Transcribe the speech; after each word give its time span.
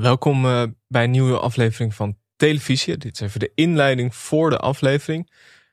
Welkom 0.00 0.44
uh, 0.44 0.62
bij 0.88 1.04
een 1.04 1.10
nieuwe 1.10 1.38
aflevering 1.38 1.94
van 1.94 2.16
Televisie. 2.36 2.96
Dit 2.96 3.12
is 3.14 3.20
even 3.20 3.40
de 3.40 3.52
inleiding 3.54 4.14
voor 4.14 4.50
de 4.50 4.58
aflevering. 4.58 5.30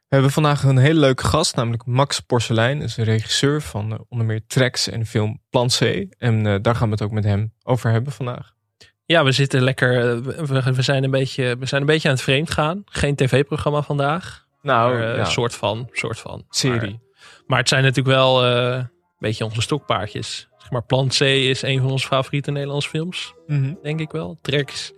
We 0.08 0.20
hebben 0.20 0.32
vandaag 0.32 0.64
een 0.64 0.78
hele 0.78 1.00
leuke 1.00 1.24
gast, 1.24 1.56
namelijk 1.56 1.85
Max 1.85 2.19
Porcelein. 2.19 2.80
Dat 2.80 2.88
is 2.88 2.98
een 2.98 3.04
regisseur 3.04 3.62
van 3.62 3.92
uh, 3.92 4.00
onder 4.09 4.25
meer 4.25 4.42
tracks 4.48 4.90
en 4.90 5.00
de 5.00 5.06
film 5.06 5.42
Plan 5.50 5.67
C. 5.67 6.06
En 6.17 6.46
uh, 6.46 6.56
daar 6.62 6.75
gaan 6.75 6.88
we 6.88 6.94
het 6.94 7.04
ook 7.04 7.12
met 7.12 7.24
hem 7.24 7.54
over 7.64 7.92
hebben 7.92 8.14
vandaag. 8.14 8.54
Ja, 9.05 9.23
we 9.23 9.32
zitten 9.32 9.62
lekker. 9.62 10.21
We, 10.23 10.81
zijn, 10.81 11.03
een 11.03 11.11
beetje, 11.11 11.57
we 11.57 11.65
zijn 11.65 11.81
een 11.81 11.87
beetje 11.87 12.07
aan 12.07 12.13
het 12.13 12.23
vreemd 12.23 12.51
gaan. 12.51 12.81
Geen 12.85 13.15
tv-programma 13.15 13.81
vandaag. 13.81 14.45
Nou, 14.61 14.93
maar, 14.93 15.07
ja. 15.07 15.19
een 15.19 15.25
soort 15.25 15.55
van, 15.55 15.89
soort 15.91 16.19
van. 16.19 16.45
Serie. 16.49 16.91
Maar, 16.91 17.43
maar 17.45 17.59
het 17.59 17.69
zijn 17.69 17.83
natuurlijk 17.83 18.15
wel 18.15 18.45
een 18.45 18.89
beetje 19.19 19.45
onze 19.45 19.61
stokpaardjes. 19.61 20.47
Zeg 20.64 20.71
maar 20.71 20.84
Plan 20.84 21.07
C 21.07 21.20
is 21.20 21.61
een 21.61 21.82
van 21.82 21.91
onze 21.91 22.07
favoriete 22.07 22.52
Nederlandse 22.52 22.89
films. 22.89 23.34
Mm 23.48 23.64
-hmm. 23.64 23.77
Denk 23.82 24.00
ik 24.00 24.11
wel. 24.11 24.38
Tracks 24.41 24.93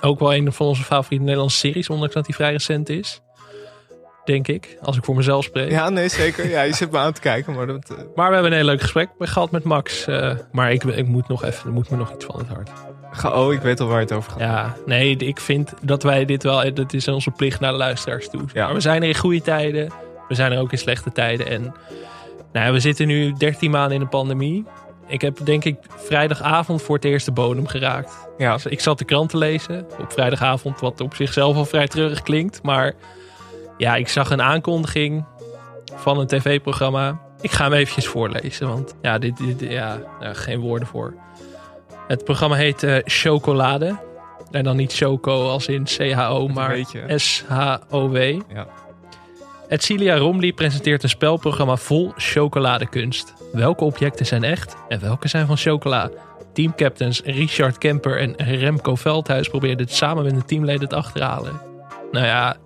ook 0.00 0.18
wel 0.18 0.34
een 0.34 0.52
van 0.52 0.66
onze 0.66 0.82
favoriete 0.82 1.24
Nederlandse 1.24 1.58
series, 1.58 1.90
ondanks 1.90 2.14
dat 2.14 2.26
die 2.26 2.34
vrij 2.34 2.52
recent 2.52 2.88
is. 2.88 3.20
Denk 4.24 4.48
ik, 4.48 4.78
als 4.82 4.96
ik 4.96 5.04
voor 5.04 5.16
mezelf 5.16 5.44
spreek. 5.44 5.70
Ja, 5.70 5.88
nee, 5.88 6.08
zeker. 6.08 6.48
Ja, 6.48 6.62
je 6.62 6.74
zit 6.74 6.90
me 6.90 6.98
aan 6.98 7.12
te 7.12 7.20
kijken. 7.20 7.54
Maar, 7.54 7.66
dat, 7.66 7.90
uh... 7.90 7.96
maar 8.14 8.28
we 8.28 8.34
hebben 8.34 8.50
een 8.50 8.58
heel 8.58 8.66
leuk 8.66 8.80
gesprek 8.80 9.08
gehad 9.18 9.50
met 9.50 9.64
Max. 9.64 10.08
Uh, 10.08 10.34
maar 10.52 10.72
ik, 10.72 10.84
ik 10.84 11.06
moet 11.06 11.28
nog 11.28 11.44
even, 11.44 11.66
er 11.66 11.72
moet 11.72 11.90
me 11.90 11.96
nog 11.96 12.12
iets 12.14 12.24
van 12.24 12.38
het 12.38 12.48
hart. 12.48 12.70
Oh, 13.34 13.52
ik 13.52 13.60
weet 13.60 13.80
al 13.80 13.86
waar 13.86 14.00
het 14.00 14.12
over 14.12 14.30
gaat. 14.32 14.40
Ja, 14.40 14.76
nee, 14.86 15.16
ik 15.16 15.40
vind 15.40 15.72
dat 15.82 16.02
wij 16.02 16.24
dit 16.24 16.42
wel, 16.42 16.74
dat 16.74 16.92
is 16.92 17.08
onze 17.08 17.30
plicht 17.30 17.60
naar 17.60 17.72
de 17.72 17.78
luisteraars 17.78 18.28
toe. 18.28 18.42
Ja. 18.52 18.64
Maar 18.64 18.74
we 18.74 18.80
zijn 18.80 19.02
er 19.02 19.08
in 19.08 19.14
goede 19.14 19.40
tijden, 19.40 19.92
we 20.28 20.34
zijn 20.34 20.52
er 20.52 20.60
ook 20.60 20.72
in 20.72 20.78
slechte 20.78 21.12
tijden. 21.12 21.46
En 21.46 21.74
nou, 22.52 22.72
we 22.72 22.80
zitten 22.80 23.06
nu 23.06 23.32
13 23.32 23.70
maanden 23.70 23.94
in 23.94 24.00
de 24.00 24.08
pandemie. 24.08 24.64
Ik 25.06 25.20
heb 25.20 25.38
denk 25.44 25.64
ik 25.64 25.76
vrijdagavond 25.96 26.82
voor 26.82 26.94
het 26.94 27.04
eerst 27.04 27.26
de 27.26 27.32
bodem 27.32 27.66
geraakt. 27.66 28.28
Ja. 28.38 28.52
Dus 28.52 28.66
ik 28.66 28.80
zat 28.80 28.98
de 28.98 29.04
krant 29.04 29.30
te 29.30 29.36
lezen 29.36 29.86
op 30.00 30.12
vrijdagavond, 30.12 30.80
wat 30.80 31.00
op 31.00 31.14
zichzelf 31.14 31.56
al 31.56 31.64
vrij 31.64 31.86
treurig 31.88 32.22
klinkt. 32.22 32.62
Maar 32.62 32.94
ja, 33.76 33.96
ik 33.96 34.08
zag 34.08 34.30
een 34.30 34.42
aankondiging 34.42 35.24
van 35.94 36.18
een 36.18 36.26
tv-programma. 36.26 37.20
Ik 37.40 37.50
ga 37.50 37.64
hem 37.64 37.72
eventjes 37.72 38.06
voorlezen, 38.06 38.68
want 38.68 38.94
ja, 39.02 39.18
dit, 39.18 39.36
dit 39.36 39.60
ja, 39.60 39.98
nou, 40.20 40.34
geen 40.34 40.60
woorden 40.60 40.88
voor. 40.88 41.14
Het 42.06 42.24
programma 42.24 42.56
heet 42.56 42.82
uh, 42.82 42.96
Chocolade. 43.04 43.98
En 44.50 44.64
dan 44.64 44.76
niet 44.76 44.92
choco 44.92 45.48
als 45.48 45.66
in 45.66 45.82
CHO, 45.86 46.48
maar 46.48 46.78
S-H-O-W. 47.06 48.16
Ja. 48.48 48.66
Edcilia 49.68 50.16
Romley 50.16 50.52
presenteert 50.52 51.02
een 51.02 51.08
spelprogramma 51.08 51.76
vol 51.76 52.12
chocoladekunst. 52.16 53.34
Welke 53.52 53.84
objecten 53.84 54.26
zijn 54.26 54.44
echt 54.44 54.76
en 54.88 55.00
welke 55.00 55.28
zijn 55.28 55.46
van 55.46 55.56
chocola? 55.56 56.10
Teamcaptains 56.52 57.20
Richard 57.24 57.78
Kemper 57.78 58.18
en 58.18 58.34
Remco 58.36 58.94
Veldhuis 58.94 59.48
probeerden 59.48 59.86
het 59.86 59.94
samen 59.94 60.24
met 60.24 60.32
een 60.32 60.44
teamleden 60.44 60.88
te 60.88 60.96
achterhalen. 60.96 61.60
Nou 62.12 62.26
ja, 62.26 62.56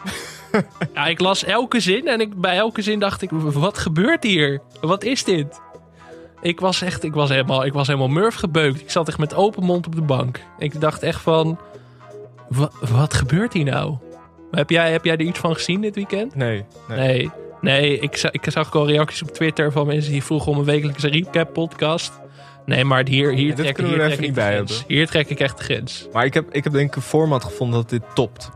ja, 0.94 1.06
ik 1.06 1.20
las 1.20 1.44
elke 1.44 1.81
zin 1.81 2.09
en 2.09 2.20
ik, 2.20 2.41
bij 2.41 2.56
elke 2.56 2.83
zin 2.83 2.98
dacht 2.98 3.22
ik, 3.22 3.31
wat 3.31 3.78
gebeurt 3.78 4.22
hier? 4.22 4.61
Wat 4.81 5.05
is 5.05 5.25
dit? 5.25 5.61
Ik 6.41 6.61
was 6.61 6.83
echt, 6.83 7.03
ik 7.05 7.14
was 7.14 7.28
helemaal, 7.28 7.64
ik 7.64 7.72
was 7.72 7.87
helemaal 7.87 8.09
murf 8.09 8.34
gebeukt. 8.34 8.81
Ik 8.81 8.91
zat 8.91 9.09
echt 9.09 9.19
met 9.19 9.34
open 9.34 9.64
mond 9.64 9.87
op 9.87 9.94
de 9.94 10.03
bank. 10.03 10.41
Ik 10.59 10.81
dacht 10.81 11.03
echt 11.03 11.20
van, 11.20 11.59
wat 12.91 13.14
gebeurt 13.14 13.53
hier 13.53 13.64
nou? 13.64 13.97
Heb 14.56 14.70
jij, 14.70 14.92
heb 14.92 15.05
jij 15.05 15.14
er 15.14 15.20
iets 15.20 15.39
van 15.39 15.55
gezien 15.55 15.81
dit 15.81 15.95
weekend? 15.95 16.34
Nee. 16.34 16.64
Nee. 16.89 16.98
nee. 16.98 17.31
Nee, 17.61 17.98
ik, 17.98 18.17
zag, 18.17 18.31
ik 18.31 18.45
zag 18.48 18.75
al 18.75 18.86
reacties 18.86 19.22
op 19.22 19.31
Twitter 19.31 19.72
van 19.72 19.86
mensen 19.86 20.12
die 20.12 20.25
vroegen 20.25 20.53
om 20.53 20.59
een 20.59 20.64
wekelijkse 20.64 21.09
recap 21.09 21.53
podcast. 21.53 22.20
Nee, 22.67 22.84
maar 22.84 23.09
hier, 23.09 23.33
hier, 23.33 23.48
ja, 23.48 23.55
trek, 23.55 23.78
hier 23.78 23.98
trek 23.98 24.20
ik 24.20 24.34
bij 24.34 24.55
hebben. 24.55 24.77
Hier 24.86 25.06
trek 25.06 25.28
ik 25.28 25.41
echt 25.41 25.59
de 25.59 25.64
grens. 25.64 26.09
Maar 26.12 26.25
ik 26.25 26.34
heb, 26.34 26.55
ik 26.55 26.64
heb 26.64 26.72
denk 26.72 26.89
ik 26.89 26.97
een 26.97 27.03
format 27.03 27.44
gevonden 27.44 27.81
dat 27.81 27.91
dit 27.91 28.03
topt. 28.14 28.50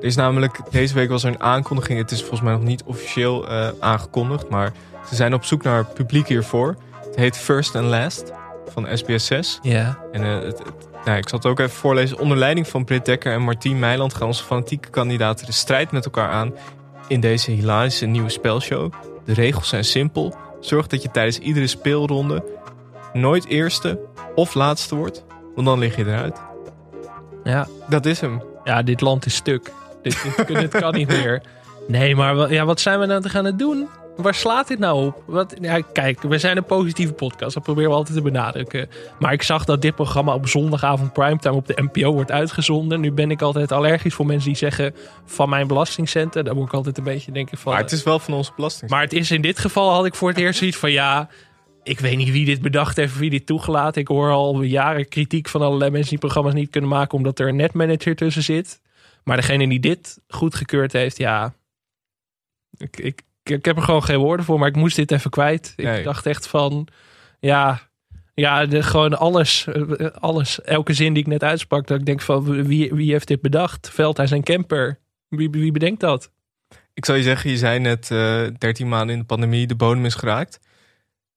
Er 0.00 0.04
is 0.04 0.16
namelijk, 0.16 0.60
deze 0.70 0.94
week 0.94 1.08
was 1.08 1.24
er 1.24 1.30
een 1.30 1.40
aankondiging. 1.40 1.98
Het 1.98 2.10
is 2.10 2.20
volgens 2.20 2.40
mij 2.40 2.52
nog 2.52 2.62
niet 2.62 2.82
officieel 2.86 3.50
uh, 3.50 3.68
aangekondigd. 3.80 4.48
Maar 4.48 4.72
ze 5.08 5.14
zijn 5.14 5.34
op 5.34 5.44
zoek 5.44 5.62
naar 5.62 5.84
publiek 5.84 6.28
hiervoor. 6.28 6.76
Het 7.04 7.16
heet 7.16 7.36
First 7.36 7.76
and 7.76 7.86
Last 7.86 8.32
van 8.68 8.88
SBS 8.92 9.26
6. 9.26 9.58
Ja. 9.62 9.98
En 10.12 10.22
uh, 10.22 10.40
het, 10.40 10.58
het, 10.58 10.88
nou, 11.04 11.18
ik 11.18 11.28
zal 11.28 11.38
het 11.38 11.46
ook 11.46 11.60
even 11.60 11.76
voorlezen. 11.76 12.18
Onder 12.18 12.36
leiding 12.36 12.68
van 12.68 12.84
Britt 12.84 13.06
Dekker 13.06 13.32
en 13.32 13.42
Martien 13.42 13.78
Meiland 13.78 14.14
gaan 14.14 14.26
onze 14.26 14.44
fanatieke 14.44 14.90
kandidaten 14.90 15.46
de 15.46 15.52
strijd 15.52 15.90
met 15.90 16.04
elkaar 16.04 16.30
aan 16.30 16.54
in 17.08 17.20
deze 17.20 17.50
hilarische 17.50 18.06
nieuwe 18.06 18.28
spelshow. 18.28 18.92
De 19.24 19.34
regels 19.34 19.68
zijn 19.68 19.84
simpel. 19.84 20.36
Zorg 20.60 20.86
dat 20.86 21.02
je 21.02 21.10
tijdens 21.10 21.38
iedere 21.38 21.66
speelronde 21.66 22.44
nooit 23.12 23.46
eerste 23.46 24.00
of 24.34 24.54
laatste 24.54 24.94
wordt, 24.94 25.24
want 25.54 25.66
dan 25.66 25.78
lig 25.78 25.96
je 25.96 26.06
eruit. 26.06 26.40
Ja. 27.44 27.68
Dat 27.88 28.06
is 28.06 28.20
hem. 28.20 28.42
Ja, 28.64 28.82
dit 28.82 29.00
land 29.00 29.26
is 29.26 29.34
stuk. 29.34 29.72
Dit, 30.02 30.22
dit, 30.22 30.46
dit 30.46 30.70
kan 30.70 30.94
niet 30.94 31.08
meer. 31.22 31.42
Nee, 31.88 32.16
maar 32.16 32.52
ja, 32.52 32.64
wat 32.64 32.80
zijn 32.80 33.00
we 33.00 33.06
nou 33.06 33.20
te 33.20 33.28
gaan 33.28 33.56
doen? 33.56 33.88
Waar 34.16 34.34
slaat 34.34 34.68
dit 34.68 34.78
nou 34.78 35.06
op? 35.06 35.48
Ja, 35.60 35.80
kijk, 35.80 36.22
we 36.22 36.38
zijn 36.38 36.56
een 36.56 36.64
positieve 36.64 37.12
podcast. 37.12 37.54
Dat 37.54 37.62
proberen 37.62 37.90
we 37.90 37.96
altijd 37.96 38.16
te 38.16 38.22
benadrukken. 38.22 38.88
Maar 39.18 39.32
ik 39.32 39.42
zag 39.42 39.64
dat 39.64 39.82
dit 39.82 39.94
programma 39.94 40.34
op 40.34 40.48
zondagavond 40.48 41.12
primetime 41.12 41.54
op 41.54 41.66
de 41.66 41.88
NPO 41.92 42.12
wordt 42.12 42.30
uitgezonden. 42.30 43.00
Nu 43.00 43.12
ben 43.12 43.30
ik 43.30 43.42
altijd 43.42 43.72
allergisch 43.72 44.14
voor 44.14 44.26
mensen 44.26 44.48
die 44.48 44.58
zeggen 44.58 44.94
van 45.24 45.48
mijn 45.48 45.66
belastingcenten. 45.66 46.44
Daar 46.44 46.54
moet 46.54 46.66
ik 46.66 46.72
altijd 46.72 46.98
een 46.98 47.04
beetje 47.04 47.32
denken 47.32 47.58
van. 47.58 47.72
Maar 47.72 47.82
het 47.82 47.92
is 47.92 48.02
wel 48.02 48.18
van 48.18 48.34
onze 48.34 48.52
belasting. 48.56 48.90
Maar 48.90 49.02
het 49.02 49.12
is 49.12 49.30
in 49.30 49.42
dit 49.42 49.58
geval 49.58 49.92
had 49.92 50.06
ik 50.06 50.14
voor 50.14 50.28
het 50.28 50.38
eerst 50.38 50.58
zoiets 50.58 50.76
van 50.76 50.90
ja. 50.92 51.28
Ik 51.82 52.00
weet 52.00 52.16
niet 52.16 52.30
wie 52.30 52.44
dit 52.44 52.62
bedacht 52.62 52.96
heeft, 52.96 53.18
wie 53.18 53.30
dit 53.30 53.46
toegelaten. 53.46 54.00
Ik 54.00 54.08
hoor 54.08 54.30
al 54.30 54.62
jaren 54.62 55.08
kritiek 55.08 55.48
van 55.48 55.60
allerlei 55.62 55.90
mensen 55.90 56.10
die 56.10 56.18
programma's 56.18 56.54
niet 56.54 56.70
kunnen 56.70 56.90
maken 56.90 57.16
omdat 57.16 57.38
er 57.38 57.48
een 57.48 57.56
netmanager 57.56 58.16
tussen 58.16 58.42
zit. 58.42 58.80
Maar 59.24 59.36
degene 59.36 59.68
die 59.68 59.80
dit 59.80 60.20
goedgekeurd 60.28 60.92
heeft, 60.92 61.16
ja. 61.16 61.54
Ik, 62.76 62.96
ik, 62.96 63.22
ik 63.44 63.64
heb 63.64 63.76
er 63.76 63.82
gewoon 63.82 64.04
geen 64.04 64.18
woorden 64.18 64.46
voor, 64.46 64.58
maar 64.58 64.68
ik 64.68 64.76
moest 64.76 64.96
dit 64.96 65.10
even 65.12 65.30
kwijt. 65.30 65.72
Ik 65.76 65.84
Nee. 65.84 66.02
dacht 66.02 66.26
echt 66.26 66.46
van, 66.46 66.88
ja, 67.40 67.80
ja 68.34 68.66
de, 68.66 68.82
gewoon 68.82 69.18
alles, 69.18 69.66
eh, 69.66 70.06
alles, 70.06 70.62
elke 70.62 70.92
zin 70.92 71.12
die 71.12 71.22
ik 71.22 71.28
net 71.28 71.42
uitsprak, 71.44 71.86
dat 71.86 71.98
ik 72.00 72.06
denk 72.06 72.20
van, 72.20 72.66
wie, 72.66 72.94
wie 72.94 73.12
heeft 73.12 73.28
dit 73.28 73.40
bedacht? 73.40 73.90
Veldhuis 73.90 74.30
en 74.30 74.42
Kemper. 74.42 74.98
Wie, 75.28 75.50
wie 75.50 75.72
bedenkt 75.72 76.00
dat? 76.00 76.32
Ik 76.94 77.04
zal 77.04 77.14
je 77.14 77.22
zeggen, 77.22 77.50
je 77.50 77.56
zei 77.56 77.78
net 77.78 78.10
eh 78.10 78.42
13 78.58 78.88
maanden 78.88 79.14
in 79.14 79.20
de 79.20 79.26
pandemie, 79.26 79.66
de 79.66 79.74
bodem 79.74 80.04
is 80.04 80.14
geraakt. 80.14 80.58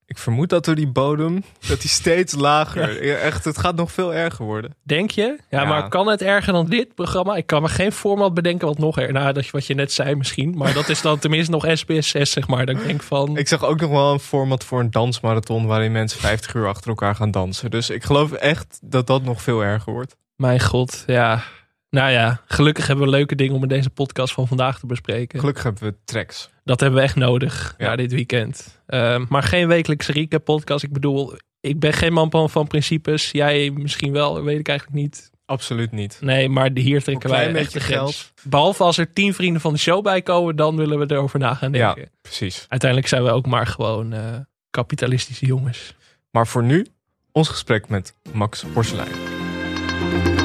Ik 0.09 0.18
vermoed 0.18 0.50
dat 0.50 0.66
door 0.66 0.75
die 0.75 0.88
bodem, 0.88 1.44
dat 1.68 1.81
die 1.81 1.90
steeds 1.90 2.34
lager. 2.50 3.06
Ja, 3.06 3.16
echt, 3.16 3.45
het 3.45 3.57
gaat 3.57 3.75
nog 3.75 3.91
veel 3.91 4.13
erger 4.13 4.45
worden. 4.45 4.75
Denk 4.84 5.12
je? 5.12 5.38
Ja, 5.50 5.62
Ja. 5.62 5.68
maar 5.68 5.90
kan 5.90 6.07
het 6.07 6.22
erger 6.22 6.53
dan 6.53 6.66
dit 6.66 6.95
programma? 6.95 7.35
Ik 7.35 7.45
kan 7.45 7.62
me 7.62 7.68
geen 7.68 7.91
format 7.91 8.34
bedenken 8.34 8.68
wat 8.68 8.78
nog 8.78 8.97
erger. 8.97 9.13
Nou, 9.13 9.34
dat 9.34 9.50
wat 9.50 9.66
je 9.66 9.73
net 9.73 9.91
zei 9.91 10.16
misschien. 10.16 10.53
Maar 10.57 10.73
dat 10.73 10.90
is 10.90 11.01
dan 11.01 11.19
tenminste 11.19 11.51
nog 11.51 11.66
SBS 11.73 12.09
6, 12.09 12.31
zeg 12.31 12.47
maar. 12.47 12.69
Ik 12.69 12.84
denk 12.84 13.03
van... 13.03 13.38
Ik 13.38 13.47
zag 13.47 13.63
ook 13.63 13.79
nog 13.79 13.90
wel 13.90 14.12
een 14.13 14.19
format 14.19 14.63
voor 14.63 14.79
een 14.79 14.91
dansmarathon 14.91 15.66
waarin 15.66 15.91
mensen 15.91 16.19
50 16.19 16.53
uur 16.53 16.68
achter 16.68 16.89
elkaar 16.89 17.16
gaan 17.16 17.31
dansen. 17.31 17.72
Dus 17.72 17.89
ik 17.89 18.03
geloof 18.03 18.31
echt 18.31 18.79
dat 18.81 19.07
dat 19.07 19.24
nog 19.24 19.41
veel 19.41 19.62
erger 19.63 19.94
wordt. 19.94 20.16
Mijn 20.35 20.62
god, 20.62 21.03
ja. 21.07 21.44
Nou 21.90 22.12
ja, 22.12 22.42
gelukkig 22.46 22.88
hebben 22.88 23.06
we 23.06 23.12
leuke 23.12 23.36
dingen 23.36 23.56
om 23.56 23.62
in 23.62 23.68
deze 23.68 23.90
podcast 23.90 24.34
van 24.34 24.48
vandaag 24.48 24.80
te 24.80 24.86
bespreken. 24.86 25.40
Gelukkig 25.40 25.64
hebben 25.64 25.84
we 25.84 25.96
tracks. 26.06 26.50
Dat 26.64 26.80
hebben 26.80 27.00
we 27.00 27.06
echt 27.06 27.16
nodig 27.16 27.75
Ja. 27.78 27.88
na 27.88 27.96
dit 27.96 28.12
weekend. 28.12 28.81
Ehm, 28.88 29.25
maar 29.30 29.44
geen 29.44 29.68
wekelijkse 29.68 30.12
recap 30.12 30.44
podcast. 30.46 30.84
Ik 30.84 30.94
bedoel, 30.94 31.34
ik 31.59 31.80
ben 31.80 31.94
geen 31.94 32.14
man 32.14 32.31
van, 32.31 32.50
van 32.50 32.68
principes. 32.68 33.31
Jij 33.31 33.70
misschien 33.72 34.12
wel, 34.12 34.44
weet 34.44 34.59
ik 34.59 34.68
eigenlijk 34.68 35.00
niet. 35.00 35.30
Absoluut 35.46 35.92
niet. 35.92 36.18
Nee, 36.22 36.50
maar 36.50 36.70
hier 36.74 37.03
trekken 37.03 37.30
wij 37.30 37.44
echt 37.44 37.53
de 37.53 37.59
beetje 37.62 37.80
grens. 37.80 38.34
Behalve 38.44 38.84
als 38.84 38.98
er 38.98 39.14
tien 39.14 39.34
vrienden 39.34 39.62
van 39.62 39.74
de 39.74 39.80
show 39.80 40.04
bij 40.04 40.22
komen, 40.22 40.56
dan 40.56 40.75
willen 40.75 41.00
we 41.00 41.12
erover 41.12 41.40
na 41.40 41.54
gaan 41.54 41.74
Ja, 41.74 41.94
denken. 41.94 42.12
precies. 42.22 42.66
Uiteindelijk 42.68 43.09
zijn 43.09 43.24
we 43.24 43.30
ook 43.31 43.46
maar 43.46 43.68
gewoon 43.68 44.14
eh, 44.14 44.22
kapitalistische 44.69 45.46
jongens. 45.46 45.96
Maar 46.31 46.48
voor 46.48 46.64
nu, 46.64 46.88
ons 47.31 47.50
gesprek 47.50 47.90
met 47.90 48.14
Max 48.34 48.64
Porcelein. 48.74 50.37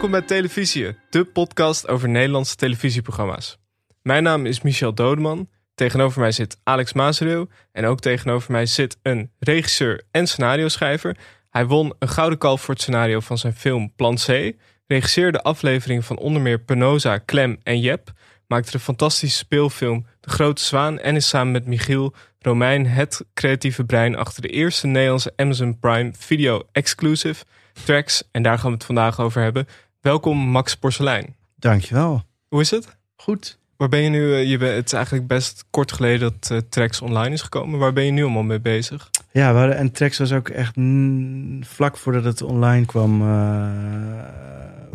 Welkom 0.00 0.18
bij 0.20 0.28
Televisie, 0.28 0.96
de 1.10 1.24
podcast 1.24 1.88
over 1.88 2.08
Nederlandse 2.08 2.56
televisieprogramma's. 2.56 3.58
Mijn 4.02 4.22
naam 4.22 4.46
is 4.46 4.60
Michel 4.60 4.94
Dodeman. 4.94 5.48
Tegenover 5.74 6.20
mij 6.20 6.32
zit 6.32 6.60
Alex 6.62 6.92
Maasreel. 6.92 7.48
En 7.72 7.84
ook 7.84 8.00
tegenover 8.00 8.52
mij 8.52 8.66
zit 8.66 8.98
een 9.02 9.30
regisseur 9.38 10.02
en 10.10 10.26
scenario-schrijver. 10.26 11.16
Hij 11.50 11.66
won 11.66 11.94
een 11.98 12.08
gouden 12.08 12.38
kalf 12.38 12.60
voor 12.60 12.74
het 12.74 12.82
scenario 12.82 13.20
van 13.20 13.38
zijn 13.38 13.54
film 13.54 13.92
Plan 13.94 14.14
C. 14.14 14.52
Regisseerde 14.86 15.42
afleveringen 15.42 16.02
van 16.02 16.18
onder 16.18 16.42
meer 16.42 16.60
Penosa, 16.60 17.20
Clem 17.26 17.58
en 17.62 17.80
Jep. 17.80 18.12
Maakte 18.46 18.70
de 18.70 18.78
fantastische 18.78 19.36
speelfilm 19.36 20.06
De 20.20 20.30
Grote 20.30 20.62
Zwaan. 20.62 20.98
En 20.98 21.16
is 21.16 21.28
samen 21.28 21.52
met 21.52 21.66
Michiel 21.66 22.14
Romein 22.38 22.86
het 22.86 23.24
creatieve 23.34 23.84
brein 23.84 24.16
achter 24.16 24.42
de 24.42 24.48
eerste 24.48 24.86
Nederlandse 24.86 25.32
Amazon 25.36 25.78
Prime 25.78 26.10
video 26.16 26.62
exclusive 26.72 27.44
tracks. 27.84 28.22
En 28.30 28.42
daar 28.42 28.58
gaan 28.58 28.70
we 28.70 28.76
het 28.76 28.84
vandaag 28.84 29.20
over 29.20 29.42
hebben. 29.42 29.66
Welkom 30.00 30.38
Max 30.38 30.76
Porcelein. 30.76 31.34
Dankjewel. 31.56 32.22
Hoe 32.48 32.60
is 32.60 32.70
het? 32.70 32.96
Goed. 33.16 33.58
Waar 33.76 33.88
ben 33.88 34.00
je 34.00 34.08
nu? 34.08 34.34
eh, 34.34 34.50
Je 34.50 34.58
bent, 34.58 34.76
het 34.76 34.86
is 34.86 34.92
eigenlijk 34.92 35.26
best 35.26 35.64
kort 35.70 35.92
geleden 35.92 36.32
dat 36.40 36.64
Trax 36.70 37.00
online 37.00 37.34
is 37.34 37.42
gekomen. 37.42 37.78
Waar 37.78 37.92
ben 37.92 38.04
je 38.04 38.10
nu 38.10 38.22
allemaal 38.22 38.42
mee 38.42 38.60
bezig? 38.60 39.10
Ja, 39.32 39.52
we 39.52 39.58
hadden, 39.58 39.76
en 39.76 39.92
Trex 39.92 40.18
was 40.18 40.32
ook 40.32 40.48
echt 40.48 40.76
mm, 40.76 41.64
vlak 41.64 41.96
voordat 41.96 42.24
het 42.24 42.42
online 42.42 42.86
kwam, 42.86 43.20
eh, 43.22 43.68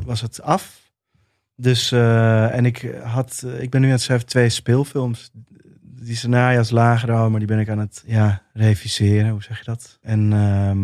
was 0.06 0.22
het 0.22 0.42
af. 0.42 0.84
Dus, 1.56 1.92
en 1.92 2.66
ik 2.66 2.96
had, 3.04 3.46
ik 3.60 3.70
ben 3.70 3.82
nu 3.82 3.88
aan 3.88 3.94
het 3.94 4.02
schrijven 4.02 4.28
twee 4.28 4.50
speelfilms. 4.50 5.32
Die 5.82 6.16
scenario's 6.16 6.70
lagen 6.70 7.10
er 7.10 7.16
al, 7.16 7.30
maar 7.30 7.40
die 7.40 7.48
ben 7.48 7.60
ik 7.60 7.70
aan 7.70 7.80
het 7.80 8.04
ja, 8.06 8.42
reviseren. 8.54 9.30
Hoe 9.30 9.44
zeg 9.44 9.58
je 9.58 9.64
dat? 9.66 9.98
En 10.02 10.34
ehm, 10.34 10.80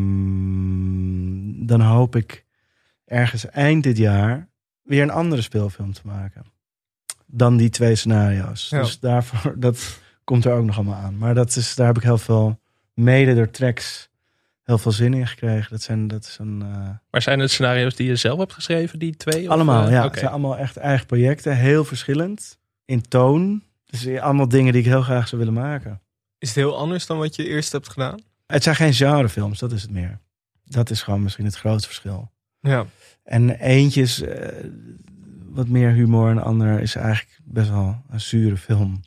dan 1.67 1.81
hoop 1.81 2.15
ik 2.15 2.45
ergens 3.11 3.45
eind 3.49 3.83
dit 3.83 3.97
jaar 3.97 4.49
weer 4.81 5.01
een 5.01 5.09
andere 5.09 5.41
speelfilm 5.41 5.93
te 5.93 6.01
maken. 6.03 6.45
Dan 7.25 7.57
die 7.57 7.69
twee 7.69 7.95
scenario's. 7.95 8.69
Ja. 8.69 8.81
Dus 8.81 8.99
daarvoor, 8.99 9.53
dat 9.59 9.99
komt 10.23 10.45
er 10.45 10.53
ook 10.53 10.65
nog 10.65 10.75
allemaal 10.75 10.99
aan. 10.99 11.17
Maar 11.17 11.33
dat 11.33 11.55
is, 11.55 11.75
daar 11.75 11.87
heb 11.87 11.97
ik 11.97 12.03
heel 12.03 12.17
veel, 12.17 12.59
mede 12.93 13.35
door 13.35 13.49
tracks, 13.49 14.09
heel 14.63 14.77
veel 14.77 14.91
zin 14.91 15.13
in 15.13 15.27
gekregen. 15.27 15.71
Dat, 15.71 15.81
zijn, 15.81 16.07
dat 16.07 16.23
is 16.23 16.37
een... 16.39 16.61
eh, 16.61 16.89
Maar 17.09 17.21
zijn 17.21 17.39
het 17.39 17.51
scenario's 17.51 17.95
die 17.95 18.07
je 18.07 18.15
zelf 18.15 18.39
hebt 18.39 18.53
geschreven, 18.53 18.99
die 18.99 19.15
twee? 19.15 19.43
Of, 19.45 19.49
allemaal, 19.53 19.85
eh, 19.85 19.91
ja. 19.91 19.99
oké. 19.99 20.09
Het 20.09 20.19
zijn 20.19 20.31
allemaal 20.31 20.57
echt 20.57 20.77
eigen 20.77 21.05
projecten. 21.05 21.57
Heel 21.57 21.85
verschillend. 21.85 22.59
In 22.85 23.01
toon. 23.01 23.63
Dus 23.85 24.17
allemaal 24.19 24.47
dingen 24.47 24.73
die 24.73 24.81
ik 24.81 24.87
heel 24.87 25.01
graag 25.01 25.27
zou 25.27 25.41
willen 25.43 25.61
maken. 25.61 26.01
Is 26.37 26.47
het 26.47 26.57
heel 26.57 26.77
anders 26.77 27.05
dan 27.05 27.17
wat 27.17 27.35
je 27.35 27.47
eerst 27.47 27.71
hebt 27.71 27.89
gedaan? 27.89 28.19
Het 28.47 28.63
zijn 28.63 28.75
geen 28.75 28.93
genrefilms, 28.93 29.59
dat 29.59 29.71
is 29.71 29.81
het 29.81 29.91
meer. 29.91 30.19
Dat 30.63 30.89
is 30.89 31.01
gewoon 31.01 31.23
misschien 31.23 31.45
het 31.45 31.55
grootste 31.55 31.87
verschil. 31.87 32.31
Ja. 32.59 32.85
En 33.23 33.49
eentje 33.49 34.01
is 34.01 34.21
eh, 34.21 34.47
wat 35.49 35.67
meer 35.67 35.91
humor 35.91 36.29
en 36.29 36.35
de 36.35 36.41
ander 36.41 36.79
is 36.81 36.95
eigenlijk 36.95 37.39
best 37.43 37.69
wel 37.69 38.01
een 38.09 38.21
zure 38.21 38.57
film. 38.57 39.01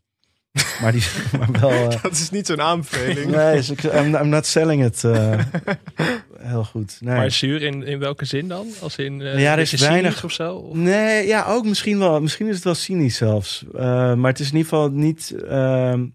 Maar, 0.80 0.92
die, 0.92 1.02
maar 1.38 1.52
wel... 1.60 1.70
eh, 1.90 2.02
Dat 2.02 2.12
is 2.12 2.30
niet 2.30 2.46
zo'n 2.46 2.60
aanbeveling. 2.60 3.30
nee, 3.36 3.58
ik, 3.60 3.82
I'm, 3.82 4.14
I'm 4.14 4.28
not 4.28 4.46
selling 4.46 4.84
it 4.84 5.04
eh, 5.04 5.40
heel 6.38 6.64
goed. 6.64 6.96
Nee. 7.00 7.16
Maar 7.16 7.30
zuur 7.30 7.62
in, 7.62 7.82
in 7.82 7.98
welke 7.98 8.24
zin 8.24 8.48
dan? 8.48 8.66
Als 8.80 8.96
in 8.96 9.20
eh, 9.22 9.40
Ja, 9.40 9.52
er 9.52 9.58
is 9.58 9.72
weinig- 9.80 10.00
cynisch 10.02 10.24
of 10.24 10.32
zo? 10.32 10.54
Of- 10.56 10.76
Nee, 10.76 11.26
ja, 11.26 11.44
ook 11.46 11.64
misschien 11.64 11.98
wel. 11.98 12.20
Misschien 12.20 12.46
is 12.46 12.54
het 12.54 12.64
wel 12.64 12.74
cynisch 12.74 13.16
zelfs. 13.16 13.64
Eh, 13.74 14.14
maar 14.14 14.30
het 14.30 14.40
is 14.40 14.50
in 14.50 14.56
ieder 14.56 14.68
geval 14.68 14.90
niet 14.90 15.34
ehm, 15.48 16.06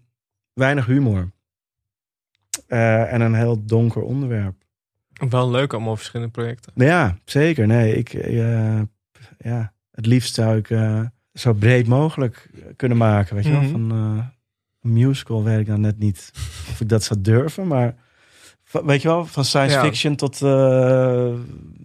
weinig 0.52 0.86
humor. 0.86 1.30
Eh, 2.66 3.12
en 3.12 3.20
een 3.20 3.34
heel 3.34 3.64
donker 3.64 4.02
onderwerp. 4.02 4.59
Wel 5.28 5.50
leuk 5.50 5.72
allemaal 5.72 5.96
verschillende 5.96 6.32
projecten. 6.32 6.72
Ja, 6.74 7.16
zeker. 7.24 7.66
Nee, 7.66 7.94
ik, 7.96 8.12
eh, 8.12 8.80
ja, 9.38 9.72
het 9.90 10.06
liefst 10.06 10.34
zou 10.34 10.56
ik 10.56 10.70
eh, 10.70 11.00
zo 11.34 11.52
breed 11.52 11.86
mogelijk 11.86 12.50
kunnen 12.76 12.98
maken. 12.98 13.34
Weet 13.34 13.44
je 13.44 13.50
Mhm. 13.50 13.60
wel? 13.60 13.70
Van 13.70 13.90
eh, 13.90 14.24
een 14.82 14.92
musical 14.92 15.44
weet 15.44 15.60
ik 15.60 15.66
dan 15.66 15.80
net 15.80 15.98
niet 15.98 16.30
of 16.70 16.80
ik 16.80 16.88
dat 16.88 17.04
zou 17.04 17.20
durven. 17.20 17.66
Maar 17.66 17.94
weet 18.84 19.02
je 19.02 19.08
wel, 19.08 19.26
van 19.26 19.44
science 19.44 19.74
Ja. 19.76 19.82
fiction 19.84 20.16
tot 20.16 20.40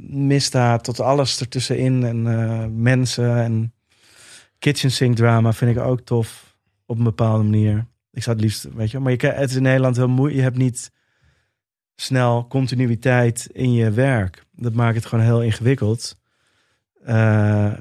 misdaad, 0.09 0.83
tot 0.83 0.99
alles 0.99 1.39
ertussenin. 1.39 2.03
En 2.03 2.81
mensen 2.81 3.37
en 3.37 3.73
kitchen 4.59 4.91
sink 4.91 5.15
drama 5.15 5.53
vind 5.53 5.77
ik 5.77 5.83
ook 5.83 6.01
tof 6.01 6.57
op 6.85 6.97
een 6.97 7.03
bepaalde 7.03 7.43
manier. 7.43 7.85
Ik 8.11 8.23
zou 8.23 8.35
het 8.35 8.45
liefst, 8.45 8.67
weet 8.75 8.87
je 8.91 8.93
wel. 8.93 9.01
Maar 9.01 9.11
je, 9.17 9.27
het 9.27 9.49
is 9.49 9.55
in 9.55 9.61
Nederland 9.61 9.95
heel 9.95 10.07
moeilijk. 10.09 10.37
Je 10.37 10.43
hebt 10.43 10.57
niet 10.57 10.91
snel 11.95 12.47
continuïteit 12.47 13.49
in 13.51 13.73
je 13.73 13.91
werk. 13.91 14.43
Dat 14.55 14.73
maakt 14.73 14.95
het 14.95 15.05
gewoon 15.05 15.25
heel 15.25 15.41
ingewikkeld. 15.43 16.15
Eh, 17.05 17.71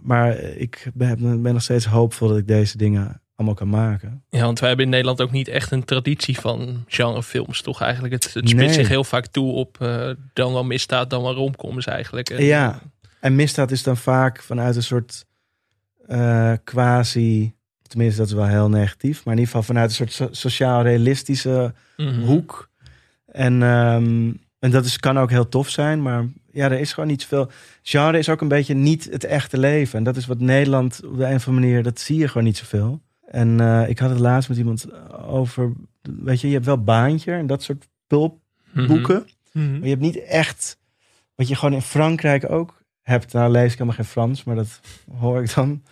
maar 0.00 0.36
ik 0.38 0.90
ben, 0.94 1.42
ben 1.42 1.52
nog 1.52 1.62
steeds 1.62 1.84
hoopvol 1.84 2.28
dat 2.28 2.38
ik 2.38 2.46
deze 2.46 2.76
dingen 2.78 3.20
allemaal 3.36 3.54
kan 3.56 3.68
maken. 3.68 4.24
Ja, 4.30 4.40
want 4.44 4.58
wij 4.58 4.68
hebben 4.68 4.86
in 4.86 4.92
Nederland 4.92 5.20
ook 5.22 5.30
niet 5.30 5.48
echt 5.48 5.70
een 5.70 5.84
traditie 5.84 6.38
van 6.40 6.84
genrefilms, 6.86 7.62
toch 7.62 7.80
eigenlijk? 7.80 8.12
Het, 8.14 8.24
het 8.24 8.32
spitst 8.48 8.54
Nee. 8.56 8.72
zich 8.72 8.88
heel 8.88 9.04
vaak 9.04 9.26
toe 9.26 9.52
op 9.52 9.80
eh, 9.80 10.10
dan 10.32 10.52
wel 10.52 10.64
misdaad, 10.64 11.10
dan 11.10 11.22
wel 11.22 11.34
romcoms 11.34 11.86
eigenlijk. 11.86 12.30
En, 12.30 12.44
Ja. 12.44 12.80
En 13.20 13.34
misdaad 13.34 13.70
is 13.70 13.82
dan 13.82 13.96
vaak 13.96 14.42
vanuit 14.42 14.76
een 14.76 14.82
soort 14.82 15.24
eh, 16.06 16.52
quasi... 16.64 17.54
Tenminste, 17.82 18.18
dat 18.20 18.28
is 18.28 18.34
wel 18.34 18.46
heel 18.46 18.68
negatief. 18.68 19.24
Maar 19.24 19.34
in 19.34 19.40
ieder 19.40 19.46
geval 19.54 19.62
vanuit 19.62 19.88
een 19.90 19.94
soort 19.96 20.12
so- 20.12 20.28
sociaal-realistische 20.30 21.74
Mhm. 21.96 22.20
hoek. 22.20 22.70
En, 23.34 23.62
ehm, 23.62 24.32
en 24.58 24.70
dat 24.70 24.84
is, 24.84 24.98
kan 24.98 25.18
ook 25.18 25.30
heel 25.30 25.48
tof 25.48 25.68
zijn, 25.68 26.02
maar 26.02 26.24
ja, 26.52 26.64
er 26.64 26.78
is 26.78 26.92
gewoon 26.92 27.08
niet 27.08 27.22
zoveel. 27.22 27.50
Genre 27.82 28.18
is 28.18 28.28
ook 28.28 28.40
een 28.40 28.48
beetje 28.48 28.74
niet 28.74 29.08
het 29.10 29.24
echte 29.24 29.58
leven. 29.58 29.98
En 29.98 30.04
dat 30.04 30.16
is 30.16 30.26
wat 30.26 30.38
Nederland 30.40 31.00
op 31.04 31.16
de 31.16 31.24
een 31.24 31.34
of 31.34 31.48
andere 31.48 31.66
manier, 31.66 31.82
dat 31.82 32.00
zie 32.00 32.18
je 32.18 32.28
gewoon 32.28 32.44
niet 32.44 32.56
zoveel. 32.56 33.00
En 33.26 33.60
eh, 33.60 33.88
ik 33.88 33.98
had 33.98 34.10
het 34.10 34.18
laatst 34.18 34.48
met 34.48 34.58
iemand 34.58 34.86
over, 35.26 35.72
weet 36.02 36.40
je, 36.40 36.46
je 36.46 36.52
hebt 36.52 36.66
wel 36.66 36.82
Baantje 36.82 37.32
en 37.32 37.46
dat 37.46 37.62
soort 37.62 37.88
pulpboeken. 38.06 39.26
Mhm. 39.52 39.72
Maar 39.72 39.82
je 39.82 39.88
hebt 39.88 40.00
niet 40.00 40.22
echt, 40.22 40.78
wat 41.34 41.48
je 41.48 41.54
gewoon 41.54 41.74
in 41.74 41.82
Frankrijk 41.82 42.50
ook 42.50 42.82
hebt. 43.02 43.32
Nou 43.32 43.50
lees 43.50 43.72
ik 43.72 43.78
helemaal 43.78 43.94
geen 43.94 44.04
Frans, 44.04 44.44
maar 44.44 44.56
dat 44.56 44.80
hoor 45.18 45.42
ik 45.42 45.54
dan. 45.54 45.82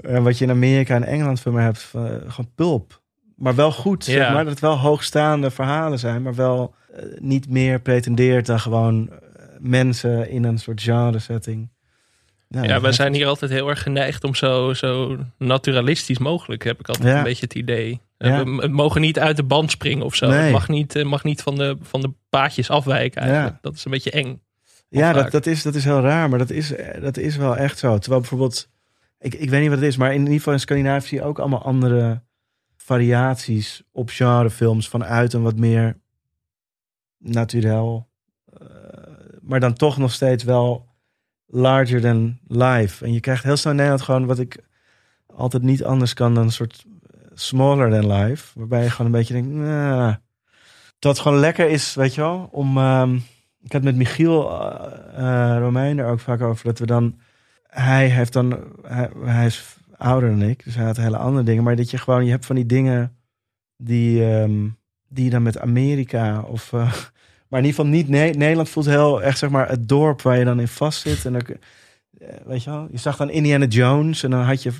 En 0.00 0.22
wat 0.22 0.38
je 0.38 0.44
in 0.44 0.50
Amerika 0.50 0.94
en 0.94 1.04
Engeland 1.04 1.40
veel 1.40 1.52
meer 1.52 1.62
hebt, 1.62 1.82
van, 1.82 2.06
eh, 2.06 2.16
gewoon 2.16 2.50
pulp. 2.54 3.02
Maar 3.36 3.54
wel 3.54 3.72
goed, 3.72 4.04
zeg 4.04 4.32
maar. 4.32 4.42
Dat 4.44 4.52
het 4.52 4.60
wel 4.60 4.78
hoogstaande 4.78 5.50
verhalen 5.50 5.98
zijn, 5.98 6.22
maar 6.22 6.34
wel 6.34 6.74
eh, 6.94 7.02
niet 7.18 7.48
meer 7.48 7.80
pretendeert 7.80 8.46
dan 8.46 8.60
gewoon 8.60 9.08
eh, 9.10 9.16
mensen 9.58 10.30
in 10.30 10.44
een 10.44 10.58
soort 10.58 10.82
genre 10.82 11.18
setting. 11.18 11.72
Nou, 12.48 12.66
Ja, 12.66 12.80
wij 12.80 12.90
is- 12.90 12.96
zijn 12.96 13.14
hier 13.14 13.26
altijd 13.26 13.50
heel 13.50 13.68
erg 13.68 13.82
geneigd 13.82 14.24
om 14.24 14.34
zo, 14.34 14.72
zo 14.74 15.16
naturalistisch 15.38 16.18
mogelijk, 16.18 16.64
heb 16.64 16.80
ik 16.80 16.88
altijd 16.88 17.08
Ja. 17.08 17.16
een 17.18 17.22
beetje 17.24 17.44
het 17.44 17.54
idee. 17.54 18.00
Ja. 18.18 18.38
Eh, 18.40 18.44
we- 18.56 18.68
mogen 18.68 19.00
niet 19.00 19.18
uit 19.18 19.36
de 19.36 19.42
band 19.42 19.70
springen 19.70 20.04
of 20.04 20.14
zo. 20.14 20.28
Nee. 20.28 20.38
Het 20.38 20.52
mag 20.52 20.68
niet, 20.68 21.04
mag 21.04 21.24
niet 21.24 21.42
van, 21.42 21.54
de, 21.56 21.76
van 21.80 22.00
de 22.00 22.12
paadjes 22.28 22.70
afwijken 22.70 23.22
eigenlijk. 23.22 23.52
Ja. 23.52 23.58
Dat 23.62 23.74
is 23.74 23.84
een 23.84 23.90
beetje 23.90 24.10
eng. 24.10 24.42
Ja, 24.88 25.12
vaak. 25.12 25.22
dat, 25.22 25.32
dat, 25.32 25.46
is, 25.46 25.62
dat 25.62 25.74
is 25.74 25.84
heel 25.84 26.00
raar, 26.00 26.28
maar 26.28 26.38
dat 26.38 26.50
is, 26.50 26.72
dat 27.00 27.16
is 27.16 27.36
wel 27.36 27.56
echt 27.56 27.78
zo. 27.78 27.98
Terwijl 27.98 28.20
bijvoorbeeld, 28.20 28.68
ik, 29.18 29.34
ik 29.34 29.50
weet 29.50 29.60
niet 29.60 29.68
wat 29.70 29.78
het 29.78 29.88
is, 29.88 29.96
maar 29.96 30.12
in 30.12 30.18
ieder 30.20 30.34
geval 30.34 30.52
in 30.52 30.60
Scandinavië 30.60 31.06
zie 31.06 31.18
je 31.18 31.24
ook 31.24 31.38
allemaal 31.38 31.62
andere 31.62 32.22
variaties 32.84 33.82
op 33.92 34.08
genrefilms 34.10 34.88
vanuit 34.88 35.32
een 35.32 35.42
wat 35.42 35.56
meer 35.56 35.96
naturel, 37.18 38.08
eh, 38.52 38.66
maar 39.40 39.60
dan 39.60 39.74
toch 39.74 39.96
nog 39.96 40.12
steeds 40.12 40.44
wel 40.44 40.88
larger 41.46 42.00
than 42.00 42.38
life. 42.46 43.04
En 43.04 43.12
je 43.12 43.20
krijgt 43.20 43.44
heel 43.44 43.56
snel 43.56 43.72
Nederland 43.72 44.02
gewoon 44.02 44.26
wat 44.26 44.38
ik 44.38 44.64
altijd 45.26 45.62
niet 45.62 45.84
anders 45.84 46.14
kan 46.14 46.34
dan 46.34 46.44
een 46.44 46.52
soort 46.52 46.84
eh, 46.84 47.20
smaller 47.34 47.90
than 47.90 48.12
life, 48.12 48.58
waarbij 48.58 48.82
je 48.82 48.90
gewoon 48.90 49.06
een 49.06 49.18
beetje 49.18 49.34
denkt, 49.34 49.48
nah. 49.48 50.14
dat 50.98 51.18
gewoon 51.18 51.38
lekker 51.38 51.68
is, 51.68 51.94
weet 51.94 52.14
je 52.14 52.20
wel, 52.20 52.48
om 52.52 52.78
ehm, 52.78 53.18
ik 53.62 53.72
had 53.72 53.82
met 53.82 53.96
Michiel 53.96 54.50
uh, 55.18 55.56
Romein 55.58 55.98
er 55.98 56.06
ook 56.06 56.20
vaak 56.20 56.40
over 56.40 56.64
dat 56.64 56.78
we 56.78 56.86
dan. 56.86 57.18
Hij 57.66 58.08
heeft 58.08 58.32
dan. 58.32 58.58
Hij 59.24 59.46
is 59.46 59.76
ouder 59.96 60.30
dan 60.30 60.42
ik, 60.42 60.64
dus 60.64 60.74
hij 60.74 60.84
had 60.84 60.96
hele 60.96 61.16
andere 61.16 61.44
dingen. 61.44 61.62
Maar 61.64 61.76
dat 61.76 61.90
je 61.90 61.98
gewoon. 61.98 62.24
Je 62.24 62.30
hebt 62.30 62.46
van 62.46 62.56
die 62.56 62.66
dingen. 62.66 63.16
die. 63.76 64.24
ehm, 64.24 64.68
die 65.14 65.30
dan 65.30 65.42
met 65.42 65.58
Amerika 65.58 66.40
of. 66.40 66.72
eh, 66.72 66.80
maar 67.48 67.60
in 67.60 67.66
ieder 67.66 67.84
geval 67.84 67.86
niet. 67.86 68.08
Nederland 68.08 68.68
voelt 68.68 68.86
heel 68.86 69.22
echt 69.22 69.38
zeg 69.38 69.50
maar 69.50 69.68
het 69.68 69.88
dorp 69.88 70.22
waar 70.22 70.38
je 70.38 70.44
dan 70.44 70.60
in 70.60 70.68
vast 70.68 71.00
zit. 71.00 71.24
En 71.24 71.36
ook, 71.36 71.48
eh, 71.48 72.28
weet 72.46 72.64
je 72.64 72.70
wel, 72.70 72.88
je 72.90 72.98
zag 72.98 73.16
dan 73.16 73.30
Indiana 73.30 73.66
Jones 73.66 74.22
en 74.22 74.30
dan 74.30 74.40
had 74.40 74.62
je. 74.62 74.72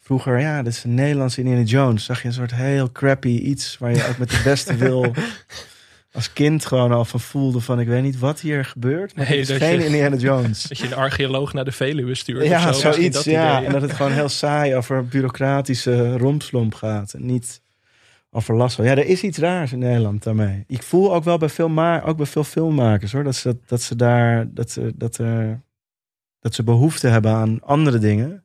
Vroeger, 0.00 0.40
ja, 0.40 0.62
dat 0.62 0.72
is 0.72 0.84
een 0.84 0.94
Nederlandse 0.94 1.40
Indiana 1.40 1.62
Jones. 1.62 2.04
Zag 2.04 2.22
je 2.22 2.28
een 2.28 2.34
soort 2.34 2.54
heel 2.54 2.92
crappy 2.92 3.28
iets 3.28 3.78
waar 3.78 3.94
je 3.94 4.06
ook 4.08 4.18
met 4.18 4.30
de 4.30 4.40
beste 4.44 4.76
wil 4.76 5.12
als 6.12 6.32
kind 6.32 6.66
gewoon 6.66 6.92
al 6.92 7.04
van 7.04 7.20
voelde 7.20 7.60
van 7.60 7.80
ik 7.80 7.86
weet 7.86 8.02
niet 8.02 8.18
wat 8.18 8.40
hier 8.40 8.64
gebeurt. 8.64 9.16
Maar 9.16 9.28
Nee, 9.28 9.38
is 9.38 9.50
geen 9.50 9.78
je- 9.78 9.84
Indiana 9.84 10.16
Jones. 10.16 10.62
Dat 10.68 10.78
je 10.78 10.86
een 10.86 10.94
archeoloog 10.94 11.52
naar 11.52 11.64
de 11.64 11.72
Veluwe 11.72 12.14
stuurt 12.14 12.46
ja, 12.46 12.68
of 12.68 12.74
zo. 12.76 12.92
Zoiets. 12.92 13.16
dat 13.16 13.24
Ja, 13.24 13.54
idee. 13.56 13.66
en 13.66 13.72
dat 13.72 13.82
het 13.82 13.92
gewoon 13.92 14.12
heel 14.12 14.28
saai 14.28 14.74
over 14.74 15.06
bureaucratische 15.06 16.16
rompslomp 16.18 16.74
gaat. 16.74 17.12
En 17.14 17.26
niet 17.26 17.60
over 18.30 18.54
last 18.56 18.76
van. 18.76 18.84
Ja, 18.84 18.90
er 18.90 19.06
is 19.06 19.22
iets 19.22 19.38
raars 19.38 19.72
in 19.72 19.78
Nederland 19.78 20.22
daarmee. 20.22 20.64
Ik 20.66 20.82
voel 20.82 21.14
ook 21.14 21.24
wel 21.24 21.38
bij 21.38 21.48
veel, 21.48 22.02
ook 22.04 22.16
bij 22.16 22.26
veel 22.26 22.44
filmmakers 22.44 23.12
hoor, 23.12 23.24
dat 23.24 23.34
ze, 23.36 23.48
dat, 23.48 23.56
dat 23.66 23.82
ze 23.82 23.96
daar, 23.96 24.46
dat 24.54 24.70
ze, 24.70 24.92
dat 24.96 25.20
dat 26.40 26.54
ze 26.54 26.62
behoefte 26.62 27.08
hebben 27.08 27.32
aan 27.32 27.60
andere 27.62 27.98
dingen. 27.98 28.42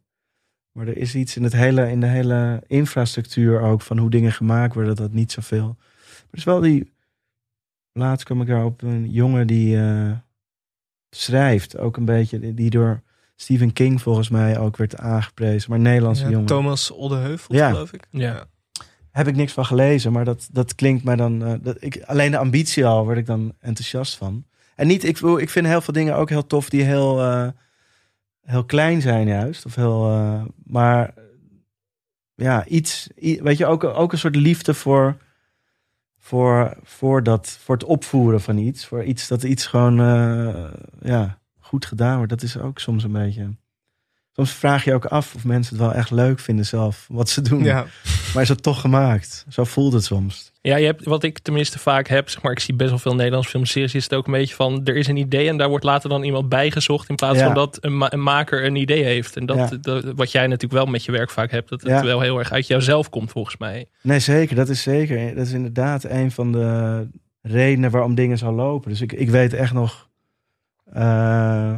Maar 0.71 0.87
er 0.87 0.97
is 0.97 1.15
iets 1.15 1.35
in, 1.35 1.43
het 1.43 1.53
hele, 1.53 1.89
in 1.91 1.99
de 1.99 2.07
hele 2.07 2.63
infrastructuur 2.67 3.61
ook 3.61 3.81
van 3.81 3.97
hoe 3.97 4.09
dingen 4.09 4.31
gemaakt 4.31 4.73
worden, 4.73 4.95
dat 4.95 5.11
niet 5.13 5.31
zoveel. 5.31 5.75
Maar 5.77 6.25
is 6.31 6.43
wel 6.43 6.59
die. 6.59 6.91
Laatst 7.93 8.25
kwam 8.25 8.41
ik 8.41 8.47
daar 8.47 8.65
op 8.65 8.81
een 8.81 9.09
jongen 9.11 9.47
die 9.47 9.77
eh, 9.77 10.11
schrijft, 11.09 11.77
ook 11.77 11.97
een 11.97 12.05
beetje, 12.05 12.53
die- 12.53 12.69
door 12.69 13.01
Stephen 13.35 13.73
King 13.73 14.01
volgens 14.01 14.29
mij 14.29 14.59
ook 14.59 14.77
werd 14.77 14.97
aangeprezen. 14.97 15.69
Maar 15.69 15.79
Nederlandse 15.79 16.23
Ja, 16.23 16.29
jongen. 16.29 16.45
Thomas 16.45 16.91
Oldeheuvel, 16.91 17.55
Ja. 17.55 17.69
geloof 17.69 17.93
ik. 17.93 18.07
Ja. 18.09 18.45
Heb 19.11 19.27
ik 19.27 19.35
niks 19.35 19.53
van 19.53 19.65
gelezen, 19.65 20.11
maar 20.11 20.25
dat, 20.25 20.47
dat 20.51 20.75
klinkt 20.75 21.03
mij 21.03 21.15
dan. 21.15 21.43
eh, 21.43 21.53
dat, 21.61 21.77
ik, 21.79 22.01
alleen 22.05 22.31
de 22.31 22.37
ambitie 22.37 22.85
al 22.85 23.03
word 23.05 23.17
ik 23.17 23.25
dan 23.25 23.53
enthousiast 23.59 24.15
van. 24.15 24.45
En 24.75 24.87
niet, 24.87 25.03
ik, 25.03 25.17
wil- 25.17 25.37
ik 25.37 25.49
vind 25.49 25.67
heel 25.67 25.81
veel 25.81 25.93
dingen 25.93 26.15
ook 26.15 26.29
heel 26.29 26.47
tof 26.47 26.69
die 26.69 26.83
heel. 26.83 27.21
eh, 27.21 27.47
heel 28.41 28.65
klein 28.65 29.01
zijn 29.01 29.27
juist. 29.27 29.65
Of 29.65 29.75
heel, 29.75 30.09
eh, 30.09 30.41
maar 30.65 31.13
ja, 32.35 32.65
iets, 32.65 33.09
weet 33.15 33.57
je, 33.57 33.65
ook, 33.65 33.83
ook 33.83 34.11
een 34.11 34.17
soort 34.17 34.35
liefde 34.35 34.73
voor, 34.73 35.17
voor, 36.23 36.77
voor, 36.83 37.23
dat, 37.23 37.49
voor 37.49 37.75
het 37.75 37.83
opvoeren 37.83 38.41
van 38.41 38.57
iets. 38.57 38.85
Voor 38.85 39.03
iets 39.03 39.27
dat 39.27 39.43
iets 39.43 39.65
gewoon 39.65 39.99
eh, 39.99 40.71
ja, 41.01 41.39
goed 41.59 41.85
gedaan 41.85 42.15
wordt. 42.15 42.29
Dat 42.29 42.41
is 42.41 42.57
ook 42.57 42.79
soms 42.79 43.03
een 43.03 43.11
beetje... 43.11 43.55
Soms 44.35 44.51
vraag 44.51 44.83
je 44.83 44.93
ook 44.93 45.05
af 45.05 45.35
of 45.35 45.43
mensen 45.43 45.75
het 45.75 45.85
wel 45.85 45.93
echt 45.93 46.11
leuk 46.11 46.39
vinden 46.39 46.65
zelf, 46.65 47.05
wat 47.09 47.29
ze 47.29 47.41
doen. 47.41 47.63
Ja. 47.63 47.85
Maar 48.33 48.43
is 48.43 48.49
het 48.49 48.63
toch 48.63 48.81
gemaakt? 48.81 49.45
Zo 49.49 49.63
voelt 49.63 49.93
het 49.93 50.03
soms. 50.03 50.51
Ja, 50.61 50.75
je 50.75 50.85
hebt, 50.85 51.05
wat 51.05 51.23
ik 51.23 51.39
tenminste 51.39 51.79
vaak 51.79 52.07
heb, 52.07 52.29
zeg 52.29 52.41
maar, 52.41 52.51
ik 52.51 52.59
zie 52.59 52.73
best 52.75 52.89
wel 52.89 52.99
veel 52.99 53.15
Nederlandse 53.15 53.49
filmseries, 53.49 53.95
is 53.95 54.03
het 54.03 54.13
ook 54.13 54.25
een 54.25 54.31
beetje 54.33 54.55
van, 54.55 54.81
er 54.83 54.95
is 54.95 55.07
een 55.07 55.17
idee 55.17 55.47
en 55.49 55.57
daar 55.57 55.69
wordt 55.69 55.83
later 55.83 56.09
dan 56.09 56.23
iemand 56.23 56.49
bijgezocht, 56.49 57.09
in 57.09 57.15
plaats 57.15 57.39
Ja. 57.39 57.45
van 57.45 57.53
dat 57.53 57.77
een, 57.81 57.97
ma- 57.97 58.11
een 58.11 58.23
maker 58.23 58.65
een 58.65 58.75
idee 58.75 59.03
heeft. 59.03 59.37
En 59.37 59.45
dat, 59.45 59.57
Ja. 59.57 59.77
dat- 59.81 60.03
wat 60.15 60.31
jij 60.31 60.47
natuurlijk 60.47 60.73
wel 60.73 60.85
met 60.85 61.03
je 61.05 61.11
werk 61.11 61.29
vaak 61.29 61.51
hebt, 61.51 61.69
dat 61.69 61.81
het 61.81 61.89
Ja. 61.91 62.03
wel 62.03 62.21
heel 62.21 62.39
erg 62.39 62.51
uit 62.51 62.67
jouzelf 62.67 63.09
komt, 63.09 63.31
volgens 63.31 63.57
mij. 63.57 63.85
Nee, 64.01 64.19
zeker. 64.19 64.55
Dat 64.55 64.69
is 64.69 64.81
zeker. 64.81 65.35
Dat 65.35 65.45
is 65.45 65.53
inderdaad 65.53 66.03
een 66.03 66.31
van 66.31 66.51
de 66.51 67.07
redenen 67.41 67.91
waarom 67.91 68.15
dingen 68.15 68.37
zo 68.37 68.51
lopen. 68.51 68.89
Dus 68.89 69.01
ik, 69.01 69.11
ik 69.11 69.29
weet 69.29 69.53
echt 69.53 69.73
nog, 69.73 70.09
eh, 70.93 71.73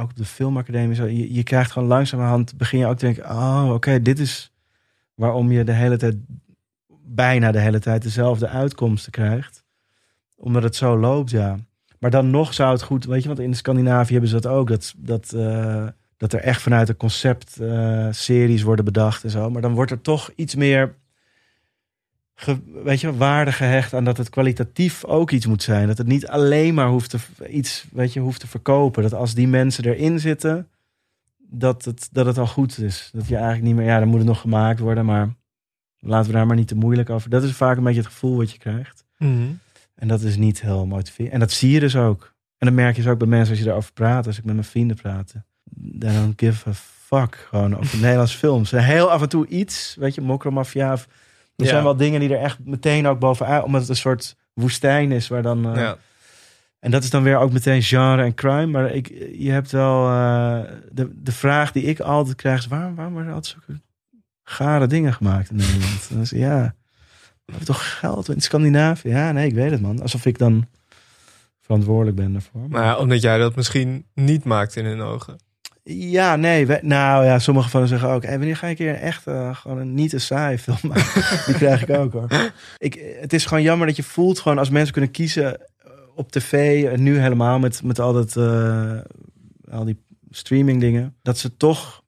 ook 0.00 0.10
op 0.10 0.16
de 0.16 0.24
filmacademie, 0.24 0.94
zo, 0.94 1.06
je, 1.06 1.34
je 1.34 1.42
krijgt 1.42 1.70
gewoon 1.70 1.88
langzamerhand, 1.88 2.56
begin 2.56 2.78
je 2.78 2.86
ook 2.86 2.98
te 2.98 3.04
denken, 3.04 3.30
oh, 3.30 3.70
oké, 3.74 4.02
dit 4.02 4.18
is 4.18 4.52
waarom 5.14 5.52
je 5.52 5.64
de 5.64 5.72
hele 5.72 5.96
tijd, 5.96 6.16
bijna 7.04 7.52
de 7.52 7.60
hele 7.60 7.78
tijd 7.78 8.02
dezelfde 8.02 8.48
uitkomsten 8.48 9.12
krijgt. 9.12 9.64
Omdat 10.36 10.62
het 10.62 10.76
zo 10.76 10.98
loopt, 10.98 11.30
ja. 11.30 11.56
Maar 11.98 12.10
dan 12.10 12.30
nog 12.30 12.54
zou 12.54 12.72
het 12.72 12.82
goed, 12.82 13.04
weet 13.04 13.22
je, 13.22 13.28
want 13.28 13.40
in 13.40 13.54
Scandinavië 13.54 14.12
hebben 14.12 14.30
ze 14.30 14.40
dat 14.40 14.52
ook, 14.52 14.68
dat, 14.68 14.94
dat, 14.96 15.32
eh, 15.32 15.86
dat 16.16 16.32
er 16.32 16.40
echt 16.40 16.62
vanuit 16.62 16.88
een 16.88 16.96
concept 16.96 17.60
eh, 17.60 18.06
series 18.10 18.62
worden 18.62 18.84
bedacht 18.84 19.24
en 19.24 19.30
zo. 19.30 19.50
Maar 19.50 19.62
dan 19.62 19.74
wordt 19.74 19.90
er 19.90 20.00
toch 20.00 20.30
iets 20.36 20.54
meer 20.54 20.94
ge- 22.42 22.82
weet 22.84 23.00
je, 23.00 23.16
waarde 23.16 23.52
gehecht 23.52 23.94
aan 23.94 24.04
dat 24.04 24.16
het 24.16 24.30
kwalitatief 24.30 25.04
ook 25.04 25.30
iets 25.30 25.46
moet 25.46 25.62
zijn. 25.62 25.86
Dat 25.86 25.98
het 25.98 26.06
niet 26.06 26.26
alleen 26.26 26.74
maar 26.74 26.88
hoeft 26.88 27.10
te, 27.10 27.18
iets 27.50 27.84
weet 27.92 28.12
je, 28.12 28.20
hoeft 28.20 28.40
te 28.40 28.46
verkopen. 28.46 29.02
Dat 29.02 29.14
als 29.14 29.34
die 29.34 29.48
mensen 29.48 29.84
erin 29.84 30.20
zitten, 30.20 30.68
dat 31.38 31.84
het, 31.84 32.08
dat 32.12 32.26
het 32.26 32.38
al 32.38 32.46
goed 32.46 32.78
is. 32.78 33.10
Dat 33.12 33.28
je 33.28 33.34
eigenlijk 33.34 33.64
niet 33.66 33.74
meer, 33.74 33.84
ja, 33.86 33.98
dan 33.98 34.08
moet 34.08 34.18
het 34.18 34.26
nog 34.26 34.40
gemaakt 34.40 34.80
worden, 34.80 35.04
maar 35.04 35.28
laten 35.98 36.30
we 36.30 36.36
daar 36.36 36.46
maar 36.46 36.56
niet 36.56 36.68
te 36.68 36.74
moeilijk 36.74 37.10
over. 37.10 37.30
Dat 37.30 37.42
is 37.42 37.52
vaak 37.52 37.76
een 37.76 37.82
beetje 37.84 38.00
het 38.00 38.10
gevoel 38.10 38.36
wat 38.36 38.50
je 38.52 38.58
krijgt. 38.58 39.04
Mhm. 39.18 39.48
En 39.94 40.08
dat 40.08 40.20
is 40.22 40.36
niet 40.36 40.60
heel 40.60 40.86
motiverend. 40.86 41.32
En 41.32 41.40
dat 41.40 41.52
zie 41.52 41.70
je 41.70 41.80
dus 41.80 41.96
ook. 41.96 42.34
En 42.58 42.66
dan 42.66 42.74
merk 42.76 42.96
je 42.96 43.02
dus 43.02 43.10
ook 43.10 43.18
bij 43.18 43.28
mensen 43.28 43.50
als 43.50 43.58
je 43.58 43.64
daarover 43.64 43.92
praat, 43.92 44.26
als 44.26 44.38
ik 44.38 44.44
met 44.44 44.54
mijn 44.54 44.66
vrienden 44.66 44.96
praat. 44.96 45.34
They 45.98 46.14
don't 46.14 46.40
give 46.40 46.68
a 46.68 46.72
fuck 46.74 47.46
gewoon 47.48 47.76
over 47.78 47.98
Nederlandse 48.00 48.38
films. 48.38 48.70
Heel 48.70 49.10
af 49.10 49.22
en 49.22 49.28
toe 49.28 49.46
iets, 49.46 49.96
weet 49.98 50.14
je, 50.14 50.20
Mokromafia. 50.20 50.92
of- 50.92 51.08
Er 51.60 51.66
zijn 51.72 51.84
wel 51.84 51.96
dingen 51.96 52.20
die 52.20 52.34
er 52.34 52.42
echt 52.42 52.58
meteen 52.64 53.06
ook 53.06 53.18
bovenuit, 53.18 53.62
omdat 53.64 53.80
het 53.80 53.90
een 53.90 53.96
soort 53.96 54.36
woestijn 54.54 55.12
is 55.12 55.28
waar 55.28 55.42
dan. 55.42 55.66
eh, 55.74 55.80
Ja. 55.80 55.96
En 56.78 56.90
dat 56.90 57.02
is 57.02 57.10
dan 57.10 57.22
weer 57.22 57.38
ook 57.38 57.52
meteen 57.52 57.82
genre 57.82 58.22
en 58.22 58.34
crime. 58.34 58.66
Maar 58.66 58.90
ik, 58.90 59.08
je 59.38 59.50
hebt 59.50 59.70
wel. 59.70 60.06
eh, 60.08 60.60
de, 60.92 61.10
de 61.14 61.32
vraag 61.32 61.72
die 61.72 61.82
ik 61.84 62.00
altijd 62.00 62.36
krijg 62.36 62.58
is: 62.58 62.66
waarom, 62.66 62.94
waarom 62.94 63.14
worden 63.14 63.32
altijd 63.32 63.56
zulke 63.66 63.80
gare 64.42 64.86
dingen 64.86 65.12
gemaakt 65.14 65.50
in 65.50 65.56
Nederland? 65.56 66.28
Ja, 66.30 66.74
we 67.44 67.50
hebben 67.56 67.66
toch 67.66 67.98
geld 67.98 68.28
in 68.28 68.40
Scandinavië? 68.40 69.08
Ja, 69.08 69.32
nee, 69.32 69.46
ik 69.46 69.54
weet 69.54 69.70
het, 69.70 69.80
man. 69.80 70.02
Alsof 70.02 70.26
ik 70.26 70.38
dan 70.38 70.66
verantwoordelijk 71.60 72.16
ben 72.16 72.32
daarvoor. 72.32 72.68
Maar 72.68 72.84
ja, 72.84 72.96
omdat 72.96 73.22
jij 73.22 73.38
dat 73.38 73.56
misschien 73.56 74.06
niet 74.14 74.44
maakt 74.44 74.76
in 74.76 74.84
hun 74.84 75.00
ogen. 75.00 75.38
Ja, 75.84 76.36
nee. 76.36 76.66
we- 76.66 76.78
nou 76.82 77.24
ja, 77.24 77.38
sommige 77.38 77.68
van 77.68 77.80
hen 77.80 77.88
zeggen 77.88 78.08
ook... 78.08 78.22
Hey, 78.22 78.36
wanneer 78.36 78.56
ga 78.56 78.66
ik 78.66 78.78
een 78.78 78.94
echte, 78.94 79.30
eh, 79.30 79.54
gewoon 79.56 79.78
een 79.78 79.94
niet 79.94 80.12
een 80.12 80.20
saai 80.20 80.58
film 80.58 80.78
maken? 80.82 81.22
Die 81.46 81.54
krijg 81.54 81.82
ik 81.88 81.96
ook 81.96 82.12
hoor. 82.12 82.26
Ik, 82.78 83.16
het 83.20 83.32
is 83.32 83.46
gewoon 83.46 83.62
jammer 83.62 83.86
dat 83.86 83.96
je 83.96 84.02
voelt 84.02 84.38
gewoon 84.38 84.58
als 84.58 84.70
mensen 84.70 84.92
kunnen 84.92 85.10
kiezen 85.10 85.58
eh, 85.60 85.64
op 86.14 86.32
tv... 86.32 86.84
en 86.84 87.02
nu 87.02 87.18
helemaal 87.18 87.58
met, 87.58 87.82
met 87.82 87.98
al, 87.98 88.12
dat, 88.12 88.36
eh, 88.36 88.98
al 89.70 89.84
die 89.84 90.02
streaming 90.30 90.80
dingen... 90.80 91.14
dat 91.22 91.38
ze 91.38 91.56
toch 91.56 92.02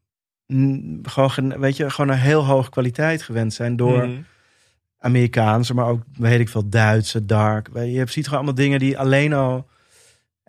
mm, 0.46 1.00
gewoon, 1.02 1.58
weet 1.58 1.76
je, 1.76 1.90
gewoon 1.90 2.10
een 2.10 2.20
heel 2.22 2.44
hoge 2.44 2.70
kwaliteit 2.70 3.22
gewend 3.22 3.54
zijn... 3.54 3.76
door 3.76 4.06
Mhm. 4.06 4.20
Amerikaanse, 4.98 5.74
maar 5.74 5.86
ook, 5.86 6.02
weet 6.18 6.40
ik 6.40 6.48
veel, 6.48 6.68
Duitse, 6.68 7.26
dark. 7.26 7.68
Je 7.74 8.02
ziet 8.06 8.24
gewoon 8.24 8.34
allemaal 8.38 8.54
dingen 8.64 8.78
die 8.78 8.98
alleen 8.98 9.32
al... 9.32 9.70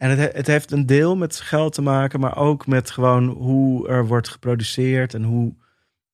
En 0.04 0.10
het, 0.10 0.20
he- 0.20 0.38
het 0.38 0.48
heeft 0.48 0.72
een 0.72 0.86
deel 0.86 1.16
met 1.16 1.40
geld 1.40 1.74
te 1.74 1.82
maken, 1.82 2.20
maar 2.20 2.38
ook 2.38 2.68
met 2.68 2.92
gewoon 2.92 3.28
hoe 3.28 3.88
er 3.88 4.08
wordt 4.08 4.30
geproduceerd 4.30 5.14
en 5.14 5.24
hoe... 5.24 5.54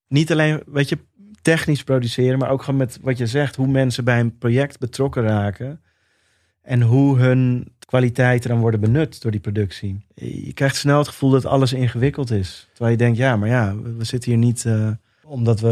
Niet 0.08 0.32
alleen, 0.32 0.64
weet 0.66 0.90
je, 0.90 0.98
technisch 1.42 1.84
produceren, 1.84 2.40
maar 2.40 2.50
ook 2.50 2.64
gewoon 2.64 2.80
met 2.80 3.00
wat 3.02 3.18
je 3.18 3.28
zegt, 3.28 3.56
hoe 3.56 3.68
mensen 3.68 4.04
bij 4.04 4.20
een 4.20 4.38
project 4.38 4.80
betrokken 4.80 5.24
raken. 5.24 5.82
En 6.62 6.82
hoe 6.82 7.20
hun 7.20 7.74
kwaliteiten 7.86 8.50
dan 8.50 8.60
worden 8.60 8.80
benut 8.80 9.22
door 9.22 9.32
die 9.32 9.40
productie. 9.40 10.06
Je 10.16 10.54
krijgt 10.54 10.76
snel 10.76 10.98
het 10.98 11.08
gevoel 11.08 11.30
dat 11.30 11.46
alles 11.46 11.74
ingewikkeld 11.74 12.32
is. 12.32 12.68
Terwijl 12.70 12.92
je 12.92 12.98
denkt, 12.98 13.18
ja, 13.18 13.36
maar 13.36 13.50
ja, 13.50 13.76
we, 13.76 13.94
we 13.94 14.04
zitten 14.04 14.32
hier 14.32 14.40
niet 14.40 14.66
eh, 14.66 14.90
omdat 15.30 15.60
we 15.60 15.70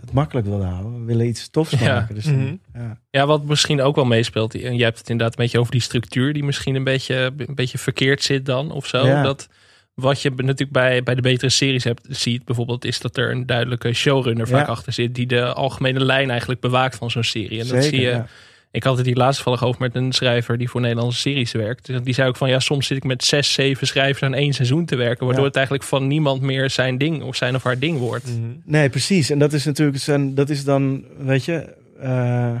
het 0.00 0.12
makkelijk 0.12 0.46
willen 0.46 0.66
houden. 0.68 0.98
We 1.00 1.04
willen 1.04 1.26
iets 1.26 1.50
tofs 1.50 1.70
Ja. 1.80 1.94
maken. 1.94 2.14
Dus 2.14 2.24
dan- 2.24 2.42
Mhm. 2.44 2.54
ja. 2.74 2.98
Ja, 3.10 3.26
wat 3.26 3.44
misschien 3.44 3.80
ook 3.80 3.94
wel 3.96 4.04
meespeelt, 4.04 4.54
en 4.54 4.76
je 4.76 4.84
hebt 4.84 4.98
het 4.98 5.08
inderdaad 5.10 5.38
een 5.38 5.44
beetje 5.44 5.58
over 5.58 5.72
die 5.72 5.80
structuur 5.80 6.32
die 6.32 6.44
misschien 6.44 6.74
een 6.74 6.84
beetje, 6.84 7.32
een 7.36 7.54
beetje 7.54 7.78
verkeerd 7.78 8.22
zit 8.22 8.46
dan 8.46 8.70
of 8.70 8.86
zo. 8.86 9.06
Ja. 9.06 9.22
Dat 9.22 9.48
wat 9.94 10.22
je 10.22 10.30
natuurlijk 10.30 10.72
bij, 10.72 11.02
bij 11.02 11.14
de 11.14 11.20
betere 11.22 11.50
series 11.50 11.84
hebt, 11.84 12.06
ziet 12.08 12.44
bijvoorbeeld, 12.44 12.84
is 12.84 13.00
dat 13.00 13.16
er 13.16 13.30
een 13.30 13.46
duidelijke 13.46 13.92
showrunner 13.92 14.48
vaak 14.48 14.66
Ja. 14.66 14.72
achter 14.72 14.92
zit, 14.92 15.14
die 15.14 15.26
de 15.26 15.52
algemene 15.52 16.04
lijn 16.04 16.30
eigenlijk 16.30 16.60
bewaakt 16.60 16.96
van 16.96 17.10
zo'n 17.10 17.22
serie. 17.24 17.60
En 17.60 17.68
dat 17.68 17.82
Zeker, 17.82 17.82
zie 17.98 18.00
je. 18.00 18.22
Ik 18.70 18.82
had 18.84 18.96
het 18.96 19.06
hier 19.06 19.16
laatst 19.16 19.42
vallig 19.42 19.64
over 19.64 19.80
met 19.80 19.94
een 19.94 20.12
schrijver 20.12 20.58
die 20.58 20.68
voor 20.70 20.80
Nederlandse 20.80 21.20
series 21.20 21.52
werkt. 21.52 21.86
Dus 21.86 22.00
Die 22.02 22.14
zei 22.14 22.28
ook 22.28 22.36
van 22.36 22.48
ja, 22.48 22.58
soms 22.58 22.86
zit 22.86 22.96
ik 22.96 23.04
met 23.04 23.24
zes, 23.24 23.52
zeven 23.52 23.86
schrijvers 23.86 24.22
aan 24.22 24.34
één 24.34 24.52
seizoen 24.52 24.84
te 24.84 24.96
werken, 24.96 25.24
waardoor 25.24 25.42
Ja. 25.42 25.48
het 25.48 25.56
eigenlijk 25.56 25.86
van 25.86 26.06
niemand 26.06 26.42
meer 26.42 26.70
zijn 26.70 26.98
ding 26.98 27.22
of 27.22 27.36
zijn 27.36 27.54
of 27.54 27.62
haar 27.62 27.78
ding 27.78 27.98
wordt. 27.98 28.26
Mhm. 28.26 28.48
Nee, 28.64 28.88
precies. 28.88 29.30
En 29.30 29.38
dat 29.38 29.52
is 29.52 29.64
natuurlijk, 29.64 29.98
zijn, 29.98 30.34
dat 30.34 30.50
is 30.50 30.64
dan, 30.64 31.04
weet 31.18 31.44
je, 31.44 31.74
eh, 32.00 32.60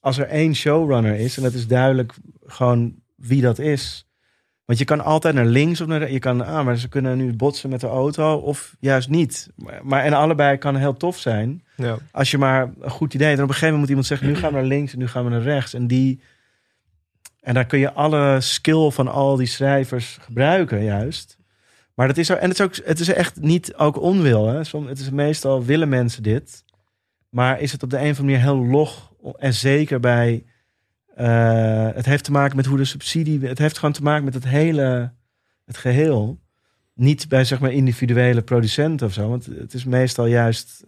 als 0.00 0.18
er 0.18 0.26
één 0.26 0.54
showrunner 0.54 1.14
is 1.14 1.36
en 1.36 1.42
dat 1.42 1.52
is 1.52 1.66
duidelijk 1.66 2.12
gewoon 2.46 2.94
wie 3.16 3.40
dat 3.40 3.58
is. 3.58 4.06
Want 4.68 4.80
je 4.80 4.86
kan 4.86 5.04
altijd 5.04 5.34
naar 5.34 5.46
links 5.46 5.80
of 5.80 5.86
naar 5.86 5.98
re- 5.98 6.12
je 6.12 6.18
kan, 6.18 6.46
ah, 6.46 6.64
maar 6.64 6.76
ze 6.76 6.88
kunnen 6.88 7.16
nu 7.16 7.32
botsen 7.32 7.70
met 7.70 7.80
de 7.80 7.86
auto 7.86 8.36
of 8.36 8.76
juist 8.80 9.08
niet. 9.08 9.50
Maar, 9.56 9.80
maar 9.82 10.04
en 10.04 10.12
allebei 10.12 10.56
kan 10.56 10.76
heel 10.76 10.96
tof 10.96 11.18
zijn. 11.18 11.62
Ja. 11.76 11.96
Als 12.12 12.30
je 12.30 12.38
maar 12.38 12.70
een 12.80 12.90
goed 12.90 13.14
idee 13.14 13.26
hebt. 13.26 13.38
En 13.38 13.44
op 13.44 13.50
een 13.50 13.54
gegeven 13.54 13.78
moment 13.78 13.80
moet 13.80 13.88
iemand 13.88 14.06
zeggen, 14.06 14.26
nu 14.26 14.34
gaan 14.34 14.52
we 14.52 14.56
naar 14.58 14.78
links 14.78 14.92
en 14.92 14.98
nu 14.98 15.08
gaan 15.08 15.24
we 15.24 15.30
naar 15.30 15.42
rechts. 15.42 15.74
En 15.74 15.86
die, 15.86 16.20
en 17.40 17.54
dan 17.54 17.66
kun 17.66 17.78
je 17.78 17.92
alle 17.92 18.40
skill 18.40 18.90
van 18.90 19.08
al 19.08 19.36
die 19.36 19.46
schrijvers 19.46 20.18
gebruiken 20.20 20.84
juist. 20.84 21.38
Maar 21.94 22.06
dat 22.06 22.16
is, 22.16 22.30
ook, 22.30 22.38
en 22.38 22.48
het 22.48 22.58
is, 22.58 22.64
ook, 22.64 22.76
het 22.86 23.00
is 23.00 23.08
echt 23.08 23.40
niet 23.40 23.74
ook 23.74 24.00
onwil. 24.00 24.48
Hè? 24.48 24.64
Som, 24.64 24.86
het 24.86 24.98
is 24.98 25.10
meestal 25.10 25.64
willen 25.64 25.88
mensen 25.88 26.22
dit. 26.22 26.64
Maar 27.28 27.60
is 27.60 27.72
het 27.72 27.82
op 27.82 27.90
de 27.90 27.96
een 27.96 28.10
of 28.10 28.18
andere 28.18 28.38
manier 28.38 28.40
heel 28.40 28.66
log. 28.66 29.12
En 29.38 29.54
zeker 29.54 30.00
bij. 30.00 30.44
Eh, 31.18 31.88
het 31.94 32.06
heeft 32.06 32.24
te 32.24 32.30
maken 32.30 32.56
met 32.56 32.66
hoe 32.66 32.76
de 32.76 32.84
subsidie. 32.84 33.46
Het 33.46 33.58
heeft 33.58 33.78
gewoon 33.78 33.94
te 33.94 34.02
maken 34.02 34.24
met 34.24 34.34
het 34.34 34.44
hele. 34.44 35.12
Het 35.64 35.76
geheel. 35.76 36.38
Niet 36.94 37.28
bij 37.28 37.44
zeg 37.44 37.60
maar 37.60 37.72
individuele 37.72 38.42
producenten 38.42 39.06
of 39.06 39.12
zo. 39.12 39.28
Want 39.28 39.46
het 39.46 39.74
is 39.74 39.84
meestal 39.84 40.26
juist. 40.26 40.84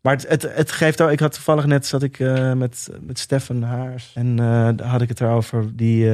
Maar 0.00 0.16
het, 0.28 0.42
het, 0.54 0.72
geeft 0.72 1.00
ook. 1.00 1.10
Ik 1.10 1.20
had 1.20 1.32
toevallig 1.32 1.66
net 1.66 1.86
zat 1.86 2.02
ik 2.02 2.20
eh, 2.20 2.52
met, 2.52 2.90
met 3.00 3.18
Stefan 3.18 3.62
Haars. 3.62 4.12
En 4.14 4.38
eh, 4.38 4.68
daar 4.76 4.86
had 4.86 5.02
ik 5.02 5.08
het 5.08 5.20
erover. 5.20 5.76
Die. 5.76 6.10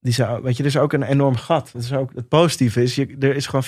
die 0.00 0.12
zou, 0.12 0.42
weet 0.42 0.56
je, 0.56 0.62
er 0.62 0.68
is 0.68 0.76
ook 0.76 0.92
een 0.92 1.02
enorm 1.02 1.36
gat. 1.36 1.70
Dat 1.72 1.82
is 1.82 1.92
ook, 1.92 2.12
het 2.14 2.28
positieve 2.28 2.82
is, 2.82 2.98
er 2.98 3.36
is 3.36 3.46
gewoon 3.46 3.64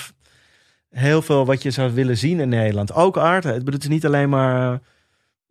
heel 0.89 1.21
veel 1.21 1.45
wat 1.45 1.63
je 1.63 1.71
zou 1.71 1.93
willen 1.93 2.17
zien 2.17 2.39
in 2.39 2.49
Nederland. 2.49 2.93
Ook 2.93 3.17
art. 3.17 3.43
Het, 3.43 3.63
bedoelt, 3.63 3.89
niet 3.89 4.05
alleen 4.05 4.29
maar... 4.29 4.79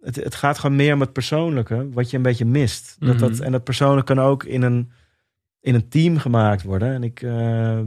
Het, 0.02 0.16
het 0.16 0.35
gaat 0.35 0.59
gewoon 0.59 0.76
meer 0.76 0.94
om 0.94 1.00
het 1.00 1.12
persoonlijke, 1.12 1.88
wat 1.92 2.11
je 2.11 2.16
een 2.16 2.23
beetje 2.23 2.44
mist. 2.44 2.97
Dat, 2.99 3.18
dat, 3.18 3.30
Mhm. 3.30 3.42
en 3.42 3.52
dat 3.52 3.64
persoonlijk 3.64 4.06
kan 4.06 4.21
ook 4.21 4.44
in 4.44 4.62
een, 4.62 4.90
in 5.61 5.75
een 5.75 5.88
team 5.88 6.18
gemaakt 6.18 6.62
worden. 6.62 6.92
En 6.94 7.02
ik, 7.02 7.23
eh, 7.23 7.80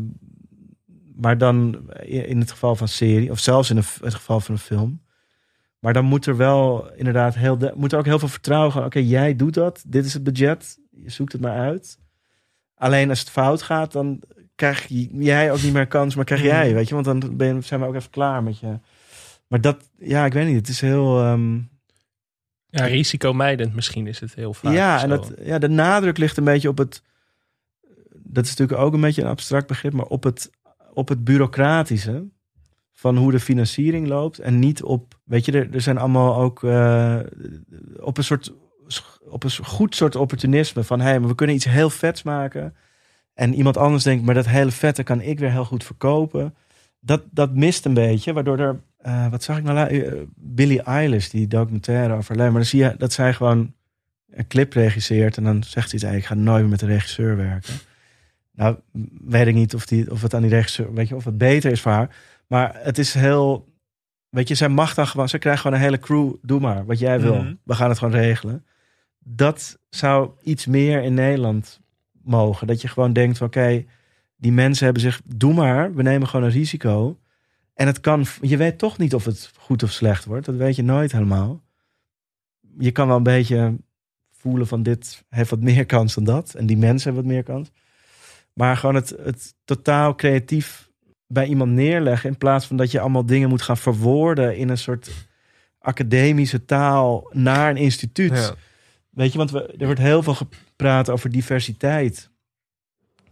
maar 1.15 1.37
dan 1.37 1.89
in 2.03 2.39
het 2.39 2.51
geval 2.51 2.75
van 2.75 2.87
serie, 2.87 3.31
of 3.31 3.39
zelfs 3.39 3.69
in 3.69 3.77
het 3.77 4.13
geval 4.13 4.39
van 4.39 4.53
een 4.55 4.59
film. 4.61 5.03
Maar 5.79 5.93
dan 5.93 6.05
moet 6.05 6.25
er 6.25 6.37
wel 6.37 6.91
inderdaad 6.93 7.35
heel, 7.35 7.57
moet 7.75 7.91
er 7.91 7.97
ook 7.99 8.05
heel 8.05 8.19
veel 8.19 8.27
vertrouwen 8.27 8.71
gaan. 8.71 8.85
Oké, 8.85 8.99
jij 8.99 9.35
doet 9.35 9.53
dat. 9.53 9.83
Dit 9.87 10.05
is 10.05 10.13
het 10.13 10.23
budget. 10.23 10.79
Je 10.91 11.09
zoekt 11.09 11.31
het 11.31 11.41
maar 11.41 11.57
uit. 11.57 11.99
Alleen 12.75 13.09
als 13.09 13.19
het 13.19 13.29
fout 13.29 13.61
gaat, 13.61 13.91
dan 13.91 14.21
krijg 14.55 14.85
jij 15.11 15.51
ook 15.51 15.61
niet 15.61 15.73
meer 15.73 15.87
kans, 15.87 16.15
maar 16.15 16.25
krijg 16.25 16.41
jij, 16.41 16.73
weet 16.73 16.87
je, 16.87 16.93
want 16.93 17.05
dan 17.05 17.37
ben 17.37 17.63
zijn 17.63 17.79
we 17.79 17.85
ook 17.85 17.95
even 17.95 18.09
klaar 18.09 18.43
met 18.43 18.59
je. 18.59 18.79
Maar 19.47 19.61
dat, 19.61 19.89
ja, 19.97 20.25
ik 20.25 20.33
weet 20.33 20.47
niet. 20.47 20.55
Het 20.55 20.67
is 20.67 20.81
heel. 20.81 21.19
ehm, 21.21 21.59
Ja, 22.77 22.85
risicomijdend 22.85 23.75
misschien 23.75 24.07
is 24.07 24.19
het 24.19 24.35
heel 24.35 24.53
vaak. 24.53 24.73
ja, 24.73 25.01
en 25.01 25.09
dat, 25.09 25.33
ja, 25.41 25.59
de 25.59 25.69
nadruk 25.69 26.17
ligt 26.17 26.37
een 26.37 26.43
beetje 26.43 26.69
op 26.69 26.77
het. 26.77 27.01
Dat 28.13 28.45
is 28.45 28.49
natuurlijk 28.49 28.79
ook 28.79 28.93
een 28.93 29.01
beetje 29.01 29.21
een 29.21 29.27
abstract 29.27 29.67
begrip, 29.67 29.93
maar 29.93 30.05
op 30.05 30.23
het 30.23 30.49
op 30.95 31.07
het 31.07 31.23
bureaucratische 31.23 32.27
van 32.93 33.17
hoe 33.17 33.31
de 33.31 33.39
financiering 33.39 34.07
loopt 34.07 34.39
en 34.39 34.59
niet 34.59 34.83
op, 34.83 35.19
weet 35.23 35.45
je, 35.45 35.51
er, 35.51 35.73
er 35.73 35.81
zijn 35.81 35.97
allemaal 35.97 36.35
ook 36.35 36.63
eh, 36.63 37.19
op 37.99 38.17
een 38.17 38.23
soort, 38.23 38.53
op 39.29 39.43
een 39.43 39.51
goed 39.63 39.95
soort 39.95 40.15
opportunisme 40.15 40.83
van, 40.83 40.99
hé, 40.99 41.05
hey, 41.05 41.19
maar 41.19 41.29
we 41.29 41.35
kunnen 41.35 41.55
iets 41.55 41.65
heel 41.65 41.89
vets 41.89 42.23
maken 42.23 42.75
en 43.33 43.53
iemand 43.53 43.77
anders 43.77 44.03
denkt, 44.03 44.25
maar 44.25 44.35
dat 44.35 44.47
hele 44.47 44.71
vette 44.71 45.03
kan 45.03 45.21
ik 45.21 45.39
weer 45.39 45.51
heel 45.51 45.65
goed 45.65 45.83
verkopen. 45.83 46.55
Dat, 46.99 47.21
dat 47.31 47.53
mist 47.53 47.85
een 47.85 47.93
beetje, 47.93 48.33
waardoor 48.33 48.59
er, 48.59 48.79
eh, 49.05 49.27
wat 49.27 49.43
zag 49.43 49.57
ik 49.57 49.63
nou, 49.63 49.93
uh, 49.93 50.21
Billie 50.35 50.81
Eilish, 50.81 51.27
die 51.27 51.47
documentaire 51.47 52.13
over 52.13 52.35
maar 52.35 52.51
dan 52.51 52.65
zie 52.65 52.83
je 52.83 52.95
dat 52.97 53.13
zij 53.13 53.33
gewoon 53.33 53.73
een 54.29 54.47
clip 54.47 54.73
regisseert 54.73 55.37
en 55.37 55.43
dan 55.43 55.63
zegt 55.63 56.01
hij, 56.01 56.15
ik 56.17 56.25
ga 56.25 56.33
nooit 56.33 56.61
meer 56.61 56.69
met 56.69 56.81
een 56.81 56.87
regisseur 56.87 57.37
werken. 57.37 57.73
Nou, 58.51 58.77
weet 59.25 59.47
ik 59.47 59.53
niet 59.53 59.75
of, 59.75 59.85
die, 59.85 60.11
of 60.11 60.21
het 60.21 60.33
aan 60.33 60.41
die 60.41 60.49
regisseur, 60.49 60.93
weet 60.93 61.07
je, 61.07 61.15
of 61.15 61.25
het 61.25 61.37
beter 61.37 61.71
is 61.71 61.81
voor 61.81 61.91
haar. 61.91 62.15
Maar 62.47 62.79
het 62.83 62.97
is 62.97 63.13
heel, 63.13 63.73
weet 64.29 64.47
je, 64.47 64.55
zij 64.55 64.69
mag 64.69 64.93
dan 64.93 65.07
gewoon, 65.07 65.29
ze 65.29 65.37
krijgt 65.37 65.61
gewoon 65.61 65.77
een 65.77 65.83
hele 65.83 65.99
crew, 65.99 66.33
doe 66.41 66.59
maar 66.59 66.85
wat 66.85 66.99
jij 66.99 67.21
wil. 67.21 67.35
Mhm. 67.35 67.53
We 67.63 67.75
gaan 67.75 67.89
het 67.89 67.97
gewoon 67.97 68.13
regelen. 68.13 68.65
Dat 69.19 69.79
zou 69.89 70.29
iets 70.43 70.65
meer 70.65 71.03
in 71.03 71.13
Nederland 71.13 71.79
mogen. 72.11 72.67
Dat 72.67 72.81
je 72.81 72.87
gewoon 72.87 73.13
denkt, 73.13 73.41
oké, 73.41 73.85
die 74.35 74.51
mensen 74.51 74.85
hebben 74.85 75.03
zich, 75.03 75.21
doe 75.25 75.53
maar, 75.53 75.93
we 75.93 76.01
nemen 76.01 76.27
gewoon 76.27 76.45
een 76.45 76.51
risico. 76.51 77.17
En 77.75 77.87
het 77.87 77.99
kan, 77.99 78.25
je 78.41 78.57
weet 78.57 78.77
toch 78.77 78.97
niet 78.97 79.13
of 79.13 79.25
het 79.25 79.51
goed 79.57 79.83
of 79.83 79.91
slecht 79.91 80.25
wordt. 80.25 80.45
Dat 80.45 80.55
weet 80.55 80.75
je 80.75 80.83
nooit 80.83 81.11
helemaal. 81.11 81.63
Je 82.77 82.91
kan 82.91 83.07
wel 83.07 83.17
een 83.17 83.23
beetje 83.23 83.77
voelen 84.31 84.67
van 84.67 84.83
dit 84.83 85.23
heeft 85.29 85.49
wat 85.49 85.59
meer 85.59 85.85
kans 85.85 86.13
dan 86.13 86.23
dat. 86.23 86.53
En 86.53 86.65
die 86.65 86.77
mensen 86.77 87.03
hebben 87.03 87.23
wat 87.23 87.33
meer 87.33 87.55
kans. 87.55 87.71
Maar 88.53 88.77
gewoon 88.77 88.95
het, 88.95 89.09
het 89.19 89.55
totaal 89.65 90.15
creatief 90.15 90.89
bij 91.27 91.45
iemand 91.45 91.71
neerleggen. 91.71 92.29
In 92.29 92.37
plaats 92.37 92.65
van 92.65 92.77
dat 92.77 92.91
je 92.91 92.99
allemaal 92.99 93.25
dingen 93.25 93.49
moet 93.49 93.61
gaan 93.61 93.77
verwoorden 93.77 94.57
in 94.57 94.69
een 94.69 94.77
soort 94.77 95.11
academische 95.79 96.65
taal 96.65 97.29
naar 97.31 97.69
een 97.69 97.77
instituut. 97.77 98.53
Weet 99.09 99.31
je, 99.31 99.37
want 99.37 99.51
we, 99.51 99.65
er 99.77 99.85
wordt 99.85 99.99
heel 99.99 100.23
veel 100.23 100.35
gepraat 100.35 101.09
over 101.09 101.31
diversiteit. 101.31 102.29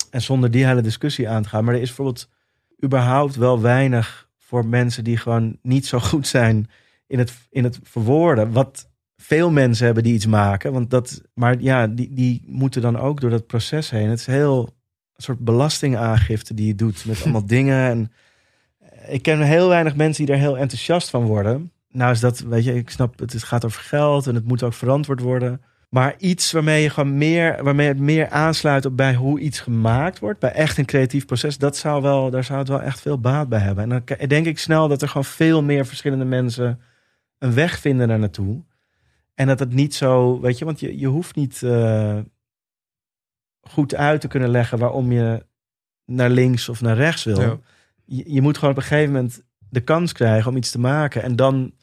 En 0.10 0.22
zonder 0.22 0.52
die 0.52 0.66
hele 0.66 0.82
discussie 0.82 1.30
aan 1.30 1.44
te 1.44 1.50
gaan. 1.50 1.64
Maar 1.64 1.74
er 1.74 1.82
is 1.82 1.88
bijvoorbeeld 1.88 2.30
überhaupt 2.84 3.36
wel 3.36 3.62
weinig 3.62 4.23
voor 4.54 4.66
mensen 4.66 5.04
die 5.04 5.18
gewoon 5.18 5.58
niet 5.62 5.86
zo 5.86 6.00
goed 6.00 6.28
zijn 6.28 6.70
in 7.08 7.20
het, 7.20 7.34
in 7.50 7.64
het 7.64 7.80
verwoorden. 7.84 8.52
Wat 8.52 8.90
veel 9.18 9.52
mensen 9.52 9.86
hebben 9.86 10.04
die 10.04 10.14
iets 10.14 10.26
maken. 10.26 10.74
Want 10.74 10.90
dat, 10.90 11.22
maar 11.34 11.62
ja, 11.62 11.88
die, 11.88 12.14
die 12.14 12.44
moeten 12.46 12.82
dan 12.82 12.98
ook 12.98 13.22
door 13.22 13.30
dat 13.30 13.48
proces 13.48 13.90
heen. 13.90 14.10
Het 14.10 14.20
is 14.20 14.26
heel 14.26 14.60
een 15.16 15.24
soort 15.24 15.40
belastingaangifte 15.40 16.54
die 16.54 16.68
je 16.68 16.76
doet 16.76 17.06
met 17.06 17.22
allemaal 17.24 17.46
dingen. 17.58 17.90
En 17.90 18.12
ik 19.08 19.22
ken 19.22 19.42
heel 19.42 19.68
weinig 19.68 19.96
mensen 19.96 20.26
die 20.26 20.34
er 20.34 20.42
heel 20.42 20.58
enthousiast 20.58 21.10
van 21.10 21.24
worden. 21.24 21.72
Nou 21.90 22.12
is 22.12 22.20
dat, 22.20 22.40
weet 22.40 22.64
je, 22.64 22.76
ik 22.76 22.90
snap, 22.90 23.20
het 23.20 23.44
gaat 23.44 23.66
over 23.66 23.82
geld 23.82 24.28
en 24.28 24.36
het 24.36 24.48
moet 24.48 24.64
ook 24.64 24.74
verantwoord 24.74 25.20
worden. 25.20 25.62
Maar 25.94 26.16
iets 26.18 26.52
waarmee 26.52 26.82
je 26.82 26.90
gewoon 26.90 27.18
meer, 27.18 27.64
waarmee 27.64 27.88
het 27.88 28.00
meer 28.00 28.30
aansluit 28.30 28.86
op 28.86 28.98
bij 28.98 29.16
hoe 29.16 29.40
iets 29.40 29.60
gemaakt 29.60 30.20
wordt, 30.20 30.40
bij 30.40 30.52
echt 30.52 30.78
een 30.78 30.86
creatief 30.86 31.26
proces, 31.26 31.58
dat 31.58 31.78
zou 31.78 32.02
wel, 32.02 32.30
daar 32.30 32.44
zou 32.44 32.60
het 32.60 32.68
wel 32.68 32.82
echt 32.82 33.02
veel 33.02 33.20
baat 33.20 33.50
bij 33.50 33.60
hebben. 33.60 33.84
En 33.84 33.90
dan 33.90 34.28
denk 34.28 34.46
ik 34.46 34.60
snel 34.60 34.88
dat 34.88 35.02
er 35.02 35.08
gewoon 35.08 35.26
veel 35.26 35.64
meer 35.64 35.86
verschillende 35.86 36.26
mensen 36.26 36.82
een 37.38 37.54
weg 37.54 37.80
vinden 37.80 38.08
daar 38.08 38.20
naartoe. 38.20 38.64
En 39.34 39.48
dat 39.48 39.60
het 39.60 39.74
niet 39.74 39.96
zo, 39.96 40.40
weet 40.40 40.58
je, 40.58 40.66
want 40.66 40.80
je, 40.80 41.00
je 41.00 41.08
hoeft 41.08 41.36
niet 41.36 41.64
eh, 41.64 42.20
goed 43.62 43.96
uit 43.96 44.22
te 44.22 44.28
kunnen 44.28 44.50
leggen 44.50 44.78
waarom 44.78 45.12
je 45.12 45.46
naar 46.06 46.30
links 46.30 46.70
of 46.70 46.82
naar 46.82 46.96
rechts 46.96 47.24
wil. 47.24 47.62
Je, 48.06 48.34
je, 48.34 48.42
moet 48.42 48.58
gewoon 48.58 48.74
op 48.74 48.82
een 48.82 48.88
gegeven 48.88 49.14
moment 49.14 49.44
de 49.70 49.82
kans 49.82 50.12
krijgen 50.12 50.52
om 50.52 50.58
iets 50.58 50.72
te 50.72 50.80
maken. 50.80 51.24
En 51.24 51.36
dan, 51.36 51.74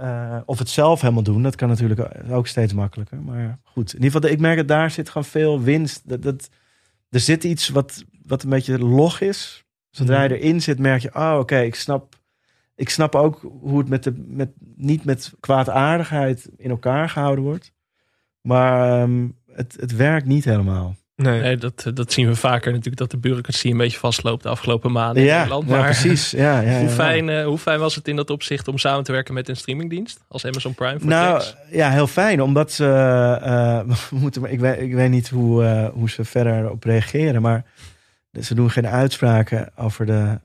uh, 0.00 0.40
of 0.44 0.58
het 0.58 0.68
zelf 0.68 1.00
helemaal 1.00 1.22
doen, 1.22 1.42
dat 1.42 1.54
kan 1.54 1.68
natuurlijk 1.68 2.30
ook 2.30 2.46
steeds 2.46 2.72
makkelijker. 2.72 3.22
Maar 3.22 3.58
goed, 3.64 3.94
in 3.94 4.02
ieder 4.02 4.20
geval, 4.20 4.34
ik 4.34 4.40
merk 4.40 4.56
dat 4.56 4.68
daar 4.68 4.90
zit 4.90 5.08
gewoon 5.08 5.24
veel 5.24 5.60
winst. 5.60 6.08
Dat, 6.08 6.22
dat, 6.22 6.48
er 7.08 7.20
zit 7.20 7.44
iets 7.44 7.68
wat, 7.68 8.04
wat 8.24 8.42
een 8.42 8.50
beetje 8.50 8.78
log 8.78 9.20
is. 9.20 9.64
Zodra 9.90 10.22
je 10.22 10.28
mhm. 10.28 10.38
erin 10.38 10.62
zit, 10.62 10.78
merk 10.78 11.02
je, 11.02 11.14
oh 11.14 11.36
oké, 11.38 11.58
ik 11.58 11.74
snap 11.74 12.20
ik 12.74 12.88
snap 12.88 13.14
ook 13.14 13.40
hoe 13.60 13.78
het 13.78 13.88
met 13.88 14.02
de, 14.02 14.12
met, 14.26 14.50
niet 14.76 15.04
met 15.04 15.32
kwaadaardigheid 15.40 16.48
in 16.56 16.70
elkaar 16.70 17.08
gehouden 17.08 17.44
wordt. 17.44 17.72
Maar 18.40 19.00
ehm, 19.00 19.28
het, 19.46 19.76
het 19.80 19.96
werkt 19.96 20.26
niet 20.26 20.44
helemaal. 20.44 20.96
Nee. 21.22 21.40
nee, 21.40 21.56
dat, 21.56 21.90
dat 21.94 22.12
zien 22.12 22.26
we 22.26 22.34
vaker 22.34 22.70
natuurlijk, 22.70 22.96
dat 22.96 23.10
de 23.10 23.16
bureaucratie 23.16 23.70
een 23.70 23.76
beetje 23.76 23.98
vastloopt 23.98 24.42
de 24.42 24.48
afgelopen 24.48 24.92
maanden 24.92 25.22
ja, 25.22 25.28
in 25.28 25.36
Nederland. 25.36 25.68
Maar 25.68 25.78
ja, 25.78 25.84
precies. 25.84 26.30
Ja, 26.30 26.60
ja, 26.60 26.78
hoe, 26.78 26.88
fijn, 26.88 27.28
uh, 27.28 27.44
hoe 27.44 27.58
fijn 27.58 27.80
was 27.80 27.94
het 27.94 28.08
in 28.08 28.16
dat 28.16 28.30
opzicht 28.30 28.68
om 28.68 28.78
samen 28.78 29.04
te 29.04 29.12
werken 29.12 29.34
met 29.34 29.48
een 29.48 29.56
streamingdienst 29.56 30.20
als 30.28 30.46
Amazon 30.46 30.74
Prime? 30.74 30.98
Voor 30.98 31.08
nou, 31.08 31.42
ja, 31.70 31.90
heel 31.90 32.06
fijn, 32.06 32.42
omdat 32.42 32.72
ze, 32.72 32.84
uh, 33.88 33.96
moeten, 34.10 34.44
ik, 34.44 34.60
weet, 34.60 34.80
ik 34.80 34.94
weet 34.94 35.10
niet 35.10 35.28
hoe, 35.28 35.62
uh, 35.62 35.88
hoe 35.88 36.10
ze 36.10 36.24
verder 36.24 36.70
op 36.70 36.84
reageren, 36.84 37.42
maar 37.42 37.64
ze 38.40 38.54
doen 38.54 38.70
geen 38.70 38.86
uitspraken 38.86 39.70
over 39.76 40.06
de 40.06 40.40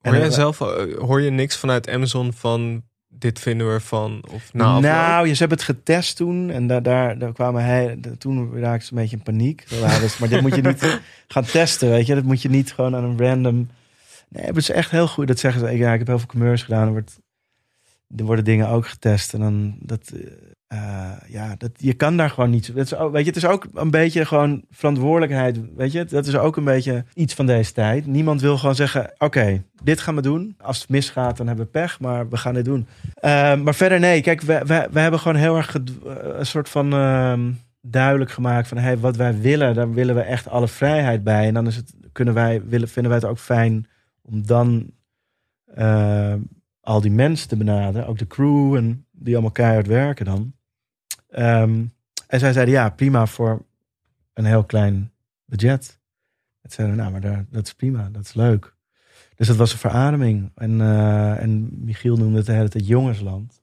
Hoor 0.00 0.16
jij 0.16 0.30
zelf, 0.30 0.58
hoor 0.98 1.20
je 1.20 1.30
niks 1.30 1.56
vanuit 1.56 1.90
Amazon 1.90 2.32
van 2.32 2.82
dit 3.20 3.38
vinden 3.38 3.66
we 3.66 3.72
ervan? 3.72 4.24
Of 4.30 4.52
na 4.52 4.80
nou, 4.80 5.26
je 5.26 5.32
ze 5.32 5.38
hebben 5.38 5.58
het 5.58 5.66
getest 5.66 6.16
toen. 6.16 6.50
En 6.50 6.66
daar, 6.66 6.82
daar, 6.82 7.18
daar 7.18 7.32
kwamen 7.32 7.64
hij. 7.64 7.98
Toen 8.18 8.58
raakte 8.58 8.86
ze 8.86 8.92
een 8.92 8.98
beetje 8.98 9.16
in 9.16 9.22
paniek. 9.22 9.64
maar 10.18 10.28
dit 10.28 10.40
moet 10.40 10.54
je 10.54 10.62
niet 10.62 11.00
gaan 11.28 11.44
testen, 11.44 11.90
weet 11.90 12.06
je. 12.06 12.14
Dat 12.14 12.24
moet 12.24 12.42
je 12.42 12.48
niet 12.48 12.72
gewoon 12.72 12.96
aan 12.96 13.04
een 13.04 13.18
random. 13.18 13.68
Nee, 14.28 14.44
hebben 14.44 14.62
ze 14.62 14.72
echt 14.72 14.90
heel 14.90 15.08
goed. 15.08 15.26
Dat 15.26 15.38
zeggen 15.38 15.60
ze. 15.60 15.76
Ja, 15.76 15.92
ik 15.92 15.98
heb 15.98 16.06
heel 16.06 16.18
veel 16.18 16.26
commerce 16.26 16.64
gedaan. 16.64 16.86
Er, 16.86 16.92
wordt, 16.92 17.18
er 18.16 18.24
worden 18.24 18.44
dingen 18.44 18.68
ook 18.68 18.86
getest. 18.86 19.34
En 19.34 19.40
dan 19.40 19.76
dat. 19.80 20.12
Uh, 20.72 21.10
ja, 21.26 21.54
dat, 21.58 21.70
je 21.76 21.92
kan 21.92 22.16
daar 22.16 22.30
gewoon 22.30 22.50
niet. 22.50 22.74
Dat 22.74 22.84
is 22.84 22.90
weet 22.90 23.24
je, 23.24 23.30
het 23.30 23.36
is 23.36 23.46
ook 23.46 23.66
een 23.74 23.90
beetje 23.90 24.24
gewoon 24.24 24.64
verantwoordelijkheid. 24.70 25.60
Weet 25.76 25.92
je, 25.92 26.04
dat 26.04 26.26
is 26.26 26.36
ook 26.36 26.56
een 26.56 26.64
beetje 26.64 27.04
iets 27.14 27.34
van 27.34 27.46
deze 27.46 27.72
tijd. 27.72 28.06
Niemand 28.06 28.40
wil 28.40 28.58
gewoon 28.58 28.74
zeggen: 28.74 29.12
Oké, 29.18 29.62
dit 29.82 30.00
gaan 30.00 30.14
we 30.14 30.22
doen. 30.22 30.54
Als 30.60 30.80
het 30.80 30.88
misgaat, 30.88 31.36
dan 31.36 31.46
hebben 31.46 31.64
we 31.64 31.70
pech, 31.70 32.00
maar 32.00 32.28
we 32.28 32.36
gaan 32.36 32.54
dit 32.54 32.64
doen. 32.64 32.86
Uh, 33.20 33.56
maar 33.56 33.74
verder, 33.74 34.00
nee, 34.00 34.20
kijk, 34.20 34.40
we, 34.40 34.86
we, 34.92 35.00
hebben 35.00 35.20
gewoon 35.20 35.36
heel 35.36 35.56
erg 35.56 35.74
een 36.04 36.46
soort 36.46 36.68
van 36.68 36.94
uh, 36.94 37.38
duidelijk 37.80 38.30
gemaakt 38.30 38.68
van 38.68 38.78
hey, 38.78 38.98
wat 38.98 39.16
wij 39.16 39.40
willen, 39.40 39.74
daar 39.74 39.92
willen 39.92 40.14
we 40.14 40.20
echt 40.20 40.48
alle 40.48 40.68
vrijheid 40.68 41.24
bij. 41.24 41.46
En 41.46 41.54
dan 41.54 41.66
is 41.66 41.76
het, 41.76 41.94
kunnen 42.12 42.34
wij, 42.34 42.62
willen, 42.64 42.88
vinden 42.88 43.12
wij 43.12 43.20
het 43.20 43.30
ook 43.30 43.38
fijn 43.38 43.86
om 44.22 44.46
dan 44.46 44.90
ehm, 45.74 46.38
al 46.80 47.00
die 47.00 47.10
mensen 47.10 47.48
te 47.48 47.56
benaderen, 47.56 48.08
ook 48.08 48.18
de 48.18 48.26
crew 48.26 48.74
en 48.74 49.06
die 49.10 49.32
allemaal 49.32 49.52
keihard 49.52 49.86
werken 49.86 50.24
dan. 50.24 50.52
Um, 51.38 51.94
en 52.26 52.38
zij 52.38 52.52
zeiden 52.52 52.74
ja, 52.74 52.90
prima 52.90 53.26
voor 53.26 53.64
een 54.34 54.44
heel 54.44 54.64
klein 54.64 55.12
budget. 55.44 55.98
Het 56.62 56.72
zeiden 56.72 56.96
nou, 56.96 57.10
maar 57.12 57.46
dat 57.50 57.66
is 57.66 57.74
prima, 57.74 58.08
dat 58.12 58.22
is 58.22 58.34
leuk. 58.34 58.74
Dus 59.34 59.46
dat 59.46 59.56
was 59.56 59.72
een 59.72 59.78
verademing. 59.78 60.50
En, 60.54 60.78
uh, 60.80 61.42
en 61.42 61.68
Michiel 61.84 62.16
noemde 62.16 62.36
het 62.36 62.46
de 62.46 62.52
hele 62.52 62.68
tijd 62.68 62.86
jongensland. 62.86 63.62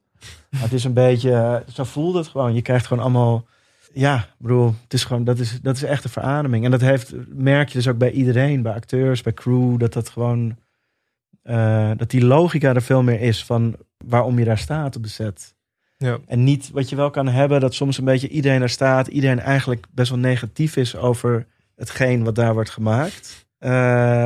Maar 0.50 0.62
het 0.62 0.74
is 0.74 0.84
een 0.84 0.94
beetje, 0.94 1.64
zo 1.74 1.84
voelde 1.84 2.18
het 2.18 2.28
gewoon. 2.28 2.54
Je 2.54 2.62
krijgt 2.62 2.86
gewoon 2.88 3.04
allemaal, 3.04 3.48
ja, 3.94 4.28
broer, 4.38 4.74
het 4.84 4.94
is 4.94 5.04
gewoon, 5.04 5.24
dat 5.24 5.40
is, 5.40 5.62
dat 5.62 5.76
is 5.76 5.84
echt 5.84 6.04
een 6.04 6.10
verademing. 6.10 6.66
En 6.66 6.72
dat 6.72 6.82
heeft, 6.82 7.14
merk 7.28 7.68
je 7.68 7.78
dus 7.78 7.88
ook 7.88 7.98
bij 7.98 8.12
iedereen, 8.12 8.62
bij 8.62 8.74
acteurs, 8.74 9.22
bij 9.22 9.34
crew, 9.34 9.80
dat 9.80 9.94
dat 9.94 10.10
gewoon, 10.10 10.58
uh, 11.44 11.92
dat 11.96 12.10
die 12.10 12.26
logica 12.26 12.74
er 12.74 12.82
veel 12.82 13.04
meer 13.04 13.22
is 13.22 13.46
van 13.46 13.76
waarom 14.06 14.40
je 14.40 14.46
daar 14.46 14.58
staat 14.58 14.96
op 14.96 15.04
de 15.04 15.10
set. 15.10 15.56
Ja. 15.98 16.18
En 16.28 16.44
niet 16.44 16.70
wat 16.72 16.90
je 16.90 16.96
wel 16.96 17.10
kan 17.10 17.28
hebben, 17.28 17.60
dat 17.60 17.74
soms 17.74 17.98
een 17.98 18.06
beetje 18.06 18.30
iedereen 18.30 18.62
er 18.62 18.70
staat, 18.70 19.08
iedereen 19.08 19.40
eigenlijk 19.40 19.86
best 19.92 20.10
wel 20.10 20.20
negatief 20.20 20.76
is 20.76 20.96
over 20.96 21.46
hetgeen 21.76 22.24
wat 22.24 22.36
daar 22.36 22.54
wordt 22.54 22.70
gemaakt. 22.70 23.46
Uh, 23.60 23.70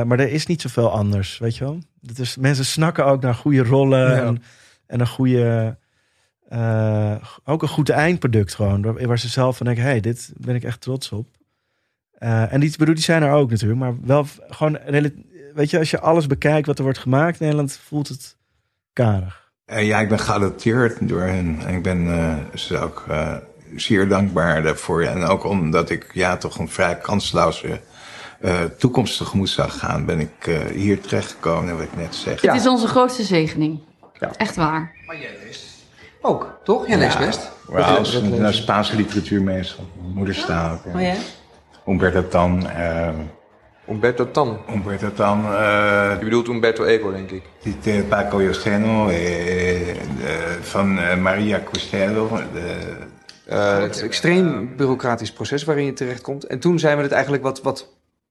maar 0.02 0.18
er 0.18 0.32
is 0.32 0.46
niet 0.46 0.60
zoveel 0.60 0.90
anders, 0.90 1.38
weet 1.38 1.56
je 1.56 1.64
wel. 1.64 1.78
Dat 2.00 2.18
is, 2.18 2.36
mensen 2.36 2.64
snakken 2.64 3.06
ook 3.06 3.22
naar 3.22 3.34
goede 3.34 3.62
rollen 3.62 4.22
en, 4.22 4.42
en, 4.86 5.00
een 5.00 5.06
goede, 5.06 5.76
uh, 6.52 7.14
ook 7.44 7.62
een 7.62 7.68
goed 7.68 7.88
eindproduct 7.88 8.54
gewoon. 8.54 9.06
Waar 9.06 9.18
ze 9.18 9.28
zelf 9.28 9.56
van 9.56 9.66
denken, 9.66 9.84
hey, 9.84 10.00
dit 10.00 10.32
ben 10.36 10.54
ik 10.54 10.64
echt 10.64 10.80
trots 10.80 11.12
op. 11.12 11.28
Uh, 12.18 12.52
en 12.52 12.60
die, 12.60 12.74
bedoel, 12.78 12.94
die 12.94 13.04
zijn 13.04 13.22
er 13.22 13.32
ook 13.32 13.50
natuurlijk, 13.50 13.80
maar 13.80 13.94
wel 14.00 14.26
gewoon, 14.48 14.78
weet 15.54 15.70
je, 15.70 15.78
als 15.78 15.90
je 15.90 16.00
alles 16.00 16.26
bekijkt 16.26 16.66
wat 16.66 16.78
er 16.78 16.84
wordt 16.84 16.98
gemaakt 16.98 17.40
in 17.40 17.44
Nederland, 17.44 17.76
voelt 17.76 18.08
het 18.08 18.36
karig. 18.92 19.41
Uh, 19.66 19.86
ja, 19.86 20.00
ik 20.00 20.08
ben 20.08 20.18
geadopteerd 20.18 21.08
door 21.08 21.20
hen. 21.20 21.62
En 21.66 21.74
ik 21.74 21.82
ben 21.82 22.06
uh, 22.06 22.34
ze 22.54 22.78
ook 22.78 23.04
uh, 23.10 23.36
zeer 23.76 24.08
dankbaar 24.08 24.62
daarvoor. 24.62 25.02
En 25.02 25.24
ook 25.24 25.44
omdat 25.44 25.90
ik 25.90 26.10
ja, 26.12 26.36
toch 26.36 26.58
een 26.58 26.68
vrij 26.68 26.98
kansloze 26.98 27.80
toekomst 28.78 29.16
tegemoet 29.16 29.48
zag 29.48 29.78
gaan, 29.78 30.04
ben 30.04 30.20
ik 30.20 30.60
hier 30.74 31.00
terechtgekomen, 31.00 31.76
wat 31.76 31.82
ik 31.82 31.96
net 31.96 32.14
zeg. 32.14 32.40
Het 32.40 32.54
is 32.54 32.66
onze 32.66 32.86
grootste 32.86 33.22
zegening. 33.22 33.80
Ja. 34.20 34.30
Echt 34.36 34.56
waar. 34.56 34.92
Maar 35.06 35.18
jij 35.20 35.38
leest 35.44 35.64
ook, 36.20 36.58
toch? 36.64 36.88
Jij 36.88 36.98
leest 36.98 37.18
best. 37.18 37.50
Ja, 37.72 37.94
als 37.94 38.14
een 38.14 38.54
Spaanse 38.54 38.96
literatuur 38.96 39.42
meestal. 39.42 39.84
Moederstaal. 40.14 40.80
Oh 40.94 41.00
ja? 41.00 41.14
Humberto 41.84 42.28
Tan. 42.28 42.66
Umberto 43.88 44.30
Tan. 44.30 44.58
Umberto 44.74 45.12
Tan, 45.12 45.44
eh, 45.44 46.16
Je 46.18 46.24
bedoelt 46.24 46.48
Umberto 46.48 46.84
Eco, 46.84 47.12
denk 47.12 47.30
ik. 47.30 47.42
dit, 47.62 47.86
eh, 47.86 48.02
Paco 48.08 48.42
Joseno, 48.42 49.08
eh, 49.08 49.90
eh, 49.90 49.96
van 50.60 50.94
Maria 51.22 51.60
Costello. 51.70 52.28
de- 52.52 52.96
Eh, 53.46 53.78
het 53.78 54.02
extreem 54.02 54.76
bureaucratisch 54.76 55.32
proces 55.32 55.64
waarin 55.64 55.84
je 55.84 55.92
terechtkomt. 55.92 56.44
En 56.46 56.58
toen 56.58 56.78
zijn 56.78 56.96
we 56.96 57.02
het 57.02 57.12
eigenlijk 57.12 57.42
wat, 57.42 57.62
wat 57.62 57.88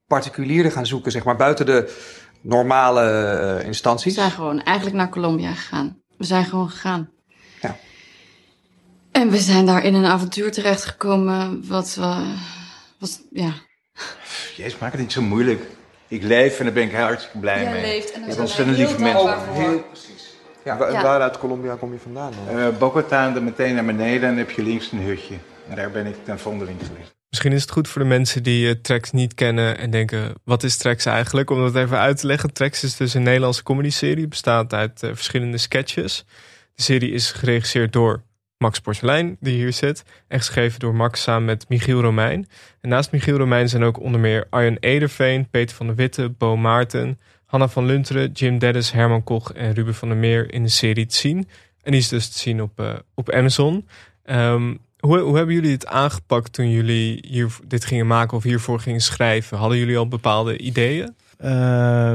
particulierder 0.07 0.71
gaan 0.71 0.85
zoeken, 0.85 1.11
zeg 1.11 1.23
maar, 1.23 1.35
buiten 1.35 1.65
de 1.65 1.95
normale 2.41 3.01
eh, 3.01 3.55
We 3.57 3.63
instanties. 3.63 4.13
zijn 4.13 4.31
gewoon 4.31 4.61
eigenlijk 4.61 4.97
naar 4.97 5.09
Colombia 5.09 5.53
gegaan. 5.53 5.97
We 6.17 6.25
zijn 6.25 6.45
gewoon 6.45 6.69
gegaan. 6.69 7.09
Ja. 7.61 7.75
En 9.11 9.29
we 9.29 9.37
zijn 9.37 9.65
daar 9.65 9.83
in 9.83 9.93
een 9.93 10.05
avontuur 10.05 10.51
terechtgekomen 10.51 11.67
wat 11.67 11.95
we... 11.95 12.33
Wat, 12.99 13.21
ja. 13.31 13.51
Jezus, 14.56 14.77
maak 14.80 14.91
het 14.91 15.01
niet 15.01 15.12
zo 15.12 15.21
moeilijk. 15.21 15.63
Ik 16.08 16.23
leef 16.23 16.58
en 16.60 16.65
daar 16.65 16.73
ben 16.73 16.84
ik 16.84 16.91
heel 16.91 17.01
hartstikke 17.01 17.38
blij 17.38 17.62
Jij 17.63 17.71
mee. 17.71 17.82
leeft 17.82 18.12
en 18.12 18.19
daar 18.21 18.30
Je 18.30 18.36
zijn 18.36 18.36
wij 18.36 18.45
ontzettend 18.45 18.77
heel 18.77 18.86
lieve 18.88 19.01
mensen. 19.01 19.25
dankbaar 19.25 19.45
voor. 19.56 19.63
heel 19.63 19.80
precies. 19.82 20.34
Ja, 20.63 20.77
wa- 20.77 20.89
Ja. 20.89 21.01
Waar 21.04 21.21
uit 21.21 21.38
Colombia 21.38 21.75
kom 21.75 21.93
je 21.93 21.99
vandaan 21.99 22.34
dan? 22.45 22.60
Eh 22.60 22.77
Bogota 22.77 23.27
en 23.27 23.34
dan 23.34 23.43
meteen 23.43 23.75
naar 23.75 23.86
beneden 23.86 24.21
en 24.21 24.27
dan 24.36 24.38
heb 24.38 24.51
je 24.51 24.63
links 24.63 24.91
een 24.91 25.01
hutje. 25.01 25.36
En 25.69 25.75
daar 25.75 25.91
ben 25.91 26.06
ik 26.06 26.15
ten 26.23 26.39
vondeling 26.39 26.77
geweest. 26.88 27.12
Misschien 27.30 27.51
is 27.54 27.62
het 27.62 27.71
goed 27.71 27.88
voor 27.88 28.01
de 28.01 28.08
mensen 28.08 28.43
die 28.43 28.67
eh, 28.69 28.75
Tracks 28.82 29.12
niet 29.12 29.34
kennen 29.34 29.77
en 29.77 29.89
denken: 29.89 30.34
wat 30.43 30.63
is 30.63 30.77
Tracks 30.77 31.06
eigenlijk? 31.06 31.49
Om 31.49 31.60
dat 31.62 31.75
even 31.75 31.97
uit 31.97 32.17
te 32.17 32.27
leggen. 32.27 32.54
Tracks 32.54 32.84
is 32.84 32.95
dus 32.95 33.13
een 33.13 33.23
Nederlandse 33.23 33.63
comedy-serie, 33.63 34.27
bestaat 34.27 34.73
uit 34.73 35.04
eh, 35.04 35.10
verschillende 35.13 35.58
sketches. 35.58 36.25
De 36.75 36.82
serie 36.82 37.12
is 37.12 37.32
geregisseerd 37.32 37.93
door 37.93 38.21
Max 38.62 38.80
Porcelein, 38.80 39.38
die 39.39 39.56
hier 39.56 39.74
zit, 39.74 40.04
en 40.28 40.38
geschreven 40.38 40.80
door 40.80 40.95
Max 40.95 41.21
samen 41.21 41.45
met 41.45 41.69
Michiel 41.69 42.02
Romein. 42.02 42.47
En 42.82 42.89
naast 42.89 43.12
Michiel 43.12 43.38
Romein 43.38 43.69
zijn 43.69 43.84
ook 43.84 44.00
onder 44.00 44.21
meer 44.21 44.47
Arjen 44.50 44.78
Ederveen, 44.80 45.50
Peter 45.50 45.76
van 45.76 45.86
der 45.86 45.95
Witte, 45.95 46.30
Bo 46.30 46.58
Maarten, 46.58 47.19
Hanna 47.45 47.67
van 47.67 47.86
Lunteren, 47.86 48.32
Jim 48.32 48.60
Dennis, 48.60 48.91
Herman 48.91 49.24
Koch 49.24 49.54
en 49.54 49.74
Ruben 49.74 49.95
van 49.95 50.08
der 50.08 50.17
Meer 50.17 50.54
in 50.54 50.63
de 50.63 50.69
serie 50.69 51.06
te 51.06 51.15
zien. 51.15 51.47
En 51.82 51.91
die 51.91 52.00
is 52.00 52.08
dus 52.08 52.30
te 52.30 52.39
zien 52.39 52.62
op, 52.62 52.80
eh, 52.80 52.93
op 53.13 53.32
Amazon. 53.32 53.88
Ehm, 54.24 54.76
hoe, 55.00 55.19
hoe 55.19 55.38
hebben 55.38 55.56
jullie 55.56 55.71
het 55.71 55.88
aangepakt 55.88 56.54
toen 56.54 56.69
jullie 56.69 57.26
hier 57.28 57.58
dit 57.67 57.86
gingen 57.86 58.08
maken 58.08 58.38
of 58.38 58.43
hiervoor 58.43 58.80
gingen 58.80 59.02
schrijven? 59.02 59.58
Hadden 59.58 59.78
jullie 59.78 59.97
al 59.97 60.08
bepaalde 60.08 60.58
ideeën? 60.58 61.15
Eh, 61.38 61.50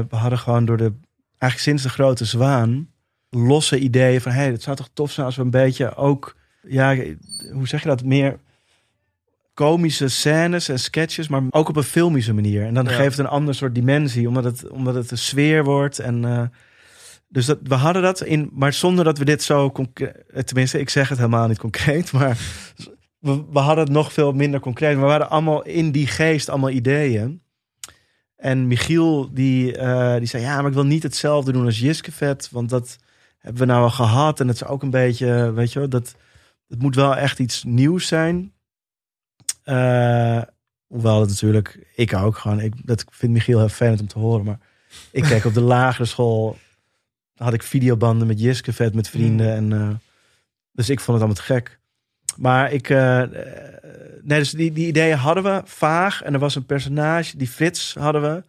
we 0.09 0.15
hadden 0.15 0.39
gewoon 0.39 0.65
door 0.65 0.77
de, 0.77 0.93
eigenlijk 1.37 1.59
sinds 1.59 1.83
de 1.83 1.89
grote 1.89 2.25
zwaan, 2.25 2.89
losse 3.29 3.79
ideeën 3.79 4.21
van, 4.21 4.31
hé, 4.31 4.41
hey, 4.41 4.51
het 4.51 4.63
zou 4.63 4.75
toch 4.75 4.89
tof 4.93 5.11
zijn 5.11 5.25
als 5.25 5.35
we 5.35 5.41
een 5.41 5.49
beetje 5.49 5.95
ook, 5.95 6.35
ja, 6.69 6.95
hoe 7.53 7.67
zeg 7.67 7.81
je 7.81 7.87
dat, 7.87 8.03
meer 8.03 8.39
komische 9.53 10.07
scènes 10.07 10.69
en 10.69 10.79
sketches, 10.79 11.27
maar 11.27 11.41
ook 11.49 11.69
op 11.69 11.75
een 11.75 11.83
filmische 11.83 12.33
manier. 12.33 12.63
En 12.65 12.73
dan 12.73 12.85
Ja. 12.85 12.91
geeft 12.91 13.17
het 13.17 13.25
een 13.25 13.31
ander 13.31 13.55
soort 13.55 13.75
dimensie, 13.75 14.27
omdat 14.27 14.43
het, 14.43 14.67
omdat 14.69 14.95
het 14.95 15.11
een 15.11 15.17
sfeer 15.17 15.63
wordt. 15.63 15.99
En, 15.99 16.25
eh, 16.25 16.41
dus 17.29 17.45
dat, 17.45 17.59
we 17.63 17.75
hadden 17.75 18.01
dat 18.01 18.21
in, 18.21 18.49
maar 18.53 18.73
zonder 18.73 19.03
dat 19.05 19.17
we 19.17 19.25
dit 19.25 19.43
zo 19.43 19.71
concreet, 19.71 20.47
tenminste, 20.47 20.79
ik 20.79 20.89
zeg 20.89 21.09
het 21.09 21.17
helemaal 21.17 21.47
niet 21.47 21.57
concreet, 21.59 22.11
maar 22.17 22.37
we, 23.19 23.43
we 23.51 23.59
hadden 23.59 23.83
het 23.83 23.93
nog 23.93 24.13
veel 24.13 24.31
minder 24.33 24.59
concreet. 24.59 24.95
We 24.95 25.01
waren 25.01 25.29
allemaal 25.29 25.63
in 25.63 25.91
die 25.91 26.07
geest, 26.07 26.49
allemaal 26.49 26.69
ideeën. 26.69 27.41
En 28.35 28.67
Michiel, 28.67 29.29
die, 29.33 29.77
eh, 29.77 30.17
die 30.17 30.27
zei, 30.27 30.43
ja, 30.43 30.57
maar 30.57 30.67
ik 30.67 30.73
wil 30.73 30.85
niet 30.85 31.03
hetzelfde 31.03 31.51
doen 31.51 31.65
als 31.65 31.79
Jiskevet, 31.79 32.49
want 32.51 32.69
dat 32.69 32.97
hebben 33.37 33.61
we 33.61 33.67
nou 33.67 33.83
al 33.83 33.89
gehad. 33.89 34.39
En 34.39 34.47
het 34.47 34.55
is 34.55 34.65
ook 34.67 34.83
een 34.83 34.89
beetje, 34.89 35.51
weet 35.53 35.73
je 35.73 35.79
wel, 35.79 35.89
dat 35.89 36.15
het 36.67 36.81
moet 36.81 36.95
wel 36.95 37.15
echt 37.15 37.39
iets 37.39 37.63
nieuws 37.63 38.07
zijn. 38.07 38.53
Eh, 39.63 40.41
hoewel 40.87 41.19
het 41.19 41.29
natuurlijk, 41.29 41.87
ik 41.95 42.13
ook 42.13 42.37
gewoon, 42.37 42.59
ik, 42.59 42.87
dat 42.87 43.05
vind 43.09 43.31
Michiel 43.31 43.59
heel 43.59 43.69
fijn 43.69 43.99
om 43.99 44.07
te 44.07 44.19
horen. 44.19 44.45
Maar 44.45 44.59
ik 45.11 45.23
keek 45.23 45.45
op 45.45 45.53
de 45.53 45.61
lagere 45.75 46.05
school, 46.05 46.57
had 47.35 47.53
ik 47.53 47.63
videobanden 47.63 48.27
met 48.27 48.39
Jiskevet, 48.39 48.93
met 48.93 49.09
vrienden. 49.09 49.55
En, 49.55 49.73
eh, 49.73 49.95
dus 50.71 50.89
ik 50.89 50.99
vond 50.99 51.19
het 51.19 51.27
allemaal 51.27 51.45
te 51.45 51.53
gek. 51.53 51.79
Maar 52.37 52.71
ik, 52.71 52.89
eh, 52.89 53.23
nee, 54.21 54.39
dus 54.39 54.51
die, 54.51 54.71
die 54.71 54.87
ideeën 54.87 55.17
hadden 55.17 55.43
we 55.43 55.61
vaag. 55.65 56.21
En 56.21 56.33
er 56.33 56.39
was 56.39 56.55
een 56.55 56.65
personage, 56.65 57.37
die 57.37 57.47
Frits 57.47 57.93
hadden 57.93 58.21
we. 58.21 58.43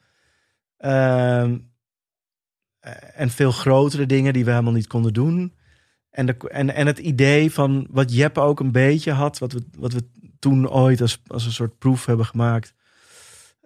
Ehm, 0.76 1.56
en 3.14 3.30
veel 3.30 3.52
grotere 3.52 4.06
dingen 4.06 4.32
die 4.32 4.44
we 4.44 4.50
helemaal 4.50 4.72
niet 4.72 4.86
konden 4.86 5.12
doen. 5.12 5.52
En, 6.10 6.26
de, 6.26 6.36
en, 6.48 6.74
en 6.74 6.86
het 6.86 6.98
idee 6.98 7.52
van 7.52 7.86
wat 7.90 8.14
Jeppe 8.14 8.40
ook 8.40 8.60
een 8.60 8.72
beetje 8.72 9.12
had, 9.12 9.38
wat 9.38 9.52
we, 9.52 9.62
wat 9.78 9.92
we 9.92 10.08
toen 10.38 10.68
ooit 10.70 11.00
als, 11.00 11.20
als 11.26 11.44
een 11.46 11.52
soort 11.52 11.78
proef 11.78 12.04
hebben 12.06 12.26
gemaakt. 12.26 12.74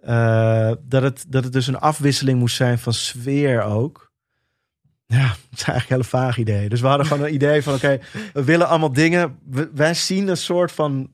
eh, 0.01 0.71
dat, 0.81 1.01
het, 1.03 1.25
dat 1.27 1.43
het 1.43 1.53
dus 1.53 1.67
een 1.67 1.79
afwisseling 1.79 2.39
moest 2.39 2.55
zijn 2.55 2.79
van 2.79 2.93
sfeer 2.93 3.61
ook. 3.61 4.11
Ja, 5.05 5.17
het 5.49 5.59
is 5.59 5.63
eigenlijk 5.63 5.89
een 5.89 5.95
hele 5.95 6.03
vaag 6.25 6.37
idee. 6.37 6.69
Dus 6.69 6.81
we 6.81 6.87
hadden 6.87 7.05
gewoon 7.05 7.25
een 7.27 7.33
idee 7.33 7.63
van: 7.63 7.73
oké, 7.73 7.99
we 8.33 8.43
willen 8.43 8.67
allemaal 8.67 8.93
dingen. 8.93 9.37
We- 9.49 9.69
wij 9.73 9.93
zien 9.93 10.27
een 10.27 10.37
soort 10.37 10.71
van 10.71 11.13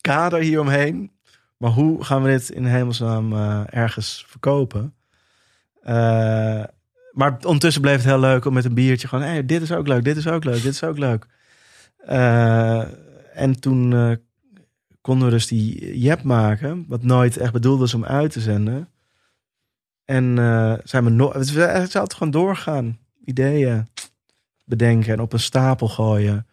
kader 0.00 0.40
hieromheen. 0.40 1.12
Maar 1.56 1.70
hoe 1.70 2.04
gaan 2.04 2.22
we 2.22 2.28
dit 2.30 2.50
in 2.50 2.64
hemelsnaam 2.64 3.32
eh, 3.32 3.60
ergens 3.70 4.24
verkopen? 4.28 4.94
Eh, 5.82 6.64
maar 7.14 7.36
ondertussen 7.42 7.82
bleef 7.82 7.96
het 7.96 8.04
heel 8.04 8.20
leuk 8.20 8.44
om 8.44 8.52
met 8.52 8.64
een 8.64 8.74
biertje 8.74 9.08
gewoon... 9.08 9.24
Hey, 9.24 9.46
dit 9.46 9.62
is 9.62 9.72
ook 9.72 9.86
leuk, 9.86 10.04
dit 10.04 10.16
is 10.16 10.26
ook 10.26 10.44
leuk, 10.44 10.62
dit 10.62 10.72
is 10.72 10.82
ook 10.82 10.98
leuk. 10.98 11.26
Eh, 11.96 12.84
en 13.34 13.60
toen 13.60 13.92
eh, 13.92 14.10
konden 15.00 15.26
we 15.26 15.34
dus 15.34 15.46
die 15.46 15.98
Jep 16.00 16.22
maken... 16.22 16.84
wat 16.88 17.02
nooit 17.02 17.36
echt 17.36 17.52
bedoeld 17.52 17.78
was 17.78 17.94
om 17.94 18.04
uit 18.04 18.32
te 18.32 18.40
zenden. 18.40 18.88
En 20.04 20.38
eh, 20.38 20.74
zijn 20.84 21.04
we 21.04 21.10
nog... 21.10 21.32
Het 21.32 21.48
is 21.48 21.56
altijd 21.58 22.14
gewoon 22.14 22.32
doorgaan. 22.32 22.98
Ideeën 23.24 23.88
bedenken 24.64 25.12
en 25.12 25.20
op 25.20 25.32
een 25.32 25.40
stapel 25.40 25.88
gooien. 25.88 26.46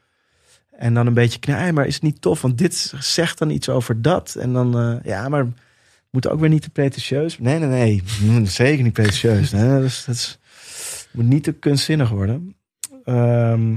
En 0.72 0.94
dan 0.94 1.08
een 1.08 1.14
beetje 1.14 1.40
knijpen, 1.40 1.74
maar 1.74 1.88
is 1.88 1.94
het 1.94 2.04
niet 2.04 2.22
tof? 2.22 2.42
Want 2.42 2.58
dit 2.58 2.94
zegt 3.00 3.38
dan 3.38 3.50
iets 3.50 3.70
over 3.70 4.02
dat. 4.02 4.36
En 4.36 4.54
dan, 4.54 5.00
ja, 5.04 5.30
maar 5.30 5.48
moet 6.12 6.28
ook 6.28 6.40
weer 6.40 6.50
niet 6.50 6.62
te 6.62 6.70
pretentieus. 6.70 7.40
Nee, 7.40 7.60
nee, 7.60 8.02
nee. 8.20 8.48
Zeker 8.48 8.84
niet 8.84 8.94
pretentieus. 8.94 9.50
Dat, 9.50 9.84
is, 9.84 10.06
dat 10.06 10.16
is- 10.16 10.40
moet 11.12 11.28
niet 11.28 11.44
te 11.44 11.52
kunstzinnig 11.52 12.10
worden. 12.10 12.56
Ehm, 13.06 13.76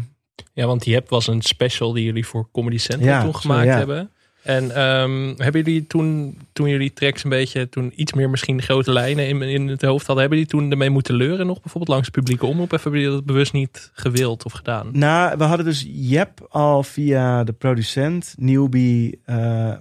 Ja, 0.53 0.67
want 0.67 0.85
Jep 0.85 1.09
was 1.09 1.27
een 1.27 1.43
special 1.43 1.93
die 1.93 2.05
jullie 2.05 2.27
voor 2.27 2.49
Comedy 2.53 2.79
Central 2.79 3.09
Ja, 3.09 3.23
toen 3.23 3.33
zo, 3.33 3.39
gemaakt 3.39 3.67
ja. 3.67 3.77
hebben. 3.77 4.11
En 4.43 4.71
ehm, 4.75 5.35
hebben 5.37 5.63
jullie 5.63 5.87
toen, 5.87 6.39
toen 6.53 6.69
jullie 6.69 6.93
tracks 6.93 7.25
een 7.25 7.31
beetje, 7.31 7.69
toen 7.69 7.93
iets 7.97 8.13
meer 8.13 8.31
misschien 8.31 8.63
grote 8.63 8.93
lijnen 8.93 9.29
in, 9.29 9.43
in 9.43 9.69
het 9.69 9.83
hoofd 9.83 10.07
hadden, 10.07 10.25
hebben 10.25 10.39
jullie 10.39 10.53
toen 10.61 10.71
ermee 10.71 10.91
moeten 10.91 11.15
leuren 11.15 11.47
nog 11.47 11.61
bijvoorbeeld 11.61 11.89
langs 11.89 12.07
de 12.07 12.21
publieke 12.21 12.47
omroep? 12.47 12.73
Of 12.73 12.83
hebben 12.83 13.01
jullie 13.01 13.17
dat 13.17 13.27
bewust 13.27 13.53
niet 13.53 13.91
gewild 13.95 14.45
of 14.45 14.53
gedaan? 14.53 14.89
nou, 14.93 15.39
we 15.39 15.45
hadden 15.45 15.67
dus 15.67 15.87
Jep 15.89 16.47
al 16.51 16.83
via 16.83 17.45
de 17.45 17.53
producent, 17.53 18.35
Newbie, 18.39 19.21
eh, 19.25 19.73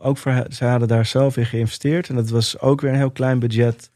ook 0.00 0.18
voor, 0.18 0.46
ze 0.48 0.64
hadden 0.64 0.88
daar 0.88 1.06
zelf 1.06 1.36
in 1.36 1.46
geïnvesteerd. 1.46 2.08
En 2.08 2.14
dat 2.14 2.30
was 2.30 2.58
ook 2.60 2.80
weer 2.80 2.90
een 2.90 2.96
heel 2.96 3.10
klein 3.10 3.38
budget, 3.38 3.90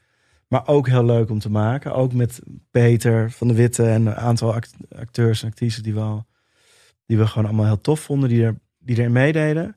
maar 0.55 0.67
ook 0.67 0.89
heel 0.89 1.05
leuk 1.05 1.31
om 1.31 1.39
te 1.39 1.51
maken. 1.51 1.95
Ook 1.95 2.13
met 2.13 2.41
Peter 2.71 3.31
van 3.31 3.49
de 3.49 3.55
Witte 3.55 3.87
en 3.87 4.07
een 4.07 4.15
aantal 4.15 4.55
act- 4.55 4.75
acteurs 4.97 5.43
en 5.43 5.49
actrices 5.49 5.83
die 5.83 5.95
we, 5.95 6.01
al, 6.01 6.27
die 7.07 7.19
we 7.19 7.27
gewoon 7.27 7.47
allemaal 7.47 7.67
heel 7.67 7.81
tof 7.81 8.01
vonden, 8.01 8.29
die, 8.29 8.45
er, 8.45 8.59
die 8.79 8.97
erin 8.97 9.13
meededen. 9.13 9.77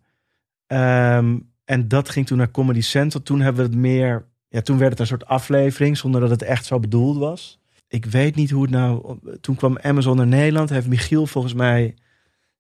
Ehm, 0.68 1.40
en 1.66 1.88
dat 1.88 2.10
ging 2.10 2.26
toen 2.26 2.38
naar 2.38 2.52
Comedy 2.52 2.82
Central. 2.82 3.24
Toen 3.24 3.42
hebben 3.42 3.64
we 3.66 3.70
het 3.70 3.80
meer, 3.80 4.26
ja, 4.50 4.62
toen 4.62 4.78
werd 4.78 4.92
het 4.92 5.00
een 5.00 5.08
soort 5.08 5.26
aflevering, 5.26 5.98
zonder 5.98 6.22
dat 6.22 6.30
het 6.30 6.42
echt 6.42 6.66
zo 6.66 6.80
bedoeld 6.80 7.18
was. 7.18 7.60
Ik 7.88 8.06
weet 8.06 8.36
niet 8.36 8.52
hoe 8.52 8.62
het 8.62 8.72
nou. 8.72 9.20
Toen 9.42 9.56
kwam 9.56 9.78
Amazon 9.78 10.16
naar 10.16 10.28
Nederland. 10.28 10.70
Heeft 10.70 10.88
Michiel 10.88 11.28
volgens 11.28 11.54
mij 11.54 11.96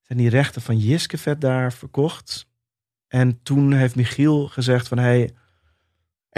zijn 0.01 0.19
die 0.19 0.29
rechten 0.29 0.61
van 0.61 0.77
Jiskevet 0.77 1.41
daar 1.41 1.73
verkocht. 1.73 2.47
En 3.07 3.39
toen 3.43 3.73
heeft 3.73 3.95
Michiel 3.95 4.47
gezegd 4.47 4.87
van 4.87 4.97
hey. 4.97 5.31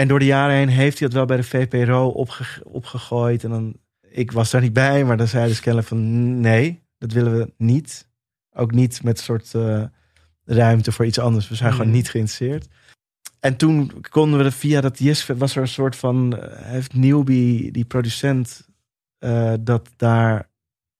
En 0.00 0.08
door 0.08 0.18
de 0.18 0.24
jaren 0.24 0.56
heen 0.56 0.68
heeft 0.68 0.98
hij 0.98 1.06
het 1.06 1.16
wel 1.16 1.26
bij 1.26 1.36
de 1.36 1.42
VPRO 1.42 2.08
opge- 2.08 2.62
opgegooid. 2.64 3.44
En 3.44 3.50
dan, 3.50 3.76
ik 4.00 4.32
was 4.32 4.50
daar 4.50 4.60
niet 4.60 4.72
bij, 4.72 5.04
maar 5.04 5.16
dan 5.16 5.28
zei 5.28 5.52
de 5.52 5.60
kennelijk 5.60 5.88
van 5.88 6.40
nee, 6.40 6.82
dat 6.98 7.12
willen 7.12 7.38
we 7.38 7.52
niet. 7.56 8.08
Ook 8.52 8.72
niet 8.72 9.02
met 9.02 9.18
een 9.18 9.24
soort 9.24 9.54
eh, 9.54 9.82
ruimte 10.44 10.92
voor 10.92 11.06
iets 11.06 11.18
anders. 11.18 11.48
We 11.48 11.54
zijn 11.54 11.68
Hmm. 11.68 11.78
gewoon 11.78 11.94
niet 11.94 12.10
geïnteresseerd. 12.10 12.68
En 13.40 13.56
toen 13.56 13.92
konden 14.10 14.38
we 14.38 14.44
er 14.44 14.52
via 14.52 14.80
dat 14.80 14.98
Jiskevet 14.98 15.38
was 15.38 15.56
er 15.56 15.62
een 15.62 15.68
soort 15.68 15.96
van 15.96 16.36
eh, 16.36 16.66
heeft 16.66 16.94
Newbie, 16.94 17.70
die 17.72 17.84
producent, 17.84 18.68
eh, 19.18 19.54
dat 19.60 19.90
daar 19.96 20.48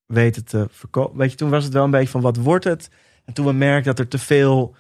weten 0.07 0.45
te 0.45 0.67
verkopen. 0.71 1.19
Weet 1.19 1.31
je, 1.31 1.37
toen 1.37 1.51
was 1.51 1.65
het 1.65 1.73
wel 1.73 1.85
een 1.85 1.91
beetje 1.91 2.09
van 2.09 2.21
wat 2.21 2.37
wordt 2.37 2.65
het? 2.65 2.91
En 3.25 3.33
toen 3.33 3.47
we 3.47 3.53
merkten 3.53 3.95
dat 3.95 3.99
er 3.99 4.09
te 4.11 4.19
veel 4.19 4.75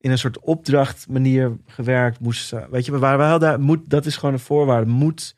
in 0.00 0.10
een 0.10 0.18
soort 0.18 0.40
opdracht 0.40 1.08
manier 1.08 1.56
gewerkt 1.66 2.20
moest. 2.20 2.54
Weet 2.70 2.84
je, 2.84 2.92
we 2.92 2.98
waren 2.98 3.18
wel 3.18 3.38
daar. 3.38 3.60
Moet, 3.60 3.90
dat 3.90 4.06
is 4.06 4.16
gewoon 4.16 4.34
een 4.34 4.40
voorwaarde. 4.40 4.90
Moet, 4.90 5.36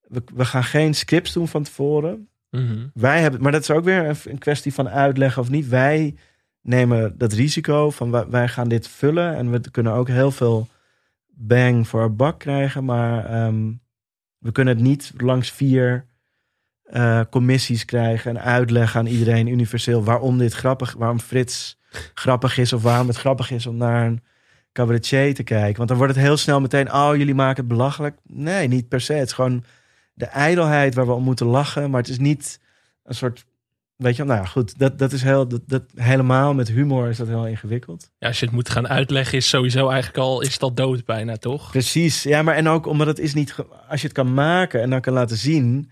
we, 0.00 0.22
we 0.34 0.44
gaan 0.44 0.64
geen 0.64 0.94
scripts 0.94 1.32
doen 1.32 1.48
van 1.48 1.62
tevoren. 1.62 2.28
Mhm. 2.50 2.86
Wij 2.94 3.20
hebben, 3.20 3.42
maar 3.42 3.52
dat 3.52 3.60
is 3.60 3.70
ook 3.70 3.84
weer 3.84 4.08
een, 4.08 4.16
een 4.24 4.38
kwestie 4.38 4.74
van 4.74 4.88
uitleggen 4.88 5.42
of 5.42 5.50
niet. 5.50 5.68
Wij 5.68 6.14
nemen 6.60 7.18
dat 7.18 7.32
risico 7.32 7.90
van 7.90 8.10
wij, 8.10 8.28
wij 8.28 8.48
gaan 8.48 8.68
dit 8.68 8.88
vullen 8.88 9.36
en 9.36 9.50
we 9.50 9.70
kunnen 9.70 9.92
ook 9.92 10.08
heel 10.08 10.30
veel 10.30 10.68
bang 11.26 11.88
voor 11.88 12.00
our 12.00 12.14
buck 12.14 12.38
krijgen. 12.38 12.84
Maar 12.84 13.24
ehm, 13.24 13.72
we 14.38 14.52
kunnen 14.52 14.74
het 14.74 14.84
niet 14.84 15.12
langs 15.16 15.50
vier 15.50 16.06
eh, 16.84 17.20
commissies 17.30 17.84
krijgen 17.84 18.30
en 18.36 18.42
uitleggen 18.42 19.00
aan 19.00 19.06
iedereen 19.06 19.46
universeel 19.46 20.04
waarom 20.04 20.38
dit 20.38 20.52
grappig, 20.52 20.94
waarom 20.98 21.20
Frits 21.20 21.78
grappig 22.14 22.58
is 22.58 22.72
of 22.72 22.82
waarom 22.82 23.08
het 23.08 23.16
grappig 23.16 23.50
is 23.50 23.66
om 23.66 23.76
naar 23.76 24.06
een 24.06 24.22
cabaretier 24.72 25.34
te 25.34 25.42
kijken. 25.42 25.76
Want 25.76 25.88
dan 25.88 25.98
wordt 25.98 26.14
het 26.14 26.24
heel 26.24 26.36
snel 26.36 26.60
meteen, 26.60 26.92
oh 26.92 27.16
jullie 27.16 27.34
maken 27.34 27.56
het 27.56 27.68
belachelijk. 27.68 28.16
Nee, 28.22 28.68
niet 28.68 28.88
per 28.88 29.00
se. 29.00 29.12
Het 29.12 29.28
is 29.28 29.32
gewoon 29.32 29.64
de 30.14 30.26
ijdelheid 30.26 30.94
waar 30.94 31.06
we 31.06 31.12
om 31.12 31.22
moeten 31.22 31.46
lachen, 31.46 31.90
maar 31.90 32.00
het 32.00 32.10
is 32.10 32.18
niet 32.18 32.60
een 33.04 33.14
soort 33.14 33.44
Weet 33.96 34.16
je, 34.16 34.24
nou 34.24 34.40
ja, 34.40 34.46
goed, 34.46 34.78
dat, 34.78 34.98
dat 34.98 35.12
is 35.12 35.22
heel, 35.22 35.48
dat, 35.48 35.60
dat, 35.66 35.82
helemaal 35.94 36.54
met 36.54 36.68
humor 36.68 37.08
is 37.08 37.16
dat 37.16 37.26
heel 37.26 37.46
ingewikkeld. 37.46 38.10
Ja, 38.18 38.28
als 38.28 38.38
je 38.38 38.44
het 38.46 38.54
moet 38.54 38.68
gaan 38.68 38.88
uitleggen, 38.88 39.38
is 39.38 39.48
sowieso 39.48 39.88
eigenlijk 39.88 40.18
al, 40.18 40.40
is 40.40 40.58
dat 40.58 40.76
dood 40.76 41.04
bijna, 41.04 41.36
toch? 41.36 41.70
Precies, 41.70 42.22
ja, 42.22 42.42
maar 42.42 42.54
en 42.54 42.68
ook 42.68 42.86
omdat 42.86 43.06
het 43.06 43.18
is 43.18 43.34
niet, 43.34 43.54
als 43.88 44.00
je 44.00 44.06
het 44.06 44.16
kan 44.16 44.34
maken 44.34 44.82
en 44.82 44.90
dan 44.90 45.00
kan 45.00 45.12
laten 45.12 45.36
zien, 45.36 45.90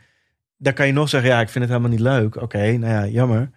dan 0.62 0.72
kan 0.72 0.86
je 0.86 0.92
nog 0.92 1.08
zeggen, 1.08 1.30
ja, 1.30 1.40
ik 1.40 1.48
vind 1.48 1.64
het 1.64 1.68
helemaal 1.74 1.90
niet 1.96 2.06
leuk. 2.06 2.36
Oké, 2.36 2.58
nou 2.76 2.92
ja, 2.92 3.06
jammer. 3.06 3.50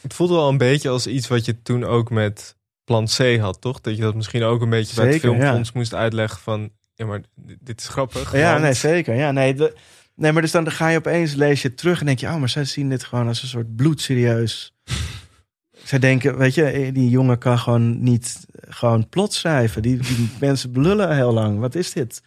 Het 0.00 0.14
voelt 0.14 0.30
wel 0.30 0.48
een 0.48 0.58
beetje 0.58 0.88
als 0.88 1.06
iets 1.06 1.28
wat 1.28 1.44
je 1.44 1.62
toen 1.62 1.84
ook 1.84 2.10
met 2.10 2.56
Plan 2.84 3.06
C 3.16 3.38
had, 3.38 3.60
toch? 3.60 3.80
Dat 3.80 3.96
je 3.96 4.02
dat 4.02 4.14
misschien 4.14 4.42
ook 4.42 4.62
een 4.62 4.70
beetje 4.70 4.94
bij 4.94 5.04
het 5.04 5.14
Zeker, 5.14 5.36
filmfonds 5.38 5.72
moest 5.72 5.94
uitleggen 5.94 6.40
van... 6.40 6.70
Ja, 6.94 7.06
maar 7.06 7.20
dit- 7.36 7.80
is 7.80 7.88
grappig. 7.88 8.32
Ja, 8.36 8.50
want- 8.50 8.62
nee, 8.62 8.72
zeker. 8.72 9.14
Ja, 9.14 9.30
nee, 9.32 9.54
de- 9.54 9.74
nee, 10.14 10.32
maar 10.32 10.42
dus 10.42 10.50
dan 10.50 10.70
ga 10.70 10.88
je 10.88 10.98
opeens, 10.98 11.34
lees 11.34 11.62
je 11.62 11.74
terug 11.74 12.00
en 12.00 12.06
denk 12.06 12.18
je, 12.18 12.26
oh, 12.26 12.36
maar 12.36 12.48
zij 12.48 12.64
zien 12.64 12.88
dit 12.88 13.04
gewoon 13.04 13.28
als 13.28 13.42
een 13.42 13.48
soort 13.48 13.76
bloedserieus. 13.76 14.74
zij 15.84 15.98
denken, 15.98 16.38
weet 16.38 16.54
je, 16.54 16.64
eh, 16.64 16.94
die 16.94 17.10
jongen 17.10 17.38
kan 17.38 17.58
gewoon 17.58 18.02
niet 18.02 18.46
gewoon 18.68 19.08
plot 19.08 19.32
schrijven. 19.32 19.82
Die, 19.82 19.96
die 19.96 20.30
mensen 20.40 20.72
belullen 20.72 21.16
heel 21.16 21.32
lang. 21.32 21.58
Wat 21.58 21.74
is 21.74 21.92
dit? 21.92 22.22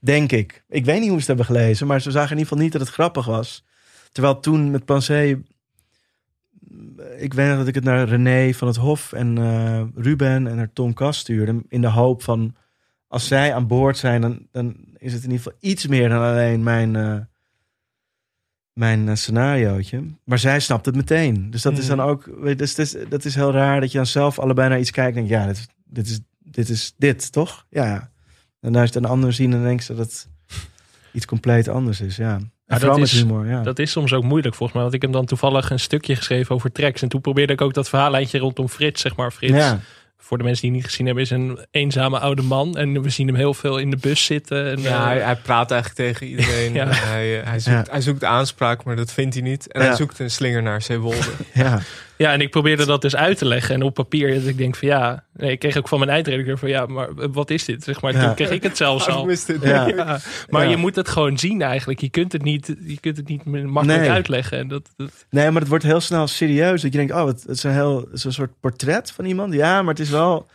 Denk 0.00 0.32
ik. 0.32 0.64
Ik 0.68 0.84
weet 0.84 1.00
niet 1.00 1.10
hoe 1.10 1.20
ze 1.20 1.30
het 1.30 1.38
hebben 1.38 1.56
gelezen, 1.56 1.86
maar 1.86 2.00
ze 2.00 2.10
zagen 2.10 2.30
in 2.30 2.36
ieder 2.36 2.48
geval 2.48 2.62
niet 2.64 2.72
dat 2.72 2.80
het 2.80 2.90
grappig 2.90 3.26
was. 3.26 3.64
Terwijl 4.12 4.40
toen 4.40 4.70
met 4.70 4.84
Pansé, 4.84 5.42
ik 7.16 7.34
weet 7.34 7.56
dat 7.56 7.66
ik 7.66 7.74
het 7.74 7.84
naar 7.84 8.08
René 8.08 8.52
van 8.54 8.68
het 8.68 8.76
Hof 8.76 9.12
en 9.12 9.38
eh, 9.38 9.82
Ruben 9.94 10.46
en 10.46 10.56
naar 10.56 10.72
Tom 10.72 10.94
Kast 10.94 11.20
stuurde. 11.20 11.62
In 11.68 11.80
de 11.80 11.88
hoop 11.88 12.22
van, 12.22 12.54
als 13.08 13.26
zij 13.26 13.54
aan 13.54 13.66
boord 13.66 13.98
zijn, 13.98 14.20
dan, 14.20 14.46
dan 14.50 14.76
is 14.96 15.12
het 15.12 15.22
in 15.24 15.30
ieder 15.30 15.44
geval 15.44 15.58
iets 15.70 15.86
meer 15.86 16.08
dan 16.08 16.22
alleen 16.22 16.62
mijn, 16.62 16.96
eh, 16.96 17.18
mijn 18.72 19.08
eh, 19.08 19.14
scenariootje. 19.14 20.04
Maar 20.24 20.38
zij 20.38 20.60
snapt 20.60 20.86
het 20.86 20.94
meteen. 20.96 21.50
Dus 21.50 21.62
dat 21.62 21.78
is 21.78 21.86
dan 21.86 22.00
ook, 22.00 22.24
weet 22.24 22.48
je, 22.50 22.56
dus, 22.56 22.74
is- 22.78 22.96
dat 23.08 23.24
is 23.24 23.34
heel 23.34 23.52
raar 23.52 23.80
dat 23.80 23.90
je 23.90 23.96
dan 23.96 24.06
zelf 24.06 24.38
allebei 24.38 24.68
naar 24.68 24.80
iets 24.80 24.90
kijkt 24.90 25.16
en 25.16 25.26
denkt, 25.26 25.30
ja, 25.40 25.46
dit, 25.46 25.56
is- 25.56 25.68
dit 25.84 26.06
is 26.08 26.20
dit, 26.38 26.68
is 26.68 26.94
dit 26.96 27.32
toch? 27.32 27.66
Ja. 27.70 28.10
En 28.60 28.68
als 28.74 28.88
je 28.88 28.94
het 28.94 29.04
een 29.04 29.10
ander 29.10 29.32
zien, 29.32 29.50
dan 29.50 29.62
denk 29.62 29.80
je 29.80 29.94
dat 29.94 30.06
het 30.06 30.28
iets 31.12 31.26
compleet 31.26 31.68
anders 31.68 32.00
is, 32.00 32.16
ja. 32.16 32.38
En 32.70 32.80
dat 32.80 32.98
is- 32.98 33.12
humor, 33.12 33.46
ja. 33.46 33.62
Dat 33.62 33.78
is 33.78 33.90
soms 33.90 34.12
ook 34.12 34.22
moeilijk 34.24 34.54
volgens 34.54 34.72
mij. 34.72 34.82
Want 34.82 34.94
ik 34.94 35.02
heb 35.02 35.12
dan 35.12 35.24
toevallig 35.26 35.70
een 35.70 35.80
stukje 35.80 36.16
geschreven 36.16 36.54
over 36.54 36.72
tracks. 36.72 37.02
En 37.02 37.08
toen 37.08 37.20
probeerde 37.20 37.52
ik 37.52 37.60
ook 37.60 37.74
dat 37.74 37.88
verhaallijntje 37.88 38.38
rondom 38.38 38.68
Frits, 38.68 39.00
zeg 39.00 39.16
maar. 39.16 39.32
Frits, 39.32 39.52
ja. 39.54 39.80
voor 40.18 40.38
de 40.38 40.44
mensen 40.44 40.62
die 40.62 40.70
het 40.70 40.80
niet 40.80 40.90
gezien 40.90 41.06
hebben, 41.06 41.24
is 41.24 41.30
een 41.30 41.66
eenzame 41.70 42.18
oude 42.18 42.42
man. 42.42 42.76
En 42.76 43.02
we 43.02 43.10
zien 43.10 43.26
hem 43.26 43.36
heel 43.36 43.54
veel 43.54 43.78
in 43.78 43.90
de 43.90 43.96
bus 43.96 44.24
zitten. 44.24 44.70
En, 44.70 44.80
Ja, 44.82 44.88
eh, 44.98 45.04
hij, 45.04 45.18
hij 45.20 45.36
praat 45.36 45.70
eigenlijk 45.70 46.00
tegen 46.12 46.26
iedereen. 46.26 46.72
Ja. 46.80 46.86
Hij, 46.88 47.40
hij, 47.44 47.58
zoekt, 47.60 47.86
Ja. 47.86 47.92
hij 47.92 48.00
zoekt 48.00 48.24
aanspraak, 48.24 48.84
maar 48.84 48.96
dat 48.96 49.12
vindt 49.12 49.34
hij 49.34 49.42
niet. 49.42 49.72
En 49.72 49.80
Ja. 49.80 49.86
hij 49.86 49.96
zoekt 49.96 50.18
een 50.18 50.30
slinger 50.30 50.62
naar 50.62 50.82
Zeewolde. 50.82 51.16
ja. 51.54 51.80
Ja, 52.20 52.32
en 52.32 52.40
ik 52.40 52.50
probeerde 52.50 52.86
dat 52.86 53.02
dus 53.02 53.16
uit 53.16 53.38
te 53.38 53.44
leggen. 53.44 53.74
En 53.74 53.82
op 53.82 53.94
papier, 53.94 54.34
dat 54.34 54.46
ik 54.46 54.56
denk 54.58 54.76
van 54.76 54.88
ja... 54.88 55.24
Nee, 55.32 55.50
ik 55.50 55.58
kreeg 55.58 55.76
ook 55.76 55.88
van 55.88 55.98
mijn 55.98 56.10
eindredacteur 56.10 56.58
van 56.58 56.68
ja, 56.68 56.86
maar 56.86 57.30
wat 57.32 57.50
is 57.50 57.64
dit? 57.64 57.84
Zeg 57.84 58.00
maar, 58.02 58.12
Ja. 58.12 58.24
toen 58.24 58.34
kreeg 58.34 58.50
ik 58.50 58.62
het 58.62 58.76
zelfs 58.76 59.04
al. 59.06 59.10
Waarom 59.12 59.30
is 59.30 59.44
dit? 59.44 59.62
Ja. 59.62 59.86
Ja, 59.88 60.18
maar 60.48 60.64
Ja. 60.64 60.70
je 60.70 60.76
moet 60.76 60.96
het 60.96 61.08
gewoon 61.08 61.38
zien 61.38 61.62
eigenlijk. 61.62 62.00
Je 62.00 62.08
kunt 62.08 62.32
het 62.32 62.42
niet, 62.42 62.74
je 62.86 63.00
kunt 63.00 63.16
het 63.16 63.28
niet 63.28 63.44
makkelijk 63.44 64.00
Nee. 64.00 64.10
uitleggen. 64.10 64.58
En 64.58 64.68
dat, 64.68 64.90
dat, 64.96 65.10
Nee, 65.30 65.50
maar 65.50 65.60
het 65.60 65.70
wordt 65.70 65.84
heel 65.84 66.00
snel 66.00 66.26
serieus. 66.26 66.82
Dat 66.82 66.92
je 66.92 66.98
denkt, 66.98 67.12
oh, 67.12 67.26
het, 67.26 67.40
het 67.42 67.50
is 67.56 67.62
een 67.62 67.72
heel, 67.72 67.96
het 68.00 68.12
is 68.12 68.24
een 68.24 68.32
soort 68.32 68.52
portret 68.60 69.10
van 69.10 69.24
iemand. 69.24 69.54
Ja, 69.54 69.82
maar 69.82 69.94
het 69.94 70.02
is 70.02 70.10
wel 70.10 70.46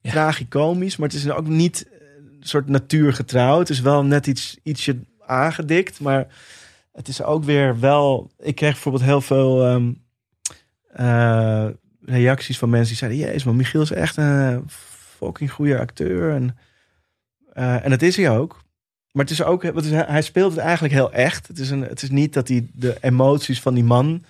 Ja. 0.00 0.10
tragicomisch, 0.10 0.96
maar 0.96 1.08
het 1.08 1.16
is 1.16 1.30
ook 1.30 1.46
niet 1.46 1.88
eh, 1.92 1.98
een 2.40 2.46
soort 2.48 2.68
natuurgetrouw. 2.68 3.58
Het 3.58 3.70
is 3.70 3.80
wel 3.80 4.04
net 4.04 4.26
iets, 4.26 4.56
ietsje 4.62 4.98
aangedikt, 5.26 6.00
maar 6.00 6.26
het 6.92 7.08
is 7.08 7.22
ook 7.22 7.44
weer 7.44 7.80
wel. 7.80 8.30
Ik 8.38 8.54
kreeg 8.54 8.72
bijvoorbeeld 8.72 9.04
heel 9.04 9.20
veel 9.20 9.64
ehm, 9.64 9.90
eh, 10.94 11.66
reacties 12.00 12.58
van 12.58 12.70
mensen 12.70 12.88
die 12.88 12.96
zeiden: 12.96 13.20
Jezus, 13.20 13.44
maar 13.44 13.54
Michiel 13.54 13.82
is 13.82 13.90
echt 13.90 14.16
een 14.16 14.64
fucking 15.18 15.50
goede 15.50 15.78
acteur. 15.78 16.34
En, 16.34 16.56
eh, 17.52 17.84
en 17.84 17.90
dat 17.90 18.02
is 18.02 18.16
hij 18.16 18.30
ook. 18.30 18.62
Maar 19.12 19.24
het 19.24 19.32
is 19.32 19.42
ook, 19.42 19.62
wat 19.62 19.84
is, 19.84 19.90
hij 19.90 20.22
speelt 20.22 20.50
het 20.50 20.60
eigenlijk 20.60 20.94
heel 20.94 21.12
echt. 21.12 21.46
Het 21.48 21.58
is, 21.58 21.70
een, 21.70 21.82
het 21.82 22.02
is 22.02 22.10
niet 22.10 22.32
dat 22.32 22.48
hij 22.48 22.66
de 22.72 22.96
emoties 23.00 23.60
van 23.60 23.74
die 23.74 23.84
man, 23.84 24.24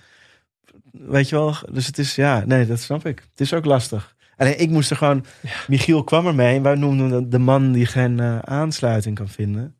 weet 0.91 1.29
je 1.29 1.35
wel. 1.35 1.55
Dus 1.71 1.85
het 1.85 1.97
is, 1.97 2.15
ja, 2.15 2.43
nee, 2.45 2.65
dat 2.65 2.79
snap 2.79 3.05
ik. 3.05 3.19
Het 3.31 3.41
is 3.41 3.53
ook 3.53 3.65
lastig. 3.65 4.15
Alleen 4.37 4.59
ik 4.59 4.69
moest 4.69 4.89
er 4.89 4.97
gewoon, 4.97 5.25
Michiel 5.67 6.03
kwam 6.03 6.27
er 6.27 6.35
mee. 6.35 6.55
En 6.55 6.61
wij 6.61 6.75
noemden 6.75 7.29
de 7.29 7.39
man 7.39 7.71
die 7.71 7.85
geen 7.85 8.19
eh, 8.19 8.39
aansluiting 8.39 9.15
kan 9.15 9.27
vinden. 9.27 9.75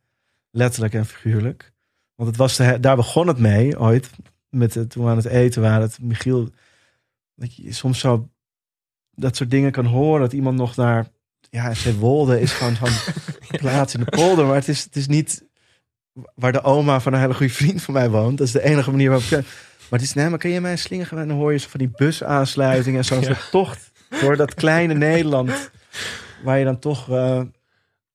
Letterlijk 0.51 0.93
en 0.93 1.05
figuurlijk. 1.05 1.71
Want 2.15 2.29
het 2.29 2.37
was 2.37 2.55
de, 2.55 2.79
daar 2.79 2.95
begon 2.95 3.27
het 3.27 3.37
mee 3.37 3.79
ooit. 3.79 4.09
Met 4.49 4.73
het, 4.73 4.89
toen 4.89 5.03
we 5.03 5.09
aan 5.09 5.17
het 5.17 5.25
eten 5.25 5.61
waren. 5.61 5.79
Dat 5.79 5.97
Michiel, 6.01 6.49
dat 7.35 7.55
je 7.55 7.73
soms 7.73 7.99
zo 7.99 8.29
dat 9.11 9.35
soort 9.35 9.51
dingen 9.51 9.71
kan 9.71 9.85
horen. 9.85 10.21
Dat 10.21 10.33
iemand 10.33 10.57
nog 10.57 10.75
naar, 10.75 11.07
ja, 11.49 11.73
Zeewolde 11.73 12.41
is 12.41 12.51
gewoon 12.51 12.75
zo'n 12.75 13.13
plaats 13.61 13.93
in 13.93 13.99
de 13.99 14.09
polder. 14.11 14.45
Maar 14.45 14.55
het 14.55 14.67
is, 14.67 14.83
het 14.83 14.95
is 14.95 15.07
niet 15.07 15.43
waar 16.35 16.51
de 16.51 16.61
oma 16.63 16.99
van 16.99 17.13
een 17.13 17.19
hele 17.19 17.33
goede 17.33 17.53
vriend 17.53 17.81
van 17.81 17.93
mij 17.93 18.09
woont. 18.09 18.37
Dat 18.37 18.47
is 18.47 18.53
de 18.53 18.63
enige 18.63 18.91
manier 18.91 19.09
waarop 19.09 19.27
ik... 19.31 19.45
Maar 19.89 19.99
het 19.99 20.07
is, 20.09 20.13
nee, 20.13 20.29
maar 20.29 20.39
kan 20.39 20.49
je 20.51 20.61
mij 20.61 20.75
slingen? 20.77 21.09
En 21.09 21.27
dan 21.27 21.37
hoor 21.37 21.51
je 21.51 21.57
zo 21.57 21.69
van 21.69 21.79
die 21.79 21.91
busaansluitingen 21.95 22.97
en 22.99 23.05
zo'n 23.05 23.19
Ja. 23.19 23.25
soort 23.25 23.51
tocht 23.51 23.91
door 24.21 24.37
dat 24.37 24.53
kleine 24.53 24.93
Nederland. 24.93 25.71
Waar 26.43 26.57
je 26.59 26.65
dan 26.65 26.79
toch... 26.79 27.09
eh, 27.09 27.41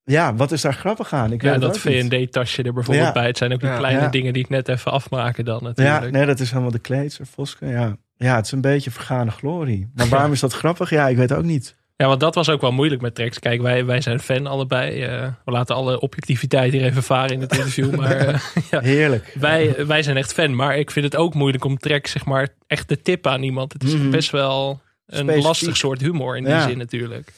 ja, 0.05 0.35
wat 0.35 0.53
is 0.53 0.61
daar 0.61 0.75
grappig 0.75 1.13
aan? 1.13 1.33
Ik 1.33 1.43
ja, 1.43 1.59
dat. 1.59 1.79
V&D-tasje 1.79 2.63
er 2.63 2.73
bijvoorbeeld 2.73 3.07
Ja. 3.07 3.13
bij. 3.13 3.27
Het 3.27 3.39
zijn 3.39 3.53
ook 3.53 3.61
die 3.61 3.69
Ja. 3.69 3.77
kleine 3.77 4.11
dingen 4.11 4.33
die 4.33 4.43
het 4.43 4.51
net 4.51 4.69
even 4.69 4.93
afmaken 4.93 5.45
dan 5.45 5.63
natuurlijk. 5.63 6.05
Ja, 6.05 6.11
nee, 6.11 6.27
dat 6.27 6.41
is 6.41 6.51
helemaal 6.51 6.71
de 6.71 6.79
kleedser, 6.79 7.27
Voske. 7.27 7.67
Ja. 7.67 7.97
Ja, 8.29 8.37
het 8.37 8.45
is 8.47 8.53
een 8.53 8.61
beetje 8.61 8.91
vergane 8.91 9.31
glorie. 9.31 9.91
Maar 9.95 10.09
waarom 10.09 10.33
is 10.33 10.41
dat 10.41 10.53
grappig? 10.53 10.91
Ja, 10.91 11.09
ik 11.09 11.17
weet 11.17 11.33
ook 11.33 11.45
niet. 11.45 11.79
Ja, 11.97 12.07
want 12.07 12.21
dat 12.21 12.35
was 12.35 12.49
ook 12.49 12.61
wel 12.61 12.73
moeilijk 12.73 13.01
met 13.01 13.15
tracks. 13.15 13.39
Kijk, 13.39 13.61
wij, 13.63 13.85
wij 13.85 14.01
zijn 14.01 14.21
fan 14.21 14.47
allebei. 14.47 15.03
Eh, 15.03 15.29
we 15.45 15.51
laten 15.51 15.75
alle 15.77 16.01
objectiviteit 16.01 16.73
hier 16.73 16.85
even 16.85 17.03
varen 17.03 17.31
in 17.33 17.41
het 17.41 17.53
interview. 17.57 17.95
Maar 18.01 18.17
eh, 18.17 18.41
ja, 18.71 18.81
Heerlijk. 18.81 19.37
wij, 19.41 19.87
wij 19.87 20.03
zijn 20.03 20.17
echt 20.17 20.33
fan. 20.33 20.55
Maar 20.55 20.77
ik 20.79 20.91
vind 20.91 21.05
het 21.05 21.17
ook 21.17 21.35
moeilijk 21.35 21.65
om 21.65 21.79
tracks 21.79 22.11
zeg 22.11 22.25
maar, 22.25 22.49
echt 22.67 22.89
te 22.89 23.03
tippen 23.03 23.31
aan 23.31 23.43
iemand. 23.43 23.73
Het 23.73 23.83
is 23.83 23.95
Mhm. 23.95 24.11
best 24.11 24.31
wel 24.31 24.81
een 25.07 25.17
Specifiek. 25.19 25.45
lastig 25.45 25.77
soort 25.77 26.01
humor 26.01 26.37
in 26.37 26.45
die 26.45 26.53
Ja. 26.53 26.69
zin 26.69 26.79
natuurlijk. 26.79 27.33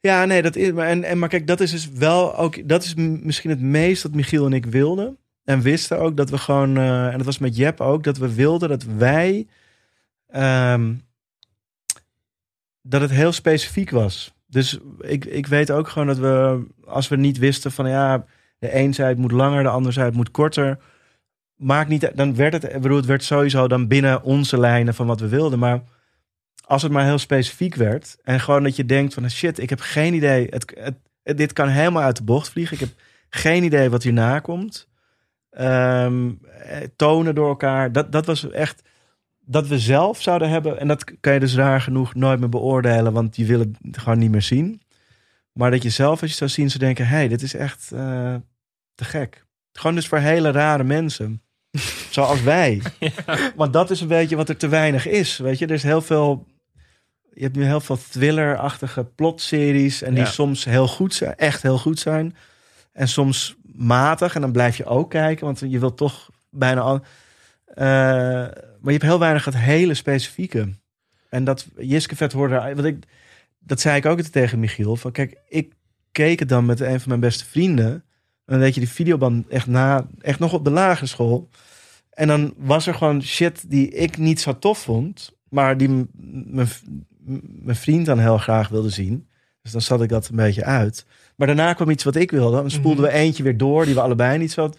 Ja, 0.00 0.24
nee, 0.24 0.42
dat 0.42 0.56
is. 0.56 0.72
Maar, 0.72 0.86
en, 0.86 1.04
en, 1.04 1.18
maar 1.18 1.28
kijk, 1.28 1.46
dat 1.46 1.60
is 1.60 1.70
dus 1.70 1.88
wel 1.88 2.36
ook. 2.36 2.68
Dat 2.68 2.84
is 2.84 2.94
misschien 2.96 3.50
het 3.50 3.60
meest 3.60 4.02
wat 4.02 4.14
Michiel 4.14 4.46
en 4.46 4.52
ik 4.52 4.66
wilden. 4.66 5.16
En 5.44 5.60
wisten 5.60 5.98
ook 5.98 6.16
dat 6.16 6.30
we 6.30 6.38
gewoon. 6.38 6.76
eh, 6.76 7.06
en 7.06 7.16
dat 7.16 7.26
was 7.26 7.38
met 7.38 7.56
Jep 7.56 7.80
ook. 7.80 8.04
Dat 8.04 8.18
we 8.18 8.34
wilden 8.34 8.68
dat 8.68 8.84
wij. 8.98 9.46
Ehm, 10.34 10.94
dat 12.82 13.00
het 13.00 13.10
heel 13.10 13.32
specifiek 13.32 13.90
was. 13.90 14.34
Dus 14.46 14.78
ik, 15.00 15.24
ik 15.24 15.46
weet 15.46 15.70
ook 15.70 15.88
gewoon 15.88 16.06
dat 16.06 16.18
we. 16.18 16.64
Als 16.84 17.08
we 17.08 17.16
niet 17.16 17.38
wisten 17.38 17.72
van 17.72 17.88
ja. 17.88 18.24
De 18.58 18.74
een 18.76 18.94
het 18.94 19.18
moet 19.18 19.32
langer, 19.32 19.62
de 19.62 19.68
ander 19.68 19.92
zei 19.92 20.06
het 20.06 20.14
moet 20.14 20.30
korter. 20.30 20.78
Maakt 21.56 21.88
niet. 21.88 22.10
Dan 22.14 22.34
werd 22.36 22.52
het. 22.52 22.80
Bedoel, 22.80 22.96
het 22.96 23.06
werd 23.06 23.24
sowieso 23.24 23.68
dan 23.68 23.88
binnen 23.88 24.22
onze 24.22 24.58
lijnen 24.58 24.94
van 24.94 25.06
wat 25.06 25.20
we 25.20 25.28
wilden. 25.28 25.58
Maar 25.58 25.82
als 26.64 26.82
het 26.82 26.92
maar 26.92 27.04
heel 27.04 27.18
specifiek 27.18 27.74
werd. 27.74 28.16
En 28.22 28.40
gewoon 28.40 28.62
dat 28.62 28.76
je 28.76 28.86
denkt 28.86 29.14
van 29.14 29.30
shit, 29.30 29.58
ik 29.58 29.70
heb 29.70 29.80
geen 29.80 30.14
idee. 30.14 30.46
Het- 30.50 30.94
dit 31.22 31.52
kan 31.52 31.68
helemaal 31.68 32.02
uit 32.02 32.16
de 32.16 32.24
bocht 32.24 32.48
vliegen. 32.48 32.74
Ik 32.74 32.80
heb 32.80 32.92
geen 33.28 33.64
idee 33.64 33.90
wat 33.90 34.02
hierna 34.02 34.40
komt. 34.40 34.88
Ehm, 35.50 36.30
eh, 36.58 36.76
tonen 36.96 37.34
door 37.34 37.48
elkaar. 37.48 37.92
Dat, 37.92 38.12
dat 38.12 38.26
was 38.26 38.50
echt 38.50 38.82
dat 39.46 39.66
we 39.66 39.78
zelf 39.78 40.22
zouden 40.22 40.48
hebben. 40.48 40.80
En 40.80 40.88
dat 40.88 41.04
kan 41.20 41.32
je 41.32 41.40
dus 41.40 41.54
raar 41.54 41.80
genoeg 41.80 42.14
nooit 42.14 42.40
meer 42.40 42.48
beoordelen. 42.48 43.12
Want 43.12 43.36
je 43.36 43.44
wil 43.44 43.58
het 43.58 43.76
gewoon 43.90 44.18
niet 44.18 44.30
meer 44.30 44.42
zien. 44.42 44.82
Maar 45.52 45.70
dat 45.70 45.82
je 45.82 45.90
zelf 45.90 46.20
als 46.20 46.30
je 46.30 46.36
zou 46.36 46.50
zien 46.50 46.68
zou 46.70 46.84
denken. 46.84 47.06
hey, 47.06 47.28
dit 47.28 47.42
is 47.42 47.54
echt 47.54 47.90
eh, 47.92 48.34
te 48.94 49.04
gek. 49.04 49.44
Gewoon 49.72 49.94
dus 49.94 50.06
voor 50.08 50.18
hele 50.18 50.50
rare 50.50 50.84
mensen. 50.84 51.42
Zoals 52.10 52.42
wij. 52.42 52.82
Want 53.56 53.72
dat 53.72 53.90
is 53.90 54.00
een 54.00 54.08
beetje 54.08 54.36
wat 54.36 54.48
er 54.48 54.56
te 54.56 54.68
weinig 54.68 55.06
is. 55.06 55.38
Weet 55.38 55.58
je, 55.58 55.66
er 55.66 55.72
is 55.72 55.82
heel 55.82 56.02
veel. 56.02 56.46
Je 57.32 57.42
hebt 57.42 57.56
nu 57.56 57.64
heel 57.64 57.80
veel 57.80 57.98
thriller-achtige 58.10 59.04
plotseries. 59.04 60.02
En 60.02 60.14
die 60.14 60.24
Ja. 60.24 60.30
soms 60.30 60.64
heel 60.64 60.88
goed 60.88 61.14
zijn, 61.14 61.34
echt 61.36 61.62
heel 61.62 61.78
goed 61.78 61.98
zijn. 61.98 62.36
En 62.92 63.08
soms 63.08 63.56
matig. 63.72 64.34
En 64.34 64.40
dan 64.40 64.52
blijf 64.52 64.76
je 64.76 64.84
ook 64.84 65.10
kijken, 65.10 65.44
want 65.44 65.58
je 65.66 65.78
wilt 65.78 65.96
toch 65.96 66.30
bijna 66.50 66.80
al. 66.80 67.00
Eh, 67.66 68.46
maar 68.84 68.92
je 68.92 68.98
hebt 68.98 69.10
heel 69.10 69.20
weinig 69.20 69.44
het 69.44 69.56
hele 69.56 69.94
specifieke. 69.94 70.68
En 71.28 71.44
dat 71.44 71.66
Jiske 71.76 72.16
Vet 72.16 72.32
hoorde. 72.32 72.54
Want 72.54 72.84
ik, 72.84 73.04
dat 73.58 73.80
zei 73.80 73.96
ik 73.96 74.06
ook 74.06 74.20
tegen 74.20 74.60
Michiel. 74.60 74.96
Van 74.96 75.12
kijk, 75.12 75.36
ik 75.48 75.72
keek 76.12 76.38
het 76.38 76.48
dan 76.48 76.66
met 76.66 76.80
een 76.80 77.00
van 77.00 77.08
mijn 77.08 77.20
beste 77.20 77.44
vrienden. 77.44 77.92
En 77.92 78.02
dan 78.44 78.58
deed 78.58 78.74
je 78.74 78.80
die 78.80 78.88
videoband 78.88 79.48
echt 79.48 79.66
na, 79.66 80.06
echt 80.20 80.38
nog 80.38 80.52
op 80.52 80.64
de 80.64 80.70
lagere 80.70 81.06
school. 81.06 81.48
En 82.10 82.28
dan 82.28 82.54
was 82.56 82.86
er 82.86 82.94
gewoon 82.94 83.22
shit 83.22 83.70
die 83.70 83.88
ik 83.88 84.18
niet 84.18 84.40
zo 84.40 84.58
tof 84.58 84.78
vond, 84.78 85.32
maar 85.48 85.76
die 85.76 86.06
mijn 87.62 87.76
vriend 87.76 88.06
dan 88.06 88.18
heel 88.18 88.38
graag 88.38 88.68
wilde 88.68 88.90
zien. 88.90 89.28
Dus 89.62 89.72
dan 89.72 89.80
zat 89.80 90.02
ik 90.02 90.08
dat 90.08 90.28
een 90.28 90.36
beetje 90.36 90.64
uit. 90.64 91.06
Maar 91.36 91.46
daarna 91.46 91.72
kwam 91.72 91.90
iets 91.90 92.04
wat 92.04 92.16
ik 92.16 92.30
wilde. 92.30 92.56
Dan 92.56 92.70
spoelden 92.70 93.04
we 93.04 93.10
eentje 93.10 93.42
weer 93.42 93.56
door, 93.56 93.84
die 93.84 93.94
we 93.94 94.00
allebei 94.00 94.38
niet 94.38 94.52
zo. 94.52 94.70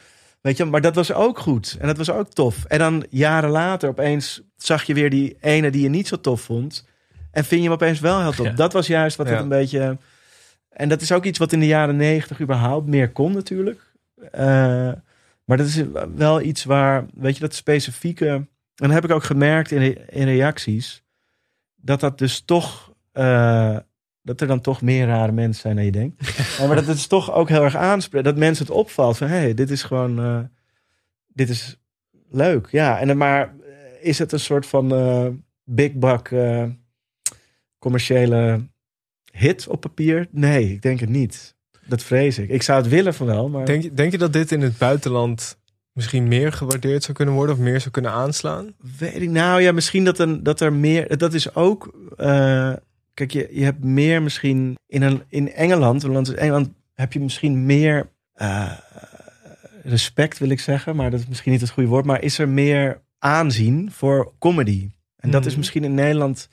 Weet 0.46 0.58
je, 0.58 0.66
maar 0.66 0.82
dat 0.82 0.96
was 0.96 1.14
ook 1.14 1.40
goed. 1.40 1.78
En 1.80 1.88
dat 1.88 1.98
was 1.98 2.10
ook 2.10 2.30
tof. 2.30 2.66
En 2.66 2.80
dan 2.80 3.06
jaren 3.10 3.50
later 3.50 3.90
opeens 3.90 4.42
zag 4.58 4.84
je 4.84 4.94
weer 4.94 5.10
die 5.10 5.38
ene 5.42 5.70
die 5.72 5.82
je 5.82 5.90
niet 5.90 6.08
zo 6.08 6.20
tof 6.22 6.42
vond. 6.42 6.88
En 7.32 7.46
vind 7.46 7.62
je 7.62 7.68
hem 7.68 7.76
opeens 7.76 8.00
wel 8.00 8.22
heel 8.22 8.32
tof. 8.32 8.46
Ja. 8.46 8.52
Dat 8.52 8.74
was 8.74 8.88
juist 8.88 9.18
wat 9.18 9.28
Ja. 9.28 9.34
het 9.34 9.42
een 9.42 9.50
beetje... 9.50 9.98
En 10.70 10.90
dat 10.90 11.02
is 11.02 11.12
ook 11.12 11.24
iets 11.26 11.40
wat 11.40 11.52
in 11.54 11.60
de 11.60 11.66
jaren 11.66 11.96
negentig 11.96 12.42
überhaupt 12.42 12.88
meer 12.88 13.12
kon 13.12 13.32
natuurlijk. 13.32 13.82
Eh, 14.32 14.92
maar 15.46 15.58
dat 15.58 15.68
is 15.68 15.82
wel 16.16 16.42
iets 16.42 16.64
waar, 16.64 17.06
weet 17.14 17.34
je, 17.36 17.42
dat 17.42 17.56
specifieke... 17.56 18.28
En 18.28 18.48
dat 18.76 18.92
heb 18.92 19.04
ik 19.04 19.12
ook 19.12 19.24
gemerkt 19.24 19.72
in, 19.72 19.80
re- 19.80 20.06
in 20.10 20.26
reacties. 20.26 21.04
Dat 21.76 22.00
dat 22.00 22.18
dus 22.18 22.42
toch... 22.42 22.94
eh, 23.12 23.78
dat 24.26 24.42
er 24.42 24.48
dan 24.48 24.62
toch 24.62 24.82
meer 24.82 25.06
rare 25.08 25.32
mensen 25.32 25.62
zijn 25.62 25.76
dan 25.76 25.86
je 25.86 25.92
denkt. 25.92 26.38
Ja, 26.60 26.66
maar 26.68 26.76
dat 26.76 26.86
het 26.88 26.98
is 26.98 27.08
toch 27.08 27.34
ook 27.34 27.50
heel 27.50 27.64
erg 27.64 27.76
aanspreekt. 27.76 28.26
Dat 28.26 28.38
mensen 28.38 28.66
het 28.66 28.76
opvalt 28.76 29.18
van... 29.18 29.28
hé, 29.28 29.36
hey, 29.38 29.54
dit 29.54 29.70
is 29.72 29.84
gewoon... 29.84 30.20
eh, 30.20 30.40
dit 31.28 31.50
is 31.50 31.78
leuk. 32.30 32.68
Ja, 32.72 33.00
en 33.00 33.08
dan 33.08 33.18
maar 33.18 33.42
eh, 33.42 34.08
is 34.08 34.20
het 34.20 34.32
een 34.32 34.40
soort 34.40 34.66
van 34.66 34.92
eh, 34.94 35.28
big 35.64 35.94
buck 35.94 36.32
eh, 36.32 36.64
commerciële 37.80 38.68
hit 39.32 39.68
op 39.68 39.82
papier? 39.82 40.28
Nee, 40.32 40.72
ik 40.72 40.82
denk 40.82 41.00
het 41.00 41.10
niet. 41.10 41.56
Dat 41.88 42.04
vrees 42.04 42.38
ik. 42.38 42.50
Ik 42.50 42.62
zou 42.62 42.82
het 42.82 42.90
willen 42.90 43.14
van 43.14 43.26
wel, 43.26 43.50
maar... 43.50 43.66
Denk, 43.66 43.84
je- 43.84 43.94
denk 43.94 44.12
je 44.12 44.18
dat 44.18 44.34
dit 44.34 44.52
in 44.52 44.62
het 44.62 44.78
buitenland 44.78 45.58
misschien 45.92 46.28
meer 46.28 46.52
gewaardeerd 46.54 47.04
zou 47.04 47.18
kunnen 47.18 47.36
worden 47.36 47.56
of 47.56 47.62
meer 47.62 47.80
zou 47.80 47.92
kunnen 47.92 48.12
aanslaan? 48.12 48.74
Weet 49.00 49.22
ik 49.22 49.30
nou 49.30 49.62
ja, 49.62 49.72
misschien 49.72 50.04
dat, 50.04 50.20
een, 50.20 50.44
dat 50.44 50.60
er 50.60 50.74
meer. 50.74 51.18
Dat 51.18 51.34
is 51.34 51.56
ook. 51.56 51.94
eh, 52.18 52.74
kijk, 53.16 53.32
je, 53.32 53.50
je 53.52 53.64
hebt 53.64 53.84
meer 53.84 54.22
misschien 54.22 54.76
in, 54.88 55.02
een, 55.02 55.24
in 55.30 55.52
Engeland. 55.54 56.02
Want 56.04 56.28
in 56.30 56.38
Engeland 56.38 56.70
heb 56.94 57.14
je 57.14 57.20
misschien 57.20 57.66
meer. 57.66 58.10
eh, 58.34 58.72
respect 59.84 60.38
wil 60.38 60.50
ik 60.50 60.60
zeggen, 60.60 60.96
maar 60.96 61.12
dat 61.12 61.20
is 61.20 61.28
misschien 61.28 61.52
niet 61.52 61.62
het 61.62 61.70
goede 61.70 61.90
woord. 61.90 62.06
Maar 62.06 62.22
is 62.24 62.40
er 62.40 62.50
meer 62.50 63.02
aanzien 63.20 63.92
voor 63.92 64.34
comedy? 64.40 64.90
En 65.18 65.32
dat 65.32 65.42
is 65.46 65.50
Mhm. 65.52 65.58
misschien 65.60 65.84
in 65.84 65.94
Nederland. 65.94 66.50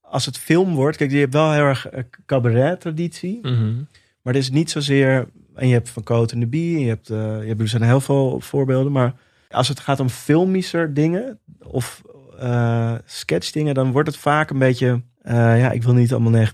Als 0.00 0.26
het 0.26 0.38
film 0.38 0.74
wordt, 0.74 0.96
kijk, 0.96 1.10
je 1.10 1.18
hebt 1.18 1.32
wel 1.32 1.52
heel 1.52 1.62
erg 1.62 1.88
eh, 1.88 2.02
cabaret-traditie. 2.26 3.38
Mhm. 3.42 3.74
Maar 4.22 4.34
het 4.34 4.42
is 4.42 4.50
niet 4.50 4.70
zozeer. 4.70 5.28
En 5.54 5.66
je 5.68 5.72
hebt 5.72 5.90
van 5.90 6.02
Coat 6.02 6.32
en 6.32 6.40
de 6.40 6.46
Bie. 6.46 6.76
En 6.76 6.82
je 6.82 6.88
hebt, 6.88 7.10
eh, 7.10 7.16
je 7.42 7.46
hebt, 7.48 7.60
er 7.60 7.68
zijn 7.68 7.82
heel 7.82 8.00
veel 8.00 8.40
voorbeelden. 8.40 8.92
Maar 8.92 9.14
als 9.50 9.68
het 9.68 9.80
gaat 9.80 10.00
om 10.00 10.08
filmischer 10.08 10.94
dingen. 10.94 11.38
Of 11.62 12.02
eh 12.38 12.94
sketchdingen. 13.04 13.74
Dan 13.74 13.92
wordt 13.92 14.08
het 14.08 14.18
vaak 14.18 14.50
een 14.50 14.58
beetje. 14.58 15.02
Eh, 15.28 15.60
ja, 15.60 15.70
ik 15.70 15.82
wil 15.82 15.94
niet 15.94 16.12
allemaal 16.12 16.46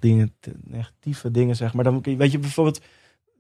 negatieve 0.65 1.31
dingen 1.31 1.57
zeggen. 1.57 1.77
Maar 1.77 1.93
dan 1.93 2.17
weet 2.17 2.33
je 2.33 2.39
bijvoorbeeld. 2.39 2.81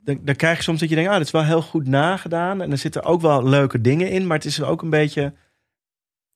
Dan, 0.05 0.18
dan 0.23 0.37
krijg 0.37 0.57
je 0.57 0.62
soms 0.62 0.81
dat 0.81 0.88
je 0.88 0.94
denkt. 0.94 1.11
Ah, 1.11 1.16
dit 1.16 1.27
is 1.27 1.33
wel 1.33 1.44
heel 1.44 1.62
goed 1.62 1.87
nagedaan. 1.87 2.62
En 2.62 2.70
er 2.70 2.79
zitten 2.79 3.05
ook 3.05 3.20
wel 3.20 3.49
leuke 3.49 3.81
dingen 3.81 4.11
in. 4.11 4.27
Maar 4.27 4.37
het 4.37 4.47
is 4.47 4.62
ook 4.62 4.83
een 4.83 4.90
beetje 4.90 5.33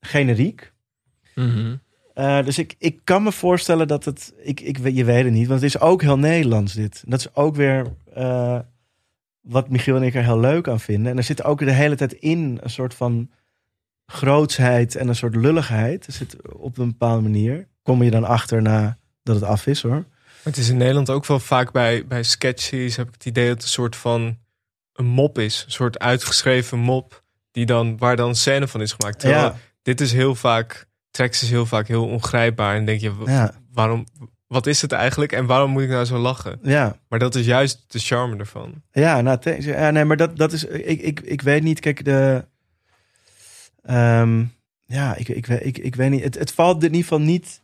generiek. 0.00 0.72
Mhm. 1.34 1.76
Eh, 2.14 2.44
dus 2.44 2.58
ik, 2.58 2.74
ik 2.78 3.00
kan 3.04 3.22
me 3.22 3.32
voorstellen 3.32 3.88
dat 3.88 4.04
het. 4.04 4.34
Ik, 4.42 4.60
ik, 4.60 4.78
je 4.88 5.04
weet 5.04 5.24
het 5.24 5.32
niet, 5.32 5.48
want 5.48 5.60
het 5.60 5.74
is 5.74 5.80
ook 5.80 6.02
heel 6.02 6.18
Nederlands 6.18 6.72
dit. 6.72 7.02
Dat 7.06 7.18
is 7.18 7.34
ook 7.34 7.56
weer 7.56 7.86
eh, 8.14 8.58
wat 9.40 9.68
Michiel 9.68 9.96
en 9.96 10.02
ik 10.02 10.14
er 10.14 10.24
heel 10.24 10.40
leuk 10.40 10.68
aan 10.68 10.80
vinden. 10.80 11.10
En 11.10 11.16
er 11.16 11.24
zit 11.24 11.44
ook 11.44 11.58
de 11.58 11.70
hele 11.70 11.96
tijd 11.96 12.12
in 12.12 12.58
een 12.62 12.70
soort 12.70 12.94
van 12.94 13.30
grootsheid 14.06 14.96
en 14.96 15.08
een 15.08 15.16
soort 15.16 15.36
lulligheid. 15.36 16.06
Er 16.06 16.12
zit 16.12 16.52
op 16.52 16.78
een 16.78 16.88
bepaalde 16.88 17.22
manier. 17.22 17.68
Kom 17.88 18.02
je 18.02 18.10
dan 18.10 18.24
achter 18.24 18.62
na 18.62 18.98
dat 19.22 19.34
het 19.34 19.44
af 19.44 19.66
is 19.66 19.82
hoor. 19.82 19.90
Maar 19.92 20.42
het 20.42 20.56
is 20.56 20.68
in 20.68 20.76
Nederland 20.76 21.10
ook 21.10 21.26
wel 21.26 21.40
vaak 21.40 21.72
bij, 21.72 22.06
bij 22.06 22.22
sketches 22.22 22.96
heb 22.96 23.08
ik 23.08 23.14
het 23.14 23.24
idee 23.24 23.46
dat 23.46 23.54
het 23.54 23.62
een 23.62 23.68
soort 23.68 23.96
van 23.96 24.38
een 24.92 25.06
mop 25.06 25.38
is. 25.38 25.62
Een 25.66 25.72
soort 25.72 25.98
uitgeschreven 25.98 26.78
mop 26.78 27.22
die 27.50 27.66
dan, 27.66 27.98
waar 27.98 28.16
dan 28.16 28.34
scène 28.34 28.68
van 28.68 28.80
is 28.80 28.92
gemaakt. 28.92 29.18
Terwijl 29.18 29.42
Ja, 29.42 29.56
dit 29.82 30.00
is 30.00 30.12
heel 30.12 30.34
vaak, 30.34 30.86
tracks 31.10 31.42
is 31.42 31.50
heel 31.50 31.66
vaak 31.66 31.88
heel 31.88 32.06
ongrijpbaar. 32.06 32.76
En 32.76 32.84
denk 32.84 33.00
je, 33.00 33.12
ja, 33.24 33.54
waarom, 33.72 34.06
wat 34.46 34.66
is 34.66 34.82
het 34.82 34.92
eigenlijk 34.92 35.32
en 35.32 35.46
waarom 35.46 35.70
moet 35.70 35.82
ik 35.82 35.88
nou 35.88 36.04
zo 36.04 36.18
lachen? 36.18 36.58
ja. 36.62 36.96
Maar 37.08 37.18
dat 37.18 37.34
is 37.34 37.46
juist 37.46 37.84
de 37.86 37.98
charme 37.98 38.36
ervan. 38.36 38.82
Ja, 38.92 39.20
nou, 39.20 39.38
ja, 39.60 39.90
nee, 39.90 40.04
maar 40.04 40.16
dat, 40.16 40.36
dat 40.36 40.52
is. 40.52 40.64
Ik, 40.64 41.00
ik, 41.00 41.20
ik 41.20 41.42
weet 41.42 41.62
niet. 41.62 41.80
Kijk, 41.80 42.04
de. 42.04 42.44
ehm, 43.82 44.44
ja, 44.86 45.14
ik, 45.16 45.28
ik, 45.28 45.46
weet- 45.46 45.64
ik, 45.66 45.78
ik 45.78 45.94
weet 45.94 46.10
niet. 46.10 46.22
Het, 46.24 46.38
het 46.38 46.52
valt 46.52 46.76
in 46.82 46.88
ieder 46.88 47.02
geval 47.02 47.20
niet. 47.20 47.62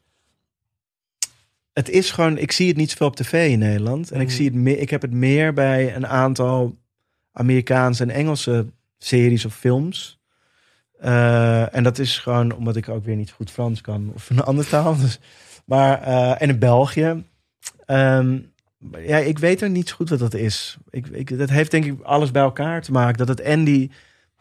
Het 1.75 1.89
is 1.91 2.11
gewoon. 2.11 2.39
Ik 2.39 2.53
zie 2.53 2.69
het 2.69 2.77
niet 2.77 2.91
zoveel 2.91 3.07
op 3.07 3.17
tv 3.17 3.51
in 3.51 3.59
Nederland. 3.59 4.11
En 4.11 4.21
ik, 4.21 4.27
Mhm. 4.27 4.37
zie 4.37 4.45
het 4.45 4.55
meer, 4.55 4.79
ik 4.79 4.91
heb 4.91 5.03
het 5.03 5.13
meer 5.13 5.53
bij 5.53 5.97
een 5.97 6.07
aantal 6.07 6.77
Amerikaanse 7.33 8.03
en 8.03 8.11
Engelse 8.11 8.67
series 8.99 9.45
of 9.45 9.55
films. 9.55 10.19
Eh, 11.01 11.75
en 11.75 11.83
dat 11.83 11.99
is 11.99 12.19
gewoon 12.19 12.53
omdat 12.53 12.77
ik 12.77 12.89
ook 12.89 13.05
weer 13.05 13.17
niet 13.17 13.31
goed 13.31 13.51
Frans 13.51 13.81
kan 13.81 14.11
of 14.15 14.31
een 14.31 14.41
andere 14.43 14.69
taal. 14.69 14.97
Dus, 15.01 15.19
maar, 15.65 16.03
eh, 16.03 16.43
en 16.43 16.49
in 16.49 16.59
België. 16.59 17.25
Maar 17.87 19.03
ja, 19.07 19.17
ik 19.19 19.39
weet 19.39 19.63
er 19.63 19.71
niet 19.71 19.89
zo 19.89 19.95
goed 19.95 20.09
wat 20.09 20.19
dat 20.19 20.35
is. 20.35 20.77
Ik, 20.91 21.07
ik, 21.07 21.39
dat 21.39 21.51
heeft 21.51 21.71
denk 21.71 21.85
ik 21.85 22.01
alles 22.03 22.31
bij 22.31 22.43
elkaar 22.43 22.83
te 22.83 22.93
maken. 22.93 23.19
Dat 23.19 23.29
het 23.29 23.41
en 23.41 23.65
die, 23.65 23.91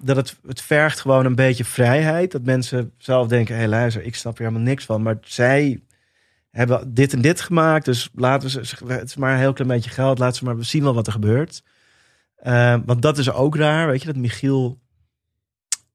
dat 0.02 0.16
het, 0.16 0.36
het 0.48 0.62
vergt 0.62 1.00
gewoon 1.00 1.26
een 1.26 1.36
beetje 1.36 1.66
vrijheid. 1.66 2.32
Dat 2.32 2.44
mensen 2.44 2.92
zelf 2.98 3.28
denken, 3.28 3.54
hé 3.54 3.60
hey, 3.60 3.70
luister, 3.70 4.04
ik 4.04 4.16
snap 4.16 4.38
er 4.38 4.44
helemaal 4.44 4.68
niks 4.68 4.86
van. 4.86 5.02
Maar 5.02 5.18
zij 5.22 5.80
hebben 6.54 6.94
dit 6.94 7.14
en 7.14 7.22
dit 7.22 7.42
gemaakt. 7.42 7.86
Dus 7.86 8.10
laten 8.16 8.50
we 8.50 8.66
ze, 8.66 8.86
het 8.88 9.08
is 9.08 9.16
maar 9.16 9.34
een 9.34 9.40
heel 9.40 9.54
klein 9.54 9.70
beetje 9.72 9.90
geld. 9.90 10.20
Laten 10.20 10.38
ze 10.38 10.44
maar 10.44 10.58
we 10.58 10.64
zien 10.64 10.84
wel 10.84 10.94
wat 10.94 11.08
er 11.08 11.14
gebeurt. 11.14 11.64
Eh, 12.36 12.76
want 12.86 13.02
dat 13.02 13.18
is 13.18 13.32
ook 13.32 13.56
raar, 13.56 13.88
weet 13.88 14.02
je, 14.02 14.08
dat 14.08 14.16
Michiel... 14.16 14.82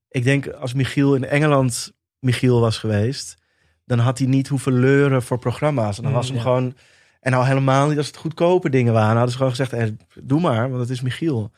Ik 0.09 0.25
denk, 0.25 0.49
als 0.49 0.73
Michiel 0.73 1.14
in 1.14 1.25
Engeland 1.25 1.92
Michiel 2.18 2.61
was 2.61 2.79
geweest... 2.79 3.37
dan 3.85 3.99
had 3.99 4.18
hij 4.18 4.27
niet 4.27 4.49
hoeven 4.49 4.73
leuren 4.73 5.23
voor 5.23 5.38
programma's. 5.38 5.97
En 5.97 6.03
dan 6.03 6.12
was 6.12 6.31
Mm, 6.31 6.37
hem 6.37 6.44
ja. 6.44 6.51
gewoon... 6.51 6.75
En 7.21 7.33
nou 7.33 7.47
helemaal 7.47 7.88
niet 7.88 7.99
als 7.99 8.07
het 8.07 8.16
goedkope 8.16 8.71
dingen 8.71 8.92
waren. 8.92 9.12
Hadden 9.12 9.31
ze 9.31 9.37
gewoon 9.37 9.55
gezegd, 9.55 9.73
eh, 9.73 9.88
doe 10.23 10.40
maar, 10.40 10.68
want 10.68 10.81
het 10.81 10.90
is 10.90 11.01
Michiel. 11.01 11.53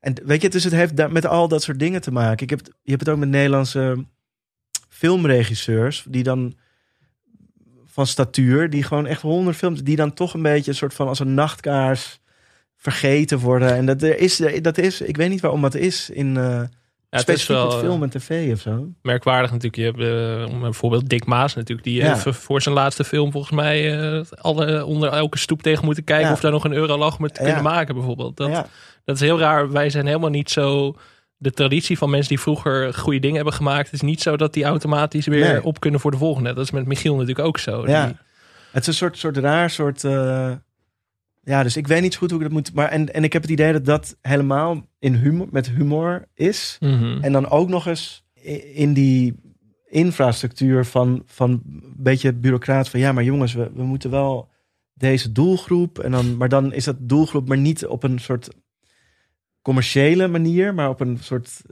En 0.00 0.14
weet 0.24 0.42
je, 0.42 0.48
dus 0.48 0.64
het 0.64 0.72
heeft 0.72 0.96
daar 0.96 1.12
met 1.12 1.26
al 1.26 1.48
dat 1.48 1.62
soort 1.62 1.78
dingen 1.78 2.00
te 2.00 2.12
maken. 2.12 2.42
Ik 2.42 2.50
heb, 2.50 2.60
je 2.82 2.90
hebt 2.90 3.06
het 3.06 3.14
ook 3.14 3.20
met 3.20 3.28
Nederlandse 3.28 4.06
filmregisseurs... 4.88 6.04
die 6.08 6.22
dan 6.22 6.54
van 7.92 8.06
statuur, 8.06 8.70
die 8.70 8.82
gewoon 8.82 9.06
echt 9.06 9.22
honderd 9.22 9.56
films... 9.56 9.82
die 9.82 9.96
dan 9.96 10.12
toch 10.14 10.34
een 10.34 10.42
beetje 10.42 10.70
een 10.70 10.76
soort 10.76 10.94
van 10.94 11.08
als 11.08 11.18
een 11.18 11.34
nachtkaars 11.34 12.20
vergeten 12.76 13.38
worden. 13.38 13.74
En 13.76 13.86
dat 13.86 14.02
er 14.02 14.18
is, 14.18 14.42
dat 14.62 14.78
is, 14.78 15.00
ik 15.00 15.16
weet 15.16 15.30
niet 15.30 15.40
waarom 15.40 15.62
dat 15.62 15.74
is 15.74 16.10
in 16.10 16.34
uh, 16.36 16.62
Ja, 17.10 17.18
specifiek 17.18 17.48
wel 17.56 17.64
met 17.66 17.74
eh, 17.74 17.80
film 17.80 18.02
en 18.02 18.10
tv 18.10 18.52
of 18.52 18.60
zo. 18.60 18.88
merkwaardig 19.02 19.50
natuurlijk. 19.52 19.76
Je 19.76 19.84
hebt 20.04 20.50
eh, 20.52 20.60
bijvoorbeeld 20.60 21.08
Dick 21.08 21.24
Maas 21.24 21.54
natuurlijk. 21.54 21.86
Die 21.86 21.96
Ja. 22.02 22.14
heeft 22.14 22.36
voor 22.36 22.62
zijn 22.62 22.74
laatste 22.74 23.04
film 23.04 23.32
volgens 23.32 23.52
mij 23.52 24.24
alle, 24.40 24.84
onder 24.84 25.08
elke 25.12 25.38
stoep 25.38 25.62
tegen 25.62 25.84
moeten 25.84 26.04
kijken. 26.04 26.26
Ja. 26.26 26.32
Of 26.32 26.40
daar 26.40 26.50
nog 26.50 26.64
een 26.64 26.72
euro 26.72 26.96
lag 26.98 27.18
met 27.18 27.34
te 27.34 27.42
kunnen 27.42 27.62
maken 27.62 27.94
bijvoorbeeld. 27.94 28.36
Dat, 28.36 28.48
ja, 28.48 28.66
dat 29.04 29.14
is 29.14 29.20
heel 29.22 29.38
raar. 29.38 29.70
Wij 29.70 29.90
zijn 29.90 30.06
helemaal 30.06 30.30
niet 30.30 30.50
zo... 30.50 30.96
De 31.42 31.50
traditie 31.50 31.98
van 31.98 32.10
mensen 32.10 32.28
die 32.28 32.40
vroeger 32.40 32.94
goede 32.94 33.18
dingen 33.18 33.36
hebben 33.36 33.54
gemaakt... 33.54 33.92
is 33.92 34.00
niet 34.00 34.20
zo 34.20 34.36
dat 34.36 34.52
die 34.54 34.64
automatisch 34.64 35.26
weer 35.26 35.52
Nee. 35.52 35.64
op 35.64 35.80
kunnen 35.80 36.00
voor 36.00 36.10
de 36.10 36.16
volgende. 36.16 36.54
Dat 36.54 36.64
is 36.64 36.70
met 36.70 36.86
Michiel 36.86 37.12
natuurlijk 37.12 37.46
ook 37.46 37.58
zo. 37.58 37.86
Ja. 37.86 38.06
Die- 38.06 38.16
het 38.72 38.82
is 38.82 38.86
een 38.86 38.94
soort, 38.94 39.18
soort 39.18 39.36
raar 39.36 39.70
soort. 39.70 40.04
eh, 40.04 40.52
ja, 41.42 41.62
dus 41.62 41.76
ik 41.76 41.86
weet 41.86 42.02
niet 42.02 42.12
zo 42.12 42.18
goed 42.18 42.30
hoe 42.30 42.38
ik 42.38 42.44
dat 42.44 42.54
moet. 42.54 42.74
Maar 42.74 42.88
en, 42.88 43.14
en 43.14 43.24
ik 43.24 43.32
heb 43.32 43.42
het 43.42 43.50
idee 43.50 43.72
dat 43.72 43.84
dat 43.84 44.16
helemaal 44.20 44.86
in 44.98 45.14
humor, 45.14 45.46
met 45.50 45.70
humor 45.70 46.24
is. 46.34 46.76
Mhm. 46.80 47.18
En 47.20 47.32
dan 47.32 47.48
ook 47.50 47.68
nog 47.68 47.86
eens 47.86 48.24
in 48.74 48.92
die 48.92 49.34
infrastructuur 49.88 50.84
van, 50.84 51.22
van 51.26 51.50
een 51.50 51.94
beetje 51.96 52.32
bureaucraat 52.32 52.88
van 52.88 53.00
ja, 53.00 53.12
maar 53.12 53.24
jongens, 53.24 53.52
we, 53.54 53.70
we 53.74 53.82
moeten 53.82 54.10
wel 54.10 54.48
deze 54.94 55.32
doelgroep. 55.32 55.98
En 55.98 56.10
dan, 56.10 56.36
maar 56.36 56.48
dan 56.48 56.72
is 56.72 56.84
dat 56.84 56.96
doelgroep, 56.98 57.48
maar 57.48 57.58
niet 57.58 57.86
op 57.86 58.02
een 58.02 58.18
soort 58.18 58.48
commerciële 59.62 60.28
manier, 60.28 60.74
maar 60.74 60.88
op 60.88 61.00
een 61.00 61.18
soort 61.20 61.62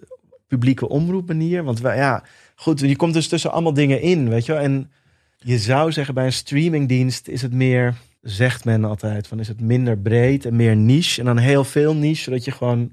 publieke 0.47 0.89
omroep 0.89 1.27
manier. 1.27 1.65
Want 1.65 1.81
wij, 1.81 1.97
ja, 1.97 2.25
goed, 2.55 2.81
je 2.81 2.97
komt 2.97 3.15
dus 3.15 3.29
tussen 3.29 3.53
allemaal 3.53 3.75
dingen 3.75 4.01
in, 4.01 4.29
weet 4.29 4.47
je 4.47 4.53
wel. 4.53 4.63
En 4.63 4.91
je 5.37 5.59
zou 5.59 5.93
zeggen, 5.93 6.15
bij 6.15 6.25
een 6.25 6.33
streamingdienst 6.33 7.29
is 7.29 7.43
het 7.43 7.53
meer, 7.53 7.95
zegt 8.21 8.65
men 8.65 8.85
altijd, 8.85 9.27
van 9.27 9.41
is 9.41 9.49
het 9.49 9.61
minder 9.61 9.99
breed 9.99 10.45
en 10.45 10.57
meer 10.57 10.77
niche. 10.77 11.21
En 11.21 11.27
dan 11.27 11.39
heel 11.39 11.65
veel 11.65 11.95
niche, 11.95 12.23
zodat 12.23 12.45
je 12.45 12.51
gewoon 12.51 12.93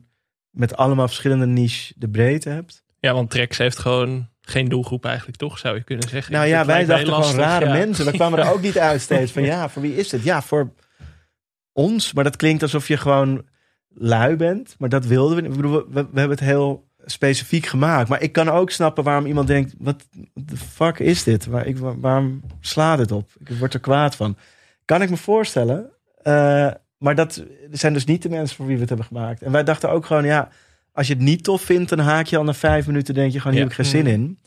met 0.50 0.76
allemaal 0.76 1.08
verschillende 1.08 1.46
niche 1.46 1.94
de 1.98 2.10
breedte 2.10 2.50
hebt. 2.50 2.84
Ja, 3.00 3.14
want 3.14 3.30
Trex 3.30 3.58
heeft 3.58 3.80
gewoon 3.80 4.28
geen 4.42 4.70
doelgroep 4.70 5.06
eigenlijk, 5.06 5.38
toch? 5.38 5.58
Zou 5.58 5.76
je 5.76 5.84
kunnen 5.84 6.10
zeggen. 6.10 6.34
Nou 6.34 6.48
ja, 6.48 6.66
wij 6.66 6.86
dachten 6.86 7.14
gewoon 7.14 7.36
rare 7.36 7.66
ja. 7.66 7.74
mensen. 7.74 8.06
We 8.06 8.12
kwamen 8.12 8.40
er 8.40 8.52
ook 8.52 8.62
niet 8.62 8.80
uit 8.80 9.02
steeds 9.02 9.32
van 9.32 9.44
ja, 9.54 9.70
voor 9.70 9.82
wie 9.82 9.96
is 9.96 10.12
het? 10.12 10.24
Ja, 10.24 10.42
voor 10.42 10.74
ons. 11.74 12.14
Maar 12.14 12.24
dat 12.24 12.36
klinkt 12.36 12.62
alsof 12.62 12.88
je 12.88 12.98
gewoon 12.98 13.46
lui 14.00 14.36
bent. 14.36 14.76
Maar 14.80 14.90
dat 14.90 15.06
wilden 15.06 15.38
we. 15.38 15.44
Ik 15.50 15.56
bedoel, 15.56 15.72
we, 15.72 15.92
we 15.94 16.20
hebben 16.20 16.30
het 16.30 16.40
heel 16.40 16.88
specifiek 17.06 17.66
gemaakt. 17.66 18.10
Maar 18.10 18.22
ik 18.22 18.32
kan 18.32 18.50
ook 18.50 18.70
snappen 18.72 19.04
waarom 19.04 19.26
iemand 19.26 19.48
denkt: 19.48 19.74
wat 19.78 20.08
de 20.34 20.58
fuck 20.58 21.00
is 21.00 21.24
dit? 21.24 21.46
Waar, 21.46 21.66
ik, 21.66 21.78
waar- 21.78 22.00
waarom 22.00 22.42
slaat 22.60 23.00
het 23.00 23.12
op? 23.12 23.30
Ik 23.40 23.50
word 23.58 23.74
er 23.74 23.80
kwaad 23.80 24.16
van. 24.16 24.38
Kan 24.86 25.02
ik 25.02 25.10
me 25.10 25.18
voorstellen. 25.18 25.90
Eh, 26.22 26.72
maar 26.98 27.16
dat 27.16 27.44
zijn 27.72 27.94
dus 27.94 28.06
niet 28.06 28.22
de 28.22 28.30
mensen 28.30 28.56
voor 28.56 28.66
wie 28.66 28.74
we 28.76 28.80
het 28.82 28.90
hebben 28.90 29.08
gemaakt. 29.08 29.42
En 29.42 29.52
wij 29.52 29.64
dachten 29.64 29.90
ook 29.92 30.06
gewoon: 30.06 30.26
ja, 30.26 30.50
als 30.92 31.08
je 31.08 31.14
het 31.14 31.22
niet 31.24 31.44
tof 31.44 31.62
vindt, 31.62 31.90
dan 31.90 32.00
haak 32.00 32.26
je 32.26 32.38
al 32.38 32.44
na 32.44 32.54
vijf 32.54 32.88
minuten. 32.88 33.14
Denk 33.14 33.32
je 33.32 33.38
gewoon: 33.40 33.54
hier 33.54 33.62
Ja. 33.64 33.70
heb 33.70 33.80
ik 33.80 33.86
geen 33.86 34.02
zin 34.04 34.12
in. 34.14 34.40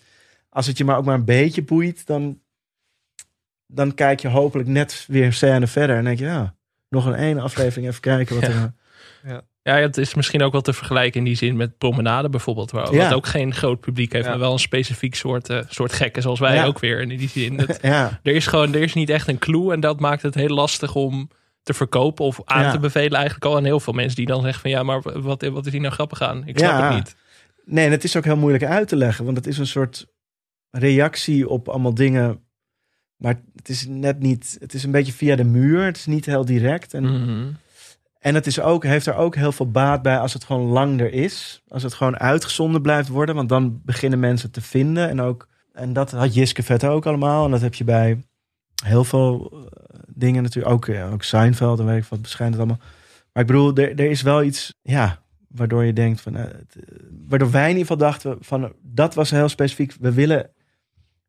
Als 0.48 0.66
het 0.66 0.78
je 0.78 0.84
maar 0.84 0.96
ook 0.96 1.04
maar 1.04 1.14
een 1.14 1.24
beetje 1.24 1.62
boeit, 1.62 2.06
dan, 2.06 2.40
dan 3.66 3.94
kijk 3.94 4.20
je 4.20 4.28
hopelijk 4.28 4.68
net 4.68 5.04
weer 5.08 5.24
een 5.24 5.32
scène 5.32 5.66
verder. 5.66 5.96
En 5.96 6.04
denk 6.04 6.18
je: 6.18 6.24
ja, 6.24 6.54
nog 6.88 7.06
een 7.06 7.14
ene 7.14 7.40
aflevering 7.40 7.88
even 7.88 8.00
kijken 8.00 8.34
wat 8.40 8.50
Ja. 8.50 8.50
er. 8.62 8.72
Ja, 9.62 9.76
het 9.76 9.96
is 9.96 10.14
misschien 10.14 10.42
ook 10.42 10.52
wel 10.52 10.60
te 10.60 10.72
vergelijken 10.72 11.18
in 11.18 11.24
die 11.24 11.34
zin 11.34 11.56
met 11.56 11.78
Promenade 11.78 12.28
bijvoorbeeld. 12.28 12.70
Waar, 12.70 12.94
Ja. 12.94 13.04
Wat 13.04 13.12
ook 13.14 13.26
geen 13.26 13.54
groot 13.54 13.80
publiek 13.80 14.12
heeft, 14.12 14.24
Ja. 14.24 14.30
maar 14.30 14.40
wel 14.40 14.52
een 14.52 14.58
specifiek 14.58 15.14
soort, 15.14 15.48
eh, 15.48 15.60
soort 15.68 15.92
gekken 15.92 16.22
zoals 16.22 16.38
wij 16.40 16.54
Ja. 16.54 16.64
ook 16.64 16.78
weer. 16.78 17.00
En 17.00 17.10
in 17.10 17.18
die 17.18 17.28
zin, 17.28 17.66
Ja, 17.82 18.20
er 18.22 18.34
is 18.34 18.46
gewoon 18.46 18.74
er 18.74 18.82
is 18.82 18.94
niet 18.94 19.10
echt 19.10 19.28
een 19.28 19.38
clue 19.38 19.72
en 19.72 19.80
dat 19.80 20.00
maakt 20.00 20.22
het 20.22 20.34
heel 20.34 20.48
lastig 20.54 20.94
om 20.94 21.30
te 21.62 21.74
verkopen 21.74 22.24
of 22.24 22.40
aan 22.44 22.62
Ja. 22.62 22.70
te 22.70 22.78
bevelen 22.78 23.12
eigenlijk 23.18 23.44
al 23.44 23.56
aan 23.56 23.64
heel 23.64 23.80
veel 23.80 23.92
mensen 23.92 24.16
die 24.16 24.26
dan 24.26 24.42
zeggen 24.42 24.60
van 24.60 24.70
ja, 24.70 24.82
maar 24.82 25.20
wat, 25.20 25.42
wat 25.42 25.66
is 25.66 25.72
hier 25.72 25.80
nou 25.80 25.92
grappig 25.92 26.22
aan? 26.22 26.46
Ik 26.46 26.58
snap 26.58 26.70
Ja. 26.70 26.86
het 26.86 26.94
niet. 26.94 27.16
Nee, 27.64 27.84
en 27.86 27.90
het 27.90 28.04
is 28.04 28.16
ook 28.16 28.24
heel 28.24 28.36
moeilijk 28.36 28.64
uit 28.64 28.88
te 28.88 28.96
leggen, 28.96 29.24
want 29.24 29.36
het 29.36 29.46
is 29.46 29.58
een 29.58 29.66
soort 29.66 30.06
reactie 30.70 31.48
op 31.48 31.68
allemaal 31.68 31.94
dingen. 31.94 32.40
Maar 33.16 33.40
het 33.56 33.68
is 33.68 33.86
net 33.88 34.18
niet, 34.20 34.56
het 34.60 34.74
is 34.74 34.82
een 34.84 34.90
beetje 34.90 35.12
via 35.12 35.36
de 35.36 35.44
muur. 35.44 35.84
Het 35.84 35.96
is 35.96 36.06
niet 36.06 36.26
heel 36.26 36.44
direct. 36.44 36.94
En, 36.94 37.04
Mhm. 37.04 37.52
En 38.20 38.34
het 38.34 38.46
is 38.46 38.60
ook, 38.60 38.84
heeft 38.84 39.06
er 39.06 39.14
ook 39.14 39.34
heel 39.34 39.52
veel 39.52 39.70
baat 39.70 40.02
bij 40.02 40.18
als 40.18 40.32
het 40.32 40.44
gewoon 40.44 40.66
lang 40.66 41.00
er 41.00 41.12
is. 41.12 41.62
Als 41.68 41.82
het 41.82 41.94
gewoon 41.94 42.18
uitgezonden 42.18 42.82
blijft 42.82 43.08
worden, 43.08 43.34
want 43.34 43.48
dan 43.48 43.80
beginnen 43.84 44.20
mensen 44.20 44.50
te 44.50 44.60
vinden. 44.60 45.08
En, 45.08 45.20
ook, 45.20 45.48
en 45.72 45.92
dat 45.92 46.10
had 46.10 46.34
Jiske 46.34 46.62
Vet 46.62 46.84
ook 46.84 47.06
allemaal. 47.06 47.44
En 47.44 47.50
dat 47.50 47.60
heb 47.60 47.74
je 47.74 47.84
bij 47.84 48.24
heel 48.84 49.04
veel 49.04 49.50
eh, 49.52 49.98
dingen 50.06 50.42
natuurlijk. 50.42 50.74
Ook, 50.74 50.86
ja, 50.86 51.08
ook 51.08 51.22
Seinfeld 51.22 51.78
en 51.78 51.86
weet 51.86 52.02
ik 52.02 52.08
wat, 52.08 52.22
beschijnt 52.22 52.52
het 52.52 52.62
allemaal. 52.62 52.86
Maar 53.32 53.42
ik 53.42 53.48
bedoel, 53.48 53.74
er, 53.74 53.90
er 53.90 54.10
is 54.10 54.22
wel 54.22 54.42
iets, 54.42 54.74
ja, 54.82 55.22
waardoor 55.48 55.84
je 55.84 55.92
denkt 55.92 56.20
van, 56.20 56.36
eh, 56.36 56.42
het, 56.42 56.76
eh, 56.76 56.96
waardoor 57.28 57.50
wij 57.50 57.70
in 57.70 57.76
ieder 57.76 57.86
geval 57.86 58.10
dachten 58.10 58.36
van, 58.40 58.64
eh, 58.64 58.70
dat 58.82 59.14
was 59.14 59.30
heel 59.30 59.48
specifiek. 59.48 59.94
We 60.00 60.12
willen 60.12 60.50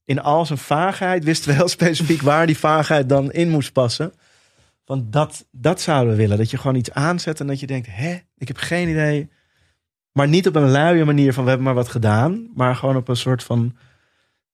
in 0.06 0.22
al 0.22 0.46
zijn 0.46 0.60
vaagheid 0.60 1.24
wisten 1.24 1.50
we 1.50 1.56
heel 1.56 1.68
specifiek 1.68 2.22
waar 2.22 2.46
die 2.46 2.58
vaagheid 2.58 3.10
dan 3.10 3.32
in 3.32 3.50
moest 3.50 3.74
passen. 3.74 4.14
Want 4.92 5.14
dat, 5.14 5.48
dat 5.52 5.82
zouden 5.82 6.12
we 6.12 6.20
willen. 6.20 6.38
Dat 6.38 6.52
je 6.52 6.58
gewoon 6.58 6.76
iets 6.76 6.92
aanzet 6.92 7.40
en 7.40 7.48
dat 7.48 7.60
je 7.60 7.68
denkt, 7.68 7.88
hè, 7.92 8.18
ik 8.38 8.48
heb 8.48 8.58
geen 8.58 8.90
idee. 8.90 9.30
Maar 10.12 10.28
niet 10.28 10.48
op 10.48 10.56
een 10.56 10.72
luie 10.72 11.06
manier 11.06 11.34
van 11.34 11.44
we 11.44 11.50
hebben 11.50 11.68
maar 11.68 11.76
wat 11.76 11.90
gedaan. 11.90 12.50
Maar 12.56 12.76
gewoon 12.76 12.96
op 12.96 13.08
een 13.08 13.16
soort 13.16 13.44
van, 13.44 13.78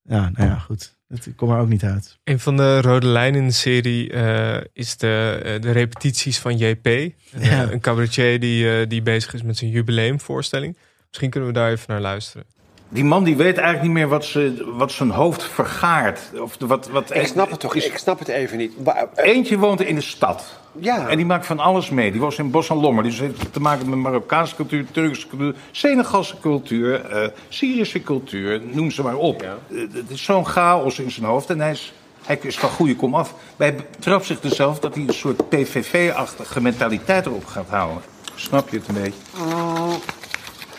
ja, 0.02 0.30
nou 0.30 0.50
ja, 0.50 0.56
goed. 0.56 0.98
Het 1.08 1.30
komt 1.36 1.52
er 1.52 1.58
ook 1.58 1.68
niet 1.68 1.84
uit. 1.84 2.20
Een 2.24 2.40
van 2.40 2.58
de 2.58 2.82
rode 2.82 3.08
lijnen 3.08 3.42
in 3.42 3.48
de 3.48 3.54
serie 3.54 4.12
eh, 4.12 4.64
is 4.74 4.98
de, 4.98 5.42
eh, 5.44 5.62
de 5.62 5.72
repetities 5.72 6.40
van 6.40 6.58
JP. 6.58 6.86
Een, 6.86 7.14
Ja. 7.40 7.64
eh, 7.64 7.72
een 7.72 7.80
cabaretier 7.80 8.40
die, 8.40 8.88
die 8.88 9.02
bezig 9.02 9.34
is 9.34 9.44
met 9.44 9.58
zijn 9.58 9.72
jubileumvoorstelling. 9.72 10.78
Misschien 11.08 11.30
kunnen 11.30 11.50
we 11.50 11.56
daar 11.56 11.72
even 11.72 11.86
naar 11.88 12.02
luisteren. 12.02 12.48
Die 12.90 13.04
man 13.04 13.24
die 13.24 13.36
weet 13.36 13.56
eigenlijk 13.58 13.84
niet 13.84 13.92
meer 13.94 14.08
wat, 14.08 14.26
ze, 14.26 14.72
wat 14.78 14.92
zijn 14.92 15.10
hoofd 15.10 15.44
vergaart. 15.44 16.20
Of 16.42 16.56
wat, 16.60 16.88
wat 16.90 17.16
Ik 17.16 17.28
snap 17.28 17.50
het 17.50 17.60
toch, 17.60 17.76
is- 17.76 17.86
ik 17.86 17.98
snap 17.98 18.20
het 18.20 18.28
even 18.28 18.58
niet. 18.58 18.74
Wa- 18.78 19.08
eh, 19.16 19.34
Eentje 19.34 19.58
woont 19.58 19.82
in 19.82 19.96
de 19.96 20.02
stad. 20.02 20.44
Ja, 20.80 21.08
En 21.08 21.18
die 21.18 21.26
maakt 21.26 21.46
van 21.46 21.60
alles 21.60 21.90
mee. 21.90 22.12
Die 22.12 22.22
was 22.22 22.38
in 22.38 22.52
Bos 22.52 22.70
en 22.70 22.76
Lommer. 22.76 23.04
Dus 23.04 23.20
heeft 23.20 23.54
te 23.54 23.60
maken 23.60 23.90
met 23.90 24.00
Marokkaanse 24.00 24.56
cultuur, 24.56 24.86
Turkse 24.92 25.28
cultuur, 25.28 25.56
Senegalse 25.72 26.36
cultuur, 26.42 27.06
eh, 27.06 27.30
Syrische 27.50 28.02
cultuur. 28.02 28.62
Noem 28.72 28.92
ze 28.92 29.04
maar 29.04 29.16
op. 29.16 29.42
Eh, 29.42 29.50
Het 29.94 30.10
is 30.10 30.24
zo'n 30.24 30.46
chaos 30.46 31.00
in 31.00 31.12
zijn 31.12 31.26
hoofd. 31.26 31.50
En 31.50 31.60
hij 31.60 31.72
is, 31.72 31.94
hij 32.26 32.40
is 32.42 32.58
van 32.60 32.70
goede 32.70 32.96
kom 32.96 33.16
af. 33.16 33.34
Hij 33.58 33.76
betrapt 33.76 34.26
zich 34.26 34.44
er 34.44 34.56
zelf 34.56 34.80
dat 34.80 34.96
hij 34.96 35.04
een 35.08 35.14
soort 35.14 35.50
PVV-achtige 35.50 36.62
mentaliteit 36.62 37.26
erop 37.26 37.46
gaat 37.46 37.70
houden. 37.70 38.02
Snap 38.36 38.70
je 38.70 38.78
het 38.78 38.88
een 38.88 38.94
beetje? 39.02 39.20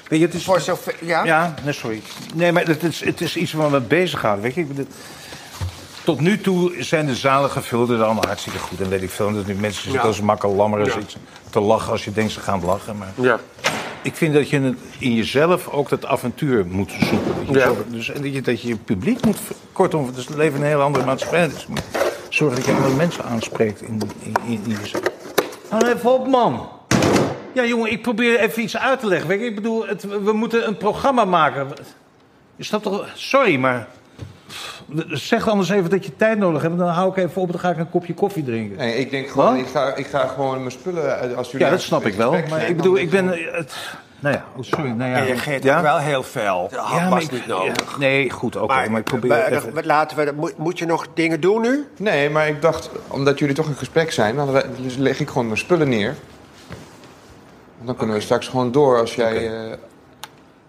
Weet 0.08 0.18
je, 0.20 0.26
het 0.26 0.34
is... 0.34 0.44
voor 0.44 0.60
zover... 0.60 0.94
Ja? 1.00 1.24
Ja, 1.24 1.54
nee, 1.64 1.72
sorry. 1.72 2.02
Nee, 2.34 2.52
maar 2.52 2.66
het 2.66 2.82
is, 2.82 3.04
het 3.04 3.20
is 3.20 3.36
iets 3.36 3.52
waar 3.52 3.70
we 3.70 3.80
bezig 3.80 4.20
houden. 4.22 4.42
Weet 4.44 4.54
je, 4.54 4.60
ik 4.60 4.68
bedoel, 4.68 4.86
tot 6.04 6.20
nu 6.20 6.40
toe 6.40 6.72
zijn 6.78 7.06
de 7.06 7.14
zalen 7.14 7.50
gevuld. 7.50 7.88
Dat 7.88 7.98
is 7.98 8.04
allemaal 8.04 8.26
hartstikke 8.26 8.58
goed. 8.58 8.80
En 8.80 8.88
weet 8.88 9.02
ik 9.02 9.10
veel. 9.10 9.32
Dat 9.32 9.46
nu 9.46 9.54
mensen 9.54 9.82
zitten 9.82 10.00
Ja. 10.00 10.06
als 10.06 10.20
makkelammer 10.20 10.86
Ja. 10.86 10.98
iets 10.98 11.16
te 11.50 11.60
lachen 11.60 11.92
als 11.92 12.04
je 12.04 12.12
denkt 12.12 12.32
ze 12.32 12.40
gaan 12.40 12.64
lachen. 12.64 12.96
Maar 12.98 13.12
Ja. 13.14 13.38
ik 14.02 14.14
vind 14.14 14.34
dat 14.34 14.48
je 14.50 14.74
in 14.98 15.14
jezelf 15.14 15.68
ook 15.68 15.88
dat 15.88 16.06
avontuur 16.06 16.66
moet 16.66 16.90
zoeken. 17.00 17.34
Dat 17.46 17.54
je 17.54 17.58
Ja. 17.60 17.70
dus, 17.88 18.10
en 18.10 18.22
dat 18.22 18.32
je, 18.34 18.40
dat 18.42 18.62
je 18.62 18.68
je 18.68 18.76
publiek 18.76 19.24
moet... 19.24 19.38
Kortom, 19.72 20.06
het 20.06 20.16
is 20.16 20.28
leven 20.28 20.60
een 20.60 20.66
heel 20.66 20.80
andere 20.80 21.04
maatschappij. 21.04 21.48
Dus 21.48 21.66
zorgen 22.28 22.56
dat 22.56 22.66
je 22.66 22.72
andere 22.72 22.94
mensen 22.94 23.24
aanspreekt 23.24 23.82
in, 23.82 24.00
in, 24.22 24.32
in, 24.46 24.60
in 24.66 24.76
jezelf. 24.80 25.02
Hou 25.68 25.86
even 25.86 26.12
op, 26.12 26.26
man. 26.28 26.68
Ja, 27.52 27.64
jongen, 27.64 27.90
ik 27.92 28.02
probeer 28.02 28.38
even 28.40 28.62
iets 28.62 28.76
uit 28.76 29.00
te 29.00 29.06
leggen. 29.06 29.28
Weet 29.28 29.40
je, 29.40 29.46
ik 29.46 29.54
bedoel, 29.54 29.86
het, 29.86 30.02
we 30.22 30.32
moeten 30.32 30.66
een 30.66 30.76
programma 30.76 31.24
maken. 31.24 31.66
Je 32.56 32.64
snapt 32.64 32.82
toch... 32.82 33.06
Sorry, 33.14 33.56
maar... 33.56 33.86
Zeg 35.08 35.48
anders 35.48 35.68
even 35.70 35.90
dat 35.90 36.04
je 36.04 36.16
tijd 36.16 36.38
nodig 36.38 36.62
hebt. 36.62 36.78
Dan 36.78 36.88
hou 36.88 37.10
ik 37.10 37.16
even 37.16 37.40
op 37.42 37.46
en 37.46 37.52
dan 37.52 37.60
ga 37.60 37.70
ik 37.70 37.78
een 37.78 37.90
kopje 37.90 38.14
koffie 38.14 38.44
drinken. 38.44 38.76
Nee, 38.76 38.94
ik 38.96 39.10
denk 39.10 39.28
gewoon, 39.28 39.50
Wat? 39.56 39.60
ik 39.60 39.66
ga, 39.66 39.94
ik 39.94 40.06
ga 40.06 40.26
gewoon 40.26 40.58
mijn 40.58 40.70
spullen 40.70 41.36
als 41.36 41.50
jullie... 41.50 41.66
Ja, 41.66 41.72
dat 41.72 41.80
snap 41.82 42.06
ik 42.06 42.14
wel. 42.14 42.30
Maar 42.32 42.48
zijn, 42.48 42.68
ik 42.70 42.76
bedoel, 42.76 42.96
ik 42.98 43.10
ben... 43.10 43.32
eh, 43.32 43.54
Het, 43.54 43.74
nou 44.20 44.34
ja, 44.34 44.44
oh, 44.56 44.62
sorry. 44.62 44.90
Nou 44.90 45.10
ja, 45.10 45.18
reageert 45.18 45.62
ja? 45.62 45.82
wel 45.82 45.98
heel 45.98 46.22
fel. 46.22 46.68
Dat 46.72 46.86
Ja, 46.90 47.08
was 47.08 47.24
ik- 47.24 47.30
niet 47.32 47.46
nodig. 47.46 47.90
ja, 47.92 47.98
nee, 47.98 48.30
goed, 48.30 48.56
oké. 48.56 48.88
maar, 48.88 48.98
ik 48.98 49.04
probeer 49.04 49.28
maar, 49.30 49.52
even... 49.52 49.72
laten 49.86 50.16
we, 50.16 50.24
dat- 50.24 50.34
moet, 50.34 50.58
moet 50.58 50.78
je 50.78 50.86
nog 50.86 51.06
dingen 51.14 51.40
doen 51.40 51.60
nu? 51.62 51.86
Nee, 51.96 52.30
maar 52.30 52.48
ik 52.48 52.62
dacht, 52.62 52.90
omdat 53.08 53.38
jullie 53.38 53.54
toch 53.54 53.66
in 53.68 53.74
gesprek 53.76 54.12
zijn, 54.12 54.36
dan 54.36 54.62
dus 54.82 54.96
leg 54.96 55.20
ik 55.20 55.28
gewoon 55.28 55.46
mijn 55.46 55.58
spullen 55.58 55.88
neer. 55.88 56.14
Want 57.78 57.86
Dan 57.86 57.96
kunnen 57.96 58.16
we 58.16 58.22
straks 58.22 58.48
gewoon 58.48 58.72
door 58.72 58.98
als 58.98 59.14
jij... 59.14 59.70
eh, 59.70 59.78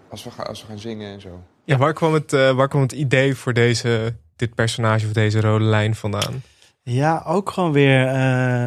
als, 0.08 0.24
we 0.24 0.30
gaan, 0.30 0.46
als 0.46 0.60
we 0.60 0.66
gaan 0.66 0.78
zingen 0.78 1.12
en 1.12 1.20
zo. 1.20 1.42
Ja, 1.64 1.76
waar 1.76 1.92
kwam 1.92 2.14
het, 2.14 2.32
eh, 2.32 2.54
waar 2.54 2.68
kwam 2.68 2.82
het 2.82 2.92
idee 2.92 3.34
voor 3.34 3.52
deze, 3.52 4.14
dit 4.36 4.54
personage 4.54 5.06
of 5.06 5.12
deze 5.12 5.40
rode 5.40 5.64
lijn 5.64 5.94
vandaan? 5.94 6.42
Ja, 6.82 7.22
ook 7.26 7.50
gewoon 7.50 7.72
weer. 7.72 8.06
eh, 8.06 8.66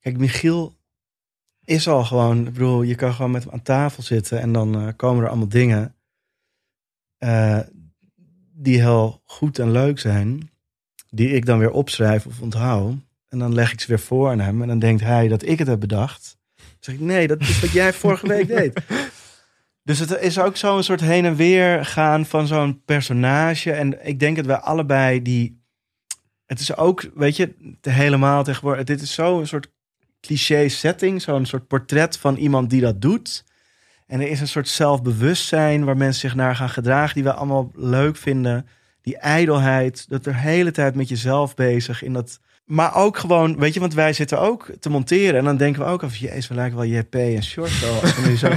kijk, 0.00 0.18
Michiel 0.18 0.74
is 1.64 1.88
al 1.88 2.04
gewoon. 2.04 2.46
Ik 2.46 2.52
bedoel, 2.52 2.82
je 2.82 2.94
kan 2.94 3.12
gewoon 3.14 3.30
met 3.30 3.44
hem 3.44 3.52
aan 3.52 3.62
tafel 3.62 4.02
zitten 4.02 4.40
en 4.40 4.52
dan 4.52 4.74
eh, 4.80 4.88
komen 4.96 5.22
er 5.22 5.28
allemaal 5.28 5.48
dingen 5.48 5.94
eh, 7.18 7.60
die 8.52 8.80
heel 8.80 9.22
goed 9.24 9.58
en 9.58 9.70
leuk 9.70 9.98
zijn, 9.98 10.50
die 11.10 11.28
ik 11.28 11.46
dan 11.46 11.58
weer 11.58 11.70
opschrijf 11.70 12.26
of 12.26 12.40
onthoud. 12.40 12.94
En 13.28 13.38
dan 13.38 13.54
leg 13.54 13.72
ik 13.72 13.80
ze 13.80 13.86
weer 13.88 13.98
voor 13.98 14.30
aan 14.30 14.40
hem 14.40 14.62
en 14.62 14.68
dan 14.68 14.78
denkt 14.78 15.02
hij 15.02 15.28
dat 15.28 15.42
ik 15.46 15.58
het 15.58 15.68
heb 15.68 15.80
bedacht. 15.80 16.38
Zeg 16.84 16.94
ik, 16.94 17.00
nee, 17.00 17.26
dat 17.26 17.40
is 17.40 17.60
wat 17.60 17.70
jij 17.70 17.92
vorige 18.02 18.28
week 18.28 18.46
deed. 18.46 18.80
Dus 19.82 19.98
het 19.98 20.20
is 20.20 20.38
ook 20.38 20.56
zo'n 20.56 20.82
soort 20.82 21.00
heen 21.00 21.24
en 21.24 21.36
weer 21.36 21.84
gaan 21.84 22.26
van 22.26 22.46
zo'n 22.46 22.82
personage. 22.84 23.72
En 23.72 24.06
ik 24.06 24.18
denk 24.18 24.36
dat 24.36 24.46
wij 24.46 24.56
allebei 24.56 25.22
die 25.22 25.62
het 26.46 26.60
is 26.60 26.76
ook, 26.76 27.10
weet 27.14 27.36
je, 27.36 27.76
helemaal 27.80 28.44
tegenwoordig. 28.44 28.84
Dit 28.84 29.00
is 29.00 29.14
zo'n 29.14 29.46
soort 29.46 29.72
cliché 30.20 30.68
setting, 30.68 31.22
zo'n 31.22 31.46
soort 31.46 31.66
portret 31.66 32.18
van 32.18 32.36
iemand 32.36 32.70
die 32.70 32.80
dat 32.80 33.00
doet. 33.00 33.44
En 34.06 34.20
er 34.20 34.28
is 34.28 34.40
een 34.40 34.48
soort 34.48 34.68
zelfbewustzijn 34.68 35.84
waar 35.84 35.96
mensen 35.96 36.20
zich 36.20 36.34
naar 36.34 36.56
gaan 36.56 36.70
gedragen, 36.70 37.14
die 37.14 37.24
we 37.24 37.32
allemaal 37.32 37.70
leuk 37.74 38.16
vinden. 38.16 38.66
Die 39.00 39.16
ijdelheid, 39.18 40.08
dat 40.08 40.26
er 40.26 40.32
de 40.32 40.38
hele 40.38 40.70
tijd 40.70 40.94
met 40.94 41.08
jezelf 41.08 41.54
bezig 41.54 42.02
in 42.02 42.12
dat. 42.12 42.40
Maar 42.64 42.94
ook 42.94 43.16
gewoon, 43.16 43.58
weet 43.58 43.74
je, 43.74 43.80
want 43.80 43.94
wij 43.94 44.12
zitten 44.12 44.40
ook 44.40 44.70
te 44.80 44.90
monteren. 44.90 45.38
En 45.38 45.44
dan 45.44 45.56
denken 45.56 45.82
we 45.82 45.88
ook 45.88 46.02
of 46.02 46.16
jezus, 46.16 46.48
we 46.48 46.54
lijken 46.54 46.76
wel 46.76 46.86
JP 46.86 47.14
en 47.14 47.44
Short 47.44 47.70
zo. 48.38 48.48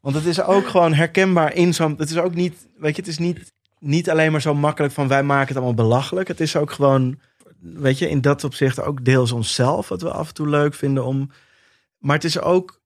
Want 0.00 0.14
het 0.14 0.24
is 0.24 0.42
ook 0.42 0.68
gewoon 0.68 0.94
herkenbaar 0.94 1.54
in 1.54 1.74
zo'n. 1.74 1.94
Het 1.98 2.10
is 2.10 2.16
ook 2.16 2.34
niet, 2.34 2.68
weet 2.78 2.96
je, 2.96 3.02
het 3.02 3.10
is 3.10 3.18
niet, 3.18 3.52
niet 3.78 4.10
alleen 4.10 4.32
maar 4.32 4.40
zo 4.40 4.54
makkelijk 4.54 4.94
van 4.94 5.08
wij 5.08 5.22
maken 5.22 5.48
het 5.48 5.56
allemaal 5.56 5.74
belachelijk. 5.74 6.28
Het 6.28 6.40
is 6.40 6.56
ook 6.56 6.70
gewoon, 6.70 7.18
weet 7.60 7.98
je, 7.98 8.08
in 8.08 8.20
dat 8.20 8.44
opzicht 8.44 8.80
ook 8.82 9.04
deels 9.04 9.32
onszelf, 9.32 9.88
wat 9.88 10.02
we 10.02 10.10
af 10.10 10.28
en 10.28 10.34
toe 10.34 10.48
leuk 10.48 10.74
vinden 10.74 11.04
om. 11.04 11.30
Maar 11.98 12.14
het 12.14 12.24
is 12.24 12.40
ook, 12.40 12.80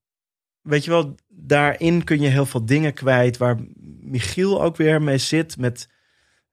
weet 0.60 0.84
je 0.84 0.90
wel, 0.90 1.14
daarin 1.28 2.04
kun 2.04 2.20
je 2.20 2.28
heel 2.28 2.46
veel 2.46 2.64
dingen 2.64 2.92
kwijt 2.92 3.36
waar 3.36 3.56
Michiel 4.00 4.62
ook 4.62 4.76
weer 4.76 5.02
mee 5.02 5.18
zit 5.18 5.56
met. 5.56 5.88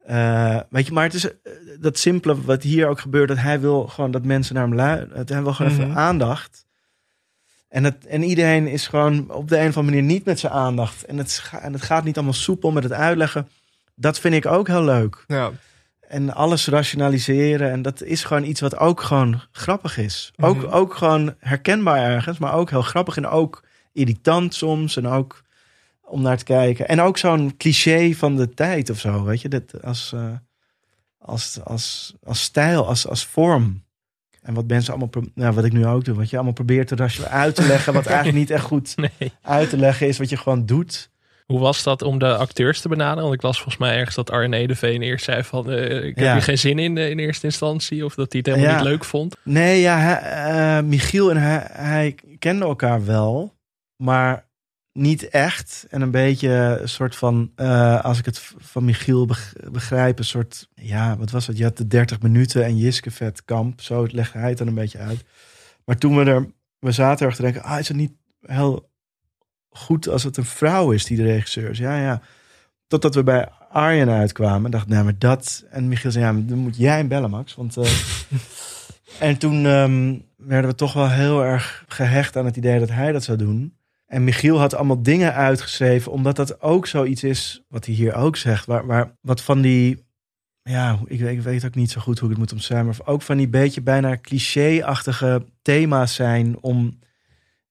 Eh, 0.07 0.59
weet 0.69 0.85
je, 0.87 0.93
maar 0.93 1.03
het 1.03 1.13
is 1.13 1.25
eh, 1.31 1.33
dat 1.79 1.97
simpele 1.97 2.41
wat 2.41 2.63
hier 2.63 2.87
ook 2.87 2.99
gebeurt, 2.99 3.27
dat 3.27 3.37
hij 3.37 3.59
wil 3.59 3.87
gewoon 3.87 4.11
dat 4.11 4.23
mensen 4.25 4.55
naar 4.55 4.63
hem 4.63 4.75
luisteren. 4.75 5.25
Hij 5.27 5.43
wil 5.43 5.53
gewoon 5.53 5.71
Mhm. 5.71 5.81
even 5.81 5.95
aandacht. 5.95 6.65
En, 7.69 7.83
het, 7.83 8.05
en 8.05 8.23
iedereen 8.23 8.67
is 8.67 8.87
gewoon 8.87 9.31
op 9.31 9.47
de 9.49 9.59
een 9.59 9.67
of 9.67 9.77
andere 9.77 9.95
manier 9.95 10.13
niet 10.13 10.25
met 10.25 10.39
zijn 10.39 10.53
aandacht. 10.53 11.05
En 11.05 11.17
het, 11.17 11.43
en 11.61 11.73
het 11.73 11.81
gaat 11.81 12.03
niet 12.03 12.15
allemaal 12.15 12.33
soepel 12.33 12.71
met 12.71 12.83
het 12.83 12.91
uitleggen. 12.93 13.47
Dat 13.95 14.19
vind 14.19 14.33
ik 14.35 14.45
ook 14.45 14.67
heel 14.67 14.83
leuk. 14.83 15.23
Ja, 15.27 15.51
en 16.07 16.33
alles 16.33 16.67
rationaliseren. 16.67 17.71
En 17.71 17.81
dat 17.81 18.01
is 18.01 18.23
gewoon 18.23 18.43
iets 18.43 18.61
wat 18.61 18.77
ook 18.77 19.01
gewoon 19.01 19.41
grappig 19.51 19.97
is. 19.97 20.31
Ook, 20.37 20.57
Mhm. 20.57 20.65
ook 20.73 20.95
gewoon 20.95 21.35
herkenbaar 21.39 21.97
ergens, 22.11 22.37
maar 22.37 22.53
ook 22.53 22.69
heel 22.69 22.81
grappig 22.81 23.17
en 23.17 23.27
ook 23.27 23.63
irritant 23.93 24.53
soms. 24.53 24.97
En 24.97 25.07
ook 25.07 25.41
om 26.09 26.21
naar 26.21 26.37
te 26.37 26.43
kijken. 26.43 26.87
En 26.87 27.01
ook 27.01 27.17
zo'n 27.17 27.57
cliché 27.57 28.13
van 28.13 28.35
de 28.35 28.49
tijd 28.53 28.89
of 28.89 28.99
zo, 28.99 29.23
weet 29.23 29.41
je. 29.41 29.49
Dat 29.49 29.83
als, 29.83 30.11
eh, 30.13 30.31
als, 31.17 31.59
als, 31.63 32.13
als 32.23 32.41
stijl, 32.41 32.87
als, 32.87 33.07
als 33.07 33.25
vorm. 33.25 33.85
En 34.41 34.53
wat 34.53 34.67
mensen 34.67 34.93
allemaal, 34.93 35.23
nou, 35.35 35.53
wat 35.53 35.65
ik 35.65 35.73
nu 35.73 35.85
ook 35.85 36.05
doe, 36.05 36.15
wat 36.15 36.29
je 36.29 36.35
allemaal 36.35 36.53
probeert 36.53 36.87
te 36.87 37.27
uit 37.29 37.55
te 37.55 37.67
leggen, 37.67 37.93
wat 37.93 38.05
eigenlijk 38.15 38.37
niet 38.37 38.49
echt 38.49 38.63
goed 38.63 38.95
Nee. 38.95 39.31
uit 39.41 39.69
te 39.69 39.77
leggen 39.77 40.07
is, 40.07 40.17
wat 40.17 40.29
je 40.29 40.37
gewoon 40.37 40.65
doet. 40.65 41.09
Hoe 41.45 41.59
was 41.59 41.83
dat 41.83 42.01
om 42.01 42.19
de 42.19 42.35
acteurs 42.37 42.81
te 42.81 42.89
benaderen? 42.89 43.23
Want 43.23 43.33
ik 43.35 43.41
las 43.41 43.55
volgens 43.55 43.77
mij 43.77 43.95
ergens 43.97 44.15
dat 44.15 44.29
Arne 44.31 44.57
Edeveen 44.57 45.01
eerst 45.01 45.25
zei 45.25 45.43
van... 45.43 45.71
eh, 45.71 45.95
ik 46.03 46.15
heb 46.15 46.25
Ja. 46.25 46.33
hier 46.33 46.41
geen 46.41 46.57
zin 46.57 46.79
in 46.79 46.97
eh, 46.97 47.09
in 47.09 47.19
eerste 47.19 47.45
instantie. 47.45 48.05
Of 48.05 48.15
dat 48.15 48.31
hij 48.31 48.41
het 48.45 48.53
helemaal 48.55 48.75
Ja. 48.75 48.81
niet 48.81 48.89
leuk 48.91 49.03
vond. 49.05 49.35
Nee, 49.43 49.81
ja, 49.81 49.97
hij, 49.99 50.83
Michiel 50.83 51.29
en 51.31 51.37
hij, 51.37 51.67
hij 51.71 52.15
kenden 52.39 52.67
elkaar 52.67 53.05
wel, 53.05 53.53
maar 53.95 54.45
niet 54.97 55.29
echt. 55.29 55.85
En 55.89 56.01
een 56.01 56.11
beetje 56.11 56.49
een 56.81 56.89
soort 56.89 57.15
van, 57.15 57.51
eh, 57.55 58.03
als 58.03 58.19
ik 58.19 58.25
het 58.25 58.53
van 58.57 58.85
Michiel 58.85 59.25
beg- 59.25 59.53
begrijp, 59.71 60.17
een 60.19 60.25
soort, 60.25 60.67
ja, 60.75 61.17
wat 61.17 61.31
was 61.31 61.47
het? 61.47 61.57
Je 61.57 61.63
had 61.63 61.77
de 61.77 61.87
30 61.87 62.21
minuten 62.21 62.65
en 62.65 62.77
Jiske 62.77 63.11
Vet 63.11 63.45
kamp. 63.45 63.81
Zo 63.81 64.07
legde 64.11 64.39
hij 64.39 64.49
het 64.49 64.57
dan 64.57 64.67
een 64.67 64.73
beetje 64.73 64.97
uit. 64.97 65.23
Maar 65.85 65.97
toen 65.97 66.15
we 66.17 66.23
er, 66.23 66.51
we 66.79 66.91
zaten 66.91 67.27
er 67.27 67.35
te 67.35 67.41
denken, 67.41 67.63
ah, 67.63 67.79
is 67.79 67.87
het 67.87 67.97
niet 67.97 68.11
heel 68.41 68.89
goed 69.69 70.07
als 70.07 70.23
het 70.23 70.37
een 70.37 70.45
vrouw 70.45 70.91
is 70.91 71.05
die 71.05 71.17
de 71.17 71.23
regisseur 71.23 71.69
is? 71.69 71.77
Ja, 71.77 72.01
ja. 72.01 72.21
Totdat 72.87 73.15
we 73.15 73.23
bij 73.23 73.49
Arjen 73.71 74.09
uitkwamen, 74.09 74.71
dacht 74.71 74.87
nou, 74.87 75.03
maar 75.03 75.17
dat. 75.17 75.63
En 75.69 75.87
Michiel 75.87 76.11
zei, 76.11 76.25
ja, 76.25 76.41
dan 76.45 76.57
moet 76.57 76.77
jij 76.77 76.97
hem 76.97 77.07
bellen, 77.07 77.29
Max. 77.29 77.55
Want 77.55 77.77
eh, 77.77 77.91
en 79.29 79.37
toen 79.37 79.65
ehm, 79.65 80.15
werden 80.37 80.69
we 80.69 80.75
toch 80.75 80.93
wel 80.93 81.09
heel 81.09 81.43
erg 81.43 81.85
gehecht 81.87 82.35
aan 82.37 82.45
het 82.45 82.55
idee 82.57 82.79
dat 82.79 82.89
hij 82.89 83.11
dat 83.11 83.23
zou 83.23 83.37
doen. 83.37 83.76
En 84.07 84.23
Michiel 84.23 84.59
had 84.59 84.73
allemaal 84.75 85.01
dingen 85.01 85.33
uitgeschreven, 85.33 86.11
omdat 86.11 86.35
dat 86.35 86.61
ook 86.61 86.87
zoiets 86.87 87.23
is, 87.23 87.63
wat 87.69 87.85
hij 87.85 87.95
hier 87.95 88.13
ook 88.13 88.35
zegt, 88.35 88.65
waar, 88.65 88.85
waar 88.85 89.15
wat 89.21 89.41
van 89.41 89.61
die, 89.61 90.05
ja, 90.61 90.99
ik, 91.05 91.19
weet- 91.19 91.37
ik 91.37 91.41
weet 91.43 91.65
ook 91.65 91.75
niet 91.75 91.91
zo 91.91 92.01
goed 92.01 92.19
hoe 92.19 92.29
ik 92.29 92.35
het 92.35 92.43
moet 92.43 92.53
omschrijven, 92.53 92.87
maar 92.87 93.07
ook 93.13 93.21
van 93.21 93.37
die 93.37 93.47
beetje 93.47 93.81
bijna 93.81 94.17
cliché-achtige 94.21 95.45
thema's 95.61 96.15
zijn 96.15 96.57
om 96.61 96.99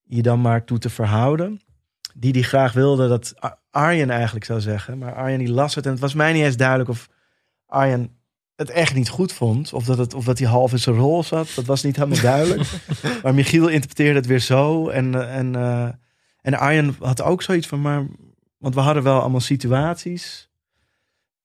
je 0.02 0.22
dan 0.22 0.40
maar 0.40 0.64
toe 0.64 0.78
te 0.78 0.90
verhouden. 0.90 1.60
Die 2.14 2.32
die 2.32 2.44
graag 2.44 2.72
wilde 2.72 3.08
dat 3.08 3.34
Ar- 3.38 3.58
Arjen 3.70 4.10
eigenlijk 4.10 4.44
zou 4.44 4.60
zeggen. 4.60 4.98
Maar 4.98 5.14
Arjen 5.14 5.38
die 5.38 5.50
las 5.50 5.74
het 5.74 5.84
en 5.84 5.90
het 5.90 6.00
was 6.00 6.14
mij 6.14 6.32
niet 6.32 6.44
eens 6.44 6.56
duidelijk 6.56 6.88
of 6.90 7.08
Arjen 7.66 8.10
het 8.56 8.70
echt 8.70 8.94
niet 8.94 9.08
goed 9.08 9.32
vond. 9.32 9.72
Of 9.72 9.84
dat, 9.84 9.98
het, 9.98 10.14
of 10.14 10.24
dat 10.24 10.38
hij 10.38 10.48
half 10.48 10.72
in 10.72 10.78
zijn 10.78 10.96
rol 10.96 11.22
zat. 11.22 11.52
Dat 11.54 11.64
was 11.64 11.82
niet 11.82 11.96
helemaal 11.96 12.20
duidelijk. 12.22 12.70
maar 13.22 13.34
Michiel 13.34 13.68
interpreteerde 13.68 14.18
het 14.18 14.26
weer 14.26 14.38
zo. 14.40 14.88
En, 14.88 15.14
eh, 15.14 15.36
en, 15.36 15.54
eh, 15.56 15.88
en 16.46 16.54
Arjen 16.58 16.96
had 17.00 17.22
ook 17.22 17.42
zoiets 17.42 17.66
van, 17.66 17.80
maar... 17.80 18.06
Want 18.58 18.74
we 18.74 18.80
hadden 18.80 19.02
wel 19.02 19.20
allemaal 19.20 19.40
situaties. 19.40 20.50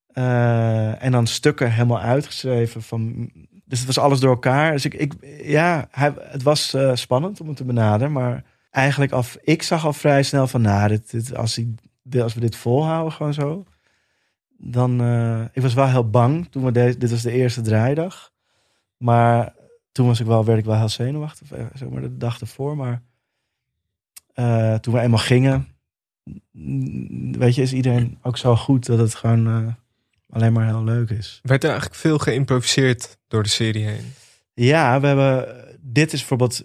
eh, 0.07 1.03
en 1.03 1.11
dan 1.11 1.27
stukken 1.27 1.71
helemaal 1.71 1.99
uitgeschreven. 1.99 2.81
Van, 2.81 3.29
dus 3.65 3.77
het 3.77 3.87
was 3.87 3.97
alles 3.99 4.19
door 4.19 4.29
elkaar. 4.29 4.71
Dus 4.71 4.85
ik, 4.85 4.93
ik 4.93 5.13
ja, 5.43 5.87
het 6.21 6.43
was 6.43 6.73
eh, 6.73 6.95
spannend 6.95 7.39
om 7.39 7.45
hem 7.45 7.55
te 7.55 7.63
benaderen. 7.63 8.11
Maar 8.13 8.43
eigenlijk 8.69 9.11
af, 9.11 9.37
ik 9.41 9.63
zag 9.63 9.85
al 9.85 9.93
vrij 9.93 10.23
snel 10.23 10.47
van, 10.47 10.61
nou, 10.61 10.99
als, 11.35 11.61
als 12.21 12.33
we 12.33 12.39
dit 12.39 12.55
volhouden 12.55 13.11
gewoon 13.13 13.33
zo 13.33 13.65
dan. 14.57 15.01
eh, 15.01 15.41
ik 15.53 15.61
was 15.61 15.73
wel 15.73 15.87
heel 15.87 16.09
bang 16.09 16.47
toen 16.51 16.63
we 16.63 16.71
deze. 16.71 16.97
Dit 16.97 17.11
was 17.11 17.21
de 17.21 17.31
eerste 17.31 17.61
draaidag. 17.61 18.31
Maar 18.97 19.55
toen 19.91 20.07
was 20.07 20.19
ik 20.19 20.25
wel, 20.25 20.45
werd 20.45 20.59
ik 20.59 20.65
wel 20.65 20.77
heel 20.77 20.89
zenuwachtig. 20.89 21.47
Zeg 21.73 21.89
maar 21.89 22.01
de 22.01 22.17
dag 22.17 22.39
ervoor. 22.39 22.77
Maar 22.77 23.01
eh, 24.34 24.75
toen 24.75 24.93
we 24.93 24.99
eenmaal 24.99 25.19
gingen. 25.19 25.67
Weet 27.32 27.55
je, 27.55 27.61
is 27.61 27.73
iedereen 27.73 28.17
ook 28.21 28.38
zo 28.38 28.55
goed 28.55 28.86
dat 28.86 28.99
het 28.99 29.15
gewoon 29.15 29.47
eh, 29.47 29.73
alleen 30.29 30.53
maar 30.53 30.65
heel 30.65 30.84
leuk 30.84 31.09
is. 31.09 31.39
Werd 31.43 31.63
er 31.63 31.69
eigenlijk 31.69 31.99
veel 31.99 32.17
geïmproviseerd 32.17 33.17
door 33.27 33.43
de 33.43 33.49
serie 33.49 33.86
heen? 33.86 34.13
Ja, 34.53 34.99
we 34.99 35.07
hebben. 35.07 35.55
Dit 35.82 36.13
is 36.13 36.19
bijvoorbeeld 36.19 36.63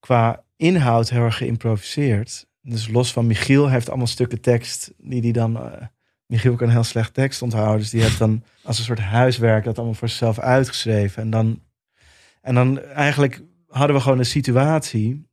qua 0.00 0.44
inhoud 0.56 1.10
heel 1.10 1.22
erg 1.22 1.36
geïmproviseerd. 1.36 2.46
Dus 2.60 2.88
los 2.88 3.12
van 3.12 3.26
Michiel 3.26 3.68
heeft 3.68 3.88
allemaal 3.88 4.06
stukken 4.06 4.40
tekst 4.40 4.92
die 4.98 5.20
die 5.20 5.32
dan. 5.32 5.56
eh, 5.56 5.86
Michiel 6.26 6.54
kan 6.54 6.68
heel 6.68 6.84
slecht 6.84 7.14
tekst 7.14 7.42
onthouden. 7.42 7.78
Dus 7.78 7.90
die 7.90 8.02
heeft 8.02 8.18
dan 8.18 8.44
als 8.62 8.78
een 8.78 8.84
soort 8.84 8.98
huiswerk 8.98 9.64
dat 9.64 9.76
allemaal 9.76 9.94
voor 9.94 10.08
zichzelf 10.08 10.38
uitgeschreven. 10.38 11.22
En 11.22 11.30
dan, 11.30 11.62
en 12.40 12.54
dan 12.54 12.80
eigenlijk 12.80 13.42
hadden 13.68 13.96
we 13.96 14.02
gewoon 14.02 14.18
een 14.18 14.24
situatie. 14.24 15.30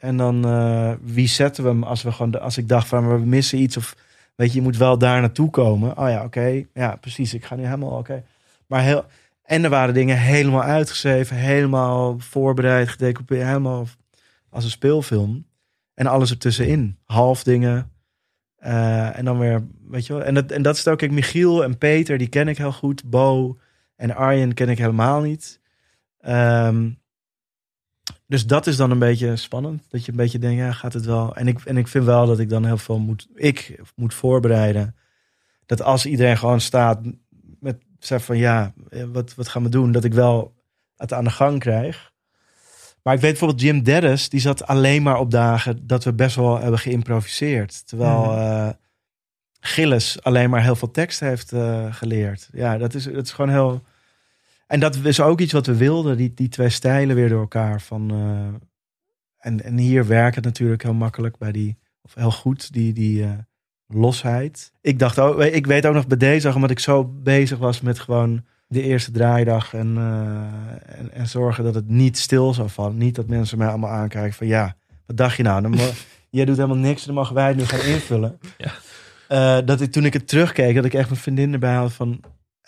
En 0.00 0.16
dan 0.16 0.44
eh, 0.44 0.92
wie 1.02 1.28
zetten 1.28 1.64
we 1.64 1.68
hem 1.70 1.82
als 1.82 2.02
we 2.02 2.12
gewoon. 2.12 2.40
Als 2.40 2.58
ik 2.58 2.68
dacht 2.68 2.88
van 2.88 3.08
we 3.08 3.26
missen 3.26 3.58
iets 3.58 3.76
of 3.76 3.96
weet 4.36 4.48
je, 4.48 4.54
je 4.54 4.62
moet 4.62 4.76
wel 4.76 4.98
daar 4.98 5.20
naartoe 5.20 5.50
komen. 5.50 5.98
Oh 5.98 6.08
ja, 6.08 6.24
oké. 6.24 6.64
Ja, 6.74 6.96
precies. 6.96 7.34
Ik 7.34 7.44
ga 7.44 7.54
nu 7.54 7.64
helemaal 7.64 7.98
oké. 7.98 8.24
Maar 8.66 8.82
heel. 8.82 9.04
En 9.42 9.64
er 9.64 9.70
waren 9.70 9.94
dingen 9.94 10.18
helemaal 10.18 10.62
uitgeschreven, 10.62 11.36
helemaal 11.36 12.18
voorbereid, 12.18 12.88
gedecoupeerd, 12.88 13.46
helemaal 13.46 13.86
als 14.50 14.64
een 14.64 14.70
speelfilm. 14.70 15.46
En 15.94 16.06
alles 16.06 16.30
ertussenin. 16.30 16.98
Half 17.04 17.42
dingen. 17.42 17.90
Eh, 18.56 19.18
en 19.18 19.24
dan 19.24 19.38
weer, 19.38 19.66
weet 19.88 20.06
je 20.06 20.12
wel. 20.12 20.22
En 20.22 20.34
dat, 20.34 20.50
en 20.50 20.62
dat 20.62 20.76
is 20.76 20.88
ook. 20.88 20.98
Kijk, 20.98 21.10
Michiel 21.10 21.64
en 21.64 21.78
Peter, 21.78 22.18
die 22.18 22.28
ken 22.28 22.48
ik 22.48 22.58
heel 22.58 22.72
goed. 22.72 23.10
Bo 23.10 23.58
en 23.96 24.14
Arjen 24.14 24.54
ken 24.54 24.68
ik 24.68 24.78
helemaal 24.78 25.20
niet. 25.20 25.60
Ehm, 26.20 26.90
dus 28.30 28.46
dat 28.46 28.66
is 28.66 28.76
dan 28.76 28.90
een 28.90 28.98
beetje 28.98 29.36
spannend. 29.36 29.82
Dat 29.88 30.04
je 30.04 30.10
een 30.10 30.16
beetje 30.16 30.38
denkt, 30.38 30.60
ja, 30.60 30.72
gaat 30.72 30.92
het 30.92 31.04
wel? 31.04 31.36
En 31.36 31.48
ik, 31.48 31.60
en 31.64 31.76
ik 31.76 31.88
vind 31.88 32.04
wel 32.04 32.26
dat 32.26 32.38
ik 32.38 32.48
dan 32.48 32.64
heel 32.64 32.78
veel 32.78 32.98
moet, 32.98 33.26
ik 33.34 33.80
moet 33.94 34.14
voorbereiden. 34.14 34.94
Dat 35.66 35.82
als 35.82 36.06
iedereen 36.06 36.38
gewoon 36.38 36.60
staat 36.60 37.00
met 37.60 37.76
zeg 37.98 38.24
van 38.24 38.36
ja, 38.38 38.72
eh, 38.90 39.04
wat, 39.12 39.34
wat 39.34 39.48
gaan 39.48 39.62
we 39.62 39.68
doen? 39.68 39.92
Dat 39.92 40.04
ik 40.04 40.12
wel 40.14 40.54
het 40.96 41.12
aan 41.12 41.24
de 41.24 41.30
gang 41.30 41.58
krijg. 41.58 42.12
Maar 43.02 43.14
ik 43.14 43.20
weet 43.20 43.30
bijvoorbeeld 43.30 43.60
Jim 43.60 43.82
Dennis, 43.82 44.28
die 44.28 44.40
zat 44.40 44.66
alleen 44.66 45.02
maar 45.02 45.18
op 45.18 45.30
dagen 45.30 45.86
dat 45.86 46.04
we 46.04 46.12
best 46.12 46.36
wel 46.36 46.58
hebben 46.58 46.78
geïmproviseerd. 46.78 47.86
Terwijl 47.86 48.22
Mhm. 48.24 48.38
eh, 48.38 48.68
Gilles 49.60 50.22
alleen 50.22 50.50
maar 50.50 50.62
heel 50.62 50.76
veel 50.76 50.90
tekst 50.90 51.20
heeft 51.20 51.52
eh, 51.52 51.94
geleerd. 51.94 52.48
Ja, 52.52 52.78
dat 52.78 52.94
is, 52.94 53.04
dat 53.04 53.24
is 53.26 53.32
gewoon 53.32 53.50
heel... 53.50 53.82
En 54.70 54.80
dat 54.80 54.96
is 54.96 55.20
ook 55.20 55.40
iets 55.40 55.52
wat 55.52 55.66
we 55.66 55.76
wilden, 55.76 56.16
die, 56.16 56.34
die 56.34 56.48
twee 56.48 56.68
stijlen 56.68 57.16
weer 57.16 57.28
door 57.28 57.40
elkaar. 57.40 57.80
Van, 57.80 58.10
eh, 58.10 58.66
en, 59.38 59.64
en 59.64 59.78
hier 59.78 60.06
werkt 60.06 60.34
het 60.34 60.44
natuurlijk 60.44 60.82
heel 60.82 60.94
makkelijk 60.94 61.38
bij 61.38 61.52
die, 61.52 61.78
of 62.02 62.14
heel 62.14 62.30
goed, 62.30 62.72
die, 62.72 62.92
die 62.92 63.22
eh, 63.22 63.30
losheid. 63.86 64.72
Ik 64.80 64.98
dacht 64.98 65.18
ook, 65.18 65.40
ik 65.40 65.66
weet 65.66 65.86
ook 65.86 65.94
nog 65.94 66.06
bij 66.06 66.16
deze, 66.16 66.54
omdat 66.54 66.70
ik 66.70 66.78
zo 66.78 67.04
bezig 67.04 67.58
was 67.58 67.80
met 67.80 67.98
gewoon 67.98 68.44
de 68.66 68.82
eerste 68.82 69.10
draaidag 69.10 69.74
en, 69.74 69.96
eh, 69.96 70.98
en, 70.98 71.12
en 71.12 71.26
zorgen 71.28 71.64
dat 71.64 71.74
het 71.74 71.88
niet 71.88 72.18
stil 72.18 72.54
zou 72.54 72.68
vallen. 72.68 72.96
Niet 72.96 73.14
dat 73.14 73.26
mensen 73.26 73.58
mij 73.58 73.68
allemaal 73.68 73.90
aankijken 73.90 74.34
van 74.34 74.46
ja, 74.46 74.76
wat 75.06 75.16
dacht 75.16 75.36
je 75.36 75.42
nou? 75.42 75.62
Dan 75.62 75.74
jij 76.30 76.44
doet 76.44 76.56
helemaal 76.56 76.76
niks, 76.76 77.04
dan 77.04 77.14
mogen 77.14 77.34
wij 77.34 77.48
het 77.48 77.56
nu 77.56 77.64
gaan 77.64 77.86
invullen. 77.94 78.38
Ja. 79.28 79.60
Dat 79.60 79.80
ik 79.80 79.92
toen 79.92 80.04
ik 80.04 80.12
het 80.12 80.28
terugkeek, 80.28 80.74
dat 80.74 80.84
ik 80.84 80.94
echt 80.94 81.08
mijn 81.08 81.20
vriendin 81.20 81.52
erbij 81.52 81.74
had 81.74 81.92
van, 81.92 82.20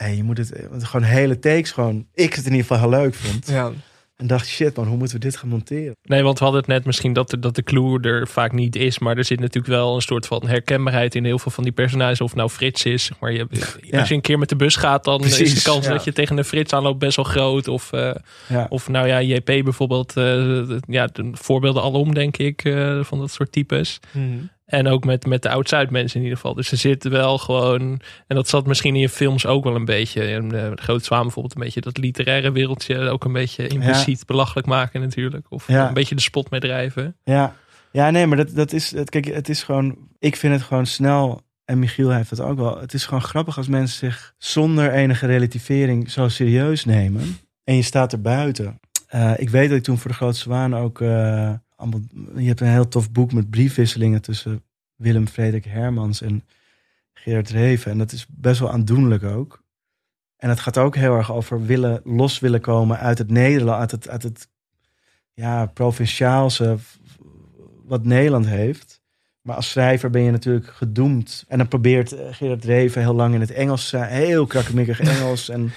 hey, 0.03 0.17
je 0.17 0.23
moet 0.23 0.39
het, 0.39 0.67
want 0.71 0.85
gewoon 0.85 1.07
hele 1.07 1.39
takes 1.39 1.71
gewoon, 1.71 2.07
ik 2.15 2.35
het 2.35 2.45
in 2.47 2.51
ieder 2.55 2.67
geval 2.67 2.91
heel 2.91 3.01
leuk 3.01 3.15
vond. 3.15 3.47
Ja, 3.49 3.71
En 4.17 4.27
dacht, 4.27 4.47
shit 4.47 4.77
man, 4.77 4.87
hoe 4.87 4.97
moeten 4.97 5.17
we 5.19 5.25
dit 5.25 5.37
gaan 5.37 5.49
monteren? 5.49 5.97
Nee, 6.03 6.23
want 6.23 6.39
we 6.39 6.45
hadden 6.45 6.63
het 6.63 6.71
net 6.71 6.85
misschien 6.85 7.13
dat 7.13 7.31
de, 7.31 7.39
dat 7.39 7.55
de 7.55 7.63
clue 7.63 8.01
er 8.01 8.29
vaak 8.29 8.53
niet 8.53 8.77
is. 8.77 8.99
Maar 8.99 9.17
er 9.17 9.25
zit 9.25 9.41
natuurlijk 9.41 9.67
wel 9.75 9.95
een 9.95 10.01
soort 10.01 10.27
van 10.27 10.47
herkenbaarheid 10.47 11.15
in 11.15 11.25
heel 11.25 11.39
veel 11.39 11.51
van 11.53 11.65
die 11.65 11.73
personages. 11.73 12.21
Of 12.21 12.35
nou 12.35 12.51
Frits 12.51 12.85
is. 12.85 13.05
zeg 13.05 13.19
Maar 13.21 13.33
je, 13.33 13.47
Ja. 13.81 13.99
als 13.99 14.09
je 14.09 14.15
een 14.15 14.21
keer 14.21 14.39
met 14.39 14.49
de 14.49 14.57
bus 14.57 14.77
gaat, 14.77 15.05
dan 15.05 15.25
is 15.25 15.37
de 15.55 15.63
kans 15.63 15.87
ja. 15.87 15.93
dat 15.93 16.05
je 16.05 16.13
tegen 16.13 16.39
een 16.39 16.45
Frits 16.45 16.73
aanloopt 16.73 16.99
best 16.99 17.17
wel 17.17 17.25
groot. 17.25 17.69
Of, 17.69 17.93
eh, 17.93 18.15
Ja. 18.49 18.67
of 18.69 18.89
nou 18.89 19.07
ja, 19.07 19.21
JP 19.23 19.45
bijvoorbeeld. 19.45 20.09
eh, 20.09 20.15
de- 20.15 20.83
ja, 20.87 21.07
de 21.07 21.31
voorbeelden 21.33 21.83
alom, 21.83 22.15
denk 22.15 22.37
ik, 22.37 22.65
eh, 22.65 23.05
van 23.05 23.19
dat 23.19 23.31
soort 23.31 23.53
types. 23.53 24.01
Mhm. 24.13 24.27
En 24.73 24.89
ook 24.89 25.05
met, 25.05 25.27
met 25.27 25.43
de 25.43 25.51
oud-Zuid 25.51 25.91
mensen 25.91 26.17
in 26.17 26.23
ieder 26.23 26.39
geval. 26.39 26.55
Dus 26.55 26.71
er 26.71 26.77
zit 26.77 27.05
wel 27.05 27.39
gewoon... 27.39 28.01
En 28.27 28.37
dat 28.37 28.49
zat 28.49 28.67
misschien 28.67 28.95
in 28.95 29.01
je 29.01 29.09
films 29.09 29.47
ook 29.47 29.65
wel 29.65 29.75
een 29.75 29.85
beetje. 29.85 30.27
In 30.27 30.49
de 30.49 30.73
Grote 30.75 31.05
Zwaan 31.05 31.23
bijvoorbeeld 31.23 31.55
een 31.55 31.63
beetje 31.63 31.81
dat 31.81 31.99
literaire 31.99 32.53
wereldje 32.53 33.09
ook 33.09 33.25
een 33.25 33.33
beetje 33.33 33.67
impliciet 33.67 34.27
belachelijk 34.27 34.67
maken 34.67 35.01
natuurlijk. 35.01 35.47
Of 35.49 35.69
Ja. 35.69 35.89
een 35.89 35.95
beetje 35.95 36.15
de 36.15 36.21
spot 36.21 36.51
mee 36.51 36.61
drijven. 36.61 37.17
Ja, 37.25 37.55
ja 37.91 38.11
nee, 38.11 38.27
maar 38.27 38.37
dat, 38.37 38.55
dat 38.55 38.73
is, 38.73 38.91
het, 38.91 39.11
kijk, 39.11 39.25
het 39.25 39.49
is 39.49 39.63
gewoon, 39.63 39.97
ik 40.19 40.37
vind 40.37 40.55
het 40.55 40.63
gewoon 40.63 40.87
snel, 40.87 41.43
en 41.65 41.79
Michiel 41.79 42.11
heeft 42.11 42.31
het 42.31 42.41
ook 42.41 42.59
wel, 42.59 42.81
het 42.81 42.95
is 42.95 43.05
gewoon 43.05 43.23
grappig 43.23 43.57
als 43.57 43.69
mensen 43.69 43.99
zich 43.99 44.35
zonder 44.39 44.93
enige 44.93 45.27
relativering 45.27 46.11
zo 46.11 46.29
serieus 46.29 46.85
nemen. 46.85 47.39
En 47.65 47.77
je 47.77 47.83
staat 47.83 48.13
er 48.13 48.21
buiten. 48.21 48.81
Eh, 49.09 49.33
ik 49.37 49.51
weet 49.51 49.69
dat 49.69 49.79
ik 49.79 49.85
toen 49.85 49.99
voor 49.99 50.11
de 50.11 50.17
Grote 50.17 50.39
Zwaan 50.39 50.77
ook, 50.77 51.01
eh, 51.01 51.53
allemaal, 51.83 52.01
je 52.37 52.47
hebt 52.47 52.61
een 52.61 52.67
heel 52.67 52.89
tof 52.89 53.11
boek 53.11 53.33
met 53.33 53.51
briefwisselingen 53.51 54.23
tussen 54.23 54.63
Willem 54.97 55.29
Frederik 55.29 55.65
Hermans 55.65 56.23
en 56.23 56.45
Gerard 57.13 57.51
Reven. 57.51 57.91
En 57.91 57.99
dat 57.99 58.13
is 58.13 58.27
best 58.29 58.61
wel 58.61 58.71
aandoenlijk 58.71 59.23
ook. 59.23 59.61
en 60.37 60.49
het 60.49 60.61
gaat 60.61 60.79
ook 60.79 60.97
heel 60.97 61.17
erg 61.17 61.33
over 61.33 61.67
willen, 61.67 62.01
los 62.05 62.39
willen 62.39 62.61
komen 62.61 62.99
uit 62.99 63.19
het 63.19 63.31
Nederland, 63.31 63.81
uit 63.81 63.91
het, 63.91 64.09
uit 64.09 64.23
het 64.23 64.49
ja, 65.33 65.67
provinciaalse 65.67 66.79
wat 67.85 68.05
Nederland 68.05 68.47
heeft. 68.47 69.01
Maar 69.43 69.57
als 69.57 69.71
schrijver 69.71 70.11
ben 70.11 70.23
je 70.23 70.31
natuurlijk 70.31 70.67
gedoemd. 70.67 71.45
En 71.49 71.59
dan 71.59 71.69
probeert 71.69 72.13
eh, 72.13 72.27
Gerard 72.31 72.65
Reven 72.65 73.01
heel 73.01 73.15
lang 73.15 73.35
in 73.35 73.41
het 73.41 73.51
Engels, 73.51 73.91
heel 73.97 74.47
krakkemikkig 74.47 75.01
Engels. 75.17 75.49
en, 75.49 75.73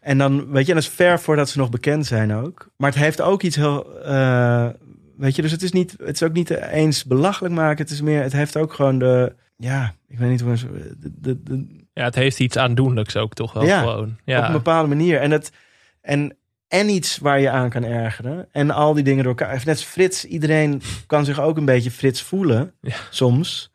en 0.00 0.18
dan, 0.18 0.50
weet 0.50 0.66
je, 0.66 0.72
en 0.72 0.78
dat 0.78 0.88
is 0.88 0.94
ver 0.94 1.20
voordat 1.20 1.48
ze 1.48 1.58
nog 1.58 1.70
bekend 1.70 2.06
zijn 2.06 2.34
ook. 2.34 2.70
Maar 2.76 2.90
het 2.90 2.98
heeft 2.98 3.20
ook 3.20 3.42
iets 3.42 3.56
heel, 3.56 4.00
eh, 4.02 4.68
weet 5.16 5.36
je, 5.36 5.42
dus 5.42 5.50
het 5.50 5.62
is, 5.62 5.72
niet, 5.72 5.94
het 5.98 6.14
is 6.14 6.22
ook 6.22 6.32
niet 6.32 6.50
eens 6.50 7.04
belachelijk 7.04 7.54
maken. 7.54 7.84
Het 7.84 7.90
is 7.92 8.00
meer, 8.00 8.22
het 8.22 8.32
heeft 8.32 8.56
ook 8.56 8.72
gewoon 8.72 8.98
de, 8.98 9.34
ja, 9.56 9.94
ik 10.08 10.18
weet 10.18 10.30
niet 10.30 10.40
hoe 10.40 10.54
de, 10.54 11.12
de, 11.20 11.42
de, 11.42 11.66
Ja, 11.92 12.04
het 12.04 12.14
heeft 12.14 12.40
iets 12.40 12.56
aandoenlijks 12.56 13.16
ook 13.16 13.34
toch 13.34 13.52
wel 13.52 13.64
Ja, 13.64 13.80
gewoon. 13.80 14.16
Ja, 14.24 14.38
op 14.38 14.46
een 14.46 14.52
bepaalde 14.52 14.88
manier. 14.88 15.20
En, 15.20 15.30
het, 15.30 15.52
en, 16.00 16.36
en 16.68 16.88
iets 16.88 17.18
waar 17.18 17.40
je 17.40 17.50
aan 17.50 17.70
kan 17.70 17.84
ergeren. 17.84 18.48
En 18.52 18.70
al 18.70 18.94
die 18.94 19.04
dingen 19.04 19.24
door 19.24 19.36
elkaar. 19.38 19.56
Net 19.56 19.68
als 19.68 19.84
Frits, 19.84 20.24
iedereen 20.24 20.82
kan 21.06 21.24
zich 21.24 21.40
ook 21.40 21.56
een 21.56 21.64
beetje 21.64 21.90
Frits 21.90 22.22
voelen. 22.22 22.74
Ja. 22.80 22.96
Soms. 23.10 23.72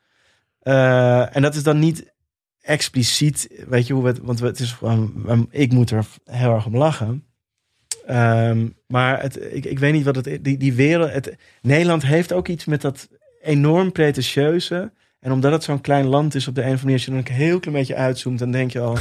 Eh, 0.59 1.35
en 1.35 1.41
dat 1.41 1.55
is 1.55 1.63
dan 1.63 1.79
niet 1.79 2.13
expliciet, 2.61 3.63
weet 3.67 3.87
je 3.87 3.93
hoe 3.93 4.03
we 4.03 4.09
het, 4.09 4.19
want 4.19 4.39
het 4.39 4.59
is 4.59 4.71
gewoon, 4.71 5.47
ik 5.51 5.71
moet 5.71 5.91
er 5.91 6.05
heel 6.23 6.53
erg 6.53 6.65
om 6.65 6.77
lachen. 6.77 7.23
Ehm, 8.09 8.67
maar 8.87 9.21
het, 9.21 9.53
ik, 9.53 9.65
ik 9.65 9.79
weet 9.79 9.93
niet 9.93 10.03
wat 10.03 10.15
het, 10.15 10.39
die, 10.43 10.57
die 10.57 10.73
wereld, 10.73 11.11
het, 11.11 11.35
Nederland 11.61 12.05
heeft 12.05 12.33
ook 12.33 12.47
iets 12.47 12.65
met 12.65 12.81
dat 12.81 13.09
enorm 13.41 13.91
pretentieuze. 13.91 14.91
En 15.19 15.31
omdat 15.31 15.51
het 15.51 15.63
zo'n 15.63 15.81
klein 15.81 16.05
land 16.05 16.35
is 16.35 16.47
op 16.47 16.55
de 16.55 16.61
een 16.61 16.73
of 16.73 16.81
andere 16.81 16.85
manier, 16.91 16.97
als 16.97 17.05
je 17.25 17.31
er 17.31 17.37
een 17.41 17.47
heel 17.47 17.59
klein 17.59 17.77
beetje 17.77 17.95
uitzoomt, 17.95 18.39
dan 18.39 18.51
denk 18.51 18.71
je 18.71 18.79
al, 18.79 18.97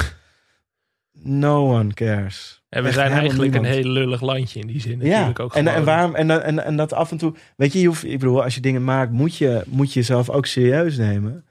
no 1.12 1.74
one 1.78 1.94
cares. 1.94 2.62
en 2.68 2.80
we 2.82 2.88
Echt 2.88 2.96
zijn 2.96 3.10
eigenlijk 3.12 3.54
een 3.54 3.64
heel 3.64 3.88
lullig 3.88 4.20
landje 4.20 4.60
in 4.60 4.66
die 4.66 4.80
zin 4.80 5.00
Ja, 5.00 5.32
ook 5.40 5.54
en, 5.54 5.66
en 5.66 5.84
waarom 5.84 6.14
en, 6.14 6.28
dat- 6.28 6.42
en, 6.42 6.64
en 6.64 6.76
dat 6.76 6.92
af 6.92 7.10
en 7.10 7.18
toe, 7.18 7.34
weet 7.56 7.72
je, 7.72 7.80
je 7.80 7.86
hoeft, 7.86 8.04
ik 8.04 8.18
bedoel, 8.18 8.42
als 8.42 8.54
je 8.54 8.60
dingen 8.60 8.84
maakt, 8.84 9.12
moet 9.12 9.36
je, 9.36 9.62
moet 9.66 9.92
je 9.92 9.98
jezelf 9.98 10.30
ook 10.30 10.46
serieus 10.46 10.96
nemen. 10.96 11.44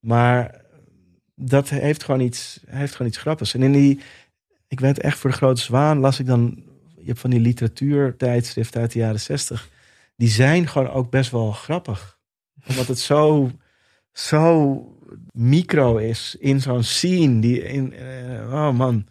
Maar 0.00 0.60
dat 1.34 1.68
heeft 1.68 2.04
gewoon 2.04 2.20
iets, 2.20 2.60
heeft 2.66 2.92
gewoon 2.94 3.08
iets 3.08 3.18
grappigs. 3.20 3.54
En 3.54 3.62
in 3.62 3.72
die, 3.72 4.00
ik 4.68 4.80
weet 4.80 5.00
echt 5.00 5.18
voor 5.18 5.30
de 5.30 5.36
grote 5.36 5.60
zwaan 5.60 5.98
las 5.98 6.20
ik 6.20 6.26
dan, 6.26 6.62
je 7.06 7.12
hebt 7.12 7.24
van 7.24 7.30
die 7.30 7.40
literatuurtijdschriften 7.40 8.80
uit 8.80 8.92
de 8.92 8.98
jaren 8.98 9.20
zestig, 9.20 9.68
die 10.16 10.28
zijn 10.28 10.68
gewoon 10.68 10.90
ook 10.90 11.10
best 11.10 11.30
wel 11.30 11.52
grappig, 11.52 12.18
omdat 12.68 12.86
het 12.86 12.98
zo, 12.98 13.50
zo 14.12 14.80
micro 15.32 15.96
is 15.96 16.36
in 16.38 16.60
zo'n 16.60 16.82
scene 16.82 17.40
die 17.40 17.62
in, 17.62 17.92
eh, 17.92 18.52
oh 18.52 18.70
man. 18.70 19.06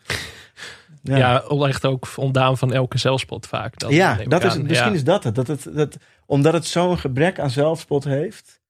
ja. 1.01 1.43
echt 1.43 1.85
ook 1.85 2.07
ontdaan 2.15 2.57
van 2.57 2.73
elke 2.73 2.97
zelfspot 2.97 3.47
vaak. 3.47 3.79
Dat 3.79 3.91
ja, 3.91 4.15
dat 4.27 4.43
is, 4.43 4.51
aan. 4.51 4.63
misschien 4.63 4.89
Ja. 4.89 4.95
is 4.95 5.03
dat 5.03 5.23
het. 5.23 5.35
Dat 5.35 5.47
het 5.47 5.67
dat, 5.73 5.97
omdat 6.25 6.53
het 6.53 6.65
zo'n 6.65 6.97
gebrek 6.97 7.39
aan 7.39 7.49
zelfspot 7.49 8.03
heeft, 8.03 8.61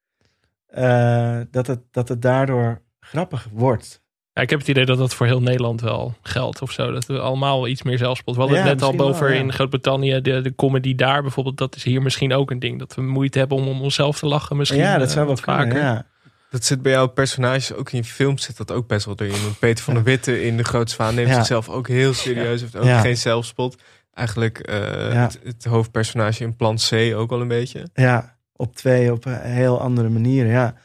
eh, 0.65 1.39
dat, 1.51 1.67
het, 1.67 1.79
dat 1.91 2.07
het 2.07 2.21
daardoor 2.21 2.81
grappig 2.99 3.47
wordt. 3.51 4.03
Ja, 4.35 4.41
ik 4.41 4.49
heb 4.49 4.59
het 4.59 4.67
idee 4.67 4.85
dat 4.85 4.97
dat 4.97 5.13
voor 5.13 5.25
heel 5.25 5.41
Nederland 5.41 5.81
wel 5.81 6.13
geldt 6.21 6.61
of 6.61 6.71
zo. 6.71 6.91
Dat 6.91 7.05
we 7.05 7.19
allemaal 7.19 7.67
iets 7.67 7.83
meer 7.83 7.97
zelfspot. 7.97 8.33
We 8.35 8.39
hadden 8.41 8.59
Ja, 8.59 8.65
het 8.65 8.73
net 8.73 8.83
al 8.83 8.95
boven 8.95 9.23
wel, 9.23 9.33
ja. 9.33 9.39
in 9.39 9.53
Groot-Brittannië. 9.53 10.21
De, 10.21 10.41
de 10.41 10.55
comedy 10.55 10.95
daar 10.95 11.21
bijvoorbeeld. 11.21 11.57
Dat 11.57 11.75
is 11.75 11.83
hier 11.83 12.01
misschien 12.01 12.33
ook 12.33 12.51
een 12.51 12.59
ding. 12.59 12.79
Dat 12.79 12.95
we 12.95 13.01
moeite 13.01 13.39
hebben 13.39 13.57
om 13.57 13.67
om 13.67 13.81
onszelf 13.81 14.19
te 14.19 14.25
lachen 14.25 14.57
misschien. 14.57 14.79
ja, 14.81 14.97
dat 14.97 15.07
eh, 15.07 15.13
zou 15.13 15.25
wel 15.25 15.35
wat 15.35 15.43
kunnen. 15.43 15.61
vaker. 15.67 15.79
Ja. 15.81 16.05
Dat 16.49 16.63
zit 16.65 16.81
bij 16.81 16.91
jouw 16.91 17.07
personages 17.07 17.73
ook 17.73 17.91
in 17.91 17.97
je 17.97 18.03
films 18.03 18.43
zit 18.43 18.57
dat 18.57 18.71
ook 18.71 18.87
best 18.87 19.05
wel 19.05 19.15
erin. 19.17 19.43
Want 19.43 19.59
Peter 19.59 19.83
van 19.83 19.93
der 19.93 20.03
Witte 20.03 20.43
in 20.43 20.57
De 20.57 20.63
Grote 20.63 20.91
Zwaan 20.91 21.15
neemt 21.15 21.27
Ja. 21.29 21.35
zichzelf 21.35 21.69
ook 21.69 21.87
heel 21.87 22.13
serieus. 22.13 22.61
Heeft 22.61 22.77
ook 22.77 22.83
Ja. 22.83 22.99
geen 22.99 23.17
zelfspot. 23.17 23.75
Eigenlijk 24.13 24.59
eh, 24.59 24.77
Ja. 25.13 25.21
het, 25.21 25.39
het 25.43 25.65
hoofdpersonage 25.65 26.43
in 26.43 26.55
Plan 26.55 26.75
C 26.89 26.91
ook 27.15 27.31
al 27.31 27.41
een 27.41 27.47
beetje. 27.47 27.87
ja, 27.93 28.35
op 28.55 28.75
twee, 28.75 29.11
op 29.11 29.25
een 29.25 29.39
heel 29.41 29.81
andere 29.81 30.09
manieren. 30.09 30.51
Ja, 30.51 30.75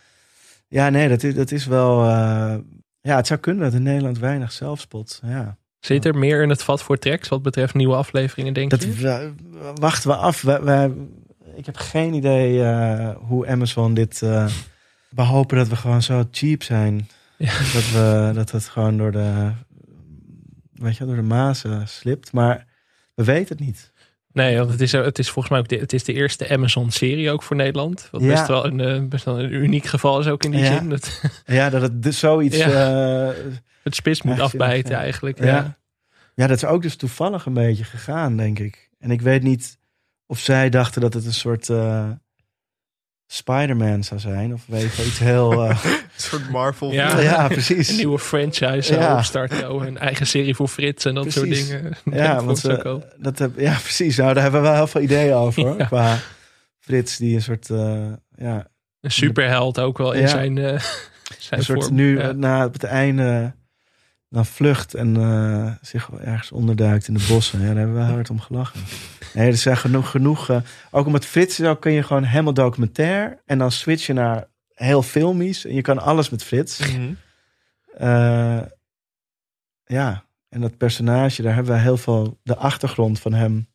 ja 0.68 0.88
nee, 0.88 1.08
dat 1.08 1.22
is, 1.22 1.34
dat 1.34 1.50
is 1.50 1.66
wel. 1.66 2.04
eh, 2.04 2.54
ja, 3.00 3.16
het 3.16 3.26
zou 3.26 3.40
kunnen 3.40 3.62
dat 3.64 3.72
in 3.74 3.82
Nederland 3.82 4.18
weinig 4.18 4.52
zelfspot. 4.52 5.20
Ja. 5.24 5.56
Zit 5.80 6.04
er 6.04 6.16
meer 6.18 6.42
in 6.42 6.48
het 6.48 6.62
vat 6.62 6.82
voor 6.82 6.98
tracks 6.98 7.28
wat 7.28 7.42
betreft 7.42 7.74
nieuwe 7.74 7.94
afleveringen, 7.94 8.52
denk 8.52 8.70
Dat 8.70 8.82
je? 8.82 9.32
wachten 9.74 10.10
we 10.10 10.16
af. 10.16 10.42
Wij, 10.42 10.62
wij- 10.62 10.92
ik 11.56 11.66
heb 11.66 11.76
geen 11.76 12.14
idee 12.14 12.62
eh, 12.64 13.16
hoe 13.16 13.48
Amazon 13.48 13.94
dit. 13.94 14.22
eh, 14.22 14.46
we 15.08 15.22
hopen 15.22 15.56
dat 15.56 15.68
we 15.68 15.76
gewoon 15.76 16.02
zo 16.02 16.24
cheap 16.30 16.62
zijn. 16.62 17.08
Ja. 17.38 17.52
Dat, 17.74 17.90
we, 17.90 18.30
dat 18.34 18.50
het 18.50 18.64
gewoon 18.64 18.96
door 18.96 19.12
de, 19.12 19.50
weet 20.72 20.96
je, 20.96 21.04
door 21.06 21.16
de 21.16 21.22
mazen 21.22 21.88
slipt. 21.88 22.32
Maar 22.32 22.66
we 23.14 23.24
weten 23.24 23.56
het 23.56 23.66
niet. 23.66 23.89
Nee, 24.32 24.56
want 24.58 24.70
het 24.70 24.80
is, 24.80 24.92
het 24.92 25.18
is 25.18 25.30
volgens 25.30 25.48
mij 25.48 25.58
ook 25.62 25.68
de, 25.68 25.76
het 25.76 25.92
is 25.92 26.04
de 26.04 26.12
eerste 26.12 26.48
Amazon-serie 26.48 27.30
ook 27.30 27.42
voor 27.42 27.56
Nederland. 27.56 28.08
Wat 28.10 28.20
Ja. 28.20 28.26
best, 28.28 28.46
wel 28.46 28.66
een, 28.66 28.80
eh, 28.80 29.02
best 29.08 29.24
wel 29.24 29.40
een 29.40 29.52
uniek 29.52 29.84
geval 29.86 30.20
is 30.20 30.26
ook 30.26 30.44
in 30.44 30.50
die 30.50 30.60
Ja. 30.60 30.76
zin. 30.78 30.88
Dat 30.88 31.20
Ja, 31.46 31.70
dat 31.70 31.82
het 31.82 32.02
dus 32.02 32.18
zoiets. 32.18 32.56
Ja. 32.56 33.28
eh, 33.30 33.36
het 33.82 33.94
spits 33.94 34.22
moet 34.22 34.40
afbijten 34.40 34.90
ja. 34.92 34.98
eigenlijk. 35.00 35.38
ja. 35.38 35.44
Ja. 35.46 35.78
Ja. 36.34 36.46
dat 36.46 36.56
is 36.56 36.64
ook 36.64 36.82
dus 36.82 36.96
toevallig 36.96 37.46
een 37.46 37.54
beetje 37.54 37.84
gegaan, 37.84 38.36
denk 38.36 38.58
ik. 38.58 38.90
En 38.98 39.10
ik 39.10 39.20
weet 39.20 39.42
niet 39.42 39.78
of 40.26 40.38
zij 40.38 40.68
dachten 40.68 41.00
dat 41.00 41.14
het 41.14 41.26
een 41.26 41.32
soort 41.34 41.68
eh, 41.68 42.10
Spider-Man 43.32 44.04
zou 44.04 44.20
zijn. 44.20 44.52
Of 44.52 44.62
weet 44.66 44.94
je, 44.94 45.04
iets 45.04 45.18
heel... 45.18 45.52
eh, 45.64 45.84
Een 45.84 45.98
soort 46.16 46.50
Marvel. 46.50 46.92
Ja. 46.92 47.20
ja, 47.20 47.48
precies. 47.48 47.88
Een 47.88 47.96
nieuwe 47.96 48.18
franchise 48.18 48.94
Ja. 48.94 49.16
opstarten. 49.16 49.72
Oh, 49.72 49.86
een 49.86 49.98
eigen 49.98 50.26
serie 50.26 50.54
voor 50.54 50.68
Frits 50.68 51.04
en 51.04 51.14
dat 51.14 51.22
Precies. 51.28 51.68
soort 51.68 51.80
dingen. 51.82 51.96
Ja, 52.24 52.34
Dat 52.34 52.44
want 52.44 52.84
ook. 52.86 53.02
dat 53.16 53.38
heb, 53.38 53.58
ja, 53.58 53.72
precies. 53.82 54.16
Nou, 54.16 54.34
daar 54.34 54.42
hebben 54.42 54.60
we 54.60 54.66
wel 54.66 54.76
heel 54.76 54.86
veel 54.86 55.00
ideeën 55.00 55.34
over. 55.34 55.62
hoor. 55.62 55.78
Ja. 55.78 55.84
Qua 55.86 56.16
Frits, 56.78 57.16
die 57.16 57.34
een 57.34 57.42
soort, 57.42 57.70
eh, 57.70 58.06
ja, 58.36 58.66
Een 59.00 59.10
superheld 59.10 59.80
ook 59.80 59.98
wel 59.98 60.12
in 60.12 60.20
Ja. 60.20 60.26
zijn, 60.28 60.58
eh 60.58 60.80
zijn 61.38 61.60
een 61.60 61.66
soort 61.66 61.82
vorm. 61.84 61.94
nu 61.94 62.18
Ja. 62.18 62.32
na 62.32 62.70
het 62.70 62.84
einde 62.84 63.52
dan 64.30 64.46
vlucht 64.46 64.94
en 64.94 65.16
eh, 65.16 65.72
zich 65.80 66.10
ergens 66.10 66.52
onderduikt 66.52 67.08
in 67.08 67.14
de 67.14 67.26
bossen. 67.28 67.60
Ja, 67.60 67.66
daar 67.66 67.76
hebben 67.76 67.94
we 67.94 68.12
hard 68.12 68.30
om 68.30 68.40
gelachen. 68.40 68.80
Nee, 69.34 69.46
er 69.50 69.56
zijn 69.56 69.76
genoeg, 69.76 70.10
genoeg. 70.10 70.48
eh, 70.48 70.56
ook 70.90 71.06
omdat 71.06 71.24
Frits 71.24 71.60
is 71.60 71.66
ook 71.66 71.80
kun 71.80 71.92
je 71.92 72.02
gewoon 72.02 72.24
helemaal 72.24 72.54
documentair 72.54 73.40
en 73.46 73.58
dan 73.58 73.72
switchen 73.72 74.14
naar 74.14 74.48
heel 74.74 75.02
filmisch. 75.02 75.64
En 75.66 75.74
je 75.74 75.82
kan 75.82 75.98
alles 75.98 76.30
met 76.30 76.42
Frits. 76.44 76.78
Mhm. 76.78 77.12
Eh, 77.96 78.60
ja, 79.84 80.24
en 80.48 80.60
dat 80.60 80.76
personage, 80.76 81.42
daar 81.42 81.54
hebben 81.54 81.72
we 81.72 81.80
heel 81.80 81.96
veel, 81.96 82.38
de 82.42 82.56
achtergrond 82.56 83.20
van 83.20 83.32
hem, 83.32 83.68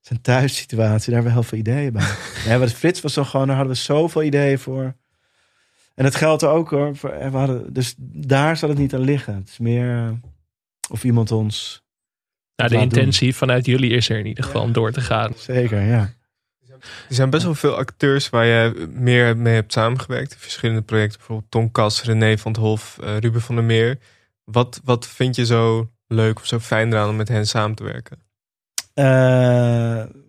zijn 0.00 0.20
thuissituatie, 0.20 1.12
daar 1.12 1.22
hebben 1.22 1.32
we 1.32 1.38
heel 1.40 1.48
veel 1.48 1.58
ideeën 1.58 1.92
bij. 1.92 2.06
ja, 2.46 2.58
maar 2.58 2.68
Frits 2.68 3.00
was 3.00 3.12
toch 3.12 3.30
gewoon, 3.30 3.46
daar 3.46 3.56
hadden 3.56 3.74
we 3.74 3.80
zoveel 3.80 4.22
ideeën 4.22 4.58
voor. 4.58 4.94
En 5.98 6.04
dat 6.04 6.14
geldt 6.14 6.44
ook 6.44 6.70
hoor. 6.70 6.92
We 7.00 7.28
hadden, 7.32 7.72
dus 7.72 7.94
daar 7.98 8.56
zal 8.56 8.68
het 8.68 8.78
niet 8.78 8.94
aan 8.94 9.00
liggen. 9.00 9.34
Het 9.34 9.48
is 9.48 9.58
meer 9.58 9.96
eh, 9.96 10.10
of 10.90 11.04
iemand 11.04 11.32
ons. 11.32 11.82
Nou, 12.56 12.70
de 12.70 12.76
doen. 12.76 12.84
intentie 12.84 13.34
vanuit 13.34 13.66
jullie 13.66 13.90
is 13.90 14.08
er 14.08 14.18
in 14.18 14.26
ieder 14.26 14.44
geval 14.44 14.62
om 14.62 14.72
door 14.72 14.92
te 14.92 15.00
gaan. 15.00 15.32
Zeker, 15.36 15.80
ja. 15.80 16.12
Er 17.08 17.14
zijn 17.14 17.30
best 17.30 17.44
wel 17.44 17.54
veel 17.54 17.76
acteurs 17.76 18.28
waar 18.28 18.44
je 18.44 18.88
meer 18.92 19.36
mee 19.36 19.54
hebt 19.54 19.72
samengewerkt. 19.72 20.32
In 20.32 20.38
verschillende 20.38 20.82
projecten. 20.82 21.18
Bijvoorbeeld 21.18 21.50
Tom 21.50 21.70
Kas, 21.70 22.02
René 22.02 22.38
van 22.38 22.52
het 22.52 22.60
Hof, 22.60 22.98
eh, 22.98 23.16
Ruben 23.16 23.40
van 23.40 23.54
der 23.54 23.64
Meer. 23.64 23.98
Wat, 24.44 24.80
wat 24.84 25.06
vind 25.06 25.36
je 25.36 25.46
zo 25.46 25.90
leuk 26.06 26.38
of 26.38 26.46
zo 26.46 26.58
fijn 26.58 26.92
eraan 26.92 27.08
om 27.08 27.16
met 27.16 27.28
hen 27.28 27.46
samen 27.46 27.76
te 27.76 27.84
werken? 27.84 28.18
Eh, 28.94 29.04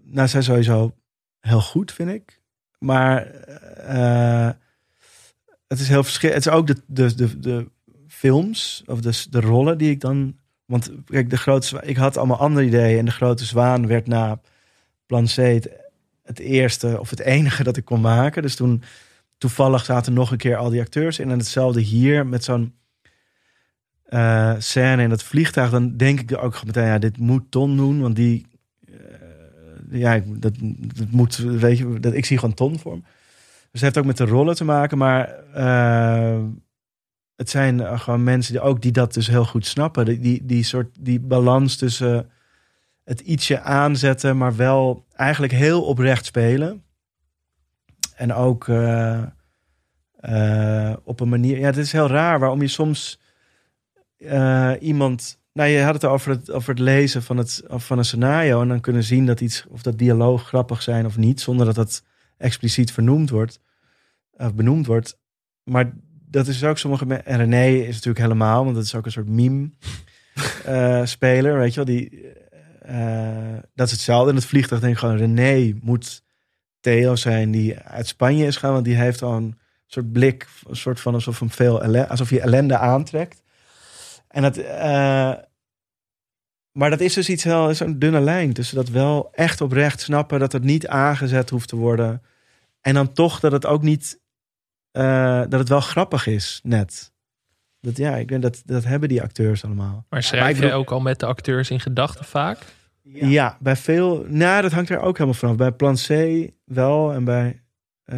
nou, 0.03 0.28
zij 0.28 0.41
sowieso 0.41 0.95
heel 1.39 1.61
goed, 1.61 1.91
vind 1.91 2.09
ik. 2.09 2.41
Maar 2.80 3.26
eh, 3.26 4.49
het 5.70 5.80
is 5.80 5.88
heel 5.88 6.03
verschillend. 6.03 6.43
Het 6.43 6.53
is 6.53 6.59
ook 6.59 6.67
de, 6.67 6.76
de, 6.86 7.15
de, 7.15 7.39
de 7.39 7.67
films 8.07 8.84
of 8.86 9.01
de, 9.01 9.39
rollen 9.39 9.78
die 9.78 9.89
ik 9.89 10.01
dan. 10.01 10.38
Want 10.65 10.91
kijk, 11.05 11.30
de 11.30 11.38
grote 11.38 11.82
ik 11.84 11.97
had 11.97 12.17
allemaal 12.17 12.39
andere 12.39 12.65
ideeën. 12.65 12.99
En 12.99 13.05
de 13.05 13.11
grote 13.11 13.45
zwaan 13.45 13.88
werd 13.88 14.07
na 14.07 14.41
Plan 15.05 15.26
C 15.26 15.36
het, 16.24 16.39
eerste 16.39 16.99
of 16.99 17.09
het 17.09 17.20
enige 17.20 17.63
dat 17.63 17.78
ik 17.78 17.86
kon 17.86 18.01
maken. 18.01 18.41
Dus 18.41 18.55
toen 18.55 18.84
toevallig 19.38 19.86
zaten 19.86 20.13
nog 20.13 20.32
een 20.32 20.38
keer 20.38 20.55
al 20.55 20.70
die 20.70 20.82
acteurs 20.82 21.20
in. 21.20 21.32
En 21.32 21.38
hetzelfde 21.38 21.82
hier 21.82 22.28
met 22.28 22.43
zo'n 22.43 22.74
eh, 24.03 24.55
scène 24.57 25.03
in 25.03 25.09
dat 25.09 25.24
vliegtuig. 25.24 25.70
Dan 25.70 25.97
denk 25.97 26.20
ik 26.20 26.43
ook 26.43 26.65
meteen, 26.65 26.86
ja, 26.86 26.97
dit 26.97 27.17
moet 27.17 27.51
Ton 27.51 27.78
doen. 27.78 28.01
Want 28.01 28.15
die, 28.15 28.45
eh, 28.88 28.95
ja, 29.91 30.22
dat 30.26 30.53
moet, 31.09 31.38
weet 31.38 31.78
je, 31.78 31.99
dat, 31.99 32.13
ik 32.13 32.26
zie 32.26 32.38
gewoon 32.38 32.55
Ton 32.55 32.80
voor 32.80 32.95
me. 32.95 33.03
Dus 33.72 33.82
het 33.82 33.82
heeft 33.82 33.97
ook 33.97 34.05
met 34.05 34.17
de 34.17 34.26
rollen 34.26 34.55
te 34.55 34.65
maken. 34.65 34.97
Maar 34.97 35.30
eh, 35.53 36.39
het 37.36 37.49
zijn 37.49 37.82
eh, 37.82 37.99
gewoon 37.99 38.24
mensen 38.24 38.53
die 38.53 38.61
ook 38.61 38.82
die 38.82 38.91
dat 38.91 39.13
dus 39.13 39.28
heel 39.28 39.45
goed 39.45 39.65
snappen. 39.65 40.22
Die, 40.22 40.45
die, 40.45 40.63
soort 40.63 40.95
die 40.99 41.20
balans 41.20 41.76
tussen 41.76 42.30
het 43.03 43.20
ietsje 43.20 43.61
aanzetten, 43.61 44.38
maar 44.38 44.55
wel 44.55 45.05
eigenlijk 45.15 45.53
heel 45.53 45.84
oprecht 45.84 46.26
spelen. 46.26 46.84
En 48.15 48.34
ook 48.34 48.67
eh, 48.67 49.24
op 51.03 51.20
een 51.20 51.30
manier. 51.30 51.59
Ja, 51.59 51.65
het 51.65 51.78
is 51.78 51.91
heel 51.91 52.07
raar 52.07 52.39
waarom 52.39 52.61
je 52.61 52.67
soms 52.67 53.20
iemand. 54.80 55.39
Nou, 55.53 55.70
je 55.70 55.82
had 55.82 55.93
het 55.93 56.05
over 56.05 56.32
het, 56.32 56.51
over 56.51 56.70
het 56.70 56.80
lezen 56.80 57.24
van, 57.24 57.38
het, 57.38 57.63
van 57.67 57.97
een 57.97 58.05
scenario. 58.05 58.61
En 58.61 58.67
dan 58.67 58.80
kunnen 58.80 59.03
zien 59.03 59.26
dat 59.26 59.41
iets, 59.41 59.65
of 59.70 59.82
dat 59.82 59.97
dialoog 59.97 60.47
grappig 60.47 60.82
zijn 60.82 61.05
of 61.05 61.17
niet. 61.17 61.41
Zonder 61.41 61.65
dat 61.65 61.76
dat 61.76 62.03
expliciet 62.40 62.92
vernoemd 62.92 63.30
wordt. 63.30 63.60
Of 64.32 64.54
benoemd 64.56 64.86
wordt. 64.86 65.20
Maar 65.64 65.92
dat 66.30 66.48
is 66.48 66.64
ook 66.64 66.78
sommige. 66.78 67.06
En 67.16 67.38
René 67.38 67.68
is 67.68 67.94
natuurlijk 67.94 68.20
helemaal, 68.20 68.64
want 68.64 68.76
dat 68.76 68.84
is 68.86 68.96
ook 68.96 69.06
een 69.06 69.12
soort 69.12 69.28
meme 69.30 69.70
eh, 70.66 71.06
speler. 71.06 71.58
Weet 71.58 71.74
je 71.74 71.84
wel, 71.84 71.96
die. 71.96 72.32
eh, 72.82 73.58
dat 73.74 73.86
is 73.86 73.92
hetzelfde. 73.92 74.30
In 74.30 74.36
het 74.36 74.46
vliegtuig 74.46 74.82
denk 74.82 74.94
ik 74.94 75.00
gewoon: 75.00 75.18
René 75.18 75.78
moet 75.82 76.24
Theo 76.80 77.16
zijn 77.16 77.52
die 77.52 77.78
uit 77.80 78.08
Spanje 78.08 78.46
is 78.46 78.58
gaan. 78.58 78.74
Want 78.74 78.86
die 78.86 78.96
heeft 78.96 79.22
al 79.22 79.34
een 79.34 79.60
soort 79.86 80.12
blik, 80.12 80.48
een 80.68 80.76
soort 80.76 81.00
van 81.00 81.14
alsof 81.14 81.40
hem 81.40 81.52
veel 81.52 81.84
ellende, 81.84 82.08
alsof 82.10 82.30
je 82.30 82.42
ellende 82.42 82.78
aantrekt. 82.78 83.42
En 84.28 84.42
dat. 84.42 84.58
eh, 84.58 85.34
maar 86.80 86.89
dat 86.89 86.99
is 86.99 87.13
dus 87.13 87.30
iets 87.30 87.43
heel, 87.43 87.73
zo'n 87.73 87.99
dunne 87.99 88.19
lijn 88.19 88.53
tussen 88.53 88.75
dat 88.75 88.89
wel 88.89 89.30
echt 89.32 89.61
oprecht 89.61 90.01
snappen 90.01 90.39
dat 90.39 90.51
het 90.51 90.63
niet 90.63 90.88
aangezet 90.88 91.49
hoeft 91.49 91.67
te 91.67 91.75
worden. 91.75 92.21
En 92.82 92.93
dan 92.93 93.13
toch 93.13 93.39
dat 93.39 93.51
het 93.51 93.65
ook 93.65 93.82
niet, 93.82 94.19
eh, 94.91 95.39
dat 95.39 95.59
het 95.59 95.69
wel 95.69 95.82
grappig 95.82 96.27
is, 96.27 96.59
net. 96.63 97.11
Dat 97.82 97.97
ja, 97.97 98.15
ik 98.15 98.27
denk 98.27 98.41
dat 98.41 98.61
dat 98.65 98.84
hebben 98.84 99.09
die 99.09 99.21
acteurs 99.21 99.65
allemaal. 99.65 100.05
Maar 100.09 100.23
schrijf 100.23 100.49
ik 100.49 100.55
je 100.55 100.61
bedoel- 100.61 100.77
ook 100.77 100.91
al 100.91 100.99
met 100.99 101.19
de 101.19 101.25
acteurs 101.25 101.69
in 101.69 101.80
gedachten 101.80 102.25
vaak? 102.25 102.57
Ja. 103.01 103.57
bij 103.59 103.75
veel. 103.75 104.25
Nou, 104.27 104.61
dat 104.61 104.71
hangt 104.71 104.89
er 104.89 104.99
ook 104.99 105.17
helemaal 105.17 105.39
vanaf. 105.39 105.55
Bij 105.55 105.71
Plan 105.71 105.95
C 105.95 106.07
wel 106.65 107.13
en 107.13 107.23
bij 107.23 107.61
eh, 108.03 108.17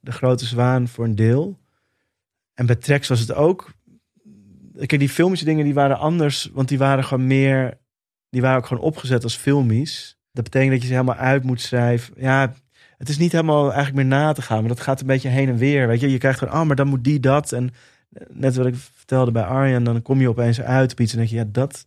De 0.00 0.12
Grote 0.12 0.46
Zwaan 0.46 0.88
voor 0.88 1.04
een 1.04 1.14
deel. 1.14 1.58
En 2.54 2.66
bij 2.66 2.76
Trex 2.76 3.08
was 3.08 3.20
het 3.20 3.34
ook. 3.34 3.72
Kijk, 4.76 4.98
die 4.98 5.08
filmische 5.08 5.44
dingen 5.44 5.64
die 5.64 5.74
waren 5.74 5.98
anders, 5.98 6.50
want 6.52 6.68
die 6.68 6.78
waren 6.78 7.04
gewoon 7.04 7.26
meer. 7.26 7.79
Die 8.30 8.40
waren 8.40 8.58
ook 8.58 8.66
gewoon 8.66 8.82
opgezet 8.82 9.22
als 9.24 9.36
filmies. 9.36 10.18
Dat 10.32 10.44
betekent 10.44 10.70
dat 10.70 10.80
je 10.80 10.86
ze 10.86 10.92
helemaal 10.92 11.14
uit 11.14 11.42
moet 11.42 11.60
schrijven. 11.60 12.14
Ja, 12.16 12.54
het 12.98 13.08
is 13.08 13.18
niet 13.18 13.32
helemaal 13.32 13.72
eigenlijk 13.72 13.94
meer 13.94 14.18
na 14.18 14.32
te 14.32 14.42
gaan, 14.42 14.58
maar 14.60 14.68
dat 14.68 14.80
gaat 14.80 15.00
een 15.00 15.06
beetje 15.06 15.28
heen 15.28 15.48
en 15.48 15.56
weer. 15.56 15.86
Weet 15.86 16.00
je, 16.00 16.10
je 16.10 16.18
krijgt 16.18 16.38
gewoon, 16.38 16.54
ah, 16.54 16.66
maar 16.66 16.76
dan 16.76 16.88
moet 16.88 17.04
die 17.04 17.20
dat. 17.20 17.52
En 17.52 17.70
net 18.28 18.56
wat 18.56 18.66
ik 18.66 18.74
vertelde 18.74 19.30
bij 19.30 19.42
Arjen, 19.42 19.84
dan 19.84 20.02
kom 20.02 20.20
je 20.20 20.28
opeens 20.28 20.60
uit 20.60 20.92
op 20.92 21.00
iets 21.00 21.12
en 21.12 21.18
denk 21.18 21.30
je, 21.30 21.36
ja, 21.36 21.44
dat, 21.48 21.86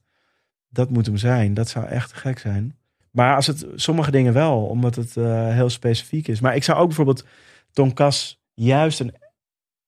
dat 0.70 0.89
moet 0.89 1.06
hem 1.06 1.18
zijn. 1.18 1.54
Dat 1.54 1.70
zou 1.70 1.86
echt 1.86 2.14
gek 2.14 2.39
zijn. 2.39 2.78
Maar 3.12 3.36
als 3.36 3.48
het 3.48 3.66
sommige 3.76 4.12
dingen 4.12 4.34
wel, 4.34 4.66
omdat 4.66 4.96
het 4.96 5.18
eh, 5.18 5.50
heel 5.50 5.70
specifiek 5.70 6.28
is. 6.28 6.39
Maar 6.39 6.56
ik 6.56 6.64
zou 6.64 6.80
ook 6.80 6.88
bijvoorbeeld 6.88 7.26
Tonkas 7.72 8.41
juist 8.54 9.00
een. 9.00 9.14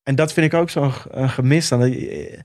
En 0.03 0.15
dat 0.15 0.33
vind 0.33 0.53
ik 0.53 0.59
ook 0.59 0.69
zo'n 0.69 0.91
g- 0.91 1.07
een 1.09 1.29
gemis 1.29 1.67
dan. 1.67 1.81
Eh, 1.81 2.39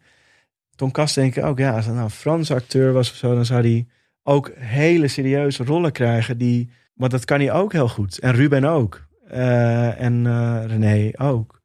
denk 1.14 1.36
ik 1.36 1.44
ook, 1.44 1.58
ja, 1.58 1.74
als 1.74 1.84
het 1.84 1.94
nou 1.94 2.06
een 2.06 2.10
Franse 2.10 2.54
acteur 2.54 2.92
was 2.92 3.10
of 3.10 3.16
zo, 3.16 3.34
dan 3.34 3.44
zou 3.44 3.60
hij 3.60 3.86
ook 4.22 4.50
hele 4.54 5.08
serieuze 5.08 5.64
rollen 5.64 5.92
krijgen. 5.92 6.38
Die, 6.38 6.70
want 6.94 7.10
dat 7.10 7.24
kan 7.24 7.40
hij 7.40 7.52
ook 7.52 7.72
heel 7.72 7.88
goed. 7.88 8.18
En 8.18 8.32
Ruben 8.32 8.64
ook. 8.64 9.08
Eh, 9.28 10.00
en 10.00 10.26
eh, 10.26 10.62
René 10.66 11.10
ook. 11.18 11.62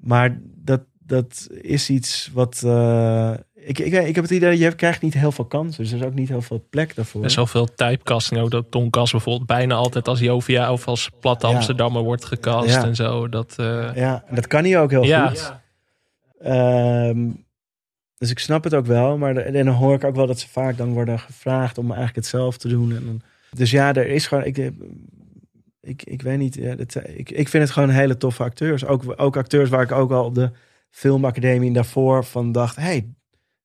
Maar 0.00 0.38
dat, 0.42 0.80
dat 0.98 1.48
is 1.60 1.90
iets 1.90 2.30
wat. 2.32 2.62
eh, 2.64 3.32
ik, 3.54 3.78
ik, 3.78 3.92
ik 3.92 4.14
heb 4.14 4.24
het 4.24 4.30
idee, 4.32 4.58
je 4.58 4.74
krijgt 4.74 5.02
niet 5.02 5.14
heel 5.14 5.32
veel 5.32 5.44
kansen. 5.44 5.82
Dus 5.82 5.92
er 5.92 5.98
is 5.98 6.04
ook 6.04 6.14
niet 6.14 6.28
heel 6.28 6.42
veel 6.42 6.66
plek 6.70 6.94
daarvoor. 6.94 7.20
Er 7.20 7.26
is 7.26 7.32
zoveel 7.32 7.64
typecasting 7.74 8.40
ook. 8.40 8.50
Dat 8.50 8.70
Ton 8.70 8.90
Kas 8.90 9.10
bijvoorbeeld 9.10 9.46
bijna 9.46 9.74
altijd 9.74 10.08
als 10.08 10.20
Jovia 10.20 10.72
of 10.72 10.86
als 10.88 11.10
platte 11.20 11.46
Ja. 11.46 11.54
Amsterdammer 11.54 12.02
wordt 12.02 12.24
gecast 12.24 12.68
Ja. 12.68 12.84
en 12.84 12.94
zo. 12.94 13.28
Dat, 13.28 13.54
Ja, 13.94 14.24
dat 14.30 14.46
kan 14.46 14.64
hij 14.64 14.80
ook 14.80 14.90
heel 14.90 15.04
Ja. 15.04 15.28
goed. 15.28 15.52
Ehm, 16.38 17.30
dus 18.18 18.30
ik 18.30 18.38
snap 18.38 18.64
het 18.64 18.74
ook 18.74 18.86
wel. 18.86 19.18
Maar 19.18 19.36
en 19.36 19.52
dan 19.64 19.74
hoor 19.74 19.94
ik 19.94 20.04
ook 20.04 20.14
wel 20.16 20.26
dat 20.26 20.38
ze 20.40 20.48
vaak 20.48 20.76
dan 20.76 20.92
worden 20.92 21.18
gevraagd 21.18 21.78
om 21.78 21.84
eigenlijk 21.86 22.16
hetzelfde 22.16 22.58
te 22.60 22.68
doen. 22.68 22.96
En 22.96 23.22
dus 23.50 23.70
ja, 23.70 23.94
er 23.94 24.06
is 24.06 24.26
gewoon. 24.26 24.44
Ik, 24.44 24.58
eh, 24.58 24.70
ik, 25.80 26.02
ik 26.02 26.22
weet 26.22 26.38
niet. 26.38 26.54
Ja, 26.54 26.74
dat, 26.74 26.94
ik, 27.06 27.30
ik 27.30 27.48
vind 27.48 27.62
het 27.62 27.72
gewoon 27.72 27.88
hele 27.88 28.16
toffe 28.16 28.42
acteurs. 28.42 28.84
Ook, 28.86 29.14
ook 29.16 29.36
acteurs 29.36 29.68
waar 29.68 29.82
ik 29.82 29.92
ook 29.92 30.10
al 30.10 30.32
de 30.32 30.50
filmacademie 30.90 31.72
daarvoor 31.72 32.24
van 32.24 32.52
dacht: 32.52 32.76
hey, 32.76 33.14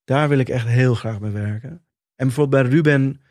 daar 0.03 0.29
wil 0.29 0.39
ik 0.39 0.49
echt 0.49 0.67
heel 0.67 0.95
graag 0.95 1.19
mee 1.19 1.31
werken. 1.31 1.69
En 2.15 2.25
bijvoorbeeld 2.27 2.63
bij 2.63 2.71
Ruben, 2.71 3.21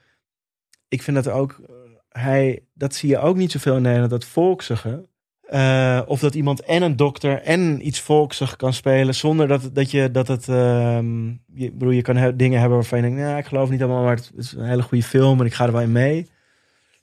ik 0.88 1.02
vind 1.02 1.16
dat 1.24 1.28
ook. 1.28 1.60
eh, 1.68 1.74
Hij, 2.08 2.64
dat 2.74 2.94
zie 2.94 3.08
je 3.08 3.18
ook 3.18 3.36
niet 3.36 3.52
zoveel 3.52 3.76
in 3.76 3.82
Nederland, 3.82 4.10
dat 4.10 4.24
volksige. 4.24 5.08
Eh, 5.48 6.00
of 6.06 6.20
dat 6.20 6.34
iemand 6.34 6.62
en 6.62 6.82
een 6.82 6.96
dokter 6.96 7.42
en 7.42 7.86
iets 7.86 8.00
volksig 8.00 8.56
kan 8.56 8.72
spelen 8.72 9.14
zonder 9.14 9.48
dat, 9.48 9.70
dat 9.72 9.90
je 9.90 10.10
dat 10.10 10.28
het. 10.28 10.48
ehm, 10.48 11.26
je, 11.54 11.72
bedoel, 11.72 11.90
je 11.90 12.02
kan 12.02 12.36
dingen 12.36 12.58
hebben 12.60 12.78
waarvan 12.78 12.98
je 12.98 13.04
denkt, 13.04 13.20
nou, 13.20 13.38
ik 13.38 13.46
geloof 13.46 13.70
niet 13.70 13.82
allemaal, 13.82 14.02
maar 14.02 14.16
het 14.16 14.32
is 14.36 14.52
een 14.52 14.64
hele 14.68 14.82
goede 14.82 15.04
film 15.04 15.40
en 15.40 15.46
ik 15.46 15.54
ga 15.54 15.66
er 15.66 15.72
wel 15.72 15.80
in 15.80 15.92
mee. 15.92 16.28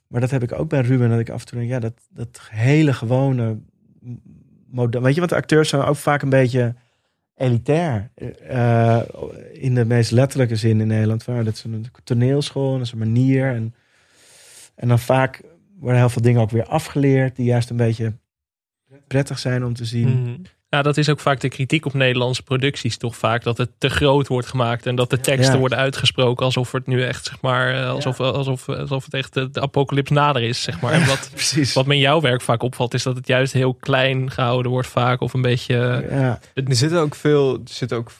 Maar 0.08 0.20
dat 0.20 0.30
heb 0.30 0.42
ik 0.42 0.52
ook 0.58 0.68
bij 0.68 0.80
Ruben, 0.80 1.10
dat 1.10 1.18
ik 1.18 1.30
af 1.30 1.40
en 1.40 1.46
toe 1.46 1.58
denk, 1.58 1.70
ja, 1.70 1.78
dat, 1.78 1.92
dat 2.10 2.40
hele 2.50 2.92
gewone. 2.92 3.58
model- 4.70 5.02
Weet 5.02 5.12
je, 5.14 5.18
want 5.18 5.30
de 5.32 5.36
acteurs 5.36 5.68
zijn 5.68 5.82
ook 5.82 5.96
vaak 5.96 6.22
een 6.22 6.28
beetje 6.28 6.74
elitair. 7.36 8.10
eh, 8.48 9.00
in 9.52 9.74
de 9.74 9.84
meest 9.84 10.10
letterlijke 10.10 10.56
zin 10.56 10.80
in 10.80 10.86
Nederland. 10.86 11.24
Dat 11.24 11.46
is 11.46 11.64
een 11.64 11.86
toneelschool, 12.04 12.72
en 12.72 12.78
dat 12.78 12.86
is 12.86 12.92
een 12.92 12.98
manier. 12.98 13.54
En, 13.54 13.74
en 14.74 14.88
dan 14.88 14.98
vaak 14.98 15.42
worden 15.78 16.00
heel 16.00 16.08
veel 16.08 16.22
dingen 16.22 16.40
ook 16.40 16.50
weer 16.50 16.66
afgeleerd, 16.66 17.36
die 17.36 17.44
juist 17.46 17.70
een 17.70 17.76
beetje 17.76 18.12
prettig 19.06 19.38
zijn 19.38 19.64
om 19.64 19.74
te 19.74 19.84
zien. 19.84 20.08
Mhm. 20.22 20.34
Ja, 20.68 20.82
dat 20.82 20.96
is 20.96 21.08
ook 21.08 21.20
vaak 21.20 21.40
de 21.40 21.48
kritiek 21.48 21.86
op 21.86 21.94
Nederlandse 21.94 22.42
producties. 22.42 22.96
Toch 22.96 23.16
vaak 23.16 23.42
dat 23.42 23.58
het 23.58 23.70
te 23.78 23.88
groot 23.88 24.26
wordt 24.28 24.46
gemaakt. 24.46 24.86
En 24.86 24.96
dat 24.96 25.10
de 25.10 25.20
teksten 25.20 25.52
Ja. 25.54 25.58
worden 25.60 25.78
uitgesproken 25.78 26.44
alsof 26.44 26.72
het 26.72 26.86
nu 26.86 27.02
echt, 27.02 27.24
zeg 27.24 27.40
maar, 27.40 27.74
eh, 27.74 27.88
alsof, 27.90 28.20
alsof, 28.20 28.68
alsof 28.68 29.04
het 29.04 29.14
echt 29.14 29.34
de, 29.34 29.50
de 29.50 29.60
apocalyps 29.60 30.10
nader 30.10 30.42
is, 30.42 30.62
zeg 30.62 30.80
maar. 30.80 30.92
En 30.92 31.06
wat, 31.06 31.28
Precies. 31.34 31.72
wat 31.72 31.86
me 31.86 31.94
in 31.94 32.00
jouw 32.00 32.20
werk 32.20 32.40
vaak 32.40 32.62
opvalt, 32.62 32.94
is 32.94 33.02
dat 33.02 33.16
het 33.16 33.26
juist 33.26 33.52
heel 33.52 33.74
klein 33.74 34.30
gehouden 34.30 34.70
wordt 34.70 34.88
vaak. 34.88 35.20
Of 35.20 35.34
een 35.34 35.42
beetje... 35.42 36.06
Ja, 36.10 36.40
Er 36.54 36.62
zitten 36.76 36.98
ook 37.00 37.14
veel, 37.14 37.54
er 37.54 37.60
zitten 37.64 37.96
ook, 37.96 38.10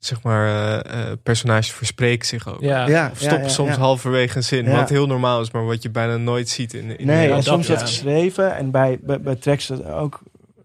zeg 0.00 0.22
maar, 0.22 0.46
eh, 0.46 1.10
eh, 1.10 1.18
personages 1.22 1.72
verspreken 1.72 2.26
zich 2.26 2.48
ook. 2.48 2.60
Ja, 2.60 2.86
ja, 2.88 3.08
Of 3.10 3.16
stoppen 3.16 3.38
ja, 3.38 3.44
ja, 3.44 3.50
soms 3.50 3.70
ja. 3.70 3.78
halverwege 3.78 4.36
een 4.36 4.44
zin, 4.44 4.64
Ja. 4.64 4.76
wat 4.76 4.88
heel 4.88 5.06
normaal 5.06 5.40
is, 5.40 5.50
maar 5.50 5.64
wat 5.64 5.82
je 5.82 5.90
bijna 5.90 6.16
nooit 6.16 6.48
ziet 6.48 6.74
in, 6.74 6.98
in 6.98 7.06
Nee, 7.06 7.28
en 7.28 7.34
dat, 7.34 7.44
soms 7.44 7.66
ja. 7.66 7.74
dat 7.74 7.82
geschreven 7.82 8.56
en 8.56 8.70
bij, 8.70 8.98
bij, 9.02 9.20
bij 9.20 9.36
tracks 9.36 9.66
dat 9.66 9.84
ook 9.84 10.22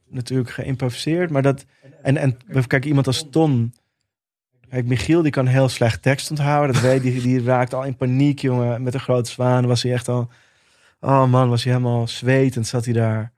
natuurlijk 0.10 0.50
geïmproviseerd. 0.50 1.30
Maar 1.30 1.42
dat, 1.42 1.66
en, 2.02 2.18
en 2.18 2.38
kijk, 2.68 2.86
iemand 2.86 3.08
als 3.08 3.28
Ton. 3.32 3.74
Kijk, 4.70 4.86
Michiel 4.86 5.22
die 5.22 5.32
kan 5.32 5.48
heel 5.48 5.70
slecht 5.70 6.02
tekst 6.02 6.30
onthouden. 6.30 6.74
Dat 6.74 6.84
weet 6.84 7.02
die, 7.02 7.22
die 7.22 7.44
raakt 7.44 7.74
al 7.74 7.84
in 7.84 7.96
paniek, 7.96 8.40
jongen. 8.40 8.84
Met 8.84 8.94
een 8.94 9.00
grote 9.00 9.30
zwaan 9.32 9.68
was 9.68 9.84
hij 9.84 9.94
echt 9.94 10.08
al. 10.08 10.30
Oh 11.00 11.26
man, 11.26 11.50
was 11.50 11.64
hij 11.64 11.74
helemaal 11.74 12.08
zwetend, 12.08 12.68
zat 12.68 12.86
hij 12.86 12.94
daar. 12.94 13.34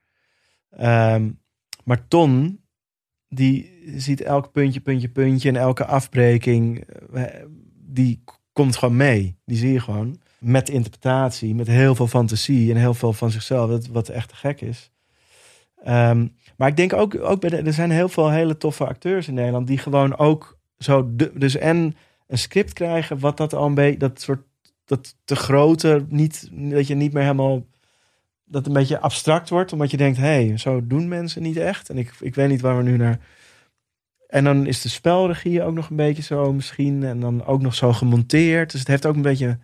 Ehm, 0.70 1.30
maar 1.84 2.08
Ton, 2.08 2.62
die 3.30 3.77
ziet 3.96 4.22
elk 4.22 4.52
puntje, 4.52 4.80
puntje, 4.80 5.10
puntje 5.10 5.50
en 5.50 5.56
elke 5.56 5.86
afbreking. 5.86 6.84
eh, 7.14 7.24
Die 7.90 8.24
komt 8.54 8.76
gewoon 8.76 8.96
mee. 8.98 9.36
Die 9.46 9.58
zie 9.58 9.72
je 9.74 9.80
gewoon. 9.80 10.18
Met 10.40 10.70
interpretatie, 10.70 11.56
met 11.56 11.68
heel 11.68 11.96
veel 11.96 12.08
fantasie 12.08 12.72
en 12.72 12.78
heel 12.78 12.94
veel 12.94 13.14
van 13.14 13.32
zichzelf. 13.32 13.88
Wat 13.88 14.10
echt 14.10 14.34
gek 14.34 14.62
is. 14.62 14.92
Ehm, 15.84 16.28
maar 16.58 16.68
ik 16.68 16.76
denk 16.78 16.94
ook, 16.94 17.16
ook 17.22 17.40
bij 17.42 17.50
de, 17.50 17.58
er 17.58 17.74
zijn 17.74 17.92
heel 17.92 18.10
veel 18.10 18.30
hele 18.32 18.58
toffe 18.58 18.86
acteurs 18.88 19.28
in 19.28 19.34
Nederland 19.34 19.68
die 19.68 19.78
gewoon 19.78 20.18
ook 20.18 20.58
zo. 20.80 21.10
de- 21.16 21.32
dus 21.36 21.56
en 21.58 21.96
een 22.28 22.38
script 22.38 22.74
krijgen, 22.74 23.20
wat 23.20 23.38
dat 23.38 23.54
al 23.54 23.66
een 23.66 23.74
beetje. 23.74 23.98
Dat 24.00 24.22
soort. 24.22 24.42
Dat 24.86 25.16
te 25.26 25.36
grote, 25.36 26.06
niet, 26.10 26.50
dat 26.52 26.88
je 26.88 26.96
niet 26.96 27.14
meer 27.14 27.22
helemaal. 27.24 27.66
Dat 28.46 28.66
een 28.68 28.74
beetje 28.74 29.00
abstract 29.00 29.50
wordt, 29.50 29.74
omdat 29.74 29.92
je 29.92 29.98
denkt: 29.98 30.18
hé, 30.18 30.24
hey, 30.48 30.58
zo 30.58 30.88
doen 30.88 31.08
mensen 31.08 31.42
niet 31.42 31.58
echt. 31.58 31.90
En 31.90 31.98
ik, 31.98 32.14
ik 32.20 32.36
weet 32.36 32.50
niet 32.50 32.62
waar 32.62 32.78
we 32.78 32.84
nu 32.84 32.98
naar. 32.98 33.20
En 34.28 34.44
dan 34.44 34.66
is 34.66 34.82
de 34.82 34.90
spelregie 34.90 35.64
ook 35.64 35.74
nog 35.74 35.90
een 35.90 35.96
beetje 35.96 36.24
zo 36.24 36.54
misschien. 36.54 37.04
En 37.04 37.20
dan 37.20 37.46
ook 37.46 37.62
nog 37.62 37.76
zo 37.76 37.94
gemonteerd. 37.94 38.72
Dus 38.72 38.80
het 38.80 38.90
heeft 38.90 39.06
ook 39.06 39.16
een 39.16 39.22
beetje 39.22 39.58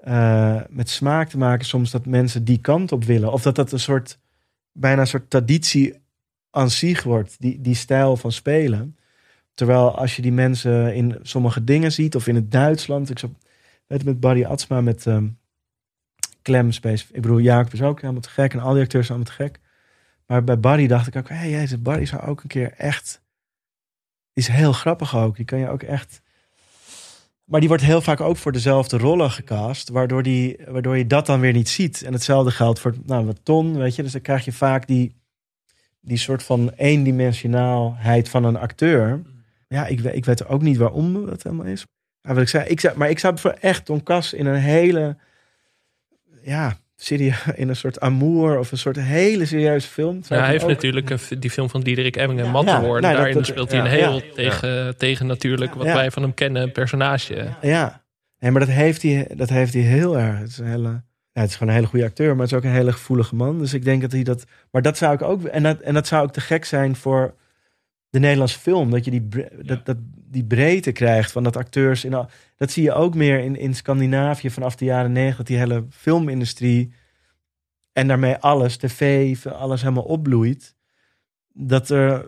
eh, 0.00 0.60
met 0.68 0.90
smaak 0.90 1.28
te 1.28 1.38
maken 1.38 1.66
soms 1.66 1.90
dat 1.90 2.06
mensen 2.06 2.44
die 2.44 2.60
kant 2.60 2.92
op 2.92 3.04
willen. 3.04 3.32
Of 3.32 3.42
dat 3.42 3.54
dat 3.54 3.72
een 3.72 3.80
soort, 3.80 4.18
bijna 4.72 5.00
een 5.00 5.06
soort 5.06 5.30
traditie 5.30 5.94
aan 6.50 6.70
zich 6.70 7.02
wordt, 7.02 7.36
die, 7.38 7.60
die 7.60 7.74
stijl 7.74 8.16
van 8.16 8.32
spelen. 8.32 8.96
Terwijl 9.54 9.98
als 9.98 10.16
je 10.16 10.22
die 10.22 10.32
mensen 10.32 10.94
in 10.94 11.18
sommige 11.22 11.64
dingen 11.64 11.92
ziet, 11.92 12.14
of 12.14 12.26
in 12.26 12.34
het 12.34 12.50
Duitsland, 12.50 13.10
ik 13.10 13.18
je, 13.18 13.30
met 13.86 14.20
Barry 14.20 14.44
Atsma, 14.44 14.80
met 14.80 15.06
ehm 15.06 15.26
Clem 16.48 16.72
Space. 16.72 17.04
Ik 17.12 17.22
bedoel, 17.22 17.40
Jacob 17.40 17.72
is 17.72 17.82
ook 17.82 18.00
helemaal 18.00 18.22
te 18.22 18.28
gek 18.28 18.52
en 18.52 18.60
al 18.60 18.72
die 18.72 18.82
acteurs 18.82 19.06
zijn 19.06 19.18
allemaal 19.18 19.36
te 19.36 19.42
gek. 19.42 19.60
Maar 20.26 20.44
bij 20.44 20.60
Barry 20.60 20.86
dacht 20.86 21.06
ik 21.06 21.16
ook, 21.16 21.28
hé, 21.28 21.34
hey, 21.34 21.78
Barry 21.78 22.06
zou 22.06 22.22
ook 22.22 22.42
een 22.42 22.48
keer 22.48 22.72
echt, 22.72 23.22
is 24.38 24.48
heel 24.48 24.72
grappig 24.72 25.16
ook. 25.16 25.36
Die 25.36 25.44
kan 25.44 25.58
je 25.58 25.68
ook 25.68 25.82
echt 25.82 26.20
maar 27.48 27.60
die 27.60 27.68
wordt 27.68 27.84
heel 27.84 28.00
vaak 28.00 28.20
ook 28.20 28.36
voor 28.36 28.52
dezelfde 28.52 28.98
rollen 28.98 29.30
gecast, 29.30 29.88
waardoor, 29.88 30.22
die, 30.22 30.56
waardoor 30.66 30.96
je 30.96 31.06
dat 31.06 31.26
dan 31.26 31.40
weer 31.40 31.52
niet 31.52 31.68
ziet. 31.68 32.02
En 32.02 32.12
hetzelfde 32.12 32.50
geldt 32.50 32.80
voor 32.80 32.94
nou, 33.06 33.26
wat 33.26 33.40
ton, 33.42 33.76
weet 33.76 33.94
je. 33.94 34.02
Dus 34.02 34.12
dan 34.12 34.20
krijg 34.20 34.44
je 34.44 34.52
vaak 34.52 34.86
die, 34.86 35.14
die 36.00 36.16
soort 36.16 36.42
van 36.42 36.70
eendimensionaalheid 36.76 38.28
van 38.28 38.44
een 38.44 38.56
acteur. 38.56 39.22
Ja, 39.68 39.86
ik, 39.86 40.00
weet- 40.00 40.14
ik 40.14 40.24
weet 40.24 40.46
ook 40.46 40.62
niet 40.62 40.76
waarom 40.76 41.26
dat 41.26 41.42
helemaal 41.42 41.66
is. 41.66 41.86
Ja, 42.20 42.32
wat 42.34 42.42
ik 42.42 42.48
zei, 42.48 42.68
ik 42.68 42.80
zou, 42.80 42.98
maar 42.98 43.10
ik 43.10 43.18
zou 43.18 43.38
voor 43.38 43.50
echt 43.50 43.86
Don 43.86 44.02
Cas 44.02 44.32
in 44.32 44.46
een 44.46 44.60
hele, 44.60 45.16
ja, 46.42 46.76
serie, 47.00 47.34
in 47.54 47.68
een 47.68 47.76
soort 47.76 48.00
amour 48.00 48.58
of 48.58 48.72
een 48.72 48.78
soort 48.78 48.96
hele 48.96 49.46
serieuze 49.46 49.88
film. 49.88 50.20
Ja, 50.28 50.38
hij 50.38 50.48
heeft 50.50 50.62
ook- 50.64 50.68
natuurlijk 50.70 51.12
die 51.40 51.50
film 51.50 51.70
van 51.70 51.80
Diederik 51.80 52.16
Emming 52.16 52.38
en 52.40 52.44
Ja. 52.46 52.50
Matterhorn. 52.50 52.86
Ja, 52.86 52.92
nee, 52.92 53.00
dat- 53.02 53.16
Daarin 53.16 53.34
dat- 53.36 53.46
speelt 53.46 53.70
hij 53.70 53.80
een 53.80 53.86
heel 53.86 54.14
Ja. 54.14 54.22
tegen, 54.34 54.96
tegen 54.96 55.26
natuurlijk 55.26 55.74
wat 55.74 55.86
Ja. 55.86 55.94
wij 55.94 56.10
van 56.10 56.22
hem 56.22 56.34
kennen, 56.34 56.62
een 56.62 56.72
personage. 56.72 57.48
Ja, 57.62 58.02
nee, 58.38 58.50
maar 58.50 58.60
dat 58.60 58.70
heeft 58.70 59.02
hij, 59.02 59.28
dat 59.34 59.48
heeft 59.48 59.72
hij 59.72 59.82
heel 59.82 60.18
erg. 60.18 60.38
Het 60.38 60.48
is, 60.48 60.58
een 60.58 60.66
hele, 60.66 60.88
ja, 61.32 61.40
het 61.40 61.48
is 61.50 61.52
gewoon 61.56 61.68
een 61.68 61.78
hele 61.78 61.90
goede 61.90 62.04
acteur, 62.04 62.30
maar 62.32 62.42
het 62.42 62.50
is 62.52 62.56
ook 62.58 62.64
een 62.64 62.70
hele 62.76 62.92
gevoelige 62.92 63.34
man. 63.34 63.58
Dus 63.58 63.74
ik 63.74 63.84
denk 63.84 64.00
dat 64.02 64.12
hij 64.12 64.22
dat. 64.22 64.44
Maar 64.70 64.82
dat 64.82 64.96
zou 64.98 65.14
ik 65.14 65.22
ook. 65.22 65.44
En 65.44 65.62
dat, 65.62 65.80
en 65.80 65.94
dat 65.94 66.06
zou 66.06 66.22
ook 66.22 66.32
te 66.32 66.40
gek 66.40 66.64
zijn 66.64 66.96
voor 66.96 67.34
de 68.10 68.18
Nederlandse 68.18 68.58
film. 68.58 68.90
Dat 68.90 69.04
je 69.04 69.10
die, 69.10 69.28
dat, 69.62 69.86
dat, 69.86 69.96
die 70.30 70.44
breedte 70.44 70.92
krijgt 70.92 71.32
van 71.32 71.42
dat 71.42 71.56
acteurs. 71.56 72.04
In 72.04 72.14
al, 72.14 72.28
dat 72.58 72.70
zie 72.70 72.82
je 72.82 72.92
ook 72.92 73.14
meer 73.14 73.38
in, 73.38 73.56
in 73.56 73.74
Scandinavië 73.74 74.50
vanaf 74.50 74.76
de 74.76 74.84
jaren 74.84 75.12
negentig. 75.12 75.46
Die 75.46 75.56
hele 75.56 75.84
filmindustrie. 75.90 76.94
En 77.92 78.08
daarmee 78.08 78.36
alles, 78.36 78.76
tv, 78.76 79.36
alles 79.46 79.80
helemaal 79.80 80.02
opbloeit. 80.02 80.74
Dat 81.52 81.90
er 81.90 82.24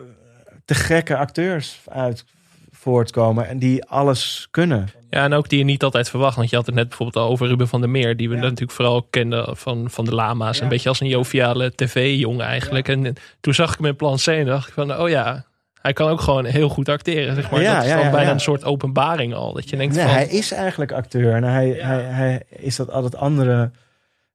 te 0.65 0.73
gekke 0.73 1.17
acteurs 1.17 1.81
uit 1.89 2.25
voortkomen 2.71 3.47
en 3.47 3.59
die 3.59 3.85
alles 3.85 4.47
kunnen. 4.51 4.89
Ja, 5.09 5.23
en 5.23 5.33
ook 5.33 5.49
die 5.49 5.57
je 5.57 5.63
niet 5.63 5.83
altijd 5.83 6.09
verwacht. 6.09 6.35
Want 6.35 6.49
je 6.49 6.55
had 6.55 6.65
het 6.65 6.75
net 6.75 6.87
bijvoorbeeld 6.87 7.25
al 7.25 7.31
over 7.31 7.47
Ruben 7.47 7.67
van 7.67 7.81
der 7.81 7.89
Meer. 7.89 8.17
Die 8.17 8.29
we 8.29 8.35
natuurlijk 8.35 8.71
vooral 8.71 9.03
kenden 9.03 9.57
van, 9.57 9.89
van 9.89 10.05
de 10.05 10.15
Lama's. 10.15 10.59
Een 10.59 10.67
beetje 10.67 10.89
als 10.89 10.99
een 10.99 11.07
joviale 11.07 11.75
tv-jongen 11.75 12.45
eigenlijk. 12.45 12.87
En 12.87 13.15
toen 13.39 13.53
zag 13.53 13.71
ik 13.71 13.77
hem 13.77 13.87
in 13.87 13.95
plan 13.95 14.17
C 14.17 14.27
en 14.27 14.45
dacht 14.45 14.67
ik 14.67 14.73
van... 14.73 14.97
Oh 14.99 15.09
ja, 15.09 15.45
hij 15.81 15.93
kan 15.93 16.09
ook 16.09 16.21
gewoon 16.21 16.45
heel 16.45 16.69
goed 16.69 16.89
acteren. 16.89 17.35
Zeg 17.35 17.51
maar. 17.51 17.61
Ja, 17.61 17.73
dat 17.73 17.83
is 17.83 17.89
ja, 17.89 17.95
dan 17.95 18.05
ja, 18.05 18.11
bijna 18.11 18.27
ja. 18.27 18.33
een 18.33 18.39
soort 18.39 18.63
openbaring 18.63 19.33
al. 19.33 19.53
Dat 19.53 19.69
je 19.69 19.77
denkt 19.77 19.95
Nee, 19.95 20.05
van... 20.05 20.13
hij 20.13 20.27
is 20.27 20.51
eigenlijk 20.51 20.91
acteur. 20.91 21.33
En 21.35 21.43
hij, 21.43 21.69
hij, 21.69 22.01
hij 22.01 22.43
is 22.49 22.75
dat 22.75 22.91
al 22.91 23.03
het 23.03 23.15
andere... 23.15 23.71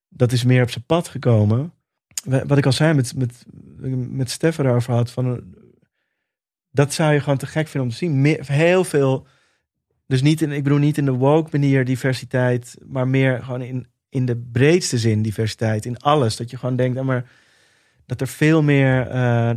Dat 0.09 0.33
is 0.33 0.45
meer 0.45 0.63
op 0.63 0.71
zijn 0.71 0.85
pad 0.85 1.09
gekomen. 1.09 1.73
Wat 2.25 2.59
ik 2.59 2.67
al 2.67 2.73
zei 2.73 2.95
met, 2.95 3.15
met, 3.17 3.45
met 4.11 4.31
Stef 4.31 4.59
erover 4.59 4.93
had. 4.93 5.11
Van, 5.11 5.45
dat 6.71 6.93
zou 6.93 7.13
je 7.13 7.21
gewoon 7.21 7.39
te 7.39 7.47
gek 7.47 7.69
vinden 7.69 7.83
om 7.83 7.89
te 7.89 7.97
zien. 7.97 8.21
Meer, 8.21 8.47
heel 8.47 8.85
veel... 8.85 9.27
Dus 10.07 10.23
niet 10.23 10.43
in, 10.43 10.53
ik 10.53 10.63
bedoel 10.63 10.79
niet 10.79 10.99
in 10.99 11.05
de 11.05 11.13
woke 11.13 11.49
manier 11.53 11.85
diversiteit. 11.85 12.77
Maar 12.87 13.09
meer 13.09 13.43
gewoon 13.43 13.63
in, 13.63 13.87
in 14.09 14.27
de 14.27 14.37
breedste 14.37 14.99
zin 14.99 15.23
diversiteit. 15.23 15.85
In 15.85 15.99
alles. 15.99 16.37
Dat 16.37 16.51
je 16.51 16.57
gewoon 16.57 16.77
denkt... 16.77 16.99
ah, 16.99 17.05
maar 17.05 17.25
dat 18.07 18.21
er 18.21 18.29
veel 18.29 18.63
meer 18.63 19.09
eh, 19.09 19.51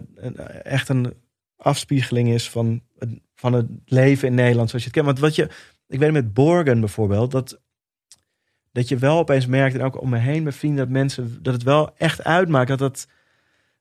echt 0.63 0.89
een 0.89 1.13
afspiegeling 1.59 2.29
is 2.29 2.49
van 2.49 2.81
het, 2.97 3.09
van 3.35 3.53
het 3.53 3.67
leven 3.85 4.27
in 4.27 4.33
Nederland 4.33 4.69
zoals 4.69 4.83
je 4.83 4.89
het 4.89 4.99
kent. 4.99 5.05
Want 5.05 5.19
wat 5.19 5.35
je, 5.35 5.49
ik 5.87 5.99
weet 5.99 6.11
met 6.11 6.33
Borgen 6.33 6.79
bijvoorbeeld, 6.79 7.31
dat, 7.31 7.61
dat 8.71 8.87
je 8.87 8.97
wel 8.97 9.17
opeens 9.17 9.45
merkt, 9.45 9.75
en 9.75 9.81
ook 9.81 10.01
om 10.01 10.09
me 10.09 10.17
heen 10.17 10.43
met 10.43 10.55
vrienden, 10.55 10.79
dat 10.79 10.93
mensen, 10.93 11.43
dat 11.43 11.53
het 11.53 11.63
wel 11.63 11.97
echt 11.97 12.23
uitmaakt 12.23 12.67
dat 12.67 12.79
dat, 12.79 13.07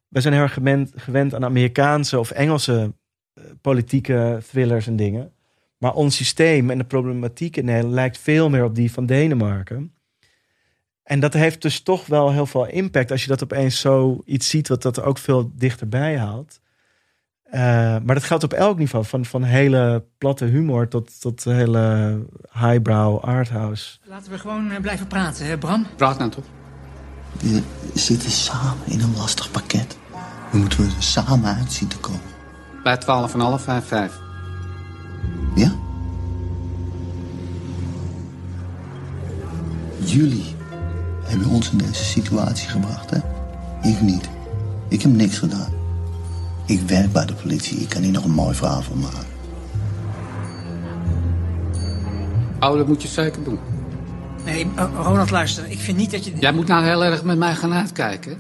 wij 0.08 0.22
zijn 0.22 0.34
heel 0.34 0.42
erg 0.42 0.52
gewend, 0.52 0.92
gewend 0.96 1.34
aan 1.34 1.44
Amerikaanse 1.44 2.18
of 2.18 2.30
Engelse 2.30 2.94
eh, 3.32 3.44
politieke 3.60 4.40
thrillers 4.48 4.86
en 4.86 4.96
dingen. 4.96 5.32
Maar 5.78 5.94
ons 5.94 6.16
systeem 6.16 6.70
en 6.70 6.78
de 6.78 6.84
problematiek 6.84 7.56
in 7.56 7.64
Nederland 7.64 7.94
lijkt 7.94 8.18
veel 8.18 8.50
meer 8.50 8.64
op 8.64 8.74
die 8.74 8.92
van 8.92 9.06
Denemarken. 9.06 9.92
En 11.02 11.20
dat 11.20 11.32
heeft 11.32 11.62
dus 11.62 11.80
toch 11.80 12.06
wel 12.06 12.32
heel 12.32 12.46
veel 12.46 12.66
impact 12.66 13.10
als 13.10 13.22
je 13.22 13.28
dat 13.28 13.42
opeens 13.42 13.80
zo 13.80 14.22
iets 14.24 14.48
ziet, 14.48 14.68
wat 14.68 14.82
dat 14.82 15.00
ook 15.00 15.18
veel 15.18 15.50
dichterbij 15.54 16.18
haalt. 16.18 16.60
Eh, 17.50 17.60
maar 18.04 18.14
dat 18.14 18.24
geldt 18.24 18.44
op 18.44 18.52
elk 18.52 18.78
niveau, 18.78 19.04
van, 19.04 19.24
van 19.24 19.42
hele 19.42 20.04
platte 20.18 20.44
humor 20.44 20.88
tot, 20.88 21.20
tot 21.20 21.44
hele 21.44 22.16
highbrow 22.52 23.24
arthouse. 23.24 23.98
Laten 24.04 24.32
we 24.32 24.38
gewoon 24.38 24.70
eh, 24.70 24.80
blijven 24.80 25.06
praten, 25.06 25.46
hè 25.46 25.58
Bram? 25.58 25.86
Praat 25.96 26.18
nou 26.18 26.30
toch. 26.30 26.44
We 27.40 27.62
zitten 27.94 28.30
samen 28.30 28.86
in 28.86 29.00
een 29.00 29.16
lastig 29.16 29.50
pakket. 29.50 29.98
We 30.50 30.58
moeten 30.58 30.84
er 30.84 30.90
samen 30.98 31.54
uit 31.54 31.72
zien 31.72 31.88
te 31.88 31.98
komen. 31.98 32.20
Bij 32.82 32.96
12 32.96 33.34
en 33.34 33.40
half, 33.40 33.62
5, 33.62 33.84
5. 33.84 34.18
Ja? 35.54 35.72
Jullie 39.98 40.54
hebben 41.22 41.48
ons 41.48 41.70
in 41.70 41.78
deze 41.78 42.04
situatie 42.04 42.68
gebracht, 42.68 43.10
hè? 43.10 43.18
Ik 43.88 44.00
niet. 44.00 44.28
Ik 44.88 45.02
heb 45.02 45.12
niks 45.12 45.38
gedaan. 45.38 45.77
Ik 46.68 46.80
werk 46.80 47.12
bij 47.12 47.26
de 47.26 47.34
politie. 47.34 47.78
Ik 47.78 47.88
kan 47.88 48.02
hier 48.02 48.12
nog 48.12 48.24
een 48.24 48.30
mooi 48.30 48.54
verhaal 48.54 48.82
van 48.82 48.98
maken. 48.98 49.26
Dat 52.58 52.86
moet 52.86 53.02
je 53.02 53.08
zeker 53.08 53.44
doen. 53.44 53.58
Nee, 54.44 54.66
eh, 54.76 54.84
Ronald, 55.02 55.30
luister. 55.30 55.66
Ik 55.70 55.78
vind 55.78 55.96
niet 55.96 56.10
dat 56.10 56.24
je... 56.24 56.32
Jij 56.38 56.52
moet 56.52 56.66
nou 56.66 56.84
heel 56.84 57.04
erg 57.04 57.22
met 57.22 57.38
mij 57.38 57.54
gaan 57.54 57.72
uitkijken. 57.72 58.38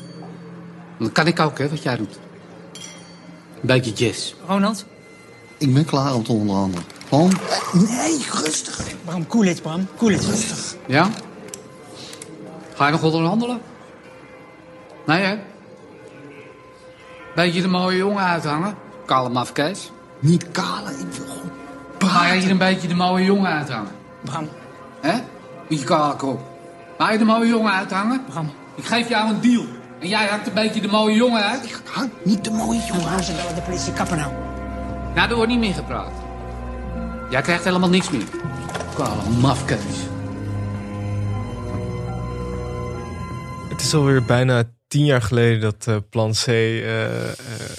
Dat 0.98 1.12
kan 1.12 1.26
ik 1.26 1.40
ook, 1.40 1.58
hè, 1.58 1.68
wat 1.68 1.82
jij 1.82 1.96
doet. 1.96 2.18
Een 3.54 3.66
beetje 3.66 3.92
jazz. 3.92 4.34
Ronald? 4.46 4.84
Ik 5.58 5.74
ben 5.74 5.84
klaar 5.84 6.14
om 6.14 6.22
te 6.22 6.32
onderhandelen. 6.32 6.84
Gewoon... 7.08 7.32
Nee, 7.72 8.26
rustig. 8.42 8.80
Bram, 9.04 9.26
cool 9.26 9.44
it, 9.44 9.62
Bram. 9.62 9.86
Cool 9.96 10.10
it. 10.10 10.24
Rustig. 10.24 10.76
Ja? 10.86 11.10
Ga 12.74 12.86
je 12.86 12.92
nog 12.92 13.02
onderhandelen? 13.02 13.60
Nee, 15.06 15.22
hè? 15.22 15.36
Beetje 17.38 17.62
de 17.62 17.68
mooie 17.68 17.96
jongen 17.96 18.24
uithangen? 18.24 18.74
Kale 19.06 19.28
mafkees. 19.28 19.90
Niet 20.18 20.50
kale, 20.50 20.90
ik 20.90 21.06
wil 21.10 21.26
gewoon 21.26 22.10
Ga 22.10 22.32
je 22.32 22.40
hier 22.40 22.50
een 22.50 22.58
beetje 22.58 22.88
de 22.88 22.94
mooie 22.94 23.24
jongen 23.24 23.50
uithangen? 23.50 23.90
Bram. 24.24 24.48
Hè? 25.00 25.12
Met 25.68 25.78
je 25.78 25.84
kale 25.84 26.16
kop. 26.16 26.40
Ga 26.98 27.12
je 27.12 27.18
de 27.18 27.24
mooie 27.24 27.48
jongen 27.48 27.72
uithangen? 27.72 28.24
Bram. 28.28 28.50
Ik 28.74 28.84
geef 28.84 29.08
jou 29.08 29.30
een 29.30 29.40
deal. 29.40 29.64
En 30.00 30.08
jij 30.08 30.26
hangt 30.26 30.46
een 30.46 30.54
beetje 30.54 30.80
de 30.80 30.88
mooie 30.88 31.14
jongen 31.14 31.42
uit? 31.42 31.64
Ik 31.64 31.80
hang 31.92 32.10
niet 32.24 32.44
de 32.44 32.50
mooie 32.50 32.84
jongen 32.86 33.08
uit. 33.08 33.24
ze 33.24 33.32
bellen 33.32 33.54
de 33.54 33.60
politie. 33.60 33.92
Kappen 33.92 34.16
nou. 34.16 34.32
Nou, 35.14 35.28
er 35.28 35.36
wordt 35.36 35.50
niet 35.50 35.60
meer 35.60 35.74
gepraat. 35.74 36.12
Jij 37.30 37.42
krijgt 37.42 37.64
helemaal 37.64 37.88
niks 37.88 38.10
meer. 38.10 38.26
Kale 38.94 39.30
mafkees. 39.40 40.06
Het 43.68 43.80
is 43.80 43.94
alweer 43.94 44.22
bijna 44.22 44.62
tien 44.88 45.04
jaar 45.04 45.22
geleden 45.22 45.60
dat 45.60 45.86
eh, 45.86 45.96
Plan 46.10 46.32
C 46.32 46.46
eh, 46.46 47.28
eh, 47.30 47.34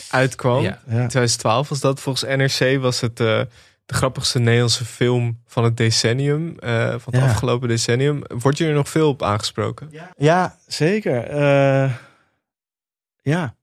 uitkwam. 0.10 0.64
Ja. 0.64 0.72
In 0.86 1.08
2012 1.08 1.70
was 1.70 1.80
dat. 1.80 2.00
Volgens 2.00 2.36
NRC 2.36 2.80
was 2.82 3.02
het 3.02 3.20
eh, 3.20 3.42
de 3.86 3.94
grappigste 3.94 4.40
Nederlandse 4.40 4.86
film 4.86 5.42
van 5.46 5.64
het 5.64 5.78
decennium. 5.78 6.60
eh, 6.60 6.90
van 6.90 7.14
het 7.14 7.22
Ja. 7.24 7.30
afgelopen 7.30 7.68
decennium. 7.68 8.22
Wordt 8.28 8.58
je 8.58 8.66
er 8.68 8.74
nog 8.74 8.90
veel 8.90 9.10
op 9.10 9.24
aangesproken? 9.24 9.92
Ja, 10.18 10.58
zeker. 10.68 11.24
Eh, 11.24 11.94
ja, 13.22 13.56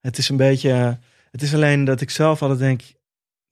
het 0.00 0.18
is 0.18 0.28
een 0.28 0.36
beetje. 0.36 0.98
Het 1.30 1.42
is 1.42 1.54
alleen 1.54 1.84
dat 1.84 2.00
ik 2.00 2.10
zelf 2.10 2.42
altijd 2.42 2.58
denk, 2.60 2.82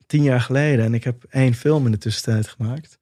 tien 0.07 0.23
jaar 0.23 0.41
geleden, 0.41 0.85
en 0.85 0.93
ik 0.93 1.03
heb 1.03 1.23
één 1.29 1.53
film 1.53 1.85
in 1.85 1.91
de 1.91 1.97
tussentijd 1.97 2.47
gemaakt. 2.47 2.99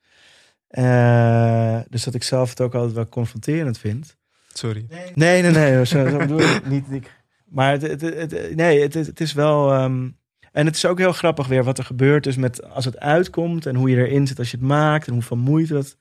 Eh, 0.67 1.79
dus 1.89 2.03
dat 2.03 2.13
ik 2.13 2.23
zelf 2.23 2.49
het 2.49 2.61
ook 2.61 2.73
altijd 2.75 2.93
wel 2.93 3.07
confronterend 3.09 3.77
vind. 3.77 4.15
Sorry. 4.57 4.85
Nee, 5.13 5.41
nee, 5.41 5.51
nee, 5.51 5.85
zo, 5.85 6.07
zo 6.09 6.17
bedoel 6.17 6.39
ik 6.39 6.65
niet. 6.67 6.85
Ik, 6.91 7.11
maar 7.45 7.71
het, 7.71 7.81
het, 7.81 8.01
het- 8.01 8.55
nee, 8.55 8.81
het, 8.81 8.93
het 8.93 9.19
is 9.21 9.33
wel. 9.33 9.71
ehm, 9.73 10.09
en 10.51 10.65
het 10.65 10.75
is 10.75 10.85
ook 10.85 10.97
heel 10.97 11.11
grappig 11.13 11.47
weer 11.47 11.63
wat 11.63 11.77
er 11.77 11.83
gebeurt. 11.83 12.23
Dus 12.23 12.35
met 12.35 12.69
als 12.69 12.85
het 12.85 12.99
uitkomt 12.99 13.65
en 13.65 13.75
hoe 13.75 13.89
je 13.89 13.95
erin 14.07 14.27
zit 14.27 14.39
als 14.39 14.51
je 14.51 14.57
het 14.57 14.65
maakt 14.65 15.07
en 15.07 15.13
hoeveel 15.13 15.37
moeite 15.37 15.73
dat 15.73 15.97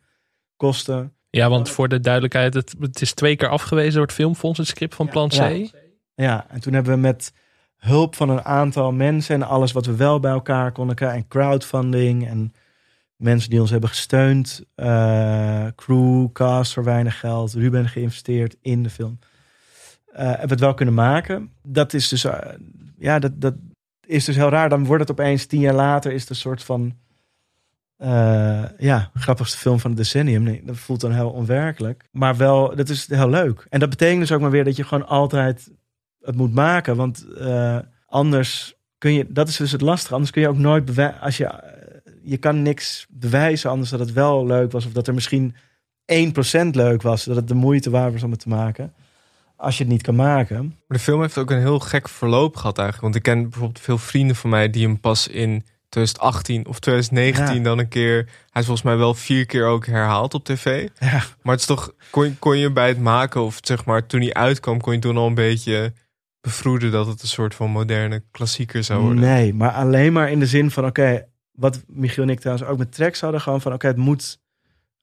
kostte. 0.56 1.10
Ja, 1.30 1.48
want 1.48 1.70
voor 1.70 1.88
de 1.88 2.00
duidelijkheid, 2.00 2.54
het, 2.54 2.74
het 2.80 3.00
is 3.00 3.12
twee 3.12 3.36
keer 3.36 3.48
afgewezen 3.48 3.92
door 3.92 4.02
het 4.02 4.12
Filmfonds, 4.12 4.58
het 4.58 4.66
script 4.68 4.94
van 4.94 5.08
Plan 5.08 5.28
C. 5.28 5.32
Ja. 5.32 5.66
Ja, 6.14 6.46
en 6.48 6.60
toen 6.60 6.72
hebben 6.72 6.92
we 6.92 6.98
met 6.98 7.32
hulp 7.76 8.14
van 8.16 8.28
een 8.28 8.44
aantal 8.44 8.92
mensen 8.92 9.34
en 9.34 9.42
alles 9.48 9.72
wat 9.72 9.86
we 9.86 9.96
wel 9.96 10.20
bij 10.20 10.30
elkaar 10.32 10.72
konden 10.72 10.96
krijgen, 10.96 11.18
en 11.18 11.28
crowdfunding 11.28 12.28
en 12.28 12.52
mensen 13.24 13.50
die 13.50 13.60
ons 13.60 13.70
hebben 13.70 13.88
gesteund, 13.88 14.64
eh, 14.74 15.66
crew, 15.76 16.32
cast 16.32 16.72
voor 16.72 16.84
weinig 16.84 17.20
geld, 17.20 17.52
Ruben 17.52 17.88
geïnvesteerd 17.88 18.56
in 18.60 18.82
de 18.82 18.90
film, 18.90 19.18
eh, 20.12 20.24
hebben 20.26 20.46
we 20.46 20.52
het 20.52 20.60
wel 20.60 20.74
kunnen 20.74 20.94
maken. 20.94 21.50
Dat 21.62 21.92
is 21.92 22.08
dus, 22.08 22.24
eh, 22.24 22.38
ja, 22.98 23.18
dat, 23.18 23.40
dat 23.40 23.54
is 24.06 24.24
dus 24.24 24.36
heel 24.36 24.48
raar. 24.48 24.68
Dan 24.68 24.84
wordt 24.84 25.02
het 25.08 25.10
opeens 25.10 25.46
tien 25.46 25.60
jaar 25.60 25.74
later, 25.74 26.12
is 26.12 26.20
het 26.20 26.30
een 26.30 26.36
soort 26.36 26.62
van, 26.62 26.96
ja, 28.78 29.10
grappigste 29.14 29.58
film 29.58 29.78
van 29.80 29.90
het 29.90 29.98
decennium. 29.98 30.42
Nee, 30.42 30.62
dat 30.64 30.76
voelt 30.76 31.00
dan 31.00 31.12
heel 31.12 31.30
onwerkelijk. 31.30 32.04
Maar 32.10 32.36
wel, 32.36 32.76
dat 32.76 32.88
is 32.88 33.08
heel 33.08 33.30
leuk. 33.30 33.66
En 33.70 33.80
dat 33.80 33.90
betekent 33.90 34.20
dus 34.20 34.32
ook 34.32 34.40
maar 34.40 34.50
weer 34.50 34.64
dat 34.64 34.76
je 34.76 34.84
gewoon 34.84 35.06
altijd 35.06 35.70
het 36.20 36.36
moet 36.36 36.54
maken. 36.54 36.96
Want 36.96 37.26
anders 38.06 38.74
kun 38.98 39.12
je, 39.12 39.26
dat 39.28 39.48
is 39.48 39.56
dus 39.56 39.72
het 39.72 39.80
lastige. 39.80 40.12
Anders 40.14 40.30
kun 40.32 40.42
je 40.42 40.48
ook 40.48 40.58
nooit. 40.58 40.98
Als 41.20 41.36
je, 41.36 41.73
je 42.24 42.36
kan 42.36 42.62
niks 42.62 43.06
bewijzen 43.10 43.70
anders 43.70 43.90
dat 43.90 44.00
het 44.00 44.12
wel 44.12 44.46
leuk 44.46 44.72
was. 44.72 44.86
Of 44.86 44.92
dat 44.92 45.06
er 45.06 45.14
misschien 45.14 45.54
1% 46.12 46.70
leuk 46.70 47.02
was. 47.02 47.24
Dat 47.24 47.36
het 47.36 47.48
de 47.48 47.54
moeite 47.54 47.90
waard 47.90 48.12
was 48.12 48.22
om 48.22 48.30
het 48.30 48.40
te 48.40 48.48
maken. 48.48 48.92
Als 49.56 49.76
je 49.78 49.84
het 49.84 49.92
niet 49.92 50.02
kan 50.02 50.14
maken. 50.14 50.64
Maar 50.66 50.98
de 50.98 51.04
film 51.04 51.20
heeft 51.20 51.38
ook 51.38 51.50
een 51.50 51.58
heel 51.58 51.78
gek 51.78 52.08
verloop 52.08 52.56
gehad 52.56 52.78
eigenlijk. 52.78 53.02
Want 53.14 53.26
ik 53.26 53.32
ken 53.32 53.42
bijvoorbeeld 53.42 53.80
veel 53.80 53.98
vrienden 53.98 54.36
van 54.36 54.50
mij 54.50 54.70
die 54.70 54.86
hem 54.86 55.00
pas 55.00 55.28
in 55.28 55.64
2018 55.88 56.66
of 56.66 56.78
2019 56.78 57.56
Ja. 57.56 57.62
dan 57.62 57.78
een 57.78 57.88
keer. 57.88 58.14
Hij 58.50 58.60
is 58.60 58.66
volgens 58.66 58.82
mij 58.82 58.96
wel 58.96 59.14
vier 59.14 59.46
keer 59.46 59.66
ook 59.66 59.86
herhaald 59.86 60.34
op 60.34 60.44
tv. 60.44 60.88
Ja. 60.98 61.22
Maar 61.42 61.52
het 61.52 61.60
is 61.60 61.66
toch, 61.66 61.92
kon, 62.10 62.24
je- 62.24 62.34
kon 62.38 62.58
je 62.58 62.70
bij 62.72 62.88
het 62.88 63.00
maken 63.00 63.40
of 63.42 63.58
zeg 63.60 63.84
maar 63.84 64.06
toen 64.06 64.20
hij 64.20 64.32
uitkwam, 64.34 64.80
kon 64.80 64.92
je 64.92 64.98
toen 64.98 65.16
al 65.16 65.26
een 65.26 65.34
beetje 65.34 65.92
bevroeden 66.40 66.90
dat 66.92 67.06
het 67.06 67.22
een 67.22 67.28
soort 67.28 67.54
van 67.54 67.70
moderne 67.70 68.22
klassieker 68.30 68.84
zou 68.84 69.00
worden? 69.02 69.20
Nee, 69.24 69.54
maar 69.54 69.70
alleen 69.70 70.12
maar 70.12 70.30
in 70.30 70.38
de 70.38 70.46
zin 70.46 70.70
van, 70.70 70.86
oké, 70.86 71.24
wat 71.54 71.84
Michiel 71.86 72.22
en 72.22 72.30
ik 72.30 72.40
trouwens 72.40 72.68
ook 72.68 72.78
met 72.78 72.92
tracks 72.92 73.20
hadden, 73.20 73.40
gewoon 73.40 73.60
van, 73.60 73.72
oké, 73.72 73.86
het 73.86 73.96
moet, 73.96 74.40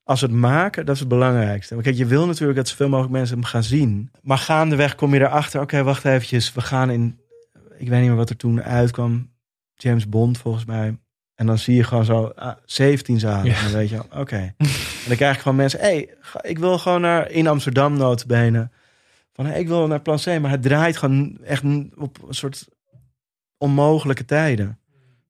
als 0.04 0.22
we 0.22 0.28
het 0.28 0.36
maken, 0.36 0.86
dat 0.86 0.94
is 0.94 1.00
het 1.00 1.10
belangrijkste. 1.10 1.74
Want 1.74 1.86
Kijk, 1.86 1.98
je 1.98 2.06
wil 2.06 2.26
natuurlijk 2.26 2.58
dat 2.58 2.68
zoveel 2.68 2.90
mogelijk 2.90 3.14
mensen 3.14 3.36
hem 3.36 3.46
gaan 3.46 3.64
zien. 3.64 4.12
Maar 4.22 4.38
gaandeweg 4.38 4.96
kom 4.96 5.14
je 5.14 5.20
erachter, 5.20 5.62
oké, 5.62 5.84
wacht 5.84 6.06
eventjes, 6.06 6.54
we 6.54 6.62
gaan 6.62 6.90
in, 6.90 7.20
ik 7.78 7.90
weet 7.90 8.00
niet 8.00 8.08
meer 8.08 8.18
wat 8.18 8.30
er 8.30 8.38
toen 8.38 8.64
uitkwam, 8.64 9.30
James 9.76 10.10
Bond 10.10 10.38
volgens 10.38 10.66
mij. 10.66 10.98
En 11.36 11.48
dan 11.48 11.58
zie 11.58 11.76
je 11.76 11.84
gewoon 11.84 12.06
zo 12.06 12.24
ah, 12.24 12.56
17 12.66 13.20
zalen. 13.20 13.46
Ja. 13.46 13.56
En 13.56 13.64
dan 13.64 13.74
weet 13.74 13.90
je, 13.90 14.02
oké. 14.16 14.54
En 15.02 15.08
dan 15.08 15.16
krijg 15.16 15.36
je 15.36 15.42
gewoon 15.42 15.58
mensen, 15.58 15.80
hé, 15.80 15.86
hey, 15.86 16.10
ik 16.42 16.60
wil 16.60 16.78
gewoon 16.78 17.02
naar, 17.02 17.32
in 17.32 17.48
Amsterdam 17.48 17.98
notabene. 17.98 18.70
Van, 19.34 19.46
hey, 19.46 19.60
ik 19.60 19.68
wil 19.68 19.88
naar 19.88 20.02
Plan 20.02 20.18
C, 20.18 20.40
maar 20.40 20.52
het 20.52 20.62
draait 20.62 20.98
gewoon 20.98 21.38
echt 21.44 21.64
op 21.96 22.28
een 22.28 22.34
soort 22.34 22.68
onmogelijke 23.58 24.26
tijden. 24.26 24.80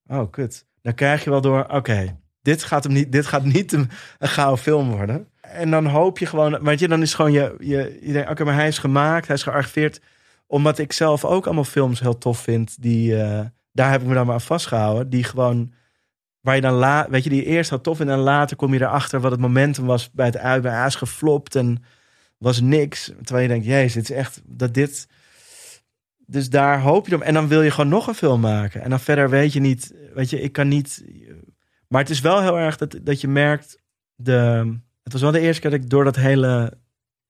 Oh, 0.08 0.32
kut. 0.32 0.66
Dan 0.82 0.94
krijg 0.94 1.24
je 1.24 1.30
wel 1.30 1.42
door, 1.42 1.66
oké, 1.70 2.18
dit 2.42 2.64
gaat 2.64 2.84
hem 2.84 2.94
niet, 2.94 3.12
dit 3.12 3.26
gaat 3.26 3.44
niet 3.44 3.72
een, 3.72 3.90
een 4.20 4.28
gouden 4.28 4.64
film 4.64 4.90
worden. 4.90 5.28
En 5.42 5.72
dan 5.72 5.86
hoop 5.86 6.18
je 6.18 6.26
gewoon, 6.26 6.64
weet 6.64 6.80
je, 6.80 6.88
dan 6.88 7.02
is 7.02 7.14
gewoon 7.14 7.32
je, 7.32 7.56
je, 7.60 8.00
je 8.02 8.12
denkt, 8.12 8.30
oké, 8.30 8.44
maar 8.44 8.54
hij 8.56 8.68
is 8.68 8.78
gemaakt, 8.78 9.28
hij 9.28 9.36
is 9.36 9.44
gearchiveerd. 9.44 10.02
Omdat 10.48 10.78
ik 10.78 10.94
zelf 10.94 11.26
ook 11.26 11.46
allemaal 11.46 11.64
films 11.64 12.00
heel 12.00 12.18
tof 12.18 12.40
vind, 12.40 12.82
die, 12.82 13.22
eh, 13.22 13.46
daar 13.72 13.92
heb 13.92 14.02
ik 14.02 14.08
me 14.08 14.14
dan 14.14 14.26
maar 14.26 14.34
aan 14.34 14.42
vastgehouden, 14.42 15.10
die 15.10 15.24
gewoon, 15.24 15.74
waar 16.42 16.56
je 16.56 16.62
dan 16.62 16.74
la, 16.74 17.08
weet 17.10 17.24
je, 17.24 17.30
die 17.30 17.46
eerst 17.46 17.70
heel 17.70 17.82
tof 17.82 18.00
en 18.00 18.18
later 18.18 18.58
kom 18.58 18.74
je 18.74 18.82
erachter 18.82 19.22
wat 19.22 19.32
het 19.32 19.40
momentum 19.40 19.86
was 19.86 20.12
bij 20.12 20.26
het 20.26 20.38
uitbrengen. 20.38 20.80
Hij 20.80 20.88
is 20.88 20.96
geflopt 20.96 21.56
en 21.56 21.84
was 22.38 22.62
niks. 22.62 23.12
Terwijl 23.22 23.42
je 23.42 23.48
denkt, 23.48 23.66
jezus, 23.66 23.94
dit 23.94 24.10
is 24.10 24.16
echt, 24.16 24.42
dat 24.46 24.74
dit... 24.74 25.08
Dus 26.32 26.50
daar 26.50 26.82
hoop 26.82 27.08
je 27.08 27.16
op. 27.16 27.22
En 27.22 27.34
dan 27.34 27.48
wil 27.48 27.62
je 27.62 27.72
gewoon 27.72 27.90
nog 27.90 28.08
een 28.08 28.14
film 28.14 28.42
maken. 28.42 28.82
En 28.82 28.90
dan 28.90 29.00
verder 29.00 29.30
weet 29.30 29.54
je 29.54 29.60
niet, 29.60 29.94
weet 30.14 30.30
je, 30.30 30.42
ik 30.42 30.52
kan 30.52 30.68
niet... 30.68 31.04
Maar 31.88 32.02
het 32.02 32.10
is 32.10 32.20
wel 32.20 32.42
heel 32.42 32.58
erg 32.58 32.78
dat, 32.78 33.00
dat 33.02 33.22
je 33.22 33.28
merkt, 33.28 33.82
de, 34.16 34.74
het 35.04 35.12
was 35.12 35.22
wel 35.22 35.32
de 35.32 35.40
eerste 35.40 35.62
keer 35.62 35.72
dat 35.72 35.80
ik 35.80 35.90
door 35.90 36.04
dat 36.04 36.16
hele, 36.16 36.78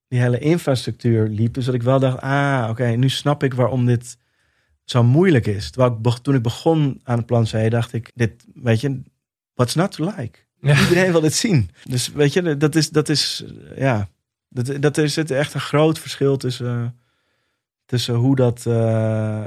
die 0.07 0.19
hele 0.19 0.39
infrastructuur 0.39 1.27
liep. 1.27 1.53
Dus 1.53 1.65
dat 1.65 1.73
ik 1.73 1.83
wel 1.83 1.99
dacht, 1.99 2.21
ah, 2.21 2.67
oké, 2.69 2.85
nu 2.85 3.09
snap 3.09 3.43
ik 3.43 3.53
waarom 3.53 3.85
dit 3.85 4.17
zo 4.83 5.03
moeilijk 5.03 5.47
is. 5.47 5.71
Terwijl 5.71 5.99
ik, 6.03 6.17
toen 6.17 6.35
ik 6.35 6.41
begon 6.41 6.99
aan 7.03 7.17
het 7.17 7.25
plan 7.25 7.45
C, 7.45 7.71
dacht 7.71 7.93
ik, 7.93 8.11
dit, 8.15 8.45
weet 8.53 8.81
je, 8.81 9.01
what's 9.53 9.75
not 9.75 9.91
to 9.91 10.13
like? 10.15 10.39
Iedereen 10.61 11.11
wil 11.11 11.21
dit 11.21 11.33
zien. 11.33 11.69
Dus 11.83 12.11
weet 12.11 12.33
je, 12.33 12.57
dat 12.57 12.75
is, 12.75 12.89
dat 12.89 13.09
is 13.09 13.45
ja, 13.75 14.09
dat, 14.49 14.81
dat 14.81 14.97
is 14.97 15.15
het 15.15 15.31
echt 15.31 15.53
een 15.53 15.59
groot 15.59 15.99
verschil 15.99 16.37
tussen, 16.37 17.00
tussen 17.91 18.15
hoe 18.15 18.35
dat 18.35 18.65
eh, 18.65 19.43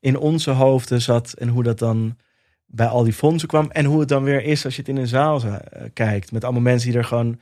in 0.00 0.18
onze 0.18 0.50
hoofden 0.50 1.02
zat 1.02 1.32
en 1.32 1.48
hoe 1.48 1.62
dat 1.62 1.78
dan 1.78 2.16
bij 2.66 2.86
al 2.86 3.04
die 3.04 3.12
fondsen 3.12 3.48
kwam. 3.48 3.70
En 3.70 3.84
hoe 3.84 4.00
het 4.00 4.08
dan 4.08 4.24
weer 4.24 4.44
is 4.44 4.64
als 4.64 4.74
je 4.74 4.80
het 4.80 4.90
in 4.90 4.96
een 4.96 5.06
zaal 5.06 5.42
eh, 5.42 5.54
kijkt. 5.92 6.32
Met 6.32 6.44
allemaal 6.44 6.62
mensen 6.62 6.90
die 6.90 6.98
er 6.98 7.04
gewoon 7.04 7.40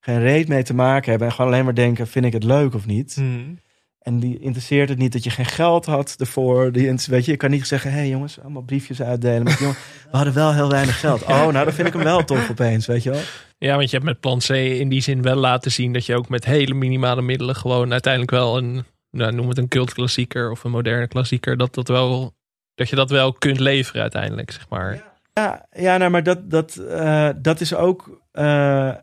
geen 0.00 0.20
reet 0.20 0.48
mee 0.48 0.62
te 0.62 0.74
maken 0.74 1.10
hebben. 1.10 1.28
En 1.28 1.34
gewoon 1.34 1.50
alleen 1.50 1.64
maar 1.64 1.74
denken, 1.74 2.06
vind 2.06 2.24
ik 2.24 2.32
het 2.32 2.44
leuk 2.44 2.74
of 2.74 2.86
niet? 2.86 3.14
Hmm. 3.14 3.58
En 4.00 4.18
die 4.18 4.38
interesseert 4.38 4.88
het 4.88 4.98
niet 4.98 5.12
dat 5.12 5.24
je 5.24 5.30
geen 5.30 5.46
geld 5.46 5.86
had 5.86 6.14
ervoor. 6.18 6.72
Die, 6.72 6.94
weet 7.06 7.24
je, 7.24 7.30
je 7.30 7.36
kan 7.36 7.50
niet 7.50 7.66
zeggen, 7.66 7.90
hé 7.90 7.96
hey 7.96 8.08
jongens, 8.08 8.40
allemaal 8.40 8.62
briefjes 8.62 9.02
uitdelen. 9.02 9.42
Met, 9.42 9.58
jongen, 9.58 9.76
we 10.10 10.16
hadden 10.16 10.34
wel 10.34 10.54
heel 10.54 10.70
weinig 10.70 11.00
geld. 11.00 11.22
Oh, 11.22 11.28
nou 11.28 11.52
dan 11.52 11.72
vind 11.72 11.88
ik 11.88 11.94
hem 11.94 12.02
wel 12.02 12.24
tof 12.24 12.50
opeens, 12.50 12.86
weet 12.86 13.02
je 13.02 13.10
wel. 13.10 13.20
Ja, 13.58 13.76
want 13.76 13.90
je 13.90 13.96
hebt 13.96 14.08
met 14.08 14.20
plan 14.20 14.38
C 14.38 14.48
in 14.50 14.88
die 14.88 15.00
zin 15.00 15.22
wel 15.22 15.36
laten 15.36 15.72
zien 15.72 15.92
dat 15.92 16.06
je 16.06 16.16
ook 16.16 16.28
met 16.28 16.44
hele 16.44 16.74
minimale 16.74 17.22
middelen 17.22 17.56
gewoon 17.56 17.92
uiteindelijk 17.92 18.32
wel 18.32 18.56
een, 18.56 18.84
nou, 19.14 19.32
noem 19.32 19.48
het 19.48 19.58
een 19.58 19.68
cultklassieker 19.68 20.50
of 20.50 20.64
een 20.64 20.70
moderne 20.70 21.08
klassieker, 21.08 21.56
dat, 21.56 21.74
dat, 21.74 21.88
wel, 21.88 22.34
dat 22.74 22.88
je 22.88 22.96
dat 22.96 23.10
wel 23.10 23.32
kunt 23.32 23.60
leveren 23.60 24.02
uiteindelijk, 24.02 24.50
zeg 24.50 24.68
maar. 24.68 25.04
Ja, 25.32 25.66
ja 25.70 25.96
nou, 25.96 26.10
maar 26.10 26.22
dat, 26.22 26.50
dat, 26.50 26.76
eh, 26.76 27.28
dat 27.36 27.60
is 27.60 27.74
ook 27.74 28.20
eh, 28.32 28.94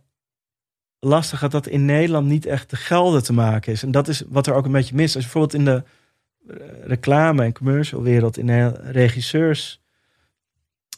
lastig 0.99 1.39
dat 1.39 1.51
dat 1.51 1.67
in 1.67 1.85
Nederland 1.85 2.27
niet 2.27 2.45
echt 2.45 2.69
te 2.69 2.75
gelden 2.75 3.23
te 3.23 3.33
maken 3.33 3.71
is. 3.71 3.83
En 3.83 3.91
dat 3.91 4.07
is 4.07 4.23
wat 4.27 4.47
er 4.47 4.53
ook 4.53 4.65
een 4.65 4.71
beetje 4.71 4.95
mis. 4.95 5.15
Als 5.15 5.25
je 5.25 5.31
bijvoorbeeld 5.31 5.53
in 5.53 5.65
de 5.65 5.83
eh, 6.47 6.85
reclame- 6.85 7.43
en 7.43 7.53
commercialwereld, 7.53 8.37
in 8.37 8.47
de 8.47 8.69
regisseurs, 8.83 9.81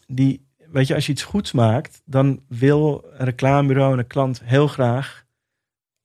die, 0.07 0.47
weet 0.71 0.87
je, 0.87 0.95
als 0.95 1.05
je 1.05 1.11
iets 1.11 1.23
goeds 1.23 1.51
maakt, 1.51 2.01
dan 2.05 2.41
wil 2.47 3.05
een 3.11 3.25
reclamebureau 3.25 3.93
en 3.93 3.99
een 3.99 4.07
klant 4.07 4.41
heel 4.43 4.67
graag 4.67 5.25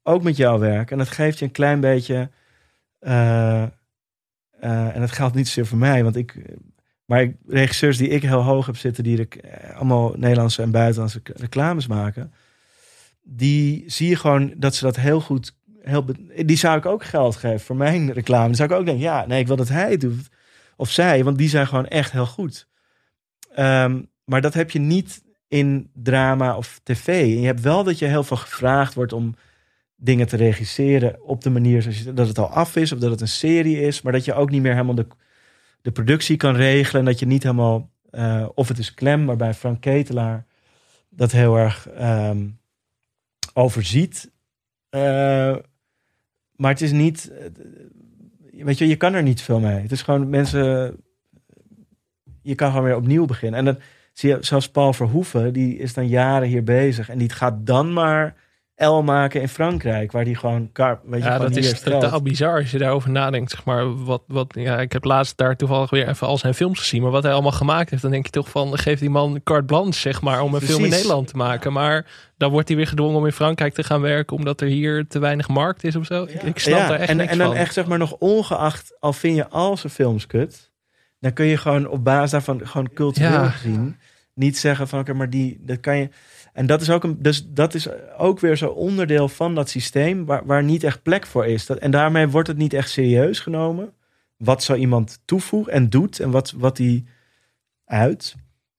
ook 0.03 0.23
met 0.23 0.37
jou 0.37 0.61
werken. 0.61 0.93
En 0.93 0.99
dat 0.99 1.15
geeft 1.15 1.39
je 1.39 1.45
een 1.45 1.51
klein 1.51 1.81
beetje, 1.81 2.31
en 3.01 5.01
dat 5.01 5.13
geldt 5.13 5.35
niet 5.35 5.47
zozeer 5.47 5.67
voor 5.67 5.79
mij, 5.79 6.03
want 6.03 6.17
ik, 6.17 6.35
maar 7.09 7.23
ik, 7.23 7.37
regisseurs 7.47 7.97
die 7.97 8.09
ik 8.09 8.23
heel 8.23 8.43
hoog 8.43 8.67
heb 8.67 8.77
zitten, 8.77 9.05
die 9.05 9.29
eh, 9.29 9.77
allemaal 9.77 10.15
Nederlandse 10.17 10.63
en 10.63 10.71
buitenlandse 10.71 11.21
reclames 11.25 11.87
maken, 11.87 12.33
die 13.23 13.85
zie 13.87 14.09
je 14.09 14.17
gewoon 14.17 14.55
dat 14.57 14.75
ze 14.75 14.85
dat 14.85 14.97
heel 14.97 15.21
goed. 15.21 15.57
Heel 15.81 16.05
die 16.47 16.57
zou 16.57 16.79
ik 16.79 16.87
ook 16.87 17.05
geld 17.05 17.37
geven 17.37 17.61
voor 17.61 17.77
mijn 17.77 18.13
reclame. 18.13 18.47
Dan 18.47 18.55
zou 18.55 18.71
ik 18.71 18.77
ook 18.77 18.85
denken, 18.85 19.05
ja, 19.05 19.27
nee, 19.27 19.41
ik 19.41 19.47
wil 19.47 19.57
dat 19.57 19.69
hij 19.69 19.97
doet. 19.97 20.29
Of 20.77 20.91
zij, 20.91 21.25
want 21.25 21.39
die 21.39 21.49
zijn 21.49 21.67
gewoon 21.67 21.87
echt 21.87 22.13
heel 22.13 22.27
goed. 22.27 22.69
Ehm, 23.55 24.03
maar 24.25 24.41
dat 24.41 24.55
heb 24.55 24.71
je 24.71 24.79
niet 24.79 25.23
in 25.49 25.91
drama 25.95 26.57
of 26.57 26.81
tv. 26.83 27.27
Je 27.41 27.47
hebt 27.47 27.61
wel 27.61 27.85
dat 27.85 27.99
je 27.99 28.07
heel 28.07 28.25
veel 28.25 28.37
gevraagd 28.37 28.95
wordt 28.95 29.13
om 29.13 29.35
dingen 30.01 30.27
te 30.27 30.37
regisseren 30.37 31.23
op 31.23 31.43
de 31.43 31.51
manier 31.51 31.83
zoals 31.83 31.99
je, 31.99 32.13
dat 32.13 32.29
het 32.29 32.39
al 32.39 32.51
af 32.51 32.77
is 32.77 32.93
of 32.93 32.99
dat 32.99 33.11
het 33.11 33.21
een 33.21 33.29
serie 33.29 33.81
is, 33.81 34.03
maar 34.03 34.13
dat 34.13 34.25
je 34.25 34.35
ook 34.35 34.51
niet 34.51 34.63
meer 34.63 34.73
helemaal 34.73 34.95
de, 34.95 35.07
de 35.83 35.91
productie 35.91 36.37
kan 36.37 36.55
regelen 36.55 37.01
en 37.01 37.11
dat 37.11 37.19
je 37.19 37.27
niet 37.27 37.43
helemaal 37.43 37.91
eh, 38.11 38.49
of 38.55 38.69
het 38.69 38.79
is 38.79 38.95
klem, 38.95 39.27
waarbij 39.27 39.55
Frank 39.55 39.81
Ketelaar 39.81 40.47
dat 41.09 41.33
heel 41.33 41.57
erg 41.57 41.89
ehm, 41.89 42.47
overziet. 43.55 44.31
Eh, 44.89 45.57
maar 46.57 46.71
het 46.71 46.81
is 46.81 46.93
niet, 46.93 47.31
eh, 47.31 48.65
weet 48.65 48.79
je, 48.79 48.89
je 48.89 48.97
kan 48.97 49.15
er 49.15 49.23
niet 49.23 49.43
veel 49.43 49.61
mee. 49.61 49.81
Het 49.81 49.93
is 49.93 50.03
gewoon 50.03 50.29
mensen, 50.29 50.97
je 52.43 52.55
kan 52.55 52.69
gewoon 52.69 52.85
weer 52.85 52.97
opnieuw 52.97 53.25
beginnen. 53.25 53.59
En 53.59 53.65
dan 53.65 53.79
zie 54.13 54.29
je 54.29 54.39
zelfs 54.41 54.71
Paul 54.71 54.93
Verhoeven, 54.93 55.53
die 55.53 55.79
is 55.79 55.95
dan 55.95 56.09
jaren 56.09 56.49
hier 56.49 56.65
bezig 56.65 57.09
en 57.09 57.19
die 57.19 57.31
gaat 57.31 57.67
dan 57.67 57.93
maar 57.93 58.35
L 58.79 59.03
maken 59.03 59.41
in 59.41 59.49
Frankrijk, 59.49 60.13
waar 60.13 60.25
die 60.25 60.37
gewoon, 60.37 60.73
kar, 60.73 61.01
weet 61.05 61.23
je, 61.23 61.29
Ja, 61.29 61.39
dat 61.39 61.57
is 61.57 61.81
totaal 61.81 62.23
bizar 62.23 62.59
als 62.59 62.71
je 62.71 62.79
daarover 62.79 63.11
nadenkt. 63.11 63.51
Zeg 63.51 63.65
maar, 63.65 64.05
wat, 64.05 64.23
wat, 64.27 64.55
ja, 64.55 64.81
ik 64.81 64.93
heb 64.93 65.05
laatst 65.05 65.37
daar 65.37 65.57
toevallig 65.57 65.91
weer 65.91 66.09
even 66.09 66.27
al 66.27 66.39
zijn 66.39 66.55
films 66.55 66.79
gezien. 66.79 67.03
Maar 67.03 67.11
wat 67.11 67.23
hij 67.23 67.33
allemaal 67.33 67.53
gemaakt 67.53 67.91
heeft, 67.91 68.03
dan 68.03 68.11
denk 68.11 68.25
je 68.25 68.31
toch 68.31 68.49
van... 68.49 68.79
geef 68.79 68.99
die 68.99 69.11
man 69.11 69.41
carte 69.45 69.65
blanche, 69.65 70.01
zeg 70.01 70.23
maar, 70.23 70.41
om 70.41 70.55
een 70.55 70.61
film 70.61 70.85
in. 70.85 70.91
Nederland 70.91 71.29
te 71.29 71.37
maken. 71.37 71.73
Maar 71.73 72.07
dan 72.37 72.51
wordt 72.51 72.69
hij 72.69 72.77
weer 72.77 72.87
gedwongen 72.87 73.17
om 73.17 73.27
in 73.27 73.33
Frankrijk 73.33 73.75
te 73.75 73.83
gaan 73.83 74.01
werken... 74.01 74.37
omdat 74.37 74.61
er 74.61 74.69
hier 74.69 75.07
te 75.07 75.19
weinig 75.19 75.49
markt 75.49 75.85
is 75.85 75.97
of 75.97 76.07
zo. 76.07 76.23
Ik, 76.23 76.43
ik 76.43 76.59
snap 76.59 76.89
daar 76.89 76.99
echt 76.99 77.11
en, 77.11 77.17
niks 77.17 77.33
en 77.33 77.39
dan 77.39 77.47
van. 77.47 77.57
echt 77.57 77.75
zeg 77.75 77.87
maar 77.87 77.99
nog 77.99 78.17
ongeacht, 78.19 78.97
al 79.01 79.13
vind 79.13 79.37
je 79.37 79.49
al 79.49 79.77
zijn 79.77 79.93
films 79.93 80.27
kut, 80.27 80.71
dan 81.21 81.33
kun 81.33 81.47
je 81.47 81.57
gewoon 81.57 81.89
op 81.89 82.05
basis 82.05 82.31
daarvan 82.31 82.61
gewoon 82.67 82.93
cultureel 82.93 83.45
gezien 83.45 83.97
niet 84.39 84.59
zeggen 84.59 84.89
van 84.89 85.01
oké, 85.01 85.13
maar 85.13 85.31
die 85.31 85.59
dat 85.61 85.81
kan 85.81 85.97
je. 85.97 86.09
En 86.59 86.67
dat 86.67 86.81
is 86.81 86.91
ook 86.91 87.05
een, 87.05 87.23
dus 87.23 87.47
dat 87.49 87.75
is 87.75 87.89
ook 88.17 88.41
weer 88.41 88.57
zo'n 88.57 88.75
onderdeel 88.75 89.29
van 89.29 89.55
dat 89.55 89.69
systeem 89.69 90.25
waar, 90.25 90.47
waar 90.47 90.65
niet 90.65 90.83
echt 90.83 91.03
plek 91.03 91.27
voor 91.27 91.47
is. 91.47 91.67
Dat, 91.67 91.79
en 91.79 91.91
daarmee 91.91 92.29
wordt 92.29 92.49
het 92.49 92.57
niet 92.57 92.73
echt 92.73 92.91
serieus 92.91 93.41
genomen. 93.41 93.93
Wat 94.37 94.63
zo 94.63 94.75
iemand 94.75 95.21
toevoegt 95.25 95.69
en 95.69 95.91
doet 95.91 96.21
en 96.21 96.31
wat, 96.31 96.51
wat 96.51 96.77
die 96.77 97.07
uit. 97.85 98.35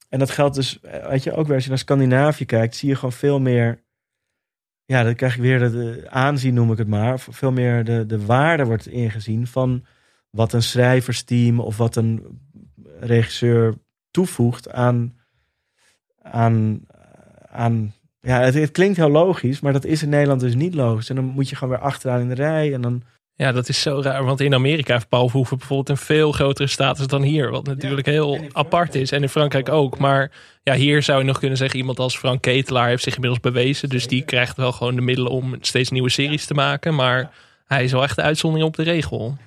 En 0.10 0.20
dat 0.20 0.30
geldt 0.30 0.56
dus, 0.56 0.80
weet 1.10 1.24
je, 1.24 1.34
ook 1.34 1.46
weer 1.46 1.56
als 1.56 1.64
je 1.64 1.70
naar 1.70 1.80
Scandinavië 1.80 2.46
kijkt, 2.46 2.76
zie 2.76 2.90
je 2.90 2.96
gewoon 2.96 3.12
veel 3.12 3.40
meer. 3.40 3.84
Ja, 4.86 5.04
dan 5.04 5.16
krijg 5.16 5.36
ik 5.36 5.42
weer 5.42 5.60
de, 5.60 5.72
de 5.72 6.10
aanzien, 6.10 6.54
noem 6.54 6.72
ik 6.72 6.78
het 6.78 6.88
maar. 6.88 7.20
Veel 7.20 7.52
meer 7.52 7.84
de, 7.84 8.06
de 8.06 8.26
waarde 8.26 8.66
wordt 8.66 8.88
ingezien 8.88 9.48
van 9.48 9.86
wat 10.30 10.54
een 10.54 10.64
schrijversteam 10.64 11.60
of 11.60 11.78
wat 11.78 11.96
een 11.96 12.40
regisseur 13.00 13.74
toevoegt 14.12 14.72
aan. 14.72 15.18
aan, 16.22 16.88
aan 17.52 17.94
ja, 18.22 18.40
het, 18.42 18.54
het 18.54 18.72
klinkt 18.72 18.98
heel 18.98 19.10
logisch, 19.10 19.60
maar 19.60 19.74
dat 19.74 19.86
is 19.86 20.04
in 20.04 20.10
Nederland 20.10 20.42
dus 20.42 20.56
niet 20.56 20.74
logisch. 20.74 21.10
En 21.10 21.16
dan 21.16 21.26
moet 21.26 21.50
je 21.50 21.56
gewoon 21.56 21.74
weer 21.74 21.84
achteraan 21.84 22.22
in 22.22 22.28
de 22.28 22.36
rij. 22.36 22.74
En 22.74 22.82
dan, 22.82 23.04
Ja, 23.36 23.52
dat 23.52 23.70
is 23.70 23.82
zo 23.82 24.02
raar. 24.02 24.24
Want 24.24 24.40
in 24.40 24.54
Amerika 24.54 24.94
heeft 24.94 25.10
Paul 25.10 25.28
Verhoeven 25.28 25.58
bijvoorbeeld 25.58 25.90
een 25.90 26.06
veel 26.06 26.32
grotere 26.32 26.68
status 26.68 27.08
dan 27.08 27.22
hier. 27.22 27.50
Wat 27.50 27.66
natuurlijk 27.66 28.06
heel 28.06 28.40
apart 28.52 28.96
is. 28.96 29.12
En 29.12 29.22
in 29.22 29.30
Frankrijk 29.30 29.70
ook. 29.70 29.98
Maar 29.98 30.32
ja, 30.64 30.74
hier 30.74 31.04
zou 31.04 31.20
je 31.20 31.26
nog 31.26 31.40
kunnen 31.40 31.58
zeggen... 31.58 31.80
iemand 31.80 32.00
als 32.00 32.18
Frank 32.18 32.42
Ketelaar 32.42 32.88
heeft 32.88 33.04
zich 33.04 33.16
inmiddels 33.16 33.42
bewezen. 33.42 33.90
Dus 33.90 34.08
die 34.08 34.26
krijgt 34.26 34.58
wel 34.58 34.72
gewoon 34.72 34.96
de 34.96 35.02
middelen 35.02 35.32
om 35.32 35.56
steeds 35.62 35.90
nieuwe 35.90 36.10
series 36.10 36.46
te 36.46 36.54
maken. 36.54 36.96
Maar 36.96 37.32
hij 37.66 37.84
is 37.84 37.92
wel 37.92 38.04
echt 38.04 38.16
de 38.16 38.22
uitzondering 38.22 38.68
op 38.68 38.76
de 38.76 38.84
regel. 38.84 39.38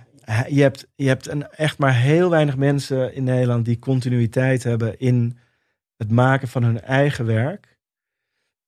je 0.49 0.63
hebt, 0.63 0.87
je 0.95 1.09
hebt 1.09 1.29
een, 1.29 1.49
echt 1.49 1.79
maar 1.79 1.95
heel 1.95 2.31
weinig 2.31 2.57
mensen 2.57 3.15
in 3.15 3.25
Nederland 3.25 3.65
die 3.65 3.79
continuïteit 3.79 4.63
hebben 4.63 4.99
in 4.99 5.39
het 5.97 6.11
maken 6.11 6.49
van 6.49 6.63
hun 6.63 6.81
eigen 6.81 7.27
werk. 7.27 7.72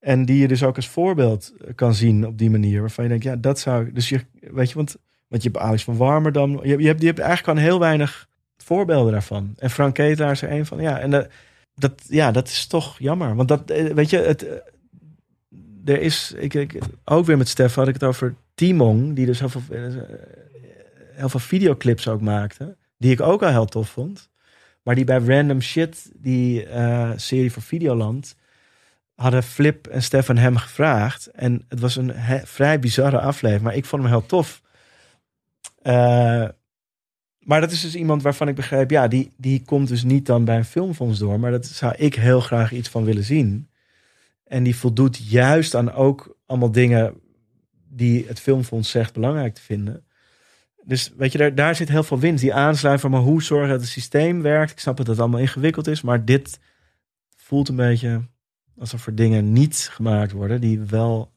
En 0.04 0.24
die 0.24 0.38
je 0.38 0.48
dus 0.48 0.62
ook 0.62 0.76
als 0.76 0.88
voorbeeld 0.88 1.52
kan 1.74 1.94
zien 1.94 2.26
op 2.26 2.38
die 2.38 2.50
manier. 2.50 2.80
Waarvan 2.80 3.04
je 3.04 3.10
denkt, 3.10 3.24
ja, 3.24 3.36
dat 3.36 3.58
zou. 3.58 3.92
Dus 3.92 4.08
je, 4.08 4.20
weet 4.40 4.68
je, 4.68 4.74
want, 4.74 4.96
want 5.28 5.42
je 5.42 5.48
hebt 5.48 5.62
Alex 5.62 5.84
van 5.84 5.96
Warmerdam. 5.96 6.64
Je, 6.64 6.78
je, 6.78 6.86
hebt, 6.86 7.00
je 7.00 7.06
hebt 7.06 7.18
eigenlijk 7.18 7.48
gewoon 7.48 7.70
heel 7.70 7.78
weinig 7.78 8.28
voorbeelden 8.56 9.12
daarvan. 9.12 9.54
En 9.56 9.70
Frank 9.70 9.94
Ketelaar 9.94 10.30
is 10.30 10.42
er 10.42 10.52
een 10.52 10.66
van. 10.66 10.80
Ja, 10.80 10.98
en 10.98 11.10
dat, 11.10 11.28
dat, 11.74 11.92
ja, 12.08 12.30
dat 12.30 12.48
is 12.48 12.66
toch 12.66 12.98
jammer. 12.98 13.36
Want 13.36 13.48
dat, 13.48 13.70
eh, 13.70 13.92
weet 13.92 14.10
je, 14.10 14.18
het, 14.18 14.46
eh, 14.46 14.56
er 15.84 16.00
is, 16.00 16.34
ik, 16.36 16.54
ik, 16.54 16.78
ook 17.04 17.26
weer 17.26 17.36
met 17.36 17.48
Stef 17.48 17.74
had 17.74 17.88
ik 17.88 17.94
het 17.94 18.04
over 18.04 18.34
Timon, 18.54 19.14
die 19.14 19.26
dus 19.26 19.38
heel 19.38 19.48
veel, 19.48 19.62
eh, 19.70 19.82
heel 21.12 21.28
veel 21.28 21.40
videoclips 21.40 22.08
ook 22.08 22.20
maakte. 22.20 22.76
Die 22.98 23.12
ik 23.12 23.20
ook 23.20 23.42
al 23.42 23.50
heel 23.50 23.66
tof 23.66 23.88
vond. 23.88 24.30
Maar 24.82 24.94
die 24.94 25.04
bij 25.04 25.18
Random 25.18 25.60
Shit, 25.60 26.10
die 26.14 26.66
eh, 26.66 27.10
serie 27.16 27.52
voor 27.52 27.62
Videoland, 27.62 28.36
hadden 29.14 29.42
Flip 29.42 29.86
en 29.86 30.02
Stefan 30.02 30.36
hem 30.36 30.56
gevraagd. 30.56 31.26
En 31.26 31.64
het 31.68 31.80
was 31.80 31.96
een 31.96 32.12
vrij 32.44 32.78
bizarre 32.78 33.20
aflevering, 33.20 33.64
maar 33.64 33.76
ik 33.76 33.84
vond 33.84 34.02
hem 34.02 34.10
heel 34.10 34.26
tof. 34.26 34.62
Eh, 35.82 36.48
maar 37.38 37.60
dat 37.60 37.70
is 37.70 37.80
dus 37.80 37.94
iemand 37.94 38.22
waarvan 38.22 38.48
ik 38.48 38.54
begreep, 38.54 38.90
ja, 38.90 39.08
die, 39.08 39.32
die 39.36 39.62
komt 39.64 39.88
dus 39.88 40.02
niet 40.02 40.26
dan 40.26 40.44
bij 40.44 40.56
een 40.56 40.64
filmfonds 40.64 41.18
door. 41.18 41.40
Maar 41.40 41.50
dat 41.50 41.66
zou 41.66 41.94
ik 41.96 42.14
heel 42.14 42.40
graag 42.40 42.72
iets 42.72 42.88
van 42.88 43.04
willen 43.04 43.24
zien. 43.24 43.68
En 44.44 44.62
die 44.62 44.76
voldoet 44.76 45.16
juist 45.28 45.74
aan 45.74 45.92
ook 45.92 46.36
allemaal 46.46 46.72
dingen 46.72 47.14
die 47.88 48.26
het 48.26 48.40
filmfonds 48.40 48.90
zegt 48.90 49.12
belangrijk 49.12 49.54
te 49.54 49.60
vinden. 49.60 50.04
Dus 50.84 51.12
weet 51.16 51.32
je, 51.32 51.38
daar, 51.38 51.54
daar 51.54 51.76
zit 51.76 51.88
heel 51.88 52.02
veel 52.02 52.18
winst. 52.18 52.42
Die 52.42 52.54
aansluit 52.54 53.00
van, 53.00 53.10
maar 53.10 53.20
hoe 53.20 53.42
zorgen 53.42 53.68
dat 53.68 53.80
het 53.80 53.88
systeem 53.88 54.42
werkt. 54.42 54.70
Ik 54.70 54.78
snap 54.78 54.96
dat 54.96 55.06
het 55.06 55.18
allemaal 55.18 55.40
ingewikkeld 55.40 55.86
is, 55.86 56.02
maar 56.02 56.24
dit 56.24 56.60
voelt 57.36 57.68
een 57.68 57.76
beetje 57.76 58.22
alsof 58.78 59.06
er 59.06 59.14
dingen 59.14 59.52
niet 59.52 59.88
gemaakt 59.92 60.32
worden 60.32 60.60
die 60.60 60.80
wel, 60.80 61.30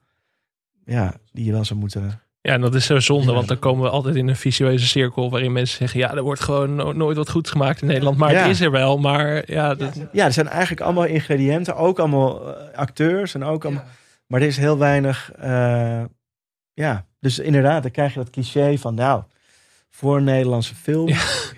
ja, 0.85 1.13
die 1.31 1.45
je 1.45 1.51
wel 1.51 1.65
zou 1.65 1.79
moeten. 1.79 2.21
Ja, 2.41 2.53
en 2.53 2.61
dat 2.61 2.75
is 2.75 2.85
zo 2.85 2.99
zonde, 2.99 3.33
want 3.33 3.47
dan 3.47 3.59
komen 3.59 3.83
we 3.83 3.89
altijd 3.89 4.15
in 4.15 4.27
een 4.27 4.35
visueuze 4.35 4.87
cirkel 4.87 5.29
waarin 5.29 5.51
mensen 5.51 5.77
zeggen: 5.77 5.99
ja, 5.99 6.15
er 6.15 6.21
wordt 6.23 6.41
gewoon 6.41 6.75
no- 6.75 6.91
nooit 6.91 7.17
wat 7.17 7.29
goeds 7.29 7.49
gemaakt 7.51 7.81
in 7.81 7.87
Nederland. 7.87 8.17
Maar 8.17 8.31
Ja. 8.31 8.41
het 8.41 8.49
is 8.49 8.61
er 8.61 8.71
wel. 8.71 8.97
Maar 8.97 9.51
ja, 9.51 9.75
dat, 9.75 9.95
Ja, 10.11 10.25
er 10.25 10.33
zijn 10.33 10.47
eigenlijk 10.47 10.81
allemaal 10.81 11.05
ingrediënten, 11.05 11.75
ook 11.75 11.99
allemaal 11.99 12.55
eh, 12.57 12.77
acteurs 12.77 13.33
en 13.33 13.43
ook 13.43 13.65
allemaal. 13.65 13.83
Maar 14.27 14.41
er 14.41 14.47
is 14.47 14.57
heel 14.57 14.77
weinig. 14.77 15.31
eh, 15.31 16.03
ja, 16.73 17.05
dus 17.19 17.39
inderdaad, 17.39 17.81
dan 17.81 17.91
krijg 17.91 18.13
je 18.13 18.19
dat 18.19 18.29
cliché 18.29 18.77
van, 18.77 18.93
nou, 18.95 19.23
voor 19.97 20.17
een 20.17 20.23
Nederlandse 20.23 20.75
film 20.75 21.09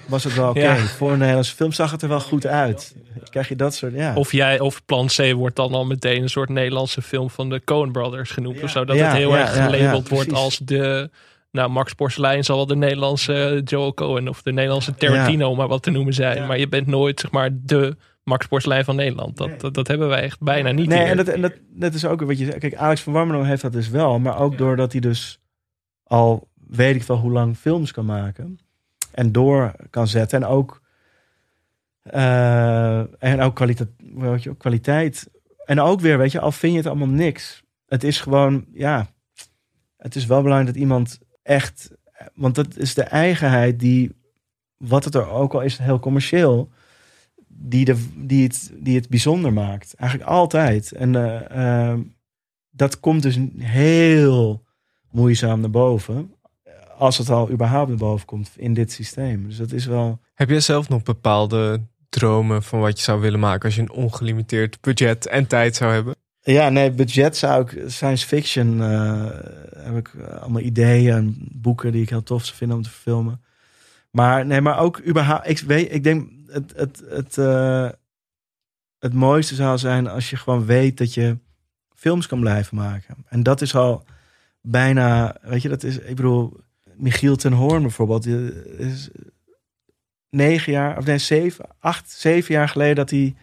was 0.07 0.23
het 0.23 0.35
wel 0.35 0.49
oké. 0.49 0.59
Ja. 0.59 0.75
Voor 0.75 1.11
een 1.11 1.17
Nederlandse 1.17 1.55
film 1.55 1.71
zag 1.71 1.91
het 1.91 2.01
er 2.01 2.07
wel 2.07 2.19
goed 2.19 2.45
uit. 2.45 2.95
Krijg 3.29 3.47
je 3.49 3.55
dat 3.55 3.75
soort, 3.75 3.93
ja. 3.93 4.15
Of 4.15 4.31
jij, 4.31 4.59
of 4.59 4.85
Plan 4.85 5.07
C 5.07 5.31
wordt 5.33 5.55
dan 5.55 5.73
al 5.73 5.85
meteen 5.85 6.21
een 6.21 6.29
soort 6.29 6.49
Nederlandse 6.49 7.01
film 7.01 7.29
van 7.29 7.49
de 7.49 7.61
Coen 7.63 7.91
Brothers 7.91 8.31
genoemd. 8.31 8.63
Of 8.63 8.69
zo. 8.69 8.85
Dat 8.85 8.95
Ja, 8.95 9.07
het 9.07 9.17
heel 9.17 9.29
ja, 9.29 9.39
erg 9.39 9.53
gelabeld 9.53 10.09
ja, 10.09 10.15
wordt 10.15 10.33
als 10.33 10.57
de. 10.57 11.09
Nou, 11.51 11.69
Max 11.69 11.93
Porcelein 11.93 12.43
zal 12.43 12.55
wel 12.55 12.65
de 12.65 12.75
Nederlandse 12.75 13.61
Joel 13.63 13.93
Cohen 13.93 14.27
of 14.27 14.41
de 14.41 14.51
Nederlandse 14.51 14.95
Tarantino 14.95 15.55
maar 15.55 15.67
wat 15.67 15.83
te 15.83 15.89
noemen 15.91 16.13
zijn. 16.13 16.47
Maar 16.47 16.59
je 16.59 16.67
bent 16.67 16.87
nooit 16.87 17.19
zeg 17.19 17.31
maar 17.31 17.49
de 17.53 17.95
Max 18.23 18.45
Porcelein 18.45 18.83
van 18.83 18.95
Nederland. 18.95 19.37
Dat, 19.37 19.59
dat, 19.59 19.73
dat 19.73 19.87
hebben 19.87 20.07
wij 20.07 20.21
echt 20.21 20.39
bijna 20.39 20.71
niet 20.71 20.87
Nee, 20.87 20.99
hier. 20.99 21.07
en 21.07 21.17
dat, 21.17 21.27
en 21.27 21.41
dat, 21.41 21.53
dat 21.69 21.93
is 21.93 22.05
ook 22.05 22.21
wat 22.21 22.39
je 22.39 22.45
zegt. 22.45 22.57
Kijk, 22.57 22.75
Alex 22.75 23.01
van 23.01 23.13
Warmelo 23.13 23.43
heeft 23.43 23.61
dat 23.61 23.73
dus 23.73 23.89
wel. 23.89 24.19
Maar 24.19 24.39
ook 24.39 24.57
doordat 24.57 24.91
hij 24.91 25.01
dus 25.01 25.39
al 26.03 26.48
weet 26.69 26.95
ik 26.95 27.03
wel 27.03 27.17
hoe 27.17 27.31
lang 27.31 27.57
films 27.57 27.91
kan 27.91 28.05
maken. 28.05 28.59
En 29.11 29.31
door 29.31 29.75
kan 29.89 30.07
zetten. 30.07 30.41
En 30.41 30.47
ook, 30.47 30.81
eh, 32.01 33.23
en 33.23 33.41
ook 33.41 33.55
kwaliteit, 33.55 33.89
kwaliteit. 34.57 35.29
En 35.65 35.79
ook 35.79 35.99
weer, 35.99 36.17
weet 36.17 36.31
je, 36.31 36.39
al 36.39 36.51
vind 36.51 36.71
je 36.71 36.77
het 36.77 36.87
allemaal 36.87 37.07
niks. 37.07 37.63
Het 37.87 38.03
is 38.03 38.21
gewoon, 38.21 38.65
ja. 38.73 39.07
Het 39.97 40.15
is 40.15 40.25
wel 40.25 40.41
belangrijk 40.41 40.73
dat 40.73 40.81
iemand 40.81 41.19
echt... 41.43 41.91
Want 42.33 42.55
dat 42.55 42.77
is 42.77 42.93
de 42.93 43.03
eigenheid 43.03 43.79
die... 43.79 44.17
Wat 44.77 45.03
het 45.03 45.15
er 45.15 45.27
ook 45.27 45.53
al 45.53 45.61
is, 45.61 45.77
heel 45.77 45.99
commercieel 45.99 46.69
die, 47.47 47.85
de, 47.85 48.07
die, 48.15 48.43
het, 48.43 48.71
die 48.75 48.95
het 48.95 49.09
bijzonder 49.09 49.53
maakt. 49.53 49.93
Eigenlijk 49.93 50.29
altijd. 50.29 50.91
En 50.91 51.15
eh, 51.15 51.91
eh, 51.91 51.99
dat 52.69 52.99
komt 52.99 53.21
dus 53.21 53.39
heel 53.57 54.63
moeizaam 55.11 55.59
naar 55.59 55.69
boven. 55.69 56.33
Als 56.99 57.17
het 57.17 57.29
al 57.29 57.51
überhaupt 57.51 57.89
naar 57.89 57.97
boven 57.97 58.25
komt 58.25 58.51
in 58.55 58.73
dit 58.73 58.91
systeem. 58.91 59.47
Dus 59.47 59.57
dat 59.57 59.71
is 59.71 59.85
wel. 59.85 60.19
Heb 60.33 60.49
jij 60.49 60.59
zelf 60.59 60.89
nog 60.89 61.03
bepaalde 61.03 61.81
dromen 62.09 62.63
van 62.63 62.79
wat 62.79 62.97
je 62.97 63.03
zou 63.03 63.21
willen 63.21 63.39
maken 63.39 63.65
als 63.65 63.75
je 63.75 63.81
een 63.81 63.91
ongelimiteerd 63.91 64.81
budget 64.81 65.27
en 65.27 65.47
tijd 65.47 65.75
zou 65.75 65.93
hebben? 65.93 66.15
Ja, 66.41 66.69
nee, 66.69 66.91
budget 66.91 67.37
zou 67.37 67.61
ik. 67.61 67.89
Science 67.89 68.27
fiction 68.27 68.81
eh, 68.81 69.25
heb 69.75 69.97
ik 69.97 70.13
eh, 70.13 70.41
allemaal 70.41 70.61
ideeën 70.61 71.13
en 71.13 71.35
boeken 71.51 71.91
die 71.91 72.01
ik 72.01 72.09
heel 72.09 72.23
tof 72.23 72.45
zou 72.45 72.57
vinden 72.57 72.77
om 72.77 72.83
te 72.83 72.89
filmen. 72.89 73.41
Maar 74.11 74.45
nee, 74.45 74.61
maar 74.61 74.79
ook 74.79 75.05
überhaupt. 75.05 75.49
Ik, 75.49 75.59
weet, 75.59 75.93
ik 75.93 76.03
denk 76.03 76.29
het, 76.47 76.73
het, 76.75 77.03
het, 77.09 77.37
eh, 77.37 77.89
het 78.99 79.13
mooiste 79.13 79.55
zou 79.55 79.77
zijn 79.77 80.07
als 80.07 80.29
je 80.29 80.35
gewoon 80.35 80.65
weet 80.65 80.97
dat 80.97 81.13
je 81.13 81.37
films 81.95 82.27
kan 82.27 82.39
blijven 82.39 82.77
maken. 82.77 83.15
En 83.27 83.43
dat 83.43 83.61
is 83.61 83.75
al 83.75 84.03
bijna, 84.61 85.37
weet 85.41 85.61
je, 85.61 85.69
dat 85.69 85.83
is, 85.83 85.97
ik 85.97 86.15
bedoel, 86.15 86.57
Michiel 86.99 87.35
ten 87.35 87.53
Hoorn 87.53 87.81
bijvoorbeeld, 87.81 88.25
is 88.25 89.09
negen 90.29 90.71
jaar, 90.71 90.97
of 90.97 91.05
nee, 91.05 91.17
zeven, 91.17 91.65
acht, 91.79 92.09
zeven 92.09 92.53
jaar 92.53 92.69
geleden 92.69 92.95
dat 92.95 93.09
hij 93.09 93.35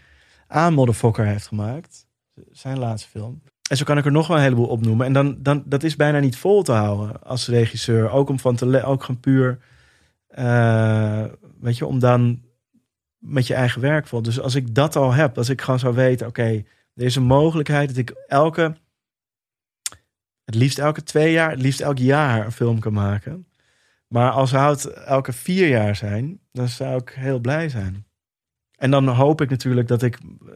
aan 0.47 0.75
Motherfucker 0.75 1.27
heeft 1.27 1.47
gemaakt. 1.47 2.07
Zijn 2.51 2.79
laatste 2.79 3.09
film. 3.09 3.43
En 3.71 3.77
zo 3.77 3.85
kan 3.85 3.99
ik 3.99 4.05
er 4.05 4.13
nog 4.13 4.27
wel 4.27 4.37
een 4.37 4.43
heleboel 4.43 4.67
opnoemen. 4.67 5.07
En 5.07 5.13
dan, 5.13 5.37
dan 5.39 5.63
dat 5.67 5.83
is 5.83 5.97
bijna 5.97 6.19
niet 6.19 6.37
vol 6.37 6.63
te 6.63 6.73
houden 6.73 7.23
als 7.23 7.49
regisseur. 7.49 8.11
Ook 8.11 8.29
om 8.29 8.39
van 8.39 8.57
te 8.57 8.85
ook 8.85 9.05
gewoon 9.05 9.21
puur, 9.21 9.59
eh, 10.27 11.25
weet 11.61 11.77
je, 11.77 11.87
om 11.87 11.99
dan 11.99 12.43
met 13.19 13.47
je 13.47 13.55
eigen 13.55 13.81
werk 13.81 14.07
vol. 14.07 14.23
Dus 14.23 14.41
als 14.41 14.55
ik 14.55 14.75
dat 14.75 14.97
al 14.97 15.13
heb, 15.13 15.39
als 15.39 15.49
ik 15.49 15.61
gewoon 15.61 15.79
zou 15.79 15.95
weten, 15.95 16.27
oké, 16.27 16.63
er 16.95 17.05
is 17.05 17.17
een 17.17 17.23
mogelijkheid 17.23 17.89
dat 17.89 17.97
ik 17.97 18.15
elke, 18.27 18.77
het 20.47 20.55
liefst 20.55 20.79
elke 20.79 21.03
twee 21.03 21.33
jaar, 21.33 21.51
het 21.51 21.61
liefst 21.61 21.81
elk 21.81 21.99
jaar 21.99 22.45
een 22.45 22.53
film 22.53 22.79
kan 22.79 22.93
maken. 22.93 23.47
Maar 24.09 24.31
als 24.31 24.51
zou 24.51 24.75
het 24.75 24.87
elke 24.87 25.33
vier 25.33 25.69
jaar 25.69 25.97
zijn, 25.97 26.41
dan 26.53 26.69
zou 26.69 27.01
ik 27.01 27.13
heel 27.15 27.39
blij 27.39 27.69
zijn. 27.69 28.07
En 28.77 28.91
dan 28.91 29.09
hoop 29.09 29.41
ik 29.41 29.51
natuurlijk 29.51 29.89
dat 29.89 30.03
ik 30.03 30.15
eh, 30.15 30.53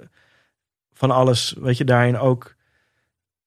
van 0.92 1.10
alles, 1.10 1.54
weet 1.60 1.76
je, 1.76 1.84
daarin 1.84 2.18
ook 2.18 2.56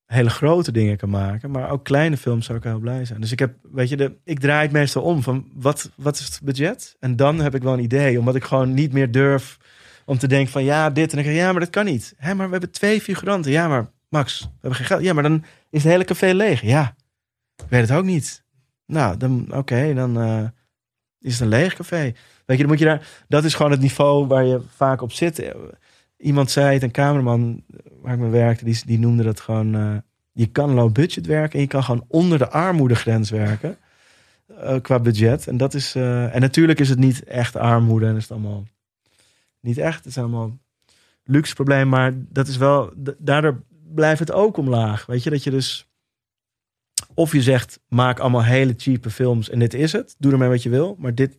hele 0.06 0.30
grote 0.30 0.72
dingen 0.72 0.96
kan 0.96 1.10
maken. 1.10 1.50
Maar 1.50 1.70
ook 1.70 1.84
kleine 1.84 2.16
films 2.16 2.46
zou 2.46 2.58
ik 2.58 2.64
heel 2.64 2.78
blij 2.78 3.04
zijn. 3.04 3.20
Dus 3.20 3.32
ik 3.32 3.38
heb, 3.38 3.54
weet 3.72 3.88
je, 3.88 3.96
de, 3.96 4.16
ik 4.24 4.40
draai 4.40 4.62
het 4.62 4.72
meestal 4.72 5.02
om 5.02 5.22
van 5.22 5.50
wat, 5.54 5.90
wat 5.94 6.18
is 6.18 6.24
het 6.24 6.40
budget? 6.42 6.96
En 7.00 7.16
dan 7.16 7.38
heb 7.38 7.54
ik 7.54 7.62
wel 7.62 7.72
een 7.72 7.82
idee, 7.82 8.18
omdat 8.18 8.34
ik 8.34 8.44
gewoon 8.44 8.74
niet 8.74 8.92
meer 8.92 9.10
durf 9.10 9.58
om 10.04 10.18
te 10.18 10.26
denken 10.26 10.52
van 10.52 10.64
ja, 10.64 10.90
dit. 10.90 11.10
En 11.10 11.16
dan 11.16 11.24
denk 11.24 11.36
ik, 11.36 11.42
ja, 11.42 11.50
maar 11.50 11.60
dat 11.60 11.70
kan 11.70 11.84
niet. 11.84 12.14
Hé, 12.16 12.34
maar 12.34 12.46
we 12.46 12.52
hebben 12.52 12.70
twee 12.70 13.00
figuranten. 13.00 13.52
Ja, 13.52 13.68
maar 13.68 13.90
Max, 14.08 14.40
we 14.40 14.48
hebben 14.60 14.74
geen 14.74 14.86
geld. 14.86 15.02
Ja, 15.02 15.12
maar 15.12 15.22
dan 15.22 15.44
is 15.74 15.82
het 15.82 15.92
hele 15.92 16.04
café 16.04 16.32
leeg. 16.32 16.60
Ja, 16.60 16.94
ik 17.56 17.64
weet 17.68 17.88
het 17.88 17.98
ook 17.98 18.04
niet. 18.04 18.44
Nou, 18.86 19.16
dan 19.16 19.54
oké, 19.54 19.94
dan 19.94 20.20
eh, 20.20 20.44
is 21.20 21.32
het 21.32 21.40
een 21.40 21.48
leeg 21.48 21.74
café. 21.74 22.12
Weet 22.46 22.58
je, 22.58 22.66
moet 22.66 22.78
je 22.78 22.84
daar. 22.84 23.24
Dat 23.28 23.44
is 23.44 23.54
gewoon 23.54 23.70
het 23.70 23.80
niveau 23.80 24.26
waar 24.26 24.44
je 24.44 24.60
vaak 24.76 25.00
op 25.00 25.12
zit. 25.12 25.54
Iemand 26.16 26.50
zei 26.50 26.72
het, 26.74 26.82
een 26.82 26.90
cameraman 26.90 27.64
waar 28.02 28.12
ik 28.14 28.18
mee 28.18 28.30
werkte, 28.30 28.64
die, 28.64 28.82
die 28.86 28.98
noemde 28.98 29.22
dat 29.22 29.40
gewoon. 29.40 29.74
eh, 29.74 29.96
je 30.32 30.46
kan 30.46 30.74
low 30.74 30.92
budget 30.92 31.26
werken 31.26 31.54
en 31.54 31.60
je 31.60 31.66
kan 31.66 31.84
gewoon 31.84 32.04
onder 32.08 32.38
de 32.38 32.50
armoedegrens 32.50 33.30
werken. 33.30 33.76
eh, 34.46 34.80
qua 34.82 35.00
budget. 35.00 35.46
En 35.48 35.56
dat 35.56 35.74
is. 35.74 35.94
en 35.94 36.40
natuurlijk 36.40 36.80
is 36.80 36.88
het 36.88 36.98
niet 36.98 37.24
echt 37.24 37.56
armoede 37.56 38.06
en 38.06 38.16
is 38.16 38.22
het 38.22 38.30
allemaal 38.32 38.64
niet 39.60 39.78
echt. 39.78 40.04
Het 40.04 40.12
zijn 40.12 40.24
allemaal 40.24 40.58
luxe 41.24 41.54
problemen, 41.54 41.88
maar 41.88 42.12
dat 42.16 42.48
is 42.48 42.56
wel. 42.56 42.92
Daardoor 43.18 43.62
blijft 43.94 44.20
het 44.20 44.32
ook 44.32 44.56
omlaag. 44.56 45.06
Weet 45.06 45.22
je, 45.22 45.30
dat 45.30 45.44
je 45.44 45.50
dus. 45.50 45.88
Of 47.14 47.32
je 47.32 47.42
zegt, 47.42 47.80
maak 47.88 48.18
allemaal 48.18 48.44
hele 48.44 48.74
cheape 48.76 49.10
films 49.10 49.50
en 49.50 49.58
dit 49.58 49.74
is 49.74 49.92
het. 49.92 50.14
Doe 50.18 50.32
ermee 50.32 50.48
wat 50.48 50.62
je 50.62 50.68
wil. 50.68 50.96
Maar 50.98 51.14
dit. 51.14 51.36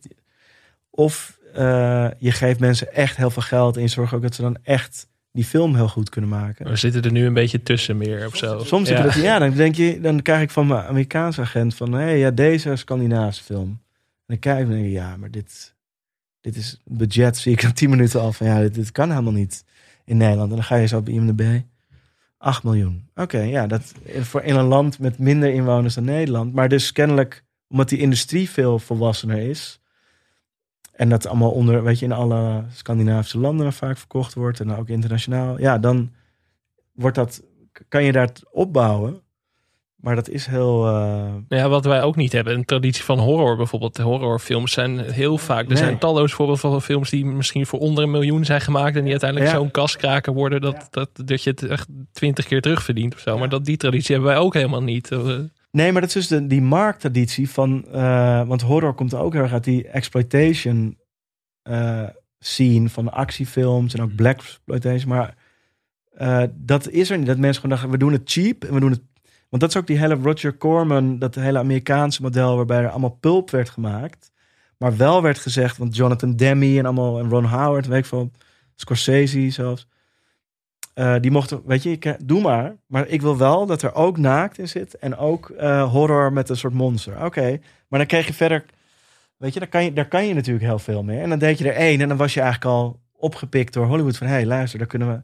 Of 0.90 1.38
eh, 1.54 2.08
je 2.18 2.32
geeft 2.32 2.60
mensen 2.60 2.92
echt 2.92 3.16
heel 3.16 3.30
veel 3.30 3.42
geld 3.42 3.76
en 3.76 3.82
je 3.82 3.88
zorgt 3.88 4.12
ook 4.12 4.22
dat 4.22 4.34
ze 4.34 4.42
dan 4.42 4.56
echt 4.62 5.08
die 5.36 5.44
film 5.44 5.74
heel 5.74 5.88
goed 5.88 6.08
kunnen 6.08 6.30
maken. 6.30 6.68
We 6.68 6.76
zitten 6.76 7.02
er 7.02 7.12
nu 7.12 7.26
een 7.26 7.34
beetje 7.34 7.62
tussen 7.62 7.96
meer 7.96 8.26
of 8.26 8.36
zo. 8.36 8.64
Soms 8.64 8.88
zit 8.88 8.98
er 8.98 9.04
dat, 9.04 9.14
ja, 9.14 9.38
dan 9.38 9.50
denk 9.50 9.74
je, 9.74 10.00
dan 10.00 10.22
krijg 10.22 10.42
ik 10.42 10.50
van 10.50 10.66
mijn 10.66 10.84
Amerikaanse 10.84 11.40
agent 11.40 11.74
van, 11.74 11.92
hé, 11.92 12.08
ja, 12.08 12.30
deze 12.30 12.76
Scandinavische 12.76 13.44
film. 13.44 13.68
En 13.68 13.78
dan 14.26 14.38
kijk 14.38 14.58
ik 14.58 14.64
en 14.64 14.70
denk 14.70 14.84
ik, 14.84 14.92
ja, 14.92 15.16
maar 15.16 15.30
dit, 15.30 15.74
dit 16.40 16.56
is 16.56 16.80
budget, 16.84 17.36
zie 17.36 17.52
ik 17.52 17.62
na 17.62 17.72
10 17.72 17.90
minuten 17.90 18.20
al 18.20 18.32
van, 18.32 18.46
ja, 18.46 18.60
dit, 18.60 18.74
dit 18.74 18.92
kan 18.92 19.10
helemaal 19.10 19.32
niet 19.32 19.64
in 20.04 20.16
Nederland. 20.16 20.50
En 20.50 20.56
dan 20.56 20.64
ga 20.64 20.76
je 20.76 20.86
zo 20.86 20.96
op 20.96 21.08
IMDb, 21.08 21.60
8 22.46 22.62
miljoen. 22.62 23.08
Oké, 23.14 23.38
ja, 23.38 23.66
dat 23.66 23.92
voor 24.20 24.42
in 24.42 24.54
een 24.54 24.66
land 24.66 24.98
met 24.98 25.18
minder 25.18 25.52
inwoners 25.52 25.94
dan 25.94 26.04
Nederland. 26.04 26.54
Maar 26.54 26.68
dus 26.68 26.92
kennelijk, 26.92 27.44
omdat 27.68 27.88
die 27.88 27.98
industrie 27.98 28.50
veel 28.50 28.78
volwassener 28.78 29.38
is 29.38 29.80
En 30.92 31.08
dat 31.08 31.26
allemaal 31.26 31.50
onder, 31.50 31.82
weet 31.82 31.98
je, 31.98 32.04
in 32.04 32.12
alle 32.12 32.64
Scandinavische 32.70 33.38
landen 33.38 33.72
vaak 33.72 33.98
verkocht 33.98 34.34
wordt. 34.34 34.60
En 34.60 34.76
ook 34.76 34.88
internationaal. 34.88 35.60
Ja, 35.60 35.78
dan 35.78 36.12
wordt 36.92 37.16
dat, 37.16 37.42
kan 37.88 38.04
je 38.04 38.12
daar 38.12 38.30
opbouwen. 38.50 39.20
Maar 40.06 40.14
dat 40.14 40.28
is 40.28 40.46
heel. 40.46 40.86
eh, 40.86 41.34
Ja, 41.48 41.68
wat 41.68 41.84
wij 41.84 42.02
ook 42.02 42.16
niet 42.16 42.32
hebben. 42.32 42.54
Een 42.54 42.64
traditie 42.64 43.04
van 43.04 43.18
horror 43.18 43.56
bijvoorbeeld. 43.56 43.96
De 43.96 44.02
horrorfilms 44.02 44.72
zijn 44.72 44.98
heel 44.98 45.38
vaak. 45.38 45.62
Er 45.62 45.68
Nee. 45.68 45.76
zijn 45.76 45.98
talloze 45.98 46.34
voorbeelden 46.34 46.70
van 46.70 46.82
films 46.82 47.10
die 47.10 47.24
misschien 47.24 47.66
voor 47.66 47.78
onder 47.78 48.04
een 48.04 48.10
miljoen 48.10 48.44
zijn 48.44 48.60
gemaakt. 48.60 48.96
En 48.96 49.00
die 49.02 49.10
uiteindelijk 49.10 49.50
Ja. 49.50 49.56
zo'n 49.56 49.70
kaskraker 49.70 50.32
worden. 50.32 50.60
Dat, 50.60 50.86
dat, 50.90 51.10
dat 51.24 51.42
je 51.42 51.50
het 51.50 51.62
echt 51.62 51.88
twintig 52.12 52.46
keer 52.46 52.60
terugverdient 52.60 53.14
of 53.14 53.20
zo. 53.20 53.38
Maar 53.38 53.48
dat, 53.48 53.64
die 53.64 53.76
traditie 53.76 54.14
hebben 54.14 54.32
wij 54.34 54.40
ook 54.42 54.54
helemaal 54.54 54.82
niet. 54.82 55.10
Eh, 55.12 55.38
Nee, 55.70 55.92
maar 55.92 56.00
dat 56.00 56.14
is 56.14 56.14
dus 56.14 56.26
de, 56.40 56.46
die 56.46 56.62
markttraditie 56.62 57.50
van. 57.50 57.84
eh, 57.92 58.46
want 58.46 58.62
horror 58.62 58.94
komt 58.94 59.14
ook 59.14 59.32
heel 59.32 59.42
erg 59.42 59.52
uit 59.52 59.64
die 59.64 59.88
exploitation 59.88 60.98
eh, 61.62 62.02
scene 62.38 62.88
van 62.88 63.12
actiefilms 63.12 63.94
en 63.94 64.02
ook 64.02 64.14
black 64.14 64.38
exploitation. 64.38 65.08
Maar 65.08 65.34
dat 66.54 66.88
is 66.90 67.10
er 67.10 67.18
niet. 67.18 67.26
Dat 67.26 67.38
mensen 67.38 67.60
gewoon 67.60 67.70
dachten: 67.76 67.90
we 67.90 67.98
doen 67.98 68.12
het 68.12 68.22
cheap 68.24 68.64
en 68.64 68.74
we 68.74 68.80
doen 68.80 68.90
het. 68.90 69.00
Want 69.48 69.62
dat 69.62 69.70
is 69.70 69.76
ook 69.76 69.86
die 69.86 69.98
hele 69.98 70.14
Roger 70.14 70.56
Corman, 70.56 71.18
dat 71.18 71.34
hele 71.34 71.58
Amerikaanse 71.58 72.22
model 72.22 72.56
waarbij 72.56 72.82
er 72.82 72.90
allemaal 72.90 73.18
pulp 73.20 73.50
werd 73.50 73.70
gemaakt. 73.70 74.30
Maar 74.78 74.96
wel 74.96 75.22
werd 75.22 75.38
gezegd, 75.38 75.76
want 75.76 75.96
Jonathan 75.96 76.36
Demme 76.36 76.78
en 76.78 76.84
allemaal 76.84 77.18
en 77.18 77.28
Ron 77.28 77.44
Howard, 77.44 77.86
weet 77.86 77.98
ik 77.98 78.06
veel, 78.06 78.30
Scorsese 78.74 79.50
zelfs. 79.50 79.88
Eh, 80.94 81.14
die 81.20 81.30
mochten, 81.30 81.62
weet 81.64 81.82
je, 81.82 81.90
ik, 81.90 82.16
doe 82.24 82.40
maar. 82.40 82.76
Maar 82.86 83.08
ik 83.08 83.22
wil 83.22 83.36
wel 83.36 83.66
dat 83.66 83.82
er 83.82 83.94
ook 83.94 84.18
naakt 84.18 84.58
in 84.58 84.68
zit. 84.68 84.98
En 84.98 85.16
ook 85.16 85.50
eh, 85.50 85.92
horror 85.92 86.32
met 86.32 86.48
een 86.48 86.56
soort 86.56 86.72
monster. 86.72 87.24
Oké, 87.24 87.60
maar 87.88 87.98
dan 87.98 88.08
kreeg 88.08 88.26
je 88.26 88.34
verder... 88.34 88.64
Weet 89.36 89.52
je, 89.52 89.58
daar 89.58 89.68
kan 89.68 89.84
je, 89.84 89.92
daar 89.92 90.08
kan 90.08 90.26
je 90.26 90.34
natuurlijk 90.34 90.64
heel 90.64 90.78
veel 90.78 91.02
mee. 91.02 91.20
En 91.20 91.28
dan 91.28 91.38
deed 91.38 91.58
je 91.58 91.68
er 91.68 91.76
één. 91.76 92.00
En 92.00 92.08
dan 92.08 92.16
was 92.16 92.34
je 92.34 92.40
eigenlijk 92.40 92.70
al 92.70 93.00
opgepikt 93.12 93.72
door 93.72 93.86
Hollywood. 93.86 94.16
Van, 94.16 94.26
hé, 94.26 94.32
hey, 94.32 94.46
luister, 94.46 94.78
daar 94.78 94.88
kunnen 94.88 95.08
we... 95.08 95.22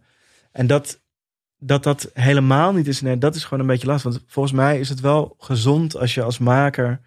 En 0.53 0.67
dat 0.67 1.01
dat, 1.65 1.83
dat 1.83 2.11
helemaal 2.15 2.73
niet 2.73 2.87
is... 2.87 3.01
Nee, 3.01 3.19
dat 3.19 3.35
is 3.35 3.45
gewoon 3.45 3.61
een 3.61 3.67
beetje 3.67 3.87
lastig. 3.87 4.13
Want 4.13 4.25
volgens 4.27 4.55
mij 4.55 4.81
is 4.81 4.89
het 4.89 5.01
wel 5.01 5.35
gezond 5.39 5.97
als 5.97 6.15
je 6.15 6.23
als 6.23 6.39
maker... 6.39 7.01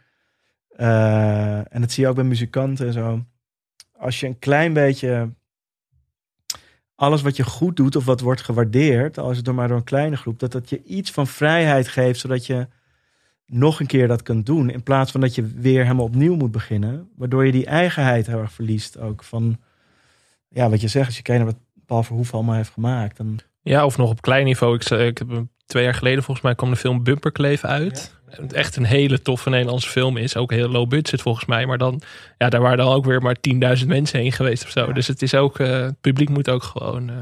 eh, 0.69 1.73
en 1.73 1.81
dat 1.81 1.91
zie 1.91 2.03
je 2.03 2.09
ook 2.09 2.15
bij 2.15 2.23
muzikanten 2.23 2.87
en 2.87 2.93
zo. 2.93 3.25
Als 3.97 4.19
je 4.19 4.27
een 4.27 4.39
klein 4.39 4.73
beetje 4.73 5.29
alles 6.95 7.21
wat 7.21 7.35
je 7.35 7.43
goed 7.43 7.75
doet 7.75 7.95
of 7.95 8.05
wat 8.05 8.21
wordt 8.21 8.41
gewaardeerd, 8.41 9.17
al 9.17 9.29
is 9.29 9.35
het 9.35 9.45
door 9.45 9.55
maar 9.55 9.67
door 9.67 9.77
een 9.77 9.83
kleine 9.83 10.17
groep, 10.17 10.39
dat 10.39 10.51
dat 10.51 10.69
je 10.69 10.83
iets 10.83 11.11
van 11.11 11.27
vrijheid 11.27 11.87
geeft, 11.87 12.19
zodat 12.19 12.45
je 12.45 12.67
nog 13.45 13.79
een 13.79 13.87
keer 13.87 14.07
dat 14.07 14.21
kunt 14.21 14.45
doen, 14.45 14.69
in 14.69 14.83
plaats 14.83 15.11
van 15.11 15.21
dat 15.21 15.35
je 15.35 15.45
weer 15.47 15.83
helemaal 15.83 16.05
opnieuw 16.05 16.35
moet 16.35 16.51
beginnen, 16.51 17.09
waardoor 17.15 17.45
je 17.45 17.51
die 17.51 17.65
eigenheid 17.65 18.27
heel 18.27 18.39
erg 18.39 18.51
verliest 18.51 18.99
ook 18.99 19.23
van, 19.23 19.57
ja, 20.47 20.69
wat 20.69 20.81
je 20.81 20.87
zegt, 20.87 21.05
als 21.05 21.17
je 21.17 21.21
kijkt 21.21 21.43
naar 21.43 21.53
wat 21.53 21.61
Paul 21.85 22.03
Verhoeven 22.03 22.33
allemaal 22.33 22.55
heeft 22.55 22.73
gemaakt, 22.73 23.17
dan 23.17 23.39
Ja, 23.69 23.85
of 23.85 23.97
nog 23.97 24.09
op 24.09 24.21
klein 24.21 24.45
niveau. 24.45 24.75
Ik, 24.75 24.83
zei- 24.83 25.07
ik 25.07 25.17
heb 25.17 25.27
twee 25.65 25.83
jaar 25.83 25.93
geleden 25.93 26.23
volgens 26.23 26.45
mij 26.45 26.55
kwam 26.55 26.69
de 26.69 26.75
film 26.75 27.03
Bumperkleef 27.03 27.63
uit. 27.63 28.13
Het 28.29 28.53
Echt 28.53 28.75
een 28.75 28.85
hele 28.85 29.21
toffe 29.21 29.49
Nederlandse 29.49 29.89
film 29.89 30.17
is. 30.17 30.35
Ook 30.37 30.51
heel 30.51 30.67
low 30.69 30.87
budget 30.89 31.21
volgens 31.21 31.45
mij. 31.45 31.65
Maar 31.65 31.77
dan, 31.77 32.01
ja, 32.37 32.49
daar 32.49 32.61
waren 32.61 32.77
dan 32.77 32.93
ook 32.93 33.05
weer 33.05 33.21
maar 33.21 33.35
10.000 33.79 33.87
mensen 33.87 34.19
heen 34.19 34.31
geweest 34.31 34.63
of 34.63 34.69
zo. 34.69 34.91
Dus 34.93 35.07
het 35.07 35.21
is 35.21 35.35
ook, 35.35 35.59
eh, 35.59 35.67
het 35.81 36.01
publiek 36.01 36.29
moet 36.29 36.49
ook 36.49 36.63
gewoon 36.63 37.09
eh, 37.09 37.15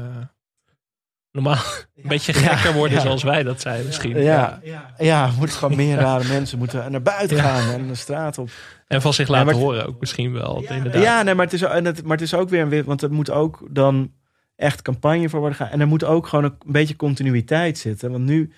normaal 1.32 1.54
een 2.02 2.08
beetje 2.08 2.32
gekker 2.32 2.72
worden 2.72 2.96
ja. 2.96 3.02
zoals 3.02 3.22
wij 3.22 3.42
dat 3.42 3.60
zijn 3.60 3.84
misschien. 3.86 4.18
ja, 4.22 4.60
ja, 4.98 5.30
moet 5.38 5.50
gewoon 5.52 5.76
meer 5.76 5.96
rare 5.96 6.28
mensen 6.28 6.58
moeten 6.58 6.90
naar 6.92 7.02
buiten 7.02 7.36
Ja. 7.36 7.42
gaan 7.42 7.74
en 7.74 7.86
de 7.88 7.94
straat 7.94 8.38
op. 8.38 8.50
En 8.86 9.02
van 9.02 9.12
zich 9.14 9.26
Ja, 9.26 9.32
laten 9.32 9.46
maar 9.46 9.54
het- 9.54 9.64
horen 9.64 9.86
ook 9.86 10.00
misschien 10.00 10.32
wel. 10.32 10.64
inderdaad. 10.68 11.02
Ja, 11.02 11.22
nee, 11.22 11.34
maar 11.34 11.44
het, 11.44 11.54
is, 11.54 11.62
en 11.62 11.84
het, 11.84 12.02
maar 12.02 12.12
het 12.16 12.26
is 12.26 12.34
ook 12.34 12.48
weer 12.48 12.62
een 12.62 12.68
wit, 12.68 12.84
want 12.84 13.02
er 13.02 13.12
moet 13.12 13.30
ook 13.30 13.66
dan 13.70 14.10
echt 14.56 14.82
campagne 14.82 15.28
voor 15.28 15.40
worden 15.40 15.58
gaan. 15.58 15.68
En 15.68 15.80
er 15.80 15.86
moet 15.86 16.04
ook 16.04 16.26
gewoon 16.26 16.44
een, 16.44 16.56
beetje 16.66 16.96
continuïteit 16.96 17.78
zitten. 17.78 18.10
Want 18.10 18.24
nu, 18.24 18.52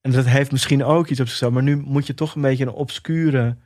en 0.00 0.10
dat 0.10 0.26
heeft 0.26 0.52
misschien 0.52 0.84
ook 0.84 1.08
iets 1.08 1.20
op 1.20 1.28
zichzelf, 1.28 1.52
maar 1.52 1.62
nu 1.62 1.76
moet 1.76 2.06
je 2.06 2.14
toch 2.14 2.34
een 2.34 2.42
beetje 2.42 2.64
een 2.64 2.72
obscure 2.72 3.56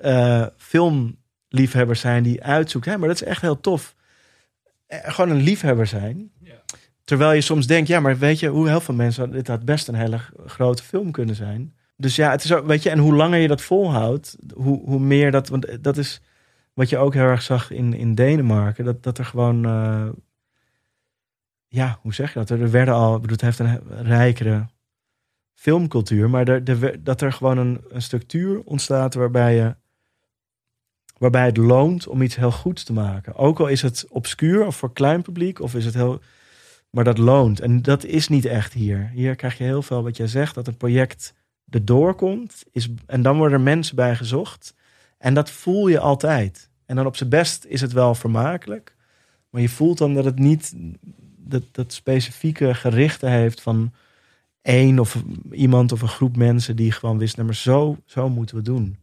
eh, 0.00 0.46
filmliefhebber 0.56 1.96
zijn 1.96 2.22
die 2.22 2.42
uitzoekt. 2.42 2.84
Hé, 2.84 2.96
maar 2.96 3.08
dat 3.08 3.20
is 3.20 3.26
echt 3.26 3.40
heel 3.40 3.60
tof. 3.60 3.94
Eh, 4.86 4.98
gewoon 5.02 5.30
een 5.30 5.42
liefhebber 5.42 5.86
zijn. 5.86 6.30
Terwijl 7.04 7.32
je 7.32 7.40
soms 7.40 7.66
denkt, 7.66 7.88
ja, 7.88 8.00
maar 8.00 8.18
weet 8.18 8.40
je, 8.40 8.48
hoe 8.48 8.68
heel 8.68 8.80
veel 8.80 8.94
mensen, 8.94 9.30
dit 9.30 9.48
had 9.48 9.64
best 9.64 9.88
een 9.88 9.94
hele 9.94 10.18
grote 10.46 10.82
film 10.82 11.10
kunnen 11.10 11.34
zijn. 11.34 11.74
Dus 11.96 12.16
ja, 12.16 12.30
het 12.30 12.44
is 12.44 12.52
ook, 12.52 12.66
weet 12.66 12.82
je, 12.82 12.90
en 12.90 12.98
hoe 12.98 13.14
langer 13.14 13.38
je 13.38 13.48
dat 13.48 13.62
volhoudt, 13.62 14.36
hoe, 14.54 14.82
hoe 14.84 14.98
meer 14.98 15.30
dat, 15.30 15.48
want 15.48 15.82
dat 15.82 15.96
is 15.96 16.20
wat 16.74 16.88
je 16.88 16.98
ook 16.98 17.14
heel 17.14 17.22
erg 17.22 17.42
zag 17.42 17.70
in, 17.70 17.94
in 17.94 18.14
Denemarken, 18.14 18.84
dat, 18.84 19.02
dat 19.02 19.18
er 19.18 19.24
gewoon, 19.24 19.64
eh, 19.64 20.08
ja, 21.68 21.98
hoe 22.02 22.14
zeg 22.14 22.32
je 22.32 22.38
dat? 22.38 22.50
Er 22.50 22.70
werden 22.70 22.94
al, 22.94 23.14
ik 23.14 23.20
bedoel, 23.20 23.36
het 23.36 23.56
heeft 23.56 23.58
een 23.58 24.02
rijkere 24.02 24.66
filmcultuur, 25.54 26.30
maar 26.30 26.64
dat 27.02 27.20
er 27.20 27.32
gewoon 27.32 27.58
een, 27.58 27.80
een 27.88 28.02
structuur 28.02 28.62
ontstaat 28.64 29.14
waarbij 29.14 29.54
je, 29.54 29.76
waarbij 31.18 31.44
het 31.44 31.56
loont 31.56 32.06
om 32.06 32.22
iets 32.22 32.36
heel 32.36 32.52
goeds 32.52 32.84
te 32.84 32.92
maken. 32.92 33.34
Ook 33.34 33.60
al 33.60 33.66
is 33.66 33.82
het 33.82 34.06
obscuur 34.08 34.66
of 34.66 34.76
voor 34.76 34.92
klein 34.92 35.22
publiek, 35.22 35.60
of 35.60 35.74
is 35.74 35.84
het 35.84 35.94
heel, 35.94 36.20
maar 36.90 37.04
dat 37.04 37.18
loont. 37.18 37.60
En 37.60 37.82
dat 37.82 38.04
is 38.04 38.28
niet 38.28 38.44
echt 38.44 38.72
hier. 38.72 39.10
Hier 39.14 39.36
krijg 39.36 39.58
je 39.58 39.64
heel 39.64 39.82
veel 39.82 40.02
wat 40.02 40.16
jij 40.16 40.26
zegt, 40.26 40.54
dat 40.54 40.66
een 40.66 40.76
project 40.76 41.34
erdoor 41.70 42.14
komt, 42.14 42.64
is, 42.72 42.88
en 43.06 43.22
dan 43.22 43.36
worden 43.36 43.58
er 43.58 43.64
mensen 43.64 43.96
bij 43.96 44.16
gezocht. 44.16 44.74
En 45.18 45.34
dat 45.34 45.50
voel 45.50 45.88
je 45.88 46.00
altijd. 46.00 46.70
En 46.86 46.96
dan 46.96 47.06
op 47.06 47.16
zijn 47.16 47.30
best 47.30 47.64
is 47.64 47.80
het 47.80 47.92
wel 47.92 48.14
vermakelijk. 48.14 48.96
Maar 49.50 49.60
je 49.60 49.68
voelt 49.68 49.98
dan 49.98 50.14
dat 50.14 50.24
het 50.24 50.38
niet 50.38 50.74
dat, 51.48 51.62
dat 51.72 51.92
specifieke 51.92 52.74
gerichten 52.74 53.30
heeft 53.30 53.60
van 53.60 53.92
één 54.62 54.98
of 54.98 55.16
iemand 55.50 55.92
of 55.92 56.02
een 56.02 56.08
groep 56.08 56.36
mensen 56.36 56.76
die 56.76 56.92
gewoon 56.92 57.18
wist, 57.18 57.34
nou, 57.36 57.46
maar 57.46 57.56
zo, 57.56 57.96
zo 58.04 58.28
moeten 58.28 58.56
we 58.56 58.62
doen. 58.62 58.98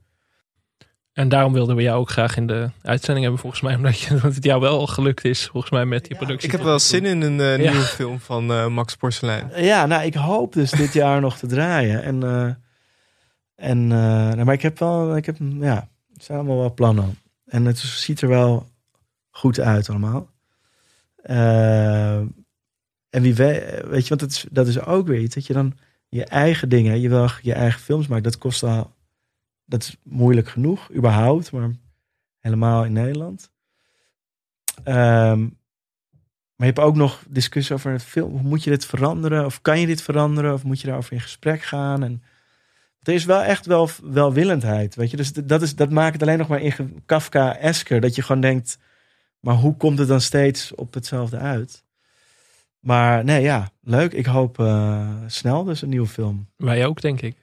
En 1.13 1.29
daarom 1.29 1.53
wilden 1.53 1.75
we 1.75 1.81
jou 1.81 1.99
ook 1.99 2.09
graag 2.09 2.37
in 2.37 2.47
de 2.47 2.69
uitzending 2.81 3.21
hebben, 3.21 3.41
volgens 3.41 3.61
mij. 3.61 3.75
Omdat 3.75 3.99
je, 3.99 4.13
dat 4.21 4.35
het 4.35 4.43
jou 4.43 4.61
wel 4.61 4.87
gelukt 4.87 5.25
is, 5.25 5.45
volgens 5.47 5.71
mij, 5.71 5.85
met 5.85 6.05
die 6.05 6.17
productie. 6.17 6.45
Ik 6.49 6.55
heb 6.55 6.63
wel 6.63 6.79
zin 6.79 7.05
in 7.05 7.21
een 7.21 7.39
eh, 7.39 7.63
Ja. 7.63 7.71
nieuwe 7.71 7.85
film 7.85 8.19
van 8.19 8.51
eh, 8.51 8.67
Max 8.67 8.95
Porcelein. 8.95 9.51
Ja, 9.55 9.85
nou, 9.85 10.03
ik 10.03 10.13
hoop 10.13 10.53
dus 10.53 10.71
dit 10.71 10.93
jaar 10.93 11.21
nog 11.21 11.37
te 11.37 11.47
draaien. 11.47 12.03
En, 12.03 12.23
eh, 12.23 12.49
en 13.55 13.81
uh, 13.81 13.89
nou, 13.89 14.43
maar 14.43 14.53
ik 14.53 14.61
heb 14.61 14.79
wel, 14.79 15.17
ik 15.17 15.25
heb, 15.25 15.37
ja, 15.59 15.75
er 16.15 16.23
zijn 16.23 16.37
allemaal 16.37 16.57
wel 16.59 16.73
plannen. 16.73 17.17
En 17.45 17.65
het 17.65 17.77
ziet 17.77 18.21
er 18.21 18.29
wel 18.29 18.69
goed 19.29 19.59
uit 19.59 19.89
allemaal. 19.89 20.29
Uh, 21.29 22.17
en 23.09 23.21
wie 23.21 23.35
weet, 23.35 23.81
weet 23.85 24.07
je, 24.07 24.09
want 24.15 24.19
dat 24.19 24.29
is, 24.29 24.45
dat 24.51 24.67
is 24.67 24.79
ook 24.79 25.07
weer 25.07 25.19
iets 25.19 25.35
dat 25.35 25.45
je 25.45 25.53
dan 25.53 25.77
je 26.09 26.25
eigen 26.25 26.69
dingen, 26.69 26.99
je 26.99 27.09
wil 27.09 27.29
je 27.41 27.53
eigen 27.53 27.81
films 27.81 28.07
maakt. 28.07 28.23
Dat 28.23 28.37
kost 28.37 28.63
al, 28.63 28.93
dat 29.65 29.83
is 29.83 29.97
moeilijk 30.03 30.47
genoeg, 30.47 30.93
überhaupt, 30.93 31.51
maar 31.51 31.71
helemaal 32.39 32.85
in 32.85 32.93
Nederland. 32.93 33.51
Um, 34.85 35.57
maar 36.55 36.67
je 36.67 36.73
hebt 36.73 36.87
ook 36.87 36.95
nog 36.95 37.23
discussie 37.29 37.75
over 37.75 37.91
het 37.91 38.03
film. 38.03 38.41
Moet 38.41 38.63
je 38.63 38.69
dit 38.69 38.85
veranderen? 38.85 39.45
Of 39.45 39.61
kan 39.61 39.79
je 39.79 39.85
dit 39.85 40.01
veranderen? 40.01 40.53
Of 40.53 40.63
moet 40.63 40.81
je 40.81 40.87
daarover 40.87 41.13
in 41.13 41.21
gesprek 41.21 41.61
gaan? 41.61 42.03
En 42.03 42.23
er 43.01 43.13
is 43.13 43.25
wel 43.25 43.41
echt 43.41 43.65
wel 43.65 43.89
welwillendheid, 44.03 44.95
weet 44.95 45.11
je. 45.11 45.17
Dus 45.17 45.33
dat, 45.33 45.61
is, 45.61 45.75
dat 45.75 45.89
maakt 45.89 46.13
het 46.13 46.21
alleen 46.21 46.37
nog 46.37 46.47
maar 46.47 46.61
in 46.61 47.03
Kafka-esker. 47.05 48.01
Dat 48.01 48.15
je 48.15 48.21
gewoon 48.21 48.41
denkt, 48.41 48.77
maar 49.45 49.55
hoe 49.55 49.77
komt 49.77 49.99
het 49.99 50.07
dan 50.07 50.21
steeds 50.21 50.75
op 50.75 50.93
hetzelfde 50.93 51.37
uit? 51.37 51.83
Maar 52.79 53.23
nee, 53.23 53.41
ja, 53.41 53.69
leuk. 53.81 54.13
Ik 54.13 54.25
hoop 54.25 54.59
uh, 54.59 55.09
snel 55.27 55.63
dus 55.63 55.81
een 55.81 55.89
nieuwe 55.89 56.07
film. 56.07 56.47
Wij 56.57 56.85
ook, 56.85 57.01
denk 57.01 57.21
ik. 57.21 57.35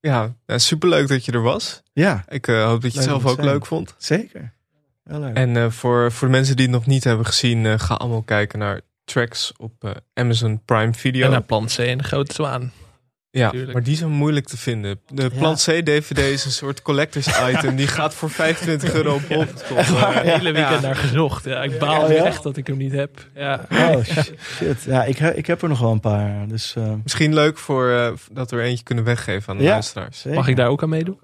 Ja, 0.00 0.34
ja 0.46 0.58
superleuk 0.58 1.08
dat 1.08 1.24
je 1.24 1.32
er 1.32 1.42
was. 1.42 1.82
Ja. 1.92 2.24
Ik 2.28 2.46
uh, 2.46 2.64
hoop 2.64 2.82
dat 2.82 2.92
je 2.92 2.98
het 2.98 3.08
zelf 3.08 3.26
ook 3.26 3.34
zijn. 3.34 3.46
leuk 3.46 3.66
vond. 3.66 3.94
Zeker. 3.98 4.52
Leuk. 5.04 5.34
En 5.34 5.54
uh, 5.54 5.70
voor, 5.70 6.12
voor 6.12 6.28
de 6.28 6.34
mensen 6.34 6.56
die 6.56 6.66
het 6.66 6.74
nog 6.74 6.86
niet 6.86 7.04
hebben 7.04 7.26
gezien, 7.26 7.64
uh, 7.64 7.78
ga 7.78 7.94
allemaal 7.94 8.22
kijken 8.22 8.58
naar 8.58 8.80
tracks 9.04 9.52
op 9.56 9.84
uh, 9.84 9.90
Amazon 10.14 10.64
Prime 10.64 10.94
Video. 10.94 11.24
En 11.24 11.30
naar 11.30 11.42
Plan 11.42 11.66
C 11.66 11.78
en 11.78 11.98
de 11.98 12.04
Grote 12.04 12.34
Zwaan. 12.34 12.72
Ja, 13.32 13.50
Tuurlijk. 13.50 13.72
maar 13.72 13.82
die 13.82 13.96
zijn 13.96 14.10
moeilijk 14.10 14.46
te 14.46 14.56
vinden. 14.56 15.00
De 15.06 15.22
ja. 15.22 15.28
Plan 15.28 15.54
C 15.54 15.58
DVD 15.84 16.18
is 16.18 16.44
een 16.44 16.50
soort 16.50 16.82
collectors 16.82 17.26
item. 17.52 17.76
Die 17.76 17.86
gaat 17.86 18.14
voor 18.14 18.30
25 18.30 18.94
euro 18.94 19.14
op 19.14 19.22
bol. 19.28 19.42
Ik 19.42 19.48
heb 19.68 20.14
er 20.14 20.22
hele 20.22 20.52
weekend 20.52 20.80
ja. 20.80 20.86
naar 20.86 20.96
gezocht. 20.96 21.44
Ja, 21.44 21.62
ik 21.62 21.78
baal 21.78 22.02
oh, 22.02 22.10
ja? 22.10 22.24
echt 22.24 22.42
dat 22.42 22.56
ik 22.56 22.66
hem 22.66 22.76
niet 22.76 22.92
heb. 22.92 23.26
Ja. 23.34 23.66
Oh 23.70 24.04
shit. 24.04 24.82
Ja, 24.86 25.04
ik, 25.04 25.18
ik 25.18 25.46
heb 25.46 25.62
er 25.62 25.68
nog 25.68 25.80
wel 25.80 25.92
een 25.92 26.00
paar. 26.00 26.48
Dus, 26.48 26.74
uh... 26.78 26.92
Misschien 27.02 27.34
leuk 27.34 27.58
voor 27.58 27.88
uh, 27.88 28.12
dat 28.32 28.50
we 28.50 28.56
er 28.56 28.62
eentje 28.62 28.84
kunnen 28.84 29.04
weggeven 29.04 29.52
aan 29.52 29.58
de 29.58 29.64
luisteraars. 29.64 30.24
Mag 30.24 30.48
ik 30.48 30.56
daar 30.56 30.68
ook 30.68 30.82
aan 30.82 30.88
meedoen? 30.88 31.18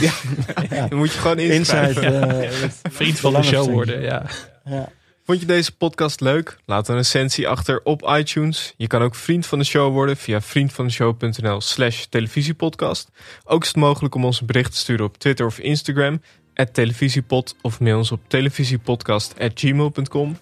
Ja, 0.00 0.12
dan 0.88 0.98
moet 0.98 1.12
je 1.12 1.18
gewoon 1.18 1.38
inschrijven. 1.38 2.04
Inside, 2.04 2.46
uh, 2.62 2.70
Vriend 2.90 3.20
van 3.20 3.32
de 3.32 3.42
show 3.42 3.70
worden, 3.70 4.02
ja. 4.02 4.26
Vond 5.30 5.42
je 5.42 5.48
deze 5.48 5.76
podcast 5.76 6.20
leuk? 6.20 6.56
Laat 6.66 6.88
een 6.88 6.96
recensie 6.96 7.48
achter 7.48 7.80
op 7.84 8.12
iTunes. 8.18 8.74
Je 8.76 8.86
kan 8.86 9.02
ook 9.02 9.14
vriend 9.14 9.46
van 9.46 9.58
de 9.58 9.64
show 9.64 9.92
worden 9.92 10.16
via 10.16 10.40
vriendvandeshow.nl 10.40 11.60
slash 11.60 12.04
televisiepodcast. 12.04 13.10
Ook 13.44 13.62
is 13.62 13.68
het 13.68 13.76
mogelijk 13.76 14.14
om 14.14 14.24
ons 14.24 14.40
een 14.40 14.46
bericht 14.46 14.72
te 14.72 14.78
sturen 14.78 15.04
op 15.04 15.18
Twitter 15.18 15.46
of 15.46 15.58
Instagram, 15.58 16.22
televisiepod 16.72 17.56
of 17.62 17.80
mail 17.80 17.98
ons 17.98 18.12
op 18.12 18.20
televisiepodcast.gmail.com. 18.26 20.36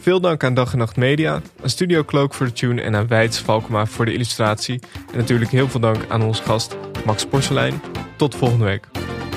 Veel 0.00 0.20
dank 0.20 0.44
aan 0.44 0.54
Dag 0.54 0.72
en 0.72 0.78
Nacht 0.78 0.96
Media, 0.96 1.42
aan 1.62 1.70
Studio 1.70 2.04
Cloak 2.04 2.34
voor 2.34 2.46
de 2.46 2.52
tune 2.52 2.82
en 2.82 2.96
aan 2.96 3.06
Wijts 3.06 3.38
Valkema 3.38 3.86
voor 3.86 4.04
de 4.04 4.12
illustratie. 4.12 4.80
En 5.12 5.18
natuurlijk 5.18 5.50
heel 5.50 5.68
veel 5.68 5.80
dank 5.80 6.04
aan 6.08 6.22
onze 6.22 6.42
gast 6.42 6.76
Max 7.04 7.26
Porcelein. 7.26 7.80
Tot 8.16 8.34
volgende 8.34 8.64
week. 8.64 8.86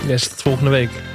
Yes, 0.07 0.27
tot 0.27 0.41
volgende 0.41 0.69
week. 0.69 1.12